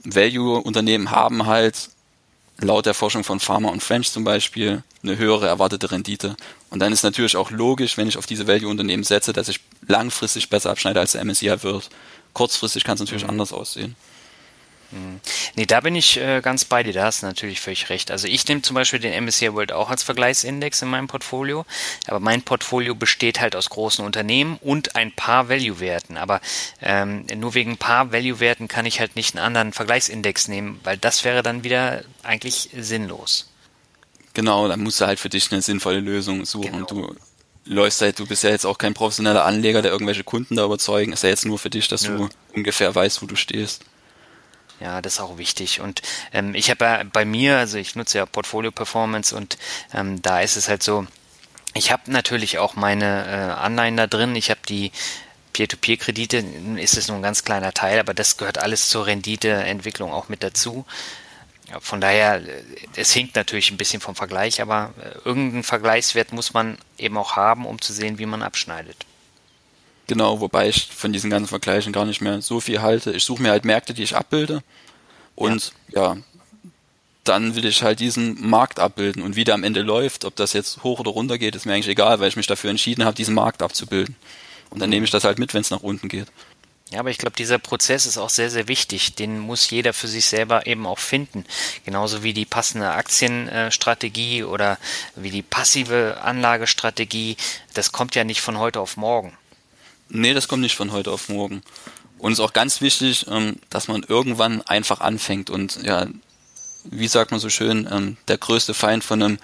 Value-Unternehmen 0.05 1.11
haben 1.11 1.47
halt 1.47 1.91
laut 2.59 2.87
der 2.87 2.95
Forschung 2.95 3.25
von 3.25 3.41
Pharma 3.41 3.69
und 3.71 3.83
French 3.83 4.11
zum 4.11 4.25
Beispiel 4.25 4.83
eine 5.03 5.17
höhere 5.17 5.47
erwartete 5.47 5.91
Rendite. 5.91 6.37
Und 6.69 6.81
dann 6.81 6.93
ist 6.93 7.03
natürlich 7.03 7.37
auch 7.37 7.51
logisch, 7.51 7.97
wenn 7.97 8.09
ich 8.09 8.19
auf 8.19 8.27
diese 8.27 8.47
Value-Unternehmen 8.47 9.05
setze, 9.05 9.33
dass 9.33 9.49
ich 9.49 9.61
langfristig 9.87 10.51
besser 10.51 10.71
abschneide 10.71 11.01
als 11.01 11.13
der 11.13 11.25
MSCI 11.25 11.63
wird. 11.63 11.91
Kurzfristig 12.35 12.85
kann 12.85 12.95
es 12.95 13.01
natürlich 13.01 13.25
mhm. 13.25 13.31
anders 13.31 13.53
aussehen. 13.53 13.97
Hm. 14.91 15.21
Nee, 15.55 15.67
da 15.67 15.81
bin 15.81 15.95
ich 15.95 16.17
äh, 16.17 16.41
ganz 16.41 16.65
bei 16.65 16.83
dir, 16.83 16.93
da 16.93 17.05
hast 17.05 17.23
du 17.23 17.27
natürlich 17.27 17.61
völlig 17.61 17.91
recht. 17.91 18.11
Also 18.11 18.27
ich 18.27 18.47
nehme 18.49 18.63
zum 18.63 18.75
Beispiel 18.75 18.99
den 18.99 19.25
MSCI 19.25 19.53
World 19.55 19.73
auch 19.73 19.91
als 19.91 20.03
Vergleichsindex 20.03 20.83
in 20.83 20.89
meinem 20.89 21.07
Portfolio, 21.07 21.65
aber 22.07 22.21
mein 22.21 22.43
Portfolio 22.43 22.95
besteht 22.95 23.41
halt 23.41 23.55
aus 23.55 23.71
großen 23.71 24.05
Unternehmen 24.05 24.59
und 24.61 24.97
ein 24.97 25.13
paar 25.13 25.49
Value-Werten. 25.49 26.17
Aber 26.17 26.41
ähm, 26.83 27.27
nur 27.37 27.55
wegen 27.55 27.73
ein 27.73 27.79
paar 27.79 28.13
Value-Werten 28.13 28.69
kann 28.69 28.87
ich 28.87 29.01
halt 29.01 29.17
nicht 29.17 29.37
einen 29.37 29.45
anderen 29.45 29.73
Vergleichsindex 29.73 30.49
nehmen, 30.49 30.81
weil 30.83 30.99
das 30.99 31.25
wäre 31.25 31.43
dann 31.43 31.65
wieder 31.65 32.03
eigentlich 32.23 32.71
sinnlos. 32.77 33.49
Genau, 34.35 34.69
dann 34.69 34.81
musst 34.81 35.01
du 35.01 35.07
halt 35.07 35.19
für 35.21 35.29
dich 35.29 35.51
eine 35.51 35.63
sinnvolle 35.63 36.01
Lösung 36.01 36.45
suchen. 36.45 36.73
Genau. 36.73 36.87
Du 36.87 37.17
läufst 37.65 38.01
halt, 38.01 38.19
du 38.19 38.27
bist 38.27 38.43
ja 38.43 38.51
jetzt 38.51 38.65
auch 38.65 38.79
kein 38.79 38.95
professioneller 38.95 39.45
Anleger, 39.45 39.83
der 39.83 39.93
irgendwelche 39.93 40.25
Kunden 40.25 40.57
da 40.57 40.65
überzeugen. 40.65 41.13
Ist 41.13 41.23
ja 41.23 41.29
jetzt 41.29 41.47
nur 41.47 41.59
für 41.59 41.71
dich, 41.71 41.89
dass 41.89 42.03
Nö. 42.03 42.17
du 42.17 42.29
ungefähr 42.55 42.95
weißt, 42.95 43.23
wo 43.23 43.27
du 43.27 43.37
stehst. 43.37 43.85
Ja, 44.81 45.03
das 45.03 45.15
ist 45.15 45.21
auch 45.21 45.37
wichtig. 45.37 45.81
Und 45.81 46.03
ähm, 46.33 46.55
ich 46.55 46.71
habe 46.71 46.85
ja 46.85 47.03
bei 47.05 47.25
mir, 47.25 47.59
also 47.59 47.77
ich 47.77 47.97
nutze 47.97 48.19
ja 48.19 48.27
Portfolio 48.27 48.71
Performance 48.71 49.37
und 49.37 49.59
ähm, 49.95 50.23
da 50.23 50.41
ist 50.41 50.57
es 50.57 50.69
halt 50.69 50.83
so, 50.83 51.07
ich 51.75 51.93
habe 51.93 52.11
natürlich 52.11 52.59
auch 52.59 52.75
meine 52.77 53.27
äh, 53.27 53.61
Anleihen 53.61 53.97
da 53.97 54.07
drin. 54.07 54.35
Ich 54.35 54.51
habe 54.51 54.61
die 54.69 54.91
Peer-to-Peer-Kredite, 55.53 56.45
ist 56.77 56.97
es 56.97 57.09
nur 57.09 57.19
ein 57.19 57.23
ganz 57.23 57.45
kleiner 57.45 57.73
Teil, 57.73 58.01
aber 58.01 58.15
das 58.15 58.39
gehört 58.39 58.59
alles 58.59 58.89
zur 58.89 59.07
Renditeentwicklung 59.07 60.13
auch 60.13 60.29
mit 60.29 60.43
dazu. 60.43 60.87
Von 61.79 62.01
daher, 62.01 62.37
äh, 62.37 62.63
es 62.97 63.13
hinkt 63.13 63.37
natürlich 63.37 63.71
ein 63.71 63.77
bisschen 63.77 64.01
vom 64.01 64.17
Vergleich, 64.17 64.63
aber 64.63 64.95
äh, 64.99 65.29
irgendeinen 65.29 65.63
Vergleichswert 65.63 66.33
muss 66.33 66.55
man 66.55 66.79
eben 66.99 67.19
auch 67.19 67.37
haben, 67.37 67.67
um 67.67 67.81
zu 67.81 67.93
sehen, 67.93 68.19
wie 68.19 68.27
man 68.27 68.43
abschneidet. 68.43 69.07
Genau, 70.11 70.41
wobei 70.41 70.69
ich 70.69 70.89
von 70.89 71.13
diesen 71.13 71.31
ganzen 71.31 71.47
Vergleichen 71.47 71.93
gar 71.93 72.05
nicht 72.05 72.21
mehr 72.21 72.43
so 72.43 72.59
viel 72.59 72.83
halte. 72.83 73.13
Ich 73.13 73.23
suche 73.23 73.41
mir 73.41 73.53
halt 73.53 73.65
Märkte, 73.65 73.95
die 73.95 74.03
ich 74.03 74.17
abbilde. 74.17 74.61
Und 75.37 75.73
ja. 75.91 76.15
ja, 76.15 76.17
dann 77.23 77.55
will 77.55 77.65
ich 77.65 77.85
halt 77.85 78.01
diesen 78.01 78.45
Markt 78.45 78.81
abbilden. 78.81 79.23
Und 79.23 79.37
wie 79.37 79.45
der 79.45 79.55
am 79.55 79.63
Ende 79.63 79.83
läuft, 79.83 80.25
ob 80.25 80.35
das 80.35 80.53
jetzt 80.53 80.83
hoch 80.83 80.99
oder 80.99 81.13
runter 81.13 81.39
geht, 81.39 81.55
ist 81.55 81.65
mir 81.65 81.75
eigentlich 81.75 81.87
egal, 81.87 82.19
weil 82.19 82.27
ich 82.27 82.35
mich 82.35 82.49
dafür 82.49 82.71
entschieden 82.71 83.05
habe, 83.05 83.15
diesen 83.15 83.37
Markt 83.37 83.63
abzubilden. 83.63 84.17
Und 84.71 84.81
dann 84.81 84.91
nehme 84.91 85.05
ich 85.05 85.13
das 85.13 85.23
halt 85.23 85.39
mit, 85.39 85.55
wenn 85.55 85.61
es 85.61 85.71
nach 85.71 85.85
unten 85.85 86.09
geht. 86.09 86.27
Ja, 86.91 86.99
aber 86.99 87.11
ich 87.11 87.19
glaube, 87.19 87.37
dieser 87.37 87.59
Prozess 87.59 88.05
ist 88.05 88.19
auch 88.19 88.31
sehr, 88.31 88.51
sehr 88.51 88.67
wichtig. 88.67 89.15
Den 89.15 89.39
muss 89.39 89.71
jeder 89.71 89.93
für 89.93 90.09
sich 90.09 90.27
selber 90.27 90.67
eben 90.67 90.87
auch 90.87 90.99
finden. 90.99 91.45
Genauso 91.85 92.25
wie 92.25 92.35
die 92.35 92.47
passende 92.47 92.91
Aktienstrategie 92.91 94.43
oder 94.43 94.77
wie 95.15 95.31
die 95.31 95.43
passive 95.43 96.19
Anlagestrategie. 96.21 97.37
Das 97.75 97.93
kommt 97.93 98.17
ja 98.17 98.25
nicht 98.25 98.41
von 98.41 98.59
heute 98.59 98.81
auf 98.81 98.97
morgen. 98.97 99.37
Nee, 100.11 100.35
das 100.35 100.49
kommt 100.49 100.63
nicht 100.63 100.77
von 100.77 100.93
heute 100.93 101.11
auf 101.11 101.29
morgen. 101.29 101.63
Und 102.19 102.33
es 102.33 102.39
ist 102.39 102.45
auch 102.45 102.53
ganz 102.53 102.81
wichtig, 102.81 103.27
ähm, 103.29 103.57
dass 103.71 103.89
man 103.89 104.03
irgendwann 104.03 104.61
einfach 104.63 105.01
anfängt. 105.01 105.49
Und 105.49 105.83
ja, 105.83 106.07
wie 106.85 107.09
sagt 107.09 107.31
man 107.31 107.41
so 107.41 107.49
schön, 107.49 107.89
ähm, 107.91 108.17
der 108.29 108.39
größte 108.39 108.75
Feind 108.75 109.05
von 109.05 109.23
einem 109.23 109.39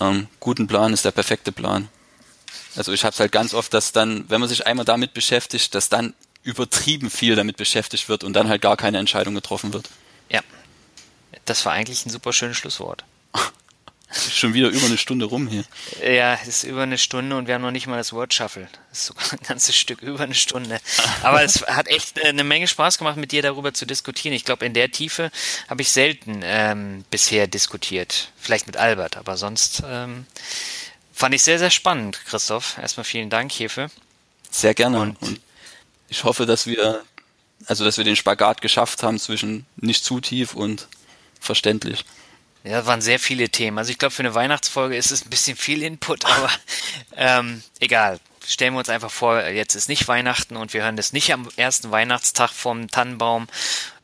ähm, 0.00 0.28
guten 0.38 0.66
Plan 0.66 0.92
ist 0.92 1.04
der 1.04 1.10
perfekte 1.10 1.50
Plan. 1.50 1.88
Also 2.76 2.92
ich 2.92 3.04
habe 3.04 3.12
es 3.12 3.20
halt 3.20 3.32
ganz 3.32 3.54
oft, 3.54 3.74
dass 3.74 3.92
dann, 3.92 4.24
wenn 4.28 4.40
man 4.40 4.48
sich 4.48 4.66
einmal 4.66 4.84
damit 4.84 5.14
beschäftigt, 5.14 5.74
dass 5.74 5.88
dann 5.88 6.14
übertrieben 6.42 7.10
viel 7.10 7.34
damit 7.34 7.56
beschäftigt 7.56 8.08
wird 8.08 8.24
und 8.24 8.32
dann 8.34 8.48
halt 8.48 8.62
gar 8.62 8.76
keine 8.76 8.98
Entscheidung 8.98 9.34
getroffen 9.34 9.72
wird. 9.72 9.88
Ja, 10.28 10.40
das 11.44 11.64
war 11.66 11.72
eigentlich 11.72 12.06
ein 12.06 12.10
super 12.10 12.32
schönes 12.32 12.56
Schlusswort. 12.56 13.04
Schon 14.12 14.54
wieder 14.54 14.68
über 14.68 14.86
eine 14.86 14.98
Stunde 14.98 15.26
rum 15.26 15.46
hier. 15.46 15.64
Ja, 16.02 16.34
es 16.34 16.48
ist 16.48 16.62
über 16.64 16.82
eine 16.82 16.98
Stunde 16.98 17.36
und 17.36 17.46
wir 17.46 17.54
haben 17.54 17.62
noch 17.62 17.70
nicht 17.70 17.86
mal 17.86 17.96
das 17.96 18.12
Word 18.12 18.34
Shuffle. 18.34 18.68
Das 18.88 18.98
ist 18.98 19.06
sogar 19.06 19.32
ein 19.32 19.38
ganzes 19.46 19.76
Stück 19.76 20.02
über 20.02 20.20
eine 20.20 20.34
Stunde. 20.34 20.80
Aber 21.22 21.44
es 21.44 21.62
hat 21.62 21.86
echt 21.86 22.18
äh, 22.18 22.28
eine 22.28 22.42
Menge 22.42 22.66
Spaß 22.66 22.98
gemacht, 22.98 23.16
mit 23.16 23.30
dir 23.30 23.42
darüber 23.42 23.72
zu 23.72 23.86
diskutieren. 23.86 24.34
Ich 24.34 24.44
glaube, 24.44 24.66
in 24.66 24.74
der 24.74 24.90
Tiefe 24.90 25.30
habe 25.68 25.82
ich 25.82 25.92
selten 25.92 26.40
ähm, 26.42 27.04
bisher 27.10 27.46
diskutiert. 27.46 28.32
Vielleicht 28.36 28.66
mit 28.66 28.76
Albert, 28.76 29.16
aber 29.16 29.36
sonst 29.36 29.82
ähm, 29.86 30.26
fand 31.12 31.34
ich 31.34 31.42
sehr, 31.42 31.60
sehr 31.60 31.70
spannend, 31.70 32.20
Christoph. 32.26 32.78
Erstmal 32.78 33.04
vielen 33.04 33.30
Dank 33.30 33.52
hierfür. 33.52 33.90
Sehr 34.50 34.74
gerne. 34.74 34.98
Und, 34.98 35.22
und 35.22 35.40
ich 36.08 36.24
hoffe, 36.24 36.46
dass 36.46 36.66
wir, 36.66 37.04
also 37.66 37.84
dass 37.84 37.96
wir 37.96 38.04
den 38.04 38.16
Spagat 38.16 38.60
geschafft 38.60 39.04
haben 39.04 39.20
zwischen 39.20 39.66
nicht 39.76 40.04
zu 40.04 40.20
tief 40.20 40.54
und 40.54 40.88
verständlich. 41.38 42.04
Ja, 42.62 42.84
waren 42.86 43.00
sehr 43.00 43.18
viele 43.18 43.48
Themen. 43.48 43.78
Also 43.78 43.90
ich 43.90 43.98
glaube, 43.98 44.14
für 44.14 44.22
eine 44.22 44.34
Weihnachtsfolge 44.34 44.96
ist 44.96 45.10
es 45.10 45.24
ein 45.24 45.30
bisschen 45.30 45.56
viel 45.56 45.82
Input, 45.82 46.24
aber 46.24 46.50
ähm, 47.16 47.62
egal. 47.78 48.20
Stellen 48.46 48.74
wir 48.74 48.78
uns 48.78 48.88
einfach 48.88 49.10
vor, 49.10 49.46
jetzt 49.46 49.74
ist 49.74 49.88
nicht 49.88 50.08
Weihnachten 50.08 50.56
und 50.56 50.72
wir 50.72 50.82
hören 50.82 50.96
das 50.96 51.12
nicht 51.12 51.32
am 51.32 51.48
ersten 51.56 51.90
Weihnachtstag 51.90 52.50
vom 52.50 52.88
Tannenbaum. 52.88 53.48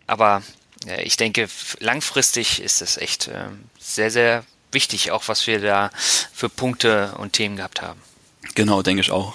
Aber 0.06 0.42
äh, 0.86 1.02
ich 1.02 1.16
denke, 1.16 1.48
langfristig 1.80 2.60
ist 2.60 2.82
es 2.82 2.96
echt 2.96 3.28
äh, 3.28 3.48
sehr, 3.78 4.10
sehr 4.10 4.44
wichtig, 4.72 5.10
auch 5.10 5.28
was 5.28 5.46
wir 5.46 5.60
da 5.60 5.90
für 6.32 6.48
Punkte 6.48 7.14
und 7.18 7.32
Themen 7.32 7.56
gehabt 7.56 7.82
haben. 7.82 8.00
Genau, 8.54 8.82
denke 8.82 9.00
ich 9.00 9.10
auch. 9.10 9.34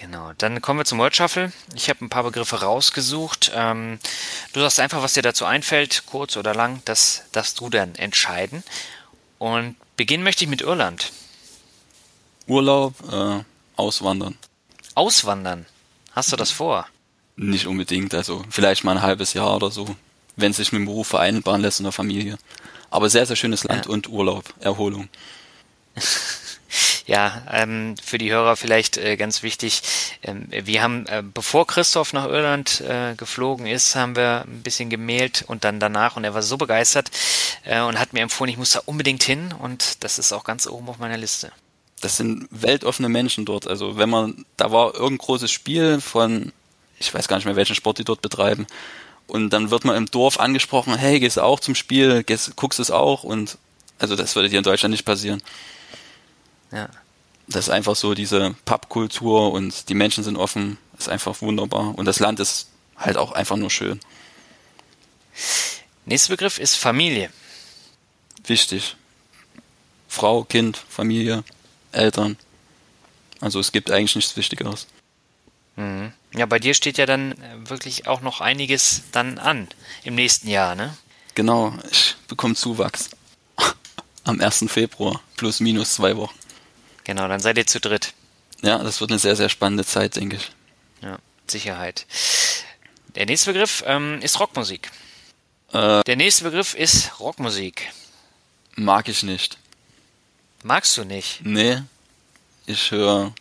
Genau, 0.00 0.32
dann 0.38 0.62
kommen 0.62 0.80
wir 0.80 0.84
zum 0.86 0.98
Word 0.98 1.14
Shuffle. 1.14 1.52
Ich 1.74 1.90
habe 1.90 2.02
ein 2.04 2.08
paar 2.08 2.22
Begriffe 2.22 2.62
rausgesucht. 2.62 3.52
Ähm, 3.54 3.98
du 4.54 4.60
sagst 4.60 4.80
einfach, 4.80 5.02
was 5.02 5.12
dir 5.12 5.22
dazu 5.22 5.44
einfällt, 5.44 6.04
kurz 6.06 6.36
oder 6.38 6.54
lang, 6.54 6.80
das 6.86 7.24
darfst 7.32 7.60
du 7.60 7.68
dann 7.68 7.94
entscheiden. 7.96 8.62
Und 9.38 9.76
beginnen 9.96 10.22
möchte 10.24 10.44
ich 10.44 10.50
mit 10.50 10.62
Irland. 10.62 11.12
Urlaub, 12.46 12.94
äh, 13.12 13.44
auswandern. 13.76 14.38
auswandern. 14.94 15.66
Hast 16.12 16.32
du 16.32 16.36
das 16.36 16.50
vor? 16.50 16.86
Nicht 17.36 17.66
unbedingt, 17.66 18.14
also 18.14 18.44
vielleicht 18.50 18.84
mal 18.84 18.96
ein 18.96 19.02
halbes 19.02 19.34
Jahr 19.34 19.54
oder 19.56 19.70
so, 19.70 19.96
wenn 20.36 20.52
sich 20.52 20.72
mit 20.72 20.80
dem 20.80 20.86
Beruf 20.86 21.08
vereinbaren 21.08 21.60
lässt 21.62 21.80
in 21.80 21.84
der 21.84 21.92
Familie. 21.92 22.38
Aber 22.90 23.08
sehr, 23.10 23.26
sehr 23.26 23.36
schönes 23.36 23.64
Land 23.64 23.86
Ja. 23.86 23.92
und 23.92 24.08
Urlaub, 24.08 24.52
Erholung. 24.60 25.08
Ja, 27.06 27.42
ähm, 27.50 27.94
für 28.02 28.18
die 28.18 28.30
Hörer 28.30 28.56
vielleicht 28.56 28.96
äh, 28.96 29.16
ganz 29.16 29.42
wichtig. 29.42 29.82
Ähm, 30.22 30.46
wir 30.50 30.82
haben, 30.82 31.06
äh, 31.06 31.22
bevor 31.22 31.66
Christoph 31.66 32.12
nach 32.12 32.26
Irland 32.26 32.80
äh, 32.82 33.14
geflogen 33.16 33.66
ist, 33.66 33.96
haben 33.96 34.16
wir 34.16 34.44
ein 34.46 34.62
bisschen 34.62 34.90
gemailt 34.90 35.44
und 35.46 35.64
dann 35.64 35.80
danach 35.80 36.16
und 36.16 36.24
er 36.24 36.34
war 36.34 36.42
so 36.42 36.56
begeistert 36.56 37.10
äh, 37.64 37.80
und 37.80 37.98
hat 37.98 38.12
mir 38.12 38.20
empfohlen, 38.20 38.50
ich 38.50 38.58
muss 38.58 38.72
da 38.72 38.82
unbedingt 38.86 39.22
hin 39.22 39.54
und 39.58 40.04
das 40.04 40.18
ist 40.18 40.32
auch 40.32 40.44
ganz 40.44 40.66
oben 40.66 40.88
auf 40.88 40.98
meiner 40.98 41.16
Liste. 41.16 41.52
Das 42.00 42.16
sind 42.16 42.48
weltoffene 42.50 43.08
Menschen 43.08 43.44
dort. 43.44 43.66
Also 43.66 43.96
wenn 43.96 44.08
man, 44.08 44.44
da 44.56 44.72
war 44.72 44.94
irgendein 44.94 45.18
großes 45.18 45.50
Spiel 45.50 46.00
von, 46.00 46.52
ich 46.98 47.12
weiß 47.12 47.28
gar 47.28 47.36
nicht 47.36 47.46
mehr, 47.46 47.56
welchen 47.56 47.74
Sport 47.74 47.98
die 47.98 48.04
dort 48.04 48.22
betreiben. 48.22 48.66
Und 49.26 49.50
dann 49.50 49.70
wird 49.70 49.84
man 49.84 49.96
im 49.96 50.06
Dorf 50.06 50.40
angesprochen, 50.40 50.96
hey, 50.96 51.20
gehst 51.20 51.36
du 51.36 51.42
auch 51.42 51.60
zum 51.60 51.74
Spiel, 51.74 52.24
gehst, 52.24 52.56
guckst 52.56 52.80
es 52.80 52.90
auch 52.90 53.22
und 53.22 53.58
also 53.98 54.16
das 54.16 54.34
würde 54.34 54.48
dir 54.48 54.58
in 54.58 54.64
Deutschland 54.64 54.92
nicht 54.92 55.04
passieren. 55.04 55.42
Ja. 56.72 56.88
Das 57.48 57.66
ist 57.66 57.70
einfach 57.70 57.96
so 57.96 58.14
diese 58.14 58.54
Pubkultur 58.64 59.52
und 59.52 59.88
die 59.88 59.94
Menschen 59.94 60.22
sind 60.22 60.36
offen, 60.36 60.78
ist 60.98 61.08
einfach 61.08 61.40
wunderbar. 61.42 61.98
Und 61.98 62.04
das 62.04 62.20
Land 62.20 62.38
ist 62.38 62.68
halt 62.96 63.16
auch 63.16 63.32
einfach 63.32 63.56
nur 63.56 63.70
schön. 63.70 63.98
Nächster 66.04 66.32
Begriff 66.32 66.58
ist 66.58 66.76
Familie. 66.76 67.30
Wichtig. 68.46 68.96
Frau, 70.08 70.44
Kind, 70.44 70.76
Familie, 70.76 71.44
Eltern. 71.92 72.36
Also 73.40 73.58
es 73.58 73.72
gibt 73.72 73.90
eigentlich 73.90 74.16
nichts 74.16 74.36
Wichtigeres. 74.36 74.86
Mhm. 75.76 76.12
Ja, 76.34 76.46
bei 76.46 76.58
dir 76.58 76.74
steht 76.74 76.98
ja 76.98 77.06
dann 77.06 77.32
äh, 77.32 77.68
wirklich 77.68 78.06
auch 78.06 78.20
noch 78.20 78.40
einiges 78.40 79.02
dann 79.12 79.38
an 79.38 79.68
im 80.04 80.14
nächsten 80.14 80.48
Jahr, 80.48 80.74
ne? 80.74 80.96
Genau, 81.34 81.74
ich 81.90 82.16
bekomme 82.28 82.54
Zuwachs. 82.54 83.10
Am 84.24 84.40
1. 84.40 84.66
Februar, 84.68 85.20
plus 85.36 85.60
minus 85.60 85.94
zwei 85.94 86.16
Wochen. 86.16 86.39
Genau, 87.04 87.28
dann 87.28 87.40
seid 87.40 87.58
ihr 87.58 87.66
zu 87.66 87.80
dritt. 87.80 88.12
Ja, 88.62 88.78
das 88.78 89.00
wird 89.00 89.10
eine 89.10 89.18
sehr, 89.18 89.36
sehr 89.36 89.48
spannende 89.48 89.84
Zeit, 89.84 90.16
denke 90.16 90.36
ich. 90.36 90.50
Ja, 91.02 91.18
Sicherheit. 91.46 92.06
Der 93.14 93.26
nächste 93.26 93.52
Begriff 93.52 93.82
ähm, 93.86 94.20
ist 94.22 94.38
Rockmusik. 94.38 94.90
Äh, 95.72 96.02
Der 96.06 96.16
nächste 96.16 96.44
Begriff 96.44 96.74
ist 96.74 97.18
Rockmusik. 97.20 97.90
mag 98.76 99.08
ich 99.08 99.22
nicht. 99.22 99.58
Magst 100.62 100.96
du 100.98 101.04
nicht? 101.04 101.40
Nee, 101.42 101.78
ich 102.66 102.90
höre, 102.90 103.32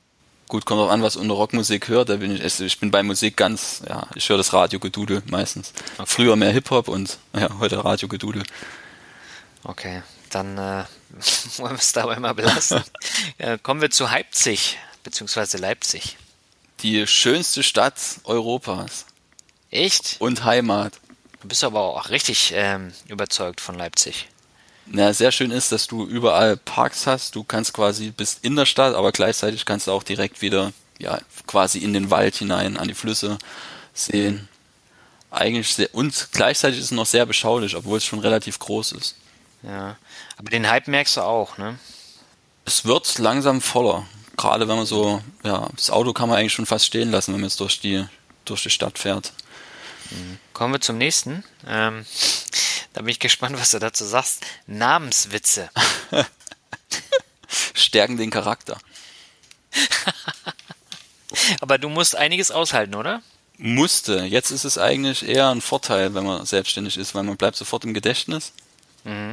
gut, 0.48 0.66
kommt 0.66 0.80
auch 0.80 0.90
an, 0.90 1.04
was 1.04 1.18
unter 1.18 1.34
Rockmusik 1.36 1.90
hört, 1.90 2.08
da 2.10 2.16
bin 2.16 2.34
ich, 2.36 2.42
also 2.42 2.64
ich 2.64 2.80
bin 2.80 2.92
bei 2.92 3.04
Musik 3.04 3.36
ganz, 3.36 3.82
ja, 3.88 4.08
ich 4.16 4.30
höre 4.30 4.38
das 4.38 4.54
Radiogedudel 4.54 5.22
meistens. 5.26 5.74
Früher 6.06 6.38
mehr 6.38 6.52
Hip-Hop 6.52 6.88
und 6.88 7.18
ja, 7.36 7.50
heute 7.60 7.84
Radiogedudel. 7.84 8.44
Okay, 9.64 10.02
dann 10.30 10.58
äh, 10.58 10.86
wollen 11.58 11.72
wir 11.72 11.80
es 11.80 11.94
dabei 11.94 12.20
mal 12.20 12.34
belassen. 12.34 12.84
äh, 13.38 13.58
kommen 13.58 13.82
wir 13.82 13.92
zu 13.92 14.06
Leipzig, 14.06 14.78
beziehungsweise 15.04 15.58
Leipzig. 15.58 16.18
Die 16.82 17.06
schönste 17.08 17.64
Stadt 17.64 18.00
Europas 18.24 19.06
Echt? 19.72 20.18
und 20.20 20.44
Heimat. 20.46 21.00
Du 21.42 21.48
bist 21.48 21.64
aber 21.64 21.82
auch 21.82 22.10
richtig 22.10 22.52
ähm, 22.56 22.92
überzeugt 23.08 23.62
von 23.62 23.76
Leipzig. 23.76 24.28
Na, 24.86 25.14
sehr 25.14 25.32
schön 25.32 25.52
ist, 25.52 25.72
dass 25.72 25.88
du 25.88 26.06
überall 26.06 26.58
Parks 26.58 27.06
hast. 27.06 27.36
Du 27.36 27.44
kannst 27.44 27.74
quasi 27.74 28.12
bist 28.12 28.44
in 28.44 28.56
der 28.56 28.66
Stadt, 28.66 28.96
aber 28.96 29.12
gleichzeitig 29.12 29.66
kannst 29.66 29.88
du 29.88 29.92
auch 29.92 30.04
direkt 30.04 30.42
wieder 30.42 30.74
ja 30.98 31.20
quasi 31.48 31.80
in 31.80 31.94
den 31.94 32.10
Wald 32.12 32.36
hinein, 32.36 32.78
an 32.78 32.88
die 32.88 32.94
Flüsse 32.94 33.38
sehen. 33.94 34.48
Eigentlich 35.32 35.76
sehr 35.76 35.94
und 35.94 36.30
gleichzeitig 36.32 36.80
ist 36.80 36.86
es 36.86 36.92
noch 36.92 37.06
sehr 37.06 37.26
beschaulich, 37.26 37.76
obwohl 37.76 37.98
es 37.98 38.06
schon 38.06 38.20
relativ 38.20 38.58
groß 38.58 38.94
ist. 38.94 39.16
Ja, 39.62 39.98
aber 40.40 40.50
den 40.50 40.70
Hype 40.70 40.88
merkst 40.88 41.18
du 41.18 41.22
auch, 41.22 41.58
ne? 41.58 41.78
Es 42.64 42.86
wird 42.86 43.18
langsam 43.20 43.60
voller. 43.60 44.08
Gerade 44.38 44.70
wenn 44.70 44.78
man 44.78 44.86
so, 44.86 45.22
ja, 45.44 45.68
das 45.76 45.90
Auto 45.90 46.14
kann 46.14 46.30
man 46.30 46.38
eigentlich 46.38 46.54
schon 46.54 46.66
fast 46.66 46.86
stehen 46.86 47.12
lassen, 47.12 47.34
wenn 47.34 47.42
man 47.42 47.50
jetzt 47.50 47.60
durch 47.60 47.82
die 47.82 48.06
durch 48.46 48.64
die 48.64 48.70
Stadt 48.70 48.98
fährt. 48.98 49.34
Kommen 50.54 50.74
wir 50.74 50.80
zum 50.80 50.98
nächsten. 50.98 51.44
Ähm, 51.68 52.06
da 52.94 53.02
bin 53.02 53.10
ich 53.10 53.20
gespannt, 53.20 53.60
was 53.60 53.72
du 53.72 53.80
dazu 53.80 54.06
sagst. 54.06 54.46
Namenswitze. 54.66 55.70
Stärken 57.74 58.16
den 58.16 58.32
Charakter. 58.32 58.78
Aber 61.60 61.78
du 61.78 61.90
musst 61.90 62.16
einiges 62.16 62.50
aushalten, 62.50 62.96
oder? 62.96 63.22
Musste. 63.58 64.24
Jetzt 64.24 64.52
ist 64.52 64.64
es 64.64 64.78
eigentlich 64.78 65.28
eher 65.28 65.50
ein 65.50 65.60
Vorteil, 65.60 66.16
wenn 66.16 66.26
man 66.26 66.46
selbstständig 66.46 66.98
ist, 66.98 67.14
weil 67.14 67.24
man 67.24 67.36
bleibt 67.36 67.58
sofort 67.58 67.84
im 67.84 67.94
Gedächtnis. 67.94 68.54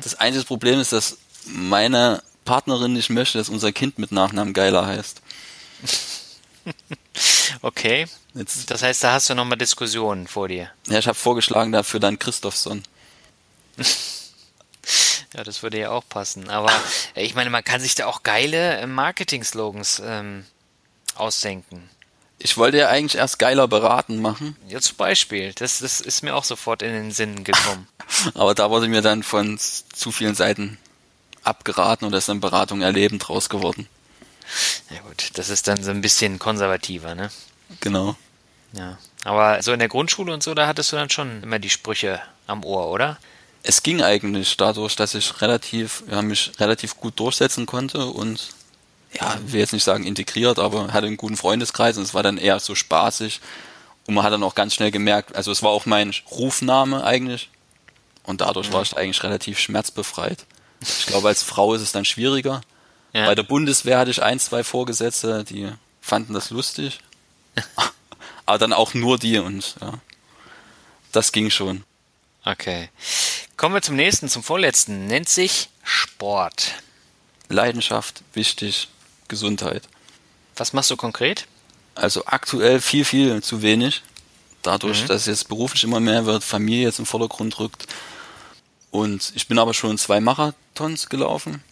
Das 0.03 0.15
einzige 0.17 0.45
Problem 0.45 0.81
ist, 0.81 0.93
dass 0.93 1.19
meine 1.47 2.23
Partnerin 2.45 2.93
nicht 2.93 3.11
möchte, 3.11 3.39
dass 3.39 3.49
unser 3.49 3.73
Kind 3.73 3.99
mit 3.99 4.13
Nachnamen 4.13 4.53
geiler 4.55 4.87
heißt. 4.87 5.21
Okay. 7.63 8.07
Jetzt, 8.35 8.71
Das 8.71 8.83
heißt, 8.83 9.03
da 9.05 9.13
hast 9.13 9.31
du 9.31 9.35
nochmal 9.35 9.57
Diskussionen 9.57 10.27
vor 10.27 10.49
dir. 10.49 10.71
ja, 10.89 10.99
ich 10.99 11.07
habe 11.07 11.17
vorgeschlagen 11.17 11.73
dafür 11.73 12.01
dann 12.01 12.19
Christophson. 12.19 12.83
Ja, 15.35 15.43
das 15.43 15.63
würde 15.63 15.79
ja 15.79 15.91
auch 15.91 16.05
passen. 16.09 16.49
Aber 16.49 16.71
ich 17.15 17.35
meine, 17.35 17.51
man 17.51 17.65
kann 17.65 17.81
sich 17.81 17.95
da 17.97 18.07
auch 18.07 18.23
geile 18.23 18.77
äh, 18.79 18.87
Marketing-Slogans 18.87 20.01
ähm, 20.05 20.47
ausdenken. 21.17 21.91
Ich 22.39 22.57
wollte 22.59 22.77
ja 22.79 22.89
eigentlich 22.89 23.17
erst 23.17 23.39
geiler 23.39 23.67
beraten 23.67 24.21
machen, 24.21 24.57
Ja, 24.69 24.81
zum 24.81 24.97
Beispiel. 24.97 25.53
Das, 25.55 25.79
das 25.79 26.01
ist 26.01 26.23
mir 26.23 26.35
auch 26.35 26.45
sofort 26.45 26.83
in 26.83 26.93
den 26.93 27.11
Sinn 27.11 27.45
gekommen. 27.45 27.89
aber 28.35 28.55
da 28.55 28.71
wurde 28.71 28.89
mir 28.89 29.03
dann 29.03 29.23
von 29.23 29.59
zu 29.59 30.13
vielen 30.13 30.35
Seiten 30.35 30.79
abgeraten 31.43 32.05
und 32.05 32.13
da 32.13 32.19
ist 32.19 32.29
dann 32.29 32.41
Beratung 32.41 32.83
erleben 32.83 33.19
draus 33.19 33.49
geworden. 33.49 33.89
ja 34.91 35.01
gut, 35.01 35.31
das 35.35 35.49
ist 35.49 35.67
dann 35.67 35.83
so 35.83 35.91
ein 35.91 36.03
bisschen 36.03 36.39
konservativer, 36.39 37.15
ne? 37.15 37.31
Genau. 37.81 38.17
Ja. 38.73 38.99
Aber 39.25 39.63
so 39.63 39.73
in 39.73 39.79
der 39.79 39.89
Grundschule 39.89 40.33
und 40.33 40.43
so, 40.43 40.55
da 40.55 40.67
hattest 40.67 40.93
du 40.93 40.97
dann 40.97 41.11
schon 41.11 41.43
immer 41.43 41.59
die 41.59 41.71
Sprüche 41.71 42.21
am 42.47 42.65
Ohr, 42.65 42.89
oder? 42.91 43.19
Es 43.63 43.83
ging 43.83 44.03
eigentlich 44.03 44.57
dadurch, 44.57 44.95
dass 44.95 45.15
ich 45.15 45.41
relativ, 45.41 46.05
ja, 46.11 46.23
mich 46.23 46.53
relativ 46.61 46.97
gut 46.97 47.19
durchsetzen 47.19 47.67
konnte 47.67 48.07
und 48.07 48.51
ja, 49.21 49.39
will 49.47 49.61
jetzt 49.61 49.73
nicht 49.73 49.85
sagen 49.85 50.05
integriert, 50.05 50.59
aber 50.59 50.93
hatte 50.93 51.07
einen 51.07 51.17
guten 51.17 51.37
Freundeskreis 51.37 51.97
und 51.97 52.05
es 52.05 52.15
war 52.15 52.23
dann 52.23 52.39
eher 52.39 52.61
so 52.61 52.75
spaßig 52.75 53.41
und 54.07 54.15
man 54.15 54.25
hat 54.25 54.33
dann 54.33 54.43
auch 54.43 54.55
ganz 54.55 54.75
schnell 54.75 54.91
gemerkt, 54.91 55.35
also 55.35 55.51
es 55.51 55.63
war 55.63 55.71
auch 55.71 55.87
mein 55.87 56.13
Rufname 56.31 57.05
eigentlich 57.05 57.51
und 58.25 58.41
dadurch 58.41 58.73
war 58.73 58.83
ich 58.83 58.97
eigentlich 58.97 59.23
relativ 59.23 59.59
schmerzbefreit. 59.59 60.45
Ich 60.81 61.07
glaube, 61.07 61.29
als 61.29 61.43
Frau 61.43 61.75
ist 61.75 61.83
es 61.83 61.93
dann 61.93 62.05
schwieriger. 62.05 62.61
Ja. 63.13 63.27
Bei 63.27 63.35
der 63.35 63.45
Bundeswehr 63.45 63.99
hatte 63.99 64.11
ich 64.11 64.23
ein, 64.23 64.39
zwei 64.39 64.63
Vorgesetzte, 64.63 65.45
die 65.45 65.71
fanden 66.01 66.35
das 66.35 66.51
lustig. 66.51 67.01
aber 68.47 68.59
dann 68.59 68.73
auch 68.73 68.95
nur 68.95 69.19
die 69.19 69.39
und 69.39 69.77
ja, 69.81 69.95
das 71.13 71.33
ging 71.33 71.51
schon. 71.51 71.85
Okay. 72.45 72.91
Kommen 73.57 73.75
wir 73.75 73.83
zum 73.83 73.97
nächsten, 73.97 74.29
zum 74.29 74.43
vorletzten. 74.43 75.07
Nennt 75.07 75.29
sich 75.29 75.71
Sport. 75.83 76.75
Leidenschaft, 77.49 78.23
wichtig, 78.35 78.89
Gesundheit. 79.29 79.89
Was 80.57 80.73
machst 80.73 80.91
du 80.91 80.97
konkret? 80.97 81.47
Also 81.95 82.25
aktuell 82.27 82.81
viel, 82.81 83.05
viel 83.05 83.43
zu 83.43 83.63
wenig. 83.63 84.03
Dadurch, 84.63 85.03
Mhm. 85.03 85.07
dass 85.09 85.27
jetzt 85.27 85.49
beruflich 85.49 85.85
immer 85.85 86.01
mehr 86.01 86.27
wird, 86.27 86.43
Familie 86.45 86.85
jetzt 86.85 86.99
im 86.99 87.07
Vordergrund 87.07 87.59
rückt. 87.59 87.87
Und 88.91 89.33
ich 89.35 89.49
bin 89.49 89.59
aber 89.59 89.75
schon 89.75 89.99
zwei 89.99 90.21
Marathons 90.21 91.09
gelaufen. 91.09 91.63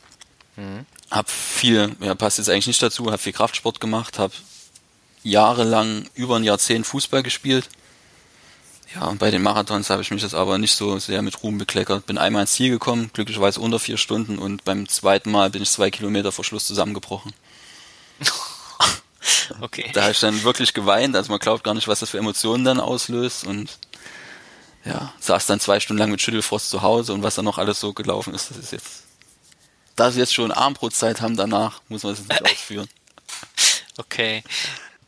Mhm. 0.56 0.86
Hab 1.10 1.30
viel, 1.30 1.94
ja, 2.00 2.14
passt 2.14 2.38
jetzt 2.38 2.48
eigentlich 2.48 2.66
nicht 2.66 2.82
dazu, 2.82 3.10
hab 3.10 3.20
viel 3.20 3.32
Kraftsport 3.32 3.80
gemacht, 3.80 4.18
hab 4.18 4.32
jahrelang 5.22 6.08
über 6.14 6.36
ein 6.36 6.44
Jahrzehnt 6.44 6.86
Fußball 6.86 7.22
gespielt. 7.22 7.68
Ja, 8.94 9.12
bei 9.18 9.30
den 9.30 9.42
Marathons 9.42 9.90
habe 9.90 10.02
ich 10.02 10.10
mich 10.10 10.22
jetzt 10.22 10.34
aber 10.34 10.58
nicht 10.58 10.74
so 10.74 10.98
sehr 10.98 11.22
mit 11.22 11.42
Ruhm 11.42 11.58
bekleckert. 11.58 12.06
Bin 12.06 12.18
einmal 12.18 12.42
ins 12.42 12.52
Ziel 12.52 12.70
gekommen, 12.70 13.10
glücklicherweise 13.12 13.60
unter 13.60 13.80
vier 13.80 13.96
Stunden 13.96 14.38
und 14.38 14.64
beim 14.64 14.88
zweiten 14.88 15.30
Mal 15.30 15.50
bin 15.50 15.62
ich 15.62 15.70
zwei 15.70 15.90
Kilometer 15.90 16.30
vor 16.32 16.44
Schluss 16.44 16.66
zusammengebrochen. 16.66 17.32
Okay. 19.60 19.90
Da 19.94 20.02
habe 20.02 20.12
ich 20.12 20.20
dann 20.20 20.42
wirklich 20.42 20.74
geweint, 20.74 21.16
also 21.16 21.30
man 21.30 21.38
glaubt 21.38 21.64
gar 21.64 21.74
nicht, 21.74 21.88
was 21.88 22.00
das 22.00 22.10
für 22.10 22.18
Emotionen 22.18 22.64
dann 22.64 22.80
auslöst 22.80 23.46
und 23.46 23.78
ja, 24.84 25.12
saß 25.20 25.46
dann 25.46 25.60
zwei 25.60 25.80
Stunden 25.80 25.98
lang 25.98 26.10
mit 26.10 26.20
Schüttelfrost 26.20 26.68
zu 26.70 26.82
Hause 26.82 27.14
und 27.14 27.22
was 27.22 27.34
dann 27.34 27.44
noch 27.44 27.58
alles 27.58 27.80
so 27.80 27.92
gelaufen 27.92 28.34
ist, 28.34 28.50
das 28.50 28.58
ist 28.58 28.72
jetzt, 28.72 29.02
da 29.96 30.14
wir 30.14 30.20
jetzt 30.20 30.34
schon 30.34 30.52
Armbrutzeit 30.52 31.20
haben 31.20 31.36
danach, 31.36 31.80
muss 31.88 32.02
man 32.02 32.14
jetzt 32.14 32.28
nicht 32.28 32.42
ausführen. 32.52 32.88
Okay. 33.96 34.42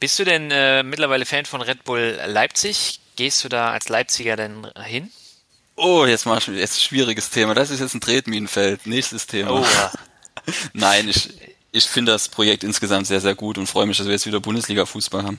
Bist 0.00 0.18
du 0.18 0.24
denn 0.24 0.50
äh, 0.50 0.82
mittlerweile 0.82 1.26
Fan 1.26 1.46
von 1.46 1.60
Red 1.62 1.84
Bull 1.84 2.18
Leipzig? 2.26 3.00
Gehst 3.16 3.42
du 3.44 3.48
da 3.48 3.70
als 3.70 3.88
Leipziger 3.88 4.36
denn 4.36 4.70
hin? 4.84 5.10
Oh, 5.74 6.06
jetzt 6.06 6.26
mal 6.26 6.38
jetzt 6.38 6.76
ein 6.76 6.80
schwieriges 6.80 7.30
Thema. 7.30 7.54
Das 7.54 7.70
ist 7.70 7.80
jetzt 7.80 7.94
ein 7.94 8.00
Tretminenfeld. 8.00 8.86
Nächstes 8.86 9.26
Thema. 9.26 9.50
Oh, 9.50 9.64
ja. 9.64 9.92
Nein, 10.72 11.08
ich, 11.08 11.30
ich 11.72 11.84
finde 11.84 12.12
das 12.12 12.28
Projekt 12.28 12.64
insgesamt 12.64 13.06
sehr, 13.06 13.20
sehr 13.20 13.34
gut 13.34 13.58
und 13.58 13.66
freue 13.66 13.86
mich, 13.86 13.98
dass 13.98 14.06
wir 14.06 14.12
jetzt 14.12 14.26
wieder 14.26 14.40
Bundesliga-Fußball 14.40 15.22
haben. 15.22 15.38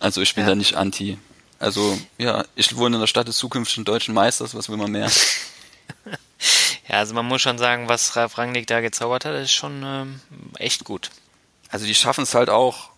Also 0.00 0.20
ich 0.20 0.34
bin 0.34 0.44
ja. 0.44 0.50
da 0.50 0.54
nicht 0.54 0.74
anti. 0.74 1.18
Also 1.58 1.98
ja, 2.18 2.44
ich 2.54 2.76
wohne 2.76 2.96
in 2.96 3.00
der 3.00 3.08
Stadt 3.08 3.26
des 3.26 3.36
zukünftigen 3.36 3.84
deutschen 3.84 4.14
Meisters, 4.14 4.54
was 4.54 4.68
will 4.68 4.76
man 4.76 4.92
mehr? 4.92 5.10
ja, 6.88 6.96
also 6.96 7.14
man 7.14 7.26
muss 7.26 7.42
schon 7.42 7.58
sagen, 7.58 7.88
was 7.88 8.14
Ralf 8.14 8.38
Rangnick 8.38 8.68
da 8.68 8.80
gezaubert 8.80 9.24
hat, 9.24 9.34
ist 9.34 9.52
schon 9.52 9.82
ähm, 9.84 10.20
echt 10.58 10.84
gut. 10.84 11.10
Also 11.68 11.84
die 11.84 11.94
schaffen 11.94 12.22
es 12.22 12.34
halt 12.34 12.48
auch. 12.48 12.90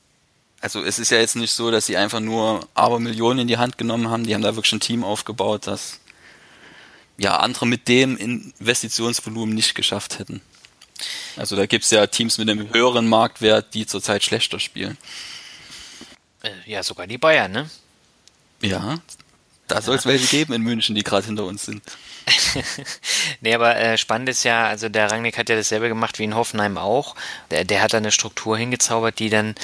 Also 0.61 0.85
es 0.85 0.99
ist 0.99 1.11
ja 1.11 1.19
jetzt 1.19 1.37
nicht 1.37 1.53
so, 1.53 1.71
dass 1.71 1.87
sie 1.87 1.97
einfach 1.97 2.21
nur 2.21 2.69
Abermillionen 2.75 3.41
in 3.41 3.49
die 3.49 3.57
Hand 3.57 3.79
genommen 3.79 4.11
haben. 4.11 4.25
Die 4.25 4.35
haben 4.35 4.43
da 4.43 4.55
wirklich 4.57 4.73
ein 4.73 4.81
Team 4.81 5.05
aufgebaut, 5.05 5.67
das 5.67 6.01
ja 7.17 7.37
andere 7.37 7.67
mit 7.67 7.89
dem 7.89 8.17
Investitionsvolumen 8.17 9.55
nicht 9.55 9.75
geschafft 9.75 10.19
hätten. 10.19 10.43
Also 11.37 11.57
da 11.57 11.67
gibt 11.67 11.85
es 11.85 11.91
ja 11.91 12.07
Teams 12.07 12.37
mit 12.39 12.51
einem 12.51 12.73
höheren 12.73 13.09
Marktwert, 13.09 13.73
die 13.73 13.87
zurzeit 13.87 14.23
schlechter 14.23 14.61
spielen. 14.61 14.99
Äh, 16.43 16.51
ja, 16.67 16.83
sogar 16.83 17.07
die 17.07 17.19
Bayern, 17.19 17.53
ne? 17.53 17.71
Ja, 18.63 18.99
da 19.71 19.81
soll 19.81 19.97
es 19.97 20.05
welche 20.05 20.27
geben 20.27 20.53
in 20.53 20.63
München, 20.63 20.95
die 20.95 21.05
gerade 21.05 21.27
hinter 21.27 21.45
uns 21.45 21.65
sind. 21.65 21.83
nee, 23.41 23.55
aber 23.55 23.77
äh, 23.77 23.97
spannend 23.97 24.29
ist 24.29 24.45
ja, 24.45 24.67
also 24.67 24.89
der 24.89 25.11
Rangnick 25.11 25.39
hat 25.39 25.49
ja 25.49 25.57
dasselbe 25.57 25.89
gemacht 25.89 26.19
wie 26.19 26.25
in 26.25 26.35
Hoffenheim 26.35 26.77
auch. 26.77 27.15
Der, 27.51 27.65
der 27.65 27.83
hat 27.83 27.93
da 27.93 27.99
eine 27.99 28.11
Struktur 28.11 28.59
hingezaubert, 28.59 29.19
die 29.19 29.31
dann 29.31 29.55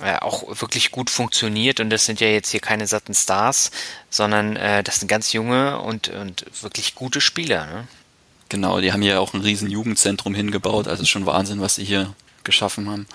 äh, 0.00 0.18
auch 0.18 0.60
wirklich 0.60 0.90
gut 0.90 1.10
funktioniert 1.10 1.80
und 1.80 1.90
das 1.90 2.04
sind 2.04 2.20
ja 2.20 2.28
jetzt 2.28 2.50
hier 2.50 2.60
keine 2.60 2.86
satten 2.86 3.14
Stars, 3.14 3.70
sondern 4.10 4.56
äh, 4.56 4.82
das 4.82 5.00
sind 5.00 5.08
ganz 5.08 5.32
junge 5.32 5.80
und, 5.80 6.08
und 6.08 6.44
wirklich 6.62 6.94
gute 6.94 7.20
Spieler. 7.20 7.66
Ne? 7.66 7.88
Genau, 8.48 8.80
die 8.80 8.92
haben 8.92 9.02
ja 9.02 9.18
auch 9.18 9.34
ein 9.34 9.40
riesen 9.40 9.70
Jugendzentrum 9.70 10.34
hingebaut, 10.34 10.88
also 10.88 11.04
schon 11.04 11.26
Wahnsinn, 11.26 11.60
was 11.60 11.76
sie 11.76 11.84
hier 11.84 12.14
geschaffen 12.42 12.90
haben. 12.90 13.06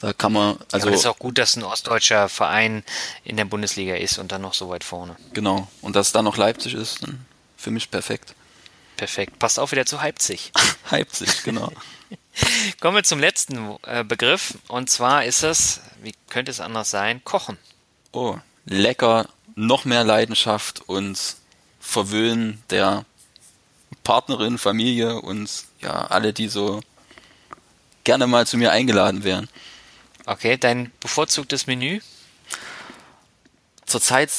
Da 0.00 0.12
kann 0.12 0.32
man, 0.32 0.58
also. 0.72 0.88
Ja, 0.88 0.94
es 0.94 1.00
ist 1.00 1.06
auch 1.06 1.18
gut, 1.18 1.38
dass 1.38 1.56
ein 1.56 1.62
ostdeutscher 1.62 2.28
Verein 2.28 2.84
in 3.24 3.36
der 3.36 3.46
Bundesliga 3.46 3.94
ist 3.94 4.18
und 4.18 4.30
dann 4.30 4.42
noch 4.42 4.54
so 4.54 4.68
weit 4.68 4.84
vorne. 4.84 5.16
Genau. 5.32 5.68
Und 5.80 5.96
dass 5.96 6.12
da 6.12 6.22
noch 6.22 6.36
Leipzig 6.36 6.74
ist, 6.74 7.02
dann 7.02 7.24
für 7.56 7.70
mich 7.70 7.90
perfekt. 7.90 8.34
Perfekt. 8.96 9.38
Passt 9.38 9.58
auch 9.58 9.72
wieder 9.72 9.86
zu 9.86 9.96
Leipzig. 9.96 10.52
Leipzig, 10.90 11.42
genau. 11.44 11.72
Kommen 12.80 12.96
wir 12.96 13.04
zum 13.04 13.18
letzten 13.18 13.76
äh, 13.86 14.04
Begriff. 14.04 14.58
Und 14.68 14.90
zwar 14.90 15.24
ist 15.24 15.42
es, 15.42 15.80
wie 16.02 16.14
könnte 16.28 16.50
es 16.50 16.60
anders 16.60 16.90
sein, 16.90 17.22
Kochen. 17.24 17.58
Oh, 18.12 18.38
lecker, 18.64 19.28
noch 19.54 19.84
mehr 19.84 20.04
Leidenschaft 20.04 20.82
und 20.86 21.18
Verwöhnen 21.80 22.62
der 22.70 23.04
Partnerin, 24.04 24.58
Familie 24.58 25.20
und 25.20 25.64
ja, 25.80 26.06
alle, 26.06 26.32
die 26.32 26.48
so 26.48 26.80
gerne 28.04 28.26
mal 28.26 28.46
zu 28.46 28.56
mir 28.56 28.72
eingeladen 28.72 29.24
wären. 29.24 29.48
Okay, 30.26 30.56
dein 30.56 30.92
bevorzugtes 31.00 31.66
Menü? 31.66 32.00
Zurzeit 33.84 34.30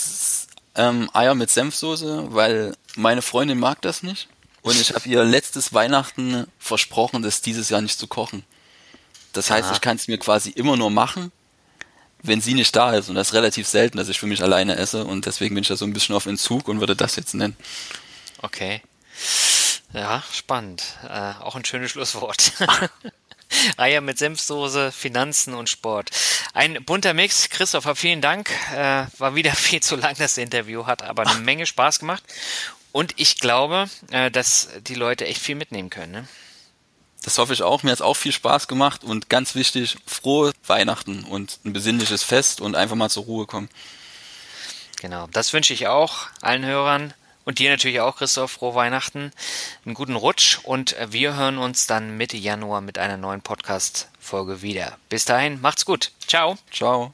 ähm, 0.75 1.09
Eier 1.13 1.35
mit 1.35 1.49
Senfsoße, 1.49 2.33
weil 2.33 2.75
meine 2.95 3.21
Freundin 3.21 3.59
mag 3.59 3.81
das 3.81 4.03
nicht. 4.03 4.27
Und 4.67 4.79
ich 4.79 4.93
habe 4.93 5.07
ihr 5.07 5.23
letztes 5.23 5.73
Weihnachten 5.73 6.47
versprochen, 6.59 7.23
das 7.23 7.41
dieses 7.41 7.69
Jahr 7.69 7.81
nicht 7.81 7.97
zu 7.97 8.07
kochen. 8.07 8.43
Das 9.33 9.49
heißt, 9.49 9.67
Aha. 9.67 9.73
ich 9.73 9.81
kann 9.81 9.97
es 9.97 10.07
mir 10.07 10.17
quasi 10.17 10.49
immer 10.49 10.77
nur 10.77 10.89
machen, 10.89 11.31
wenn 12.23 12.41
sie 12.41 12.53
nicht 12.53 12.75
da 12.75 12.93
ist. 12.93 13.09
Und 13.09 13.15
das 13.15 13.27
ist 13.27 13.33
relativ 13.33 13.67
selten, 13.67 13.97
dass 13.97 14.09
ich 14.09 14.19
für 14.19 14.27
mich 14.27 14.41
alleine 14.41 14.75
esse. 14.75 15.05
Und 15.05 15.25
deswegen 15.25 15.55
bin 15.55 15.61
ich 15.61 15.67
da 15.67 15.75
so 15.75 15.85
ein 15.85 15.93
bisschen 15.93 16.15
auf 16.15 16.25
Entzug 16.25 16.67
und 16.67 16.79
würde 16.79 16.95
das 16.95 17.15
jetzt 17.15 17.33
nennen. 17.33 17.55
Okay. 18.41 18.81
Ja, 19.93 20.23
spannend. 20.31 20.83
Äh, 21.07 21.33
auch 21.41 21.55
ein 21.55 21.65
schönes 21.65 21.91
Schlusswort. 21.91 22.53
Eier 23.77 24.01
mit 24.01 24.17
Senfsoße, 24.17 24.91
Finanzen 24.91 25.53
und 25.53 25.69
Sport. 25.69 26.09
Ein 26.53 26.83
bunter 26.83 27.13
Mix. 27.13 27.49
Christopher, 27.49 27.95
vielen 27.95 28.21
Dank. 28.21 28.49
Äh, 28.73 29.05
war 29.17 29.35
wieder 29.35 29.53
viel 29.53 29.81
zu 29.81 29.95
lang 29.95 30.15
das 30.17 30.37
Interview, 30.37 30.85
hat 30.85 31.03
aber 31.03 31.25
eine 31.25 31.39
Menge 31.39 31.65
Spaß 31.65 31.99
gemacht. 31.99 32.23
Und 32.91 33.13
ich 33.17 33.39
glaube, 33.39 33.89
äh, 34.11 34.31
dass 34.31 34.69
die 34.81 34.95
Leute 34.95 35.25
echt 35.25 35.41
viel 35.41 35.55
mitnehmen 35.55 35.89
können. 35.89 36.11
Ne? 36.11 36.27
Das 37.23 37.37
hoffe 37.37 37.53
ich 37.53 37.61
auch. 37.61 37.83
Mir 37.83 37.91
hat 37.91 37.97
es 37.97 38.01
auch 38.01 38.15
viel 38.15 38.31
Spaß 38.31 38.67
gemacht 38.67 39.03
und 39.03 39.29
ganz 39.29 39.53
wichtig, 39.55 39.97
frohe 40.05 40.53
Weihnachten 40.65 41.23
und 41.23 41.59
ein 41.65 41.73
besinnliches 41.73 42.23
Fest 42.23 42.61
und 42.61 42.75
einfach 42.75 42.95
mal 42.95 43.09
zur 43.09 43.25
Ruhe 43.25 43.45
kommen. 43.45 43.69
Genau, 45.01 45.27
das 45.31 45.53
wünsche 45.53 45.73
ich 45.73 45.87
auch 45.87 46.27
allen 46.41 46.65
Hörern. 46.65 47.13
Und 47.43 47.59
dir 47.59 47.69
natürlich 47.69 48.01
auch, 48.01 48.17
Christoph, 48.17 48.51
frohe 48.51 48.75
Weihnachten, 48.75 49.31
einen 49.85 49.93
guten 49.93 50.17
Rutsch 50.17 50.59
und 50.63 50.97
wir 51.07 51.37
hören 51.37 51.57
uns 51.57 51.87
dann 51.87 52.17
Mitte 52.17 52.35
Januar 52.35 52.81
mit 52.81 52.97
einer 52.97 53.15
neuen 53.15 53.41
Podcast-Folge 53.41 54.61
wieder. 54.61 54.97
Bis 55.07 55.23
dahin, 55.23 55.61
macht's 55.61 55.85
gut. 55.85 56.11
Ciao. 56.27 56.57
Ciao. 56.73 57.13